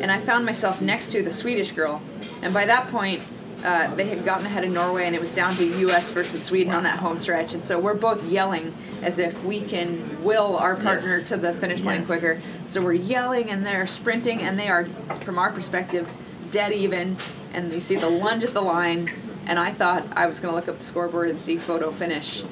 and 0.00 0.10
I 0.10 0.18
found 0.18 0.44
myself 0.46 0.80
next 0.80 1.12
to 1.12 1.22
the 1.22 1.30
Swedish 1.30 1.72
girl. 1.72 2.02
And 2.42 2.52
by 2.54 2.66
that 2.66 2.88
point. 2.88 3.22
Uh, 3.64 3.94
they 3.94 4.06
had 4.06 4.24
gotten 4.24 4.44
ahead 4.44 4.64
of 4.64 4.70
Norway, 4.72 5.06
and 5.06 5.14
it 5.14 5.20
was 5.20 5.32
down 5.32 5.54
to 5.54 5.64
U.S. 5.64 6.10
versus 6.10 6.42
Sweden 6.42 6.72
on 6.74 6.82
that 6.82 6.98
home 6.98 7.16
stretch. 7.16 7.54
And 7.54 7.64
so 7.64 7.78
we're 7.78 7.94
both 7.94 8.24
yelling 8.24 8.74
as 9.02 9.20
if 9.20 9.40
we 9.44 9.60
can 9.60 10.20
will 10.24 10.56
our 10.56 10.74
partner 10.74 11.18
Yes. 11.18 11.28
to 11.28 11.36
the 11.36 11.52
finish 11.52 11.84
line 11.84 11.98
Yes. 12.00 12.06
quicker. 12.08 12.42
So 12.66 12.82
we're 12.82 12.94
yelling 12.94 13.50
and 13.50 13.64
they're 13.64 13.86
sprinting 13.86 14.42
and 14.42 14.58
they 14.58 14.66
are, 14.66 14.86
from 15.20 15.38
our 15.38 15.52
perspective, 15.52 16.10
dead 16.50 16.72
even. 16.72 17.18
And 17.54 17.72
you 17.72 17.80
see 17.80 17.94
the 17.94 18.10
lunge 18.10 18.42
at 18.42 18.52
the 18.52 18.62
line. 18.62 19.08
And 19.46 19.60
I 19.60 19.70
thought 19.70 20.08
I 20.10 20.26
was 20.26 20.40
going 20.40 20.50
to 20.52 20.56
look 20.56 20.66
up 20.68 20.78
the 20.80 20.84
scoreboard 20.84 21.30
and 21.30 21.40
see 21.40 21.56
photo 21.56 21.92
finish. 21.92 22.42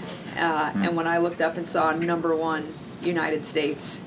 Uh, 0.40 0.72
And 0.74 0.96
when 0.96 1.06
I 1.06 1.18
looked 1.18 1.40
up 1.40 1.56
and 1.56 1.68
saw 1.68 1.92
number 1.92 2.34
one, 2.34 2.66
United 3.02 3.44
States, 3.44 4.00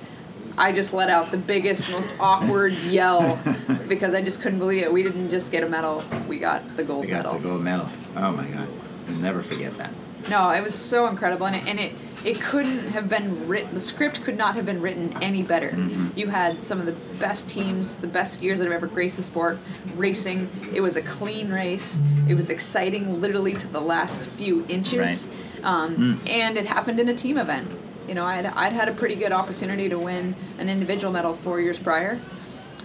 I 0.58 0.72
just 0.72 0.94
let 0.94 1.10
out 1.10 1.32
the 1.32 1.38
biggest, 1.38 1.92
most 1.92 2.10
awkward 2.20 2.74
yell 2.90 3.40
because 3.88 4.14
I 4.14 4.22
just 4.22 4.42
couldn't 4.42 4.60
believe 4.60 4.84
it. 4.84 4.94
We 4.94 5.02
didn't 5.04 5.30
just 5.30 5.52
get 5.52 5.64
a 5.64 5.70
medal, 5.70 6.04
we 6.28 6.38
got 6.40 6.78
the 6.78 6.84
gold 6.84 7.06
We 7.06 7.12
got 7.12 7.24
medal. 7.26 7.34
the 7.40 7.48
gold 7.50 7.62
medal. 7.62 7.88
Oh 8.16 8.32
my 8.32 8.46
God. 8.46 8.68
I'll 9.10 9.16
never 9.16 9.42
forget 9.42 9.78
that. 9.78 9.92
No, 10.30 10.52
it 10.52 10.64
was 10.64 10.74
so 10.74 11.08
incredible, 11.08 11.46
and 11.48 11.56
it, 11.58 11.68
and 11.68 11.80
it 11.80 11.94
it 12.24 12.40
couldn't 12.40 12.92
have 12.92 13.10
been 13.10 13.46
written. 13.50 13.74
The 13.74 13.82
script 13.82 14.24
could 14.24 14.38
not 14.38 14.56
have 14.56 14.66
been 14.66 14.80
written 14.82 15.14
any 15.22 15.44
better. 15.44 15.72
Mm-hmm. 15.72 16.18
You 16.18 16.28
had 16.30 16.64
some 16.64 16.80
of 16.80 16.86
the 16.86 16.94
best 17.20 17.50
teams, 17.50 17.98
the 17.98 18.08
best 18.08 18.40
skiers 18.40 18.60
that 18.60 18.64
have 18.64 18.72
ever 18.72 18.88
graced 18.88 19.18
the 19.18 19.24
sport, 19.24 19.58
racing. 19.98 20.50
It 20.74 20.80
was 20.80 20.96
a 20.96 21.02
clean 21.02 21.52
race. 21.52 22.00
It 22.30 22.36
was 22.36 22.50
exciting, 22.50 23.20
literally 23.20 23.52
to 23.56 23.68
the 23.68 23.82
last 23.82 24.30
few 24.30 24.66
inches, 24.70 25.28
um, 25.64 26.20
and 26.28 26.58
it 26.58 26.66
happened 26.66 27.00
in 27.00 27.10
a 27.10 27.16
team 27.16 27.38
event. 27.38 27.70
You 28.08 28.16
know, 28.16 28.26
I'd, 28.26 28.46
I'd 28.46 28.74
had 28.74 28.90
a 28.90 28.94
pretty 28.94 29.16
good 29.16 29.32
opportunity 29.32 29.88
to 29.90 29.98
win 29.98 30.36
an 30.60 30.70
individual 30.70 31.12
medal 31.14 31.34
four 31.34 31.62
years 31.62 31.80
prior, 31.80 32.20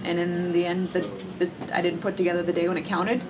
and 0.05 0.18
in 0.18 0.53
the 0.53 0.64
end, 0.64 0.91
the, 0.93 1.01
the, 1.39 1.51
I 1.72 1.81
didn't 1.83 2.01
put 2.01 2.16
together 2.16 2.43
the 2.43 2.53
day 2.53 2.68
when 2.68 2.76
it 2.76 2.85
counted. 2.85 3.20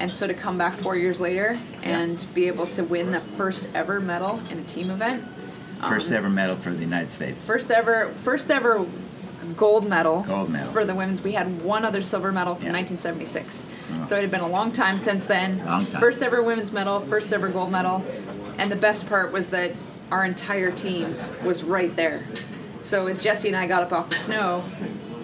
And 0.00 0.10
so 0.10 0.26
to 0.26 0.34
come 0.34 0.58
back 0.58 0.74
four 0.74 0.96
years 0.96 1.20
later 1.20 1.58
and 1.84 2.26
be 2.34 2.48
able 2.48 2.66
to 2.68 2.82
win 2.82 3.12
the 3.12 3.20
first 3.20 3.68
ever 3.74 4.00
medal 4.00 4.40
in 4.50 4.58
a 4.58 4.62
team 4.64 4.90
event, 4.90 5.24
First 5.88 6.10
ever 6.10 6.28
medal 6.30 6.56
for 6.56 6.70
the 6.70 6.80
United 6.80 7.12
States. 7.12 7.48
Um, 7.48 7.54
first 7.54 7.70
ever, 7.70 8.08
first 8.16 8.50
ever 8.50 8.86
gold 9.56 9.86
medal, 9.88 10.22
Gold 10.22 10.48
medal. 10.50 10.72
for 10.72 10.84
the 10.86 10.94
women's. 10.94 11.20
We 11.22 11.32
had 11.32 11.62
one 11.62 11.84
other 11.84 12.00
silver 12.02 12.32
medal 12.32 12.54
from 12.54 12.68
Yeah. 12.68 12.72
1976. 12.72 13.62
So 14.08 14.16
it 14.16 14.22
had 14.22 14.30
been 14.30 14.40
a 14.40 14.48
long 14.48 14.72
time 14.72 14.98
since 14.98 15.26
then. 15.26 15.64
Long 15.64 15.86
time. 15.86 16.00
First 16.00 16.22
ever 16.22 16.42
women's 16.42 16.72
medal, 16.72 17.00
first 17.00 17.30
ever 17.32 17.48
gold 17.48 17.70
medal, 17.70 18.04
and 18.58 18.70
the 18.70 18.76
best 18.76 19.06
part 19.08 19.32
was 19.32 19.48
that 19.48 19.72
our 20.10 20.24
entire 20.24 20.70
team 20.70 21.16
was 21.44 21.62
right 21.62 21.94
there. 21.96 22.24
So 22.80 23.06
as 23.06 23.22
Jessie 23.22 23.48
and 23.48 23.56
I 23.56 23.66
got 23.66 23.82
up 23.82 23.92
off 23.92 24.10
the 24.10 24.16
snow, 24.16 24.64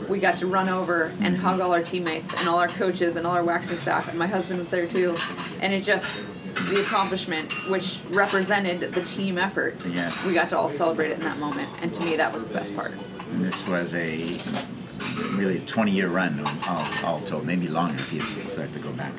we 0.09 0.19
got 0.19 0.37
to 0.39 0.47
run 0.47 0.69
over 0.69 1.15
and 1.21 1.37
hug 1.37 1.61
all 1.61 1.73
our 1.73 1.83
teammates 1.83 2.35
and 2.35 2.49
all 2.49 2.59
our 2.59 2.69
coaches 2.69 3.17
and 3.17 3.27
all 3.27 3.35
our 3.35 3.45
waxing 3.45 3.79
staff, 3.79 4.09
and 4.09 4.19
my 4.19 4.27
husband 4.27 4.59
was 4.59 4.69
there 4.69 4.87
too. 4.87 5.17
And 5.61 5.73
it 5.73 5.85
just 5.85 6.25
the 6.55 6.83
accomplishment, 6.83 7.53
which 7.71 7.99
represented 8.11 8.93
the 8.93 9.03
team 9.03 9.39
effort. 9.39 9.85
Yeah. 9.87 10.13
We 10.27 10.35
got 10.35 10.51
to 10.51 10.59
all 10.59 10.69
celebrate 10.69 11.11
it 11.11 11.15
in 11.15 11.25
that 11.25 11.39
moment, 11.39 11.71
and 11.81 11.93
to 11.95 12.05
me, 12.05 12.17
that 12.17 12.33
was 12.33 12.45
the 12.45 12.53
best 12.53 12.75
part. 12.77 12.93
And 13.31 13.45
this 13.45 13.67
was 13.67 13.95
a 13.95 14.19
really 15.37 15.61
20 15.61 15.91
year 15.91 16.09
run, 16.09 16.45
all, 16.69 16.87
all 17.05 17.21
told, 17.21 17.47
maybe 17.47 17.69
longer 17.69 17.95
if 17.95 18.13
you 18.13 18.21
start 18.21 18.73
to 18.73 18.79
go 18.79 18.93
back. 18.93 19.13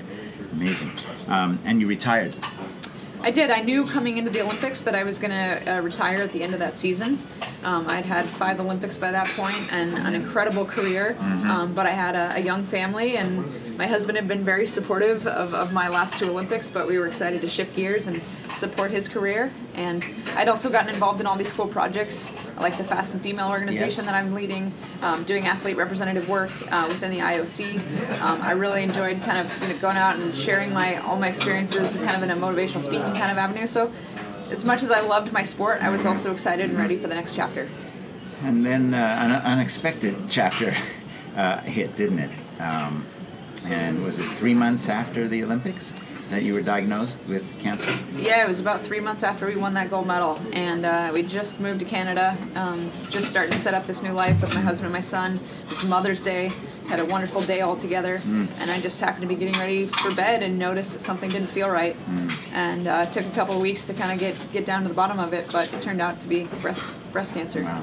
Amazing. 0.51 0.91
Um, 1.27 1.59
and 1.65 1.81
you 1.81 1.87
retired. 1.87 2.35
I 3.23 3.31
did. 3.31 3.49
I 3.49 3.61
knew 3.61 3.85
coming 3.85 4.17
into 4.17 4.29
the 4.29 4.41
Olympics 4.41 4.81
that 4.81 4.95
I 4.95 5.03
was 5.05 5.17
going 5.17 5.31
to 5.31 5.77
uh, 5.77 5.79
retire 5.79 6.21
at 6.21 6.33
the 6.33 6.43
end 6.43 6.51
of 6.53 6.59
that 6.59 6.77
season. 6.77 7.17
Um, 7.63 7.87
I'd 7.87 8.03
had 8.03 8.25
five 8.27 8.59
Olympics 8.59 8.97
by 8.97 9.11
that 9.11 9.27
point 9.27 9.71
and 9.71 9.95
an 9.95 10.13
incredible 10.13 10.65
career, 10.65 11.15
um, 11.21 11.73
but 11.73 11.85
I 11.85 11.91
had 11.91 12.15
a, 12.15 12.35
a 12.35 12.39
young 12.39 12.63
family 12.65 13.15
and 13.15 13.45
my 13.77 13.87
husband 13.87 14.17
had 14.17 14.27
been 14.27 14.43
very 14.43 14.67
supportive 14.67 15.25
of, 15.25 15.53
of 15.53 15.73
my 15.73 15.87
last 15.89 16.17
two 16.17 16.29
Olympics, 16.29 16.69
but 16.69 16.87
we 16.87 16.97
were 16.97 17.07
excited 17.07 17.41
to 17.41 17.47
shift 17.47 17.75
gears 17.75 18.07
and 18.07 18.21
support 18.57 18.91
his 18.91 19.07
career. 19.07 19.51
And 19.73 20.05
I'd 20.35 20.47
also 20.47 20.69
gotten 20.69 20.89
involved 20.89 21.19
in 21.19 21.27
all 21.27 21.35
these 21.35 21.51
cool 21.51 21.67
projects, 21.67 22.31
like 22.59 22.77
the 22.77 22.83
Fast 22.83 23.13
and 23.13 23.21
Female 23.21 23.49
organization 23.49 24.03
Yes. 24.03 24.05
that 24.05 24.15
I'm 24.15 24.33
leading, 24.33 24.71
um, 25.01 25.23
doing 25.23 25.47
athlete 25.47 25.75
representative 25.75 26.29
work 26.29 26.51
uh, 26.71 26.85
within 26.87 27.11
the 27.11 27.19
IOC. 27.19 27.79
Um, 28.21 28.41
I 28.41 28.51
really 28.51 28.83
enjoyed 28.83 29.21
kind 29.23 29.39
of 29.39 29.61
you 29.63 29.73
know, 29.73 29.79
going 29.79 29.97
out 29.97 30.17
and 30.17 30.35
sharing 30.37 30.71
my 30.73 30.97
all 30.97 31.17
my 31.17 31.27
experiences, 31.27 31.95
kind 31.95 32.11
of 32.11 32.23
in 32.23 32.29
a 32.31 32.35
motivational 32.35 32.81
speaking 32.81 33.13
kind 33.13 33.31
of 33.31 33.37
avenue. 33.37 33.65
So, 33.67 33.91
as 34.49 34.63
much 34.63 34.83
as 34.83 34.91
I 34.91 35.01
loved 35.01 35.33
my 35.33 35.43
sport, 35.43 35.81
I 35.81 35.89
was 35.89 36.05
also 36.05 36.31
excited 36.31 36.69
and 36.69 36.77
ready 36.77 36.95
for 36.97 37.07
the 37.07 37.15
next 37.15 37.35
chapter. 37.35 37.67
And 38.43 38.63
then 38.65 38.93
uh, 38.93 38.97
an 38.97 39.31
unexpected 39.31 40.15
chapter 40.29 40.75
uh, 41.35 41.57
hit, 41.61 41.95
didn't 41.95 42.19
it? 42.19 42.31
Um, 42.59 43.05
and 43.65 44.03
was 44.03 44.19
it 44.19 44.23
three 44.23 44.53
months 44.53 44.89
after 44.89 45.27
the 45.27 45.43
Olympics 45.43 45.93
that 46.29 46.43
you 46.43 46.53
were 46.53 46.61
diagnosed 46.61 47.21
with 47.27 47.59
cancer? 47.61 47.91
Yeah, 48.15 48.43
it 48.43 48.47
was 48.47 48.59
about 48.59 48.81
three 48.81 48.99
months 48.99 49.23
after 49.23 49.45
we 49.45 49.55
won 49.55 49.73
that 49.75 49.89
gold 49.89 50.07
medal, 50.07 50.39
and 50.51 50.85
uh, 50.85 51.11
we 51.13 51.21
just 51.23 51.59
moved 51.59 51.79
to 51.79 51.85
Canada, 51.85 52.37
um, 52.55 52.91
just 53.09 53.29
starting 53.29 53.51
to 53.51 53.59
set 53.59 53.73
up 53.73 53.83
this 53.83 54.01
new 54.01 54.11
life 54.13 54.41
with 54.41 54.53
my 54.55 54.61
husband 54.61 54.87
and 54.87 54.93
my 54.93 55.01
son. 55.01 55.39
It 55.65 55.69
was 55.69 55.83
Mother's 55.83 56.21
Day, 56.21 56.51
had 56.87 56.99
a 56.99 57.05
wonderful 57.05 57.41
day 57.41 57.61
all 57.61 57.75
together, 57.75 58.19
and 58.25 58.49
I 58.71 58.79
just 58.81 58.99
happened 58.99 59.21
to 59.21 59.27
be 59.27 59.35
getting 59.35 59.59
ready 59.59 59.85
for 59.85 60.13
bed 60.13 60.43
and 60.43 60.57
noticed 60.57 60.93
that 60.93 61.01
something 61.01 61.29
didn't 61.29 61.49
feel 61.49 61.69
right, 61.69 61.95
and 62.53 62.87
uh, 62.87 63.05
it 63.07 63.13
took 63.13 63.25
a 63.25 63.35
couple 63.35 63.55
of 63.55 63.61
weeks 63.61 63.83
to 63.85 63.93
kind 63.93 64.11
of 64.11 64.19
get 64.19 64.35
get 64.51 64.65
down 64.65 64.81
to 64.83 64.87
the 64.89 64.95
bottom 64.95 65.19
of 65.19 65.33
it, 65.33 65.49
but 65.51 65.71
it 65.73 65.81
turned 65.81 66.01
out 66.01 66.19
to 66.21 66.27
be 66.27 66.45
breast 66.61 66.83
breast 67.11 67.33
cancer. 67.33 67.63
Wow. 67.63 67.81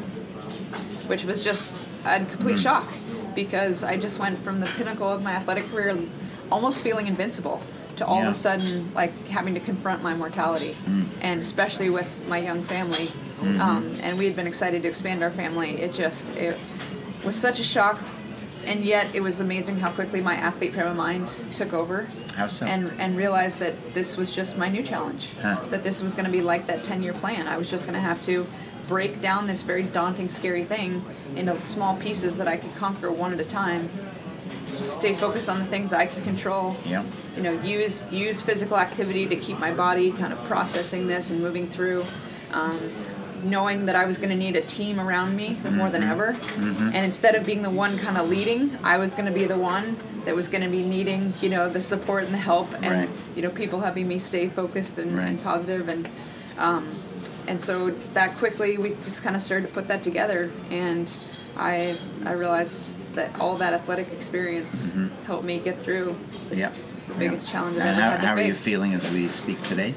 which 1.08 1.24
was 1.24 1.42
just 1.44 1.90
a 2.04 2.24
complete 2.24 2.58
shock 2.58 2.88
because 3.34 3.82
I 3.84 3.96
just 3.96 4.18
went 4.18 4.38
from 4.42 4.60
the 4.60 4.66
pinnacle 4.66 5.08
of 5.08 5.22
my 5.22 5.32
athletic 5.32 5.70
career, 5.70 5.96
almost 6.50 6.80
feeling 6.80 7.06
invincible, 7.06 7.60
to 7.96 8.06
all 8.06 8.16
Yeah. 8.22 8.28
of 8.28 8.32
a 8.32 8.38
sudden 8.38 8.90
like 8.94 9.12
having 9.28 9.54
to 9.54 9.60
confront 9.60 10.02
my 10.02 10.14
mortality, 10.14 10.74
and 11.20 11.40
especially 11.40 11.90
with 11.90 12.26
my 12.28 12.38
young 12.38 12.62
family. 12.62 13.10
Um, 13.42 13.92
and 14.02 14.18
we 14.18 14.26
had 14.26 14.36
been 14.36 14.46
excited 14.46 14.82
to 14.82 14.88
expand 14.88 15.22
our 15.22 15.30
family. 15.30 15.80
It 15.80 15.94
just 15.94 16.36
it 16.36 16.58
was 17.24 17.36
such 17.36 17.58
a 17.60 17.62
shock, 17.62 17.98
and 18.66 18.84
yet 18.84 19.14
it 19.14 19.22
was 19.22 19.40
amazing 19.40 19.78
how 19.80 19.90
quickly 19.90 20.20
my 20.20 20.34
athlete 20.34 20.74
frame 20.74 20.88
of 20.88 20.96
mind 20.96 21.26
took 21.56 21.72
over. 21.72 22.06
So? 22.48 22.64
And 22.66 22.92
and 22.98 23.16
realized 23.16 23.58
that 23.60 23.74
this 23.94 24.16
was 24.16 24.30
just 24.30 24.56
my 24.58 24.68
new 24.68 24.82
challenge. 24.82 25.28
Huh. 25.42 25.56
That 25.70 25.82
this 25.82 26.02
was 26.02 26.12
going 26.14 26.24
to 26.26 26.30
be 26.30 26.42
like 26.42 26.66
that 26.68 26.82
ten 26.82 27.02
year 27.02 27.12
plan. 27.14 27.48
I 27.48 27.56
was 27.58 27.70
just 27.70 27.84
going 27.86 27.94
to 27.94 28.00
have 28.00 28.22
to 28.24 28.46
break 28.90 29.22
down 29.22 29.46
this 29.46 29.62
very 29.62 29.84
daunting, 29.84 30.28
scary 30.28 30.64
thing 30.64 31.02
into 31.36 31.58
small 31.60 31.96
pieces 31.96 32.36
that 32.38 32.48
I 32.48 32.56
could 32.58 32.74
conquer 32.74 33.10
one 33.10 33.32
at 33.32 33.40
a 33.40 33.44
time. 33.44 33.88
Just 34.48 34.94
stay 35.00 35.14
focused 35.14 35.48
on 35.48 35.60
the 35.60 35.64
things 35.66 35.92
I 35.92 36.06
can 36.06 36.22
control. 36.24 36.76
Yeah. 36.84 37.04
You 37.36 37.42
know, 37.44 37.52
use 37.62 38.04
use 38.10 38.42
physical 38.42 38.76
activity 38.76 39.26
to 39.28 39.36
keep 39.36 39.58
my 39.60 39.72
body 39.72 40.10
kind 40.10 40.32
of 40.32 40.44
processing 40.44 41.06
this 41.06 41.30
and 41.30 41.40
moving 41.40 41.66
through. 41.68 42.04
Um, 42.52 42.76
knowing 43.44 43.86
that 43.86 43.96
I 43.96 44.04
was 44.04 44.18
going 44.18 44.28
to 44.28 44.36
need 44.36 44.54
a 44.54 44.60
team 44.60 45.00
around 45.00 45.34
me 45.34 45.56
more 45.70 45.88
than 45.88 46.02
Mm-hmm. 46.02 46.10
ever, 46.10 46.28
and 46.94 47.04
instead 47.10 47.34
of 47.34 47.46
being 47.46 47.62
the 47.62 47.70
one 47.70 47.96
kind 47.96 48.18
of 48.18 48.28
leading, 48.28 48.76
I 48.82 48.98
was 48.98 49.14
going 49.14 49.24
to 49.32 49.36
be 49.42 49.46
the 49.46 49.56
one 49.56 49.96
that 50.26 50.34
was 50.34 50.48
going 50.48 50.62
to 50.62 50.68
be 50.68 50.82
needing, 50.82 51.32
you 51.40 51.48
know, 51.48 51.66
the 51.70 51.80
support 51.80 52.24
and 52.24 52.34
the 52.34 52.44
help, 52.52 52.68
and 52.82 52.92
Right. 52.92 53.08
you 53.34 53.40
know, 53.40 53.48
people 53.48 53.80
helping 53.80 54.06
me 54.08 54.18
stay 54.18 54.48
focused 54.48 54.98
and, 54.98 55.10
Right. 55.12 55.28
and 55.28 55.42
positive, 55.42 55.88
and 55.88 56.06
um, 56.58 56.84
and 57.50 57.60
so 57.60 57.90
that 58.14 58.36
quickly 58.38 58.78
we 58.78 58.90
just 59.08 59.22
kind 59.24 59.34
of 59.36 59.42
started 59.42 59.66
to 59.68 59.72
put 59.74 59.88
that 59.88 60.02
together, 60.02 60.50
and 60.70 61.06
I 61.56 61.96
I 62.24 62.32
realized 62.32 62.92
that 63.16 63.28
all 63.40 63.56
that 63.56 63.72
athletic 63.74 64.08
experience 64.12 64.94
helped 65.26 65.44
me 65.44 65.58
get 65.58 65.76
through 65.82 66.06
Mm-hmm. 66.14 66.54
Yeah. 66.62 66.72
the 67.08 67.14
biggest 67.18 67.46
Yeah. 67.46 67.52
challenge 67.52 67.76
I've 67.76 67.82
And 67.82 67.88
ever 67.90 68.00
how, 68.02 68.10
had 68.10 68.20
to 68.20 68.26
how 68.28 68.34
are 68.34 68.42
you 68.42 68.54
feeling 68.54 68.92
as 68.94 69.04
we 69.12 69.26
speak 69.28 69.60
today? 69.72 69.94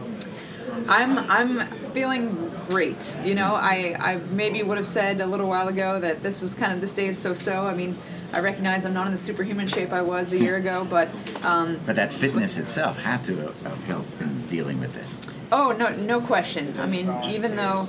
I'm 0.87 1.17
I'm 1.37 1.51
feeling 1.93 2.51
great. 2.69 3.15
You 3.23 3.35
know, 3.35 3.51
I, 3.55 3.95
I 4.09 4.11
maybe 4.41 4.63
would 4.63 4.77
have 4.77 4.87
said 4.87 5.21
a 5.21 5.27
little 5.33 5.47
while 5.47 5.67
ago 5.67 5.99
that 5.99 6.23
this 6.23 6.41
was 6.41 6.55
kind 6.55 6.71
of 6.73 6.81
this 6.81 6.93
day 6.93 7.07
is 7.07 7.17
so 7.19 7.33
so. 7.35 7.55
I 7.71 7.73
mean, 7.75 7.95
I 8.33 8.39
recognize 8.39 8.83
I'm 8.85 8.93
not 8.93 9.05
in 9.05 9.11
the 9.13 9.23
superhuman 9.29 9.67
shape 9.67 9.91
I 9.93 10.01
was 10.01 10.33
a 10.33 10.39
year 10.39 10.55
ago, 10.63 10.85
but 10.89 11.07
um, 11.43 11.79
But 11.85 11.95
that 11.97 12.11
fitness 12.11 12.57
itself 12.57 12.95
had 13.03 13.23
to 13.25 13.33
have 13.43 13.61
have 13.61 13.83
helped 13.85 14.19
in 14.21 14.32
dealing 14.47 14.79
with 14.79 14.93
this. 14.93 15.21
oh 15.51 15.71
no 15.71 15.89
no 15.93 16.21
question. 16.21 16.75
I 16.79 16.85
mean, 16.87 17.13
even 17.25 17.55
though 17.55 17.87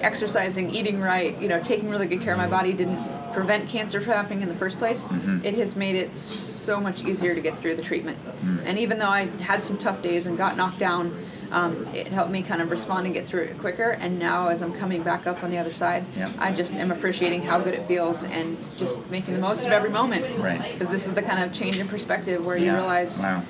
exercising, 0.00 0.74
eating 0.74 1.00
right, 1.00 1.40
you 1.40 1.48
know, 1.48 1.60
taking 1.60 1.88
really 1.90 2.06
good 2.06 2.20
care 2.22 2.32
of 2.32 2.38
my 2.38 2.46
body 2.46 2.72
didn't 2.72 3.02
prevent 3.32 3.68
cancer 3.68 4.00
from 4.00 4.12
happening 4.14 4.42
in 4.42 4.48
the 4.48 4.54
first 4.54 4.78
place, 4.78 5.08
it 5.44 5.54
has 5.54 5.76
made 5.76 5.96
it 5.96 6.16
so 6.16 6.80
much 6.80 7.04
easier 7.04 7.34
to 7.34 7.40
get 7.40 7.58
through 7.58 7.74
the 7.76 7.82
treatment. 7.82 8.18
And 8.64 8.78
even 8.78 8.98
though 8.98 9.08
I 9.10 9.26
had 9.40 9.64
some 9.64 9.76
tough 9.78 10.02
days 10.02 10.26
and 10.26 10.36
got 10.38 10.56
knocked 10.56 10.78
down, 10.78 11.16
um, 11.50 11.86
it 11.94 12.08
helped 12.08 12.30
me 12.30 12.42
kind 12.42 12.60
of 12.60 12.70
respond 12.70 13.06
and 13.06 13.14
get 13.14 13.26
through 13.26 13.44
it 13.44 13.58
quicker. 13.58 13.90
And 13.90 14.18
now, 14.18 14.48
as 14.48 14.60
I'm 14.60 14.74
coming 14.74 15.02
back 15.02 15.26
up 15.26 15.42
on 15.42 15.50
the 15.50 15.56
other 15.56 15.72
side, 15.72 16.04
Yeah. 16.16 16.30
I 16.38 16.52
just 16.52 16.74
am 16.74 16.90
appreciating 16.90 17.42
how 17.42 17.58
good 17.58 17.72
it 17.72 17.86
feels 17.88 18.22
and 18.22 18.58
just 18.76 19.08
making 19.10 19.32
the 19.34 19.40
most 19.40 19.64
of 19.64 19.72
every 19.72 19.88
moment. 19.88 20.26
Right. 20.38 20.60
Because 20.74 20.90
this 20.90 21.06
is 21.06 21.14
the 21.14 21.22
kind 21.22 21.42
of 21.42 21.52
change 21.54 21.78
in 21.78 21.88
perspective 21.88 22.44
where 22.44 22.58
you 22.58 22.72
realize 22.74 23.22
Wow. 23.22 23.42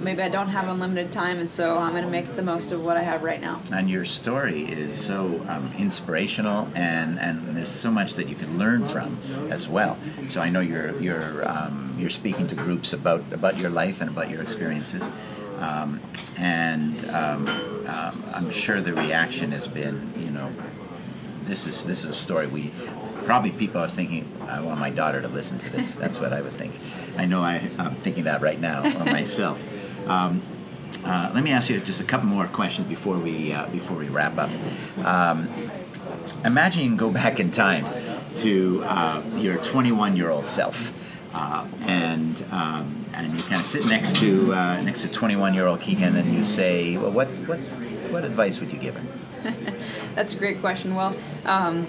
Maybe 0.00 0.22
I 0.22 0.28
don't 0.28 0.48
have 0.48 0.68
unlimited 0.68 1.12
time, 1.12 1.38
and 1.38 1.50
so 1.50 1.78
I'm 1.78 1.92
going 1.92 2.04
to 2.04 2.10
make 2.10 2.36
the 2.36 2.42
most 2.42 2.72
of 2.72 2.84
what 2.84 2.96
I 2.96 3.02
have 3.02 3.22
right 3.22 3.40
now. 3.40 3.60
And 3.72 3.88
your 3.88 4.04
story 4.04 4.64
is 4.64 4.98
so 5.00 5.44
um, 5.48 5.72
inspirational, 5.78 6.68
and, 6.74 7.18
and 7.18 7.56
there's 7.56 7.70
so 7.70 7.90
much 7.90 8.14
that 8.14 8.28
you 8.28 8.34
can 8.34 8.58
learn 8.58 8.84
from 8.84 9.18
as 9.50 9.68
well. 9.68 9.98
So 10.26 10.40
I 10.40 10.48
know 10.48 10.60
you're 10.60 10.98
you're 11.00 11.48
um, 11.48 11.96
you're 11.98 12.10
speaking 12.10 12.46
to 12.48 12.54
groups 12.54 12.92
about 12.92 13.24
about 13.32 13.58
your 13.58 13.70
life 13.70 14.00
and 14.00 14.10
about 14.10 14.30
your 14.30 14.42
experiences, 14.42 15.10
um, 15.58 16.00
and 16.36 17.08
um, 17.10 17.48
um, 17.86 18.24
I'm 18.34 18.50
sure 18.50 18.80
the 18.80 18.92
reaction 18.92 19.52
has 19.52 19.66
been, 19.66 20.12
you 20.18 20.30
know, 20.30 20.52
this 21.44 21.66
is 21.66 21.84
this 21.84 22.04
is 22.04 22.10
a 22.10 22.14
story 22.14 22.46
we 22.46 22.72
probably 23.24 23.50
people 23.50 23.80
are 23.80 23.88
thinking 23.88 24.30
I 24.48 24.60
want 24.60 24.78
my 24.78 24.90
daughter 24.90 25.20
to 25.20 25.28
listen 25.28 25.58
to 25.58 25.70
this. 25.70 25.96
That's 25.96 26.20
what 26.20 26.32
I 26.32 26.40
would 26.40 26.52
think. 26.52 26.78
I 27.18 27.24
know 27.24 27.42
I, 27.42 27.68
I'm 27.78 27.94
thinking 27.96 28.24
that 28.24 28.40
right 28.40 28.60
now 28.60 28.82
myself. 29.04 29.66
Um, 30.06 30.42
uh, 31.04 31.30
let 31.34 31.42
me 31.42 31.50
ask 31.50 31.68
you 31.68 31.78
just 31.80 32.00
a 32.00 32.04
couple 32.04 32.26
more 32.26 32.46
questions 32.46 32.88
before 32.88 33.18
we 33.18 33.52
uh, 33.52 33.66
before 33.68 33.96
we 33.96 34.08
wrap 34.08 34.38
up. 34.38 34.50
Um, 35.04 35.48
imagine 36.44 36.82
you 36.82 36.88
can 36.88 36.96
go 36.96 37.10
back 37.22 37.40
in 37.40 37.50
time 37.50 37.84
to 38.36 38.84
uh, 38.84 39.22
your 39.36 39.56
21 39.58 40.16
year 40.16 40.30
old 40.30 40.46
self, 40.46 40.92
uh, 41.34 41.66
and 41.82 42.44
um, 42.50 43.04
and 43.14 43.36
you 43.36 43.42
kind 43.44 43.60
of 43.60 43.66
sit 43.66 43.86
next 43.86 44.16
to 44.16 44.52
uh, 44.54 44.80
next 44.80 45.02
to 45.02 45.08
21 45.08 45.54
year 45.54 45.66
old 45.66 45.80
Kikkan, 45.80 46.16
and 46.16 46.34
you 46.34 46.44
say, 46.44 46.96
well, 46.96 47.10
what 47.10 47.28
what 47.46 47.58
what 48.10 48.24
advice 48.24 48.60
would 48.60 48.72
you 48.72 48.78
give 48.78 48.96
him?" 48.96 49.08
That's 50.14 50.34
a 50.34 50.36
great 50.36 50.60
question. 50.60 50.94
Well, 50.94 51.14
um, 51.44 51.86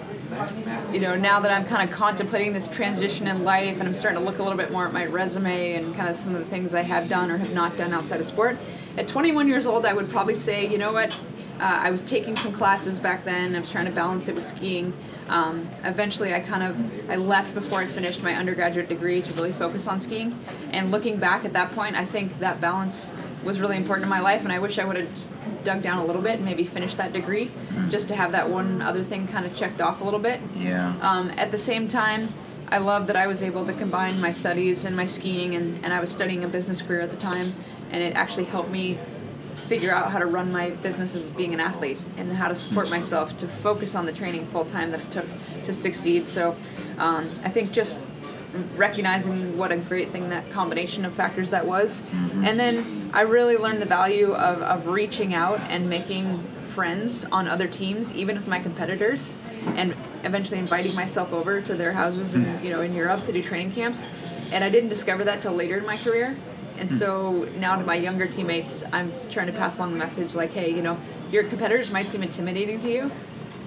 you 0.92 1.00
know, 1.00 1.16
now 1.16 1.40
that 1.40 1.52
I'm 1.52 1.66
kind 1.66 1.90
of 1.90 1.96
contemplating 1.96 2.54
this 2.54 2.68
transition 2.68 3.28
in 3.28 3.44
life 3.44 3.80
and 3.80 3.88
I'm 3.88 3.94
starting 3.94 4.20
to 4.20 4.26
look 4.26 4.40
a 4.40 4.44
little 4.44 4.58
bit 4.58 4.72
more 4.72 4.86
at 4.86 4.94
my 4.94 5.06
resume 5.06 5.74
and 5.74 5.96
kind 5.96 6.10
of 6.10 6.16
some 6.16 6.34
of 6.34 6.40
the 6.40 6.46
things 6.46 6.74
I 6.74 6.82
have 6.82 7.10
done 7.10 7.32
or 7.32 7.38
have 7.38 7.54
not 7.54 7.78
done 7.78 7.94
outside 7.94 8.20
of 8.20 8.26
sport, 8.26 8.58
at 8.98 9.08
21 9.08 9.48
years 9.48 9.66
old, 9.66 9.86
I 9.86 9.94
would 9.94 10.10
probably 10.10 10.34
say, 10.34 10.68
you 10.68 10.78
know 10.78 10.92
what, 10.92 11.14
uh, 11.60 11.80
I 11.82 11.90
was 11.90 12.02
taking 12.02 12.36
some 12.38 12.52
classes 12.52 13.00
back 13.00 13.24
then. 13.24 13.56
I 13.56 13.60
was 13.60 13.70
trying 13.70 13.86
to 13.86 13.92
balance 13.92 14.28
it 14.28 14.36
with 14.36 14.44
skiing. 14.44 14.94
Um, 15.28 15.68
eventually, 15.84 16.34
I 16.34 16.40
kind 16.40 16.64
of 16.64 17.10
I 17.10 17.16
left 17.16 17.54
before 17.54 17.80
I 17.80 17.86
finished 17.86 18.22
my 18.22 18.34
undergraduate 18.34 18.90
degree 18.90 19.22
to 19.22 19.34
really 19.34 19.52
focus 19.52 19.88
on 19.88 20.00
skiing. 20.00 20.38
And 20.72 20.92
looking 20.92 21.18
back 21.18 21.46
at 21.46 21.54
that 21.54 21.72
point, 21.74 21.96
I 21.96 22.06
think 22.06 22.40
that 22.40 22.62
balance 22.62 23.12
was 23.48 23.62
really 23.62 23.78
important 23.78 24.04
in 24.04 24.10
my 24.10 24.20
life, 24.20 24.44
and 24.44 24.52
I 24.52 24.60
wish 24.60 24.78
I 24.78 24.84
would 24.84 24.98
have 24.98 25.64
dug 25.64 25.82
down 25.82 25.98
a 26.00 26.06
little 26.06 26.22
bit 26.22 26.36
and 26.36 26.46
maybe 26.46 26.66
finished 26.66 26.98
that 26.98 27.14
degree, 27.14 27.50
just 27.90 28.10
to 28.10 28.16
have 28.16 28.34
that 28.34 28.50
one 28.50 28.82
other 28.82 29.04
thing 29.04 29.28
kind 29.28 29.46
of 29.46 29.56
checked 29.56 29.80
off 29.80 30.02
a 30.02 30.04
little 30.04 30.20
bit. 30.20 30.42
Yeah. 30.54 30.94
Um, 31.02 31.32
at 31.38 31.50
the 31.52 31.58
same 31.58 31.88
time, 31.88 32.28
I 32.70 32.80
love 32.80 33.08
that 33.08 33.16
I 33.16 33.26
was 33.26 33.42
able 33.42 33.66
to 33.66 33.74
combine 33.74 34.20
my 34.20 34.32
studies 34.32 34.84
and 34.84 34.96
my 34.98 35.06
skiing, 35.06 35.56
and, 35.56 35.84
and 35.84 35.94
I 35.94 36.02
was 36.02 36.12
studying 36.12 36.44
a 36.44 36.48
business 36.48 36.82
career 36.82 37.00
at 37.02 37.12
the 37.12 37.18
time, 37.18 37.54
and 37.90 38.04
it 38.04 38.16
actually 38.16 38.44
helped 38.44 38.70
me 38.70 39.00
figure 39.56 39.94
out 39.94 40.12
how 40.12 40.20
to 40.20 40.26
run 40.26 40.52
my 40.52 40.70
business 40.70 41.16
as 41.16 41.30
being 41.32 41.54
an 41.54 41.62
athlete 41.62 41.98
and 42.18 42.32
how 42.34 42.50
to 42.50 42.56
support 42.56 42.90
myself 42.90 43.38
to 43.38 43.48
focus 43.48 43.96
on 43.96 44.06
the 44.06 44.12
training 44.12 44.46
full 44.48 44.66
time 44.66 44.92
that 44.92 45.00
it 45.00 45.12
took 45.12 45.26
to 45.64 45.74
succeed. 45.74 46.30
So 46.30 46.56
um, 47.00 47.30
I 47.44 47.50
think 47.50 47.72
just 47.72 48.04
recognizing 48.76 49.58
what 49.58 49.72
a 49.72 49.78
great 49.78 50.10
thing 50.10 50.30
that 50.30 50.50
combination 50.52 51.06
of 51.06 51.14
factors 51.14 51.50
that 51.52 51.66
was. 51.66 52.02
Mm-hmm. 52.02 52.46
And 52.46 52.60
then 52.60 53.12
I 53.14 53.22
really 53.22 53.58
learned 53.58 53.82
the 53.82 53.88
value 53.88 54.34
of, 54.34 54.62
of 54.62 54.88
reaching 54.88 55.34
out 55.34 55.60
and 55.70 55.90
making 55.90 56.40
friends 56.62 57.26
on 57.26 57.48
other 57.48 57.68
teams, 57.68 58.14
even 58.14 58.36
with 58.36 58.48
my 58.48 58.60
competitors, 58.60 59.34
and 59.76 59.96
eventually 60.24 60.60
inviting 60.60 60.94
myself 60.96 61.34
over 61.34 61.62
to 61.62 61.76
their 61.76 61.94
houses 61.94 62.36
in, 62.36 62.46
mm. 62.46 62.64
you 62.64 62.70
know, 62.70 62.82
in 62.82 62.94
Europe 62.94 63.26
to 63.26 63.32
do 63.32 63.42
training 63.42 63.72
camps. 63.72 64.06
And 64.52 64.64
I 64.64 64.70
didn't 64.70 64.90
discover 64.90 65.24
that 65.24 65.42
till 65.42 65.54
later 65.54 65.78
in 65.78 65.86
my 65.86 65.98
career. 65.98 66.38
And 66.78 66.90
mm. 66.90 66.92
so 66.92 67.50
now 67.58 67.76
to 67.76 67.84
my 67.84 67.96
younger 67.96 68.28
teammates, 68.28 68.84
I'm 68.94 69.12
trying 69.32 69.48
to 69.48 69.54
pass 69.54 69.78
along 69.78 69.94
the 69.94 69.98
message 69.98 70.36
like, 70.36 70.54
hey, 70.54 70.70
you 70.70 70.82
know, 70.82 70.98
your 71.32 71.44
competitors 71.44 71.92
might 71.92 72.08
seem 72.08 72.24
intimidating 72.24 72.80
to 72.82 72.92
you, 72.92 73.12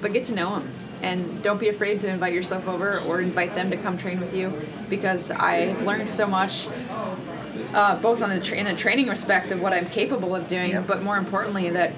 but 0.01 0.13
get 0.13 0.25
to 0.27 0.35
know 0.35 0.59
them. 0.59 0.73
And 1.03 1.43
don't 1.43 1.59
be 1.61 1.69
afraid 1.69 2.01
to 2.03 2.09
invite 2.09 2.33
yourself 2.35 2.69
over 2.69 2.99
or 3.01 3.21
invite 3.21 3.55
them 3.55 3.71
to 3.71 3.77
come 3.77 3.97
train 3.99 4.21
with 4.21 4.35
you 4.35 4.53
because 4.89 5.31
I 5.31 5.73
learned 5.85 6.09
so 6.09 6.27
much 6.27 6.69
uh, 7.75 7.97
both 8.01 8.23
on 8.23 8.31
the 8.31 8.41
tra- 8.41 8.57
in 8.57 8.67
a 8.67 8.77
training 8.77 9.09
respect 9.09 9.51
of 9.53 9.61
what 9.61 9.73
I'm 9.73 9.87
capable 9.87 10.35
of 10.35 10.49
doing, 10.49 10.71
Yep. 10.73 10.87
but 10.87 11.03
more 11.03 11.17
importantly 11.17 11.71
that 11.71 11.93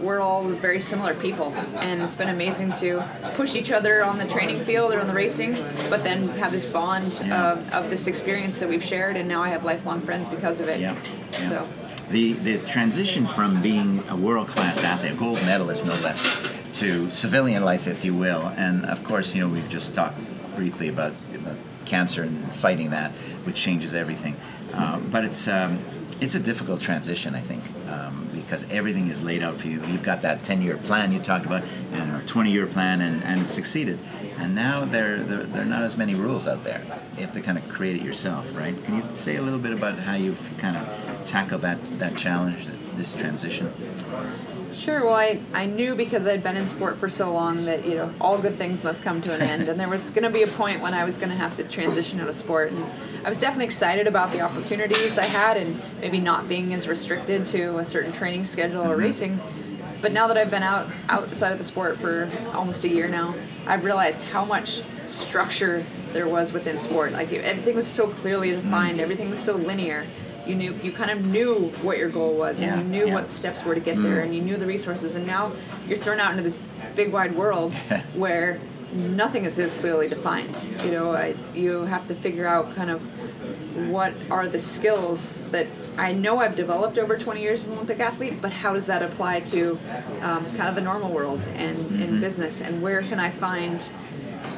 we're 0.00 0.20
all 0.20 0.44
very 0.44 0.80
similar 0.80 1.14
people, 1.14 1.52
and 1.76 2.00
it's 2.00 2.14
been 2.14 2.28
amazing 2.28 2.72
to 2.74 3.04
push 3.34 3.54
each 3.54 3.70
other 3.72 4.04
on 4.04 4.18
the 4.18 4.24
training 4.26 4.56
field 4.56 4.92
or 4.92 5.00
on 5.00 5.06
the 5.06 5.12
racing, 5.12 5.52
but 5.90 6.02
then 6.04 6.28
have 6.30 6.52
this 6.52 6.72
bond 6.72 7.04
of, 7.32 7.68
of 7.72 7.90
this 7.90 8.06
experience 8.06 8.58
that 8.60 8.68
we've 8.68 8.82
shared, 8.82 9.16
and 9.16 9.28
now 9.28 9.42
I 9.42 9.48
have 9.48 9.64
lifelong 9.64 10.00
friends 10.00 10.28
because 10.28 10.60
of 10.60 10.68
it. 10.68 10.80
Yeah. 10.80 10.94
yeah. 10.94 11.00
So. 11.30 11.68
The 12.10 12.32
the 12.32 12.58
transition 12.58 13.26
from 13.26 13.60
being 13.60 14.02
a 14.08 14.16
world 14.16 14.48
class 14.48 14.82
athlete, 14.82 15.12
a 15.12 15.16
gold 15.16 15.40
medalist 15.42 15.84
no 15.86 15.92
less, 15.92 16.50
to 16.74 17.10
civilian 17.10 17.64
life, 17.64 17.86
if 17.86 18.04
you 18.04 18.14
will, 18.14 18.52
and 18.56 18.86
of 18.86 19.04
course, 19.04 19.34
you 19.34 19.42
know, 19.42 19.48
we've 19.48 19.68
just 19.68 19.94
talked 19.94 20.18
briefly 20.56 20.88
about, 20.88 21.12
about 21.34 21.56
cancer 21.84 22.22
and 22.22 22.52
fighting 22.52 22.90
that, 22.90 23.10
which 23.44 23.56
changes 23.56 23.94
everything. 23.94 24.36
Uh, 24.74 24.98
but 25.00 25.24
it's 25.24 25.48
um, 25.48 25.78
it's 26.20 26.34
a 26.34 26.40
difficult 26.40 26.80
transition, 26.80 27.34
I 27.34 27.40
think, 27.40 27.62
um, 27.90 28.27
because 28.48 28.70
everything 28.70 29.08
is 29.08 29.22
laid 29.22 29.42
out 29.42 29.60
for 29.60 29.68
you. 29.68 29.84
You've 29.84 30.02
got 30.02 30.22
that 30.22 30.42
ten 30.42 30.62
year 30.62 30.78
plan 30.78 31.12
you 31.12 31.18
talked 31.18 31.44
about, 31.44 31.62
and 31.92 32.10
or 32.16 32.22
twenty 32.26 32.50
year 32.50 32.66
plan, 32.66 33.02
and, 33.02 33.22
and 33.22 33.42
it 33.42 33.48
succeeded. 33.48 33.98
And 34.38 34.54
now 34.54 34.86
there, 34.86 35.18
there 35.18 35.42
there 35.42 35.62
are 35.62 35.66
not 35.66 35.82
as 35.82 35.98
many 35.98 36.14
rules 36.14 36.48
out 36.48 36.64
there. 36.64 36.82
You 37.16 37.22
have 37.22 37.32
to 37.32 37.42
kind 37.42 37.58
of 37.58 37.68
create 37.68 37.96
it 37.96 38.02
yourself, 38.02 38.56
right? 38.56 38.74
Can 38.84 38.96
you 38.96 39.04
say 39.10 39.36
a 39.36 39.42
little 39.42 39.58
bit 39.58 39.72
about 39.72 39.98
how 39.98 40.14
you've 40.14 40.50
kind 40.56 40.76
of 40.76 41.24
tackled 41.26 41.60
that 41.60 41.84
that 41.98 42.16
challenge, 42.16 42.66
this 42.96 43.14
transition? 43.14 43.70
Sure. 44.72 45.04
Well, 45.04 45.14
I, 45.14 45.40
I 45.52 45.66
knew 45.66 45.94
because 45.94 46.26
I'd 46.26 46.42
been 46.42 46.56
in 46.56 46.68
sport 46.68 46.98
for 46.98 47.08
so 47.08 47.32
long 47.32 47.66
that 47.66 47.84
you 47.84 47.96
know 47.96 48.14
all 48.18 48.38
good 48.38 48.54
things 48.54 48.82
must 48.82 49.02
come 49.02 49.20
to 49.22 49.34
an 49.34 49.42
end, 49.42 49.68
and 49.68 49.78
there 49.78 49.88
was 49.88 50.08
going 50.08 50.22
to 50.22 50.30
be 50.30 50.42
a 50.42 50.46
point 50.46 50.80
when 50.80 50.94
I 50.94 51.04
was 51.04 51.18
going 51.18 51.30
to 51.30 51.36
have 51.36 51.56
to 51.58 51.64
transition 51.64 52.18
out 52.20 52.28
of 52.28 52.34
sport. 52.34 52.72
And 52.72 52.86
I 53.24 53.28
was 53.28 53.38
definitely 53.38 53.66
excited 53.66 54.06
about 54.06 54.30
the 54.30 54.40
opportunities 54.40 55.18
I 55.18 55.24
had, 55.24 55.56
and 55.56 55.80
maybe 56.00 56.20
not 56.20 56.48
being 56.48 56.72
as 56.74 56.86
restricted 56.86 57.46
to 57.48 57.78
a 57.78 57.84
certain 57.84 58.12
training 58.12 58.44
schedule 58.44 58.82
or 58.82 58.90
mm-hmm. 58.90 59.00
racing. 59.00 59.40
But 60.00 60.12
now 60.12 60.28
that 60.28 60.36
I've 60.36 60.50
been 60.50 60.62
out 60.62 60.88
outside 61.08 61.50
of 61.50 61.58
the 61.58 61.64
sport 61.64 61.98
for 61.98 62.30
almost 62.54 62.84
a 62.84 62.88
year 62.88 63.08
now, 63.08 63.34
I've 63.66 63.84
realized 63.84 64.22
how 64.22 64.44
much 64.44 64.82
structure 65.02 65.84
there 66.12 66.28
was 66.28 66.52
within 66.52 66.78
sport. 66.78 67.12
Like 67.12 67.32
everything 67.32 67.74
was 67.74 67.86
so 67.86 68.08
clearly 68.08 68.52
mm-hmm. 68.52 68.62
defined, 68.62 69.00
everything 69.00 69.30
was 69.30 69.40
so 69.40 69.56
linear. 69.56 70.06
You 70.46 70.54
knew 70.54 70.78
you 70.82 70.92
kind 70.92 71.10
of 71.10 71.26
knew 71.26 71.72
what 71.82 71.98
your 71.98 72.08
goal 72.08 72.34
was, 72.34 72.62
Yeah, 72.62 72.74
and 72.74 72.82
you 72.82 73.00
knew 73.00 73.06
yeah. 73.08 73.14
what 73.14 73.30
steps 73.30 73.64
were 73.64 73.74
to 73.74 73.80
get 73.80 74.00
there, 74.00 74.16
mm-hmm. 74.16 74.26
and 74.26 74.34
you 74.34 74.40
knew 74.40 74.56
the 74.56 74.66
resources. 74.66 75.14
And 75.14 75.26
now 75.26 75.52
you're 75.86 75.98
thrown 75.98 76.20
out 76.20 76.30
into 76.30 76.42
this 76.42 76.58
big 76.94 77.12
wide 77.12 77.34
world 77.34 77.74
where 78.14 78.60
nothing 78.92 79.44
is 79.44 79.58
as 79.58 79.74
clearly 79.74 80.08
defined. 80.08 80.54
You 80.84 80.90
know, 80.92 81.12
I, 81.12 81.34
you 81.54 81.82
have 81.86 82.06
to 82.08 82.14
figure 82.14 82.46
out 82.46 82.74
kind 82.74 82.90
of 82.90 83.00
what 83.88 84.12
are 84.30 84.48
the 84.48 84.58
skills 84.58 85.40
that 85.50 85.66
I 85.96 86.12
know 86.12 86.38
I've 86.40 86.56
developed 86.56 86.98
over 86.98 87.16
20 87.16 87.40
years 87.40 87.60
as 87.62 87.66
an 87.68 87.74
Olympic 87.74 88.00
athlete, 88.00 88.34
but 88.40 88.52
how 88.52 88.72
does 88.72 88.86
that 88.86 89.02
apply 89.02 89.40
to 89.40 89.78
um, 90.22 90.44
kind 90.56 90.68
of 90.68 90.74
the 90.74 90.80
normal 90.80 91.10
world 91.12 91.40
and 91.54 92.00
in 92.00 92.20
business? 92.20 92.60
And 92.60 92.82
where 92.82 93.02
can 93.02 93.18
I 93.20 93.30
find 93.30 93.80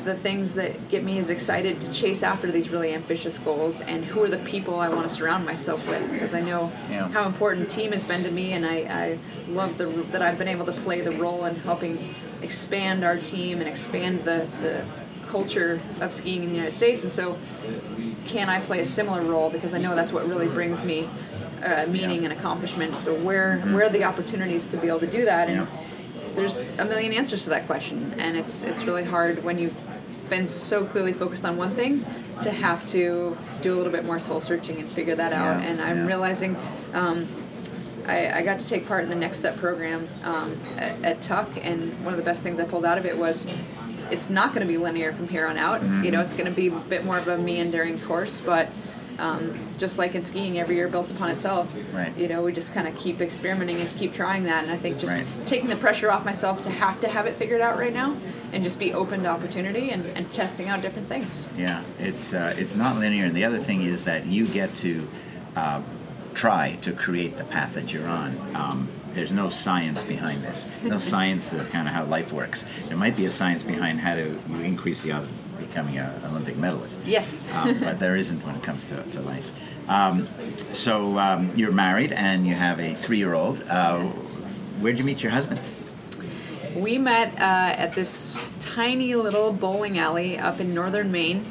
the 0.04 0.14
things 0.14 0.54
that 0.54 0.88
get 0.88 1.02
me 1.04 1.18
as 1.18 1.28
excited 1.30 1.80
to 1.80 1.92
chase 1.92 2.22
after 2.22 2.50
these 2.50 2.68
really 2.70 2.94
ambitious 2.94 3.38
goals? 3.38 3.80
And 3.80 4.04
who 4.04 4.22
are 4.22 4.28
the 4.28 4.38
people 4.38 4.78
I 4.80 4.88
want 4.88 5.08
to 5.08 5.14
surround 5.14 5.44
myself 5.44 5.86
with? 5.88 6.10
Because 6.12 6.34
I 6.34 6.40
know 6.40 6.70
Yeah. 6.90 7.08
how 7.08 7.24
important 7.26 7.70
team 7.70 7.92
has 7.92 8.06
been 8.06 8.22
to 8.24 8.30
me, 8.30 8.52
and 8.52 8.64
I, 8.64 8.76
I 8.78 9.18
love 9.50 9.76
the, 9.78 9.86
that 10.12 10.22
I've 10.22 10.38
been 10.38 10.48
able 10.48 10.66
to 10.66 10.72
play 10.72 11.00
the 11.00 11.12
role 11.12 11.44
in 11.46 11.56
helping 11.56 12.14
expand 12.42 13.04
our 13.04 13.16
team 13.16 13.58
and 13.60 13.68
expand 13.68 14.24
the, 14.24 14.48
the 14.60 14.84
culture 15.28 15.80
of 16.00 16.12
skiing 16.12 16.42
in 16.42 16.48
the 16.50 16.54
United 16.56 16.74
States. 16.74 17.02
And 17.02 17.12
so, 17.12 17.38
can 18.26 18.48
I 18.48 18.60
play 18.60 18.80
a 18.80 18.86
similar 18.86 19.22
role? 19.22 19.50
Because 19.50 19.74
I 19.74 19.78
know 19.78 19.94
that's 19.94 20.12
what 20.12 20.28
really 20.28 20.48
brings 20.48 20.84
me 20.84 21.08
uh, 21.64 21.86
meaning 21.88 22.24
and 22.24 22.32
accomplishment. 22.32 22.94
So 22.94 23.14
where 23.14 23.58
where 23.60 23.84
are 23.86 23.90
the 23.90 24.04
opportunities 24.04 24.66
to 24.66 24.76
be 24.76 24.88
able 24.88 25.00
to 25.00 25.06
do 25.06 25.24
that? 25.24 25.48
And 25.48 25.66
Yeah. 25.68 26.34
there's 26.34 26.60
a 26.78 26.84
million 26.84 27.12
answers 27.12 27.44
to 27.44 27.50
that 27.50 27.66
question, 27.66 28.14
and 28.18 28.36
it's 28.36 28.62
it's 28.62 28.84
really 28.84 29.04
hard 29.04 29.44
when 29.44 29.58
you've 29.58 29.76
been 30.28 30.46
so 30.48 30.84
clearly 30.84 31.12
focused 31.12 31.44
on 31.44 31.56
one 31.56 31.70
thing 31.70 32.04
to 32.42 32.50
have 32.50 32.86
to 32.86 33.36
do 33.62 33.74
a 33.74 33.76
little 33.76 33.92
bit 33.92 34.04
more 34.04 34.18
soul 34.20 34.40
searching 34.40 34.78
and 34.78 34.88
figure 34.92 35.14
that 35.16 35.32
out. 35.32 35.60
Yeah, 35.60 35.68
And 35.68 35.80
I'm 35.80 36.06
realizing. 36.06 36.56
Um, 36.94 37.28
I, 38.10 38.38
I 38.38 38.42
got 38.42 38.58
to 38.60 38.66
take 38.66 38.86
part 38.86 39.04
in 39.04 39.10
the 39.10 39.16
Next 39.16 39.38
Step 39.38 39.56
program 39.56 40.08
um, 40.24 40.56
at, 40.76 41.02
at 41.04 41.22
Tuck, 41.22 41.48
and 41.62 41.92
one 42.04 42.12
of 42.12 42.18
the 42.18 42.24
best 42.24 42.42
things 42.42 42.58
I 42.58 42.64
pulled 42.64 42.84
out 42.84 42.98
of 42.98 43.06
it 43.06 43.16
was 43.16 43.46
it's 44.10 44.28
not 44.28 44.52
going 44.52 44.66
to 44.66 44.68
be 44.68 44.76
linear 44.76 45.12
from 45.12 45.28
here 45.28 45.46
on 45.46 45.56
out. 45.56 45.82
You 46.04 46.10
know, 46.10 46.20
it's 46.20 46.34
going 46.34 46.46
to 46.46 46.52
be 46.54 46.66
a 46.68 46.70
bit 46.72 47.04
more 47.04 47.18
of 47.18 47.28
a 47.28 47.38
meandering 47.38 47.98
course, 48.00 48.40
but 48.40 48.68
um, 49.20 49.54
just 49.78 49.98
like 49.98 50.14
in 50.14 50.24
skiing, 50.24 50.58
every 50.58 50.76
year 50.76 50.88
built 50.88 51.10
upon 51.10 51.30
itself. 51.30 51.76
Right. 51.92 52.16
You 52.16 52.26
know, 52.26 52.42
we 52.42 52.52
just 52.52 52.72
kind 52.74 52.88
of 52.88 52.96
keep 52.98 53.20
experimenting 53.20 53.80
and 53.80 53.96
keep 53.96 54.14
trying 54.14 54.44
that, 54.44 54.64
and 54.64 54.72
I 54.72 54.76
think 54.78 54.98
just 54.98 55.12
Right. 55.12 55.26
taking 55.46 55.68
the 55.68 55.76
pressure 55.76 56.10
off 56.10 56.24
myself 56.24 56.62
to 56.62 56.70
have 56.70 57.00
to 57.02 57.08
have 57.08 57.26
it 57.26 57.36
figured 57.36 57.60
out 57.60 57.78
right 57.78 57.92
now, 57.92 58.16
and 58.52 58.64
just 58.64 58.78
be 58.78 58.92
open 58.92 59.22
to 59.22 59.28
opportunity 59.28 59.90
and, 59.90 60.04
and 60.16 60.32
testing 60.32 60.68
out 60.68 60.82
different 60.82 61.06
things. 61.06 61.46
Yeah, 61.56 61.84
it's 61.98 62.32
uh, 62.34 62.54
it's 62.58 62.74
not 62.74 62.96
linear, 62.98 63.26
and 63.26 63.36
the 63.36 63.44
other 63.44 63.58
thing 63.58 63.82
is 63.82 64.04
that 64.04 64.26
you 64.26 64.46
get 64.48 64.74
to 64.76 65.06
uh, 65.54 65.82
try 66.40 66.74
to 66.80 66.90
create 66.90 67.36
the 67.36 67.44
path 67.44 67.74
that 67.74 67.92
you're 67.92 68.08
on. 68.08 68.30
Um, 68.54 68.88
there's 69.12 69.30
no 69.30 69.50
science 69.50 70.02
behind 70.02 70.42
this. 70.42 70.66
No 70.82 70.96
science 71.12 71.50
to 71.50 71.62
kind 71.64 71.86
of 71.86 71.92
how 71.92 72.04
life 72.04 72.32
works. 72.32 72.64
There 72.88 72.96
might 72.96 73.14
be 73.14 73.26
a 73.26 73.30
science 73.30 73.62
behind 73.62 74.00
how 74.00 74.14
to 74.14 74.38
you 74.48 74.60
increase 74.62 75.02
the 75.02 75.12
odds 75.12 75.26
of 75.26 75.58
becoming 75.58 75.98
an 75.98 76.24
Olympic 76.24 76.56
medalist. 76.56 77.02
Yes. 77.04 77.54
um, 77.54 77.78
but 77.80 77.98
there 77.98 78.16
isn't 78.16 78.42
when 78.46 78.56
it 78.56 78.62
comes 78.62 78.88
to, 78.88 79.02
to 79.02 79.20
life. 79.20 79.50
Um, 79.86 80.26
so 80.72 81.18
um, 81.18 81.52
you're 81.56 81.72
married 81.72 82.12
and 82.12 82.46
you 82.46 82.54
have 82.54 82.80
a 82.80 82.94
three-year-old. 82.94 83.62
Uh, 83.68 84.04
where'd 84.80 84.98
you 84.98 85.04
meet 85.04 85.22
your 85.22 85.32
husband? 85.32 85.60
We 86.74 86.96
met 86.96 87.34
uh, 87.34 87.74
at 87.76 87.92
this 87.92 88.54
tiny 88.60 89.14
little 89.14 89.52
bowling 89.52 89.98
alley 89.98 90.38
up 90.38 90.58
in 90.58 90.72
northern 90.72 91.12
Maine. 91.12 91.44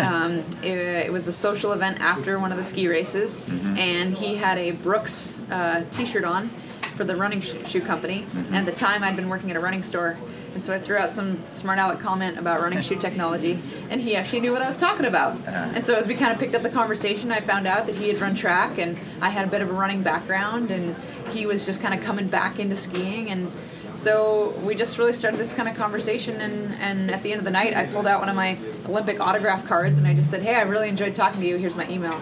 Um, 0.00 0.32
it, 0.62 1.06
it 1.06 1.12
was 1.12 1.28
a 1.28 1.32
social 1.32 1.72
event 1.72 2.00
after 2.00 2.38
one 2.38 2.52
of 2.52 2.58
the 2.58 2.64
ski 2.64 2.88
races, 2.88 3.42
and 3.76 4.14
he 4.16 4.36
had 4.36 4.58
a 4.58 4.72
Brooks 4.72 5.38
uh, 5.50 5.84
T-shirt 5.90 6.24
on 6.24 6.48
for 6.96 7.04
the 7.04 7.16
running 7.16 7.40
sh- 7.40 7.54
shoe 7.66 7.80
company. 7.80 8.26
And 8.34 8.56
at 8.56 8.66
the 8.66 8.72
time, 8.72 9.02
I'd 9.02 9.16
been 9.16 9.28
working 9.28 9.50
at 9.50 9.56
a 9.56 9.60
running 9.60 9.82
store, 9.82 10.16
and 10.52 10.62
so 10.62 10.74
I 10.74 10.78
threw 10.80 10.96
out 10.96 11.12
some 11.12 11.42
smart 11.52 11.78
aleck 11.78 12.00
comment 12.00 12.38
about 12.38 12.60
running 12.60 12.82
shoe 12.82 12.96
technology, 12.96 13.58
and 13.88 14.00
he 14.00 14.16
actually 14.16 14.40
knew 14.40 14.52
what 14.52 14.62
I 14.62 14.66
was 14.66 14.76
talking 14.76 15.06
about. 15.06 15.36
And 15.46 15.84
so 15.84 15.94
as 15.94 16.06
we 16.06 16.14
kind 16.14 16.32
of 16.32 16.38
picked 16.38 16.54
up 16.54 16.62
the 16.62 16.70
conversation, 16.70 17.30
I 17.32 17.40
found 17.40 17.66
out 17.66 17.86
that 17.86 17.94
he 17.94 18.08
had 18.08 18.20
run 18.20 18.34
track, 18.34 18.78
and 18.78 18.98
I 19.20 19.30
had 19.30 19.46
a 19.46 19.50
bit 19.50 19.62
of 19.62 19.70
a 19.70 19.72
running 19.72 20.02
background, 20.02 20.70
and 20.70 20.96
he 21.32 21.46
was 21.46 21.64
just 21.66 21.80
kind 21.80 21.94
of 21.94 22.04
coming 22.04 22.28
back 22.28 22.58
into 22.58 22.76
skiing, 22.76 23.30
and 23.30 23.50
so 24.00 24.50
we 24.64 24.74
just 24.74 24.96
really 24.98 25.12
started 25.12 25.38
this 25.38 25.52
kind 25.52 25.68
of 25.68 25.76
conversation, 25.76 26.40
and, 26.40 26.72
and 26.80 27.10
at 27.10 27.22
the 27.22 27.32
end 27.32 27.38
of 27.40 27.44
the 27.44 27.50
night, 27.50 27.74
I 27.76 27.84
pulled 27.86 28.06
out 28.06 28.20
one 28.20 28.28
of 28.30 28.36
my 28.36 28.56
Olympic 28.88 29.20
autograph 29.20 29.66
cards, 29.66 29.98
and 29.98 30.06
I 30.06 30.14
just 30.14 30.30
said, 30.30 30.42
"Hey, 30.42 30.54
I 30.54 30.62
really 30.62 30.88
enjoyed 30.88 31.14
talking 31.14 31.40
to 31.40 31.46
you. 31.46 31.56
Here's 31.56 31.76
my 31.76 31.86
email." 31.88 32.18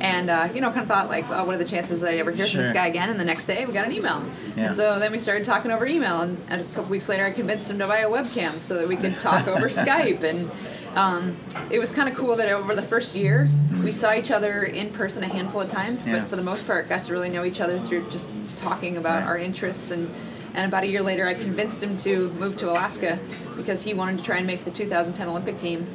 And 0.00 0.30
uh, 0.30 0.48
you 0.52 0.60
know, 0.60 0.68
kind 0.70 0.82
of 0.82 0.88
thought 0.88 1.08
like, 1.08 1.24
oh, 1.30 1.44
what 1.44 1.54
are 1.54 1.58
the 1.58 1.64
chances 1.64 2.02
I 2.02 2.14
ever 2.14 2.32
hear 2.32 2.46
from 2.46 2.58
this 2.58 2.72
guy 2.72 2.88
again? 2.88 3.08
And 3.08 3.20
the 3.20 3.24
next 3.24 3.44
day, 3.46 3.64
we 3.64 3.72
got 3.72 3.86
an 3.86 3.92
email. 3.92 4.20
Yeah. 4.56 4.66
And 4.66 4.74
so 4.74 4.98
then 4.98 5.12
we 5.12 5.18
started 5.18 5.44
talking 5.44 5.70
over 5.70 5.86
email, 5.86 6.20
and, 6.20 6.36
and 6.48 6.60
a 6.60 6.64
couple 6.64 6.90
weeks 6.90 7.08
later, 7.08 7.24
I 7.24 7.30
convinced 7.30 7.70
him 7.70 7.78
to 7.78 7.86
buy 7.86 7.98
a 7.98 8.10
webcam 8.10 8.50
so 8.54 8.74
that 8.78 8.88
we 8.88 8.96
could 8.96 9.18
talk 9.20 9.46
over 9.46 9.68
Skype. 9.82 10.22
And 10.24 10.50
um, 10.96 11.36
it 11.70 11.78
was 11.78 11.92
kind 11.92 12.08
of 12.08 12.16
cool 12.16 12.34
that 12.36 12.48
over 12.50 12.74
the 12.74 12.82
first 12.82 13.14
year, 13.14 13.48
we 13.84 13.92
saw 13.92 14.12
each 14.12 14.30
other 14.32 14.64
in 14.64 14.90
person 14.92 15.22
a 15.22 15.28
handful 15.28 15.60
of 15.60 15.70
times, 15.70 16.04
Yeah. 16.04 16.18
but 16.18 16.28
for 16.28 16.36
the 16.36 16.42
most 16.42 16.66
part, 16.66 16.88
got 16.88 17.02
to 17.06 17.12
really 17.12 17.28
know 17.30 17.44
each 17.44 17.60
other 17.60 17.78
through 17.78 18.10
just 18.10 18.26
talking 18.58 18.96
about 18.98 19.20
Right. 19.22 19.28
our 19.28 19.38
interests 19.38 19.90
and. 19.92 20.10
And 20.54 20.66
about 20.66 20.82
a 20.84 20.86
year 20.86 21.02
later, 21.02 21.26
I 21.26 21.34
convinced 21.34 21.82
him 21.82 21.96
to 21.98 22.30
move 22.32 22.56
to 22.58 22.70
Alaska 22.70 23.18
because 23.56 23.82
he 23.82 23.94
wanted 23.94 24.18
to 24.18 24.24
try 24.24 24.36
and 24.36 24.46
make 24.46 24.64
the 24.64 24.70
2010 24.70 25.28
Olympic 25.28 25.58
team. 25.58 25.86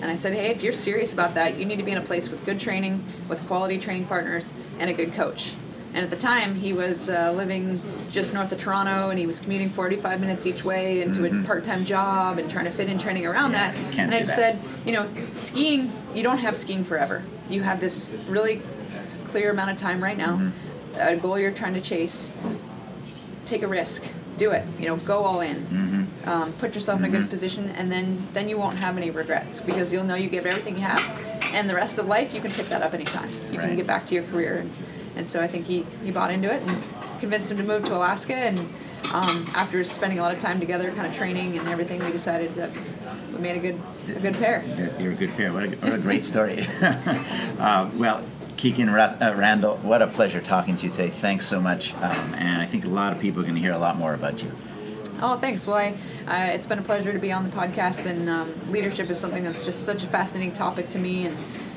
And 0.00 0.10
I 0.10 0.14
said, 0.14 0.34
hey, 0.34 0.50
if 0.50 0.62
you're 0.62 0.72
serious 0.72 1.12
about 1.12 1.34
that, 1.34 1.56
you 1.56 1.64
need 1.64 1.76
to 1.76 1.82
be 1.82 1.90
in 1.92 1.98
a 1.98 2.02
place 2.02 2.28
with 2.28 2.44
good 2.44 2.60
training, 2.60 3.04
with 3.28 3.44
quality 3.46 3.78
training 3.78 4.06
partners, 4.06 4.52
and 4.78 4.90
a 4.90 4.92
good 4.92 5.14
coach. 5.14 5.52
And 5.94 6.02
at 6.04 6.10
the 6.10 6.16
time, 6.16 6.56
he 6.56 6.72
was 6.72 7.08
uh, 7.08 7.32
living 7.36 7.80
just 8.10 8.34
north 8.34 8.50
of 8.52 8.60
Toronto, 8.60 9.10
and 9.10 9.18
he 9.18 9.26
was 9.26 9.38
commuting 9.40 9.70
45 9.70 10.20
minutes 10.20 10.44
each 10.44 10.64
way 10.64 11.00
into 11.02 11.24
a 11.24 11.44
part-time 11.44 11.84
job 11.84 12.38
and 12.38 12.50
trying 12.50 12.64
to 12.64 12.70
fit 12.70 12.88
in 12.88 12.98
training 12.98 13.24
around 13.26 13.52
Mm-hmm. 13.52 13.92
Yeah, 13.92 13.92
that. 13.92 13.98
and 13.98 14.14
I 14.14 14.18
that. 14.24 14.26
said, 14.36 14.60
you 14.84 14.92
know, 14.92 15.08
skiing, 15.32 15.92
you 16.14 16.22
don't 16.24 16.38
have 16.38 16.58
skiing 16.58 16.84
forever. 16.84 17.22
You 17.48 17.62
have 17.62 17.80
this 17.80 18.16
really 18.28 18.60
clear 19.28 19.50
amount 19.52 19.70
of 19.70 19.76
time 19.76 20.02
right 20.02 20.18
now, 20.18 20.36
Mm-hmm. 20.36 20.98
a 21.00 21.16
goal 21.16 21.38
you're 21.38 21.52
trying 21.52 21.74
to 21.74 21.80
chase. 21.80 22.32
Take 23.46 23.62
a 23.62 23.66
risk, 23.68 24.02
do 24.38 24.50
it. 24.52 24.64
You 24.78 24.86
know, 24.86 24.96
go 24.96 25.24
all 25.24 25.40
in. 25.40 25.56
Mm-hmm. 25.56 26.28
Um, 26.28 26.52
put 26.54 26.74
yourself 26.74 26.98
in 27.00 27.04
a 27.04 27.08
good 27.10 27.28
position, 27.28 27.68
and 27.70 27.92
then 27.92 28.26
then 28.32 28.48
you 28.48 28.56
won't 28.56 28.78
have 28.78 28.96
any 28.96 29.10
regrets 29.10 29.60
because 29.60 29.92
you'll 29.92 30.04
know 30.04 30.14
you 30.14 30.30
gave 30.30 30.46
everything 30.46 30.76
you 30.76 30.82
have, 30.82 31.00
and 31.54 31.68
the 31.68 31.74
rest 31.74 31.98
of 31.98 32.06
life 32.08 32.32
you 32.34 32.40
can 32.40 32.50
pick 32.50 32.66
that 32.68 32.82
up 32.82 32.94
anytime. 32.94 33.28
You 33.52 33.58
Right. 33.58 33.68
can 33.68 33.76
get 33.76 33.86
back 33.86 34.06
to 34.08 34.14
your 34.14 34.24
career, 34.24 34.58
and, 34.58 34.70
and 35.16 35.28
so 35.28 35.40
I 35.42 35.46
think 35.46 35.66
he 35.66 35.84
he 36.02 36.10
bought 36.10 36.30
into 36.30 36.50
it 36.52 36.62
and 36.62 36.82
convinced 37.20 37.50
him 37.50 37.58
to 37.58 37.62
move 37.64 37.84
to 37.86 37.94
Alaska 37.96 38.34
and. 38.34 38.68
um, 39.12 39.50
after 39.54 39.84
spending 39.84 40.18
a 40.18 40.22
lot 40.22 40.32
of 40.32 40.40
time 40.40 40.58
together, 40.58 40.90
kind 40.92 41.06
of 41.06 41.14
training 41.14 41.58
and 41.58 41.68
everything, 41.68 42.02
we 42.02 42.10
decided 42.10 42.54
that 42.54 42.70
we 43.34 43.38
made 43.38 43.54
a 43.54 43.58
good 43.60 43.78
a 44.08 44.18
good 44.18 44.32
pair. 44.34 44.64
You're 44.98 45.12
a 45.12 45.14
good 45.14 45.30
pair. 45.36 45.52
What 45.52 45.64
a, 45.64 45.68
what 45.68 45.92
a 45.92 45.98
great 45.98 46.24
story. 46.24 46.66
uh, 46.82 47.90
well, 47.96 48.24
Kikkan 48.56 48.88
uh, 48.88 49.34
Randall, 49.34 49.76
what 49.78 50.02
a 50.02 50.06
pleasure 50.06 50.40
talking 50.40 50.76
to 50.76 50.86
you 50.86 50.90
today. 50.90 51.10
Thanks 51.10 51.46
so 51.46 51.60
much. 51.60 51.94
Um, 51.94 52.34
and 52.34 52.62
I 52.62 52.66
think 52.66 52.84
a 52.84 52.88
lot 52.88 53.12
of 53.12 53.20
people 53.20 53.40
are 53.40 53.44
going 53.44 53.56
to 53.56 53.60
hear 53.60 53.72
a 53.72 53.78
lot 53.78 53.96
more 53.96 54.14
about 54.14 54.42
you. 54.42 54.52
Oh, 55.20 55.36
thanks. 55.36 55.66
Well, 55.66 55.76
I, 55.76 55.96
uh, 56.26 56.52
it's 56.52 56.66
been 56.66 56.78
a 56.78 56.82
pleasure 56.82 57.12
to 57.12 57.18
be 57.18 57.32
on 57.32 57.44
the 57.44 57.56
podcast, 57.56 58.06
and 58.06 58.28
um, 58.28 58.52
leadership 58.72 59.10
is 59.10 59.18
something 59.18 59.44
that's 59.44 59.62
just 59.62 59.84
such 59.84 60.02
a 60.02 60.06
fascinating 60.06 60.52
topic 60.52 60.90
to 60.90 60.98
me. 60.98 61.26
And 61.26 61.36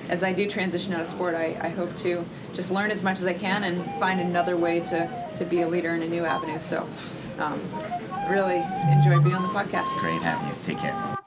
as 0.10 0.24
I 0.24 0.34
do 0.34 0.50
transition 0.50 0.94
out 0.94 1.02
of 1.02 1.08
sport, 1.08 1.36
I, 1.36 1.58
I 1.62 1.70
hope 1.70 1.96
to 1.98 2.26
just 2.54 2.72
learn 2.72 2.92
as 2.92 3.04
much 3.04 3.20
as 3.20 3.26
I 3.26 3.34
can 3.34 3.64
and 3.64 3.84
find 4.00 4.20
another 4.20 4.58
way 4.58 4.80
to, 4.82 5.34
to 5.38 5.46
be 5.46 5.62
a 5.62 5.68
leader 5.68 5.90
in 5.90 6.02
a 6.02 6.08
new 6.08 6.26
avenue. 6.26 6.60
So, 6.60 6.88
um, 7.38 7.62
really 8.30 8.58
enjoy 8.92 9.20
being 9.20 9.36
on 9.36 9.44
the 9.44 9.50
podcast. 9.50 9.98
Great 10.00 10.22
having 10.22 10.48
you. 10.48 10.56
Take 10.64 10.80
care. 10.80 11.18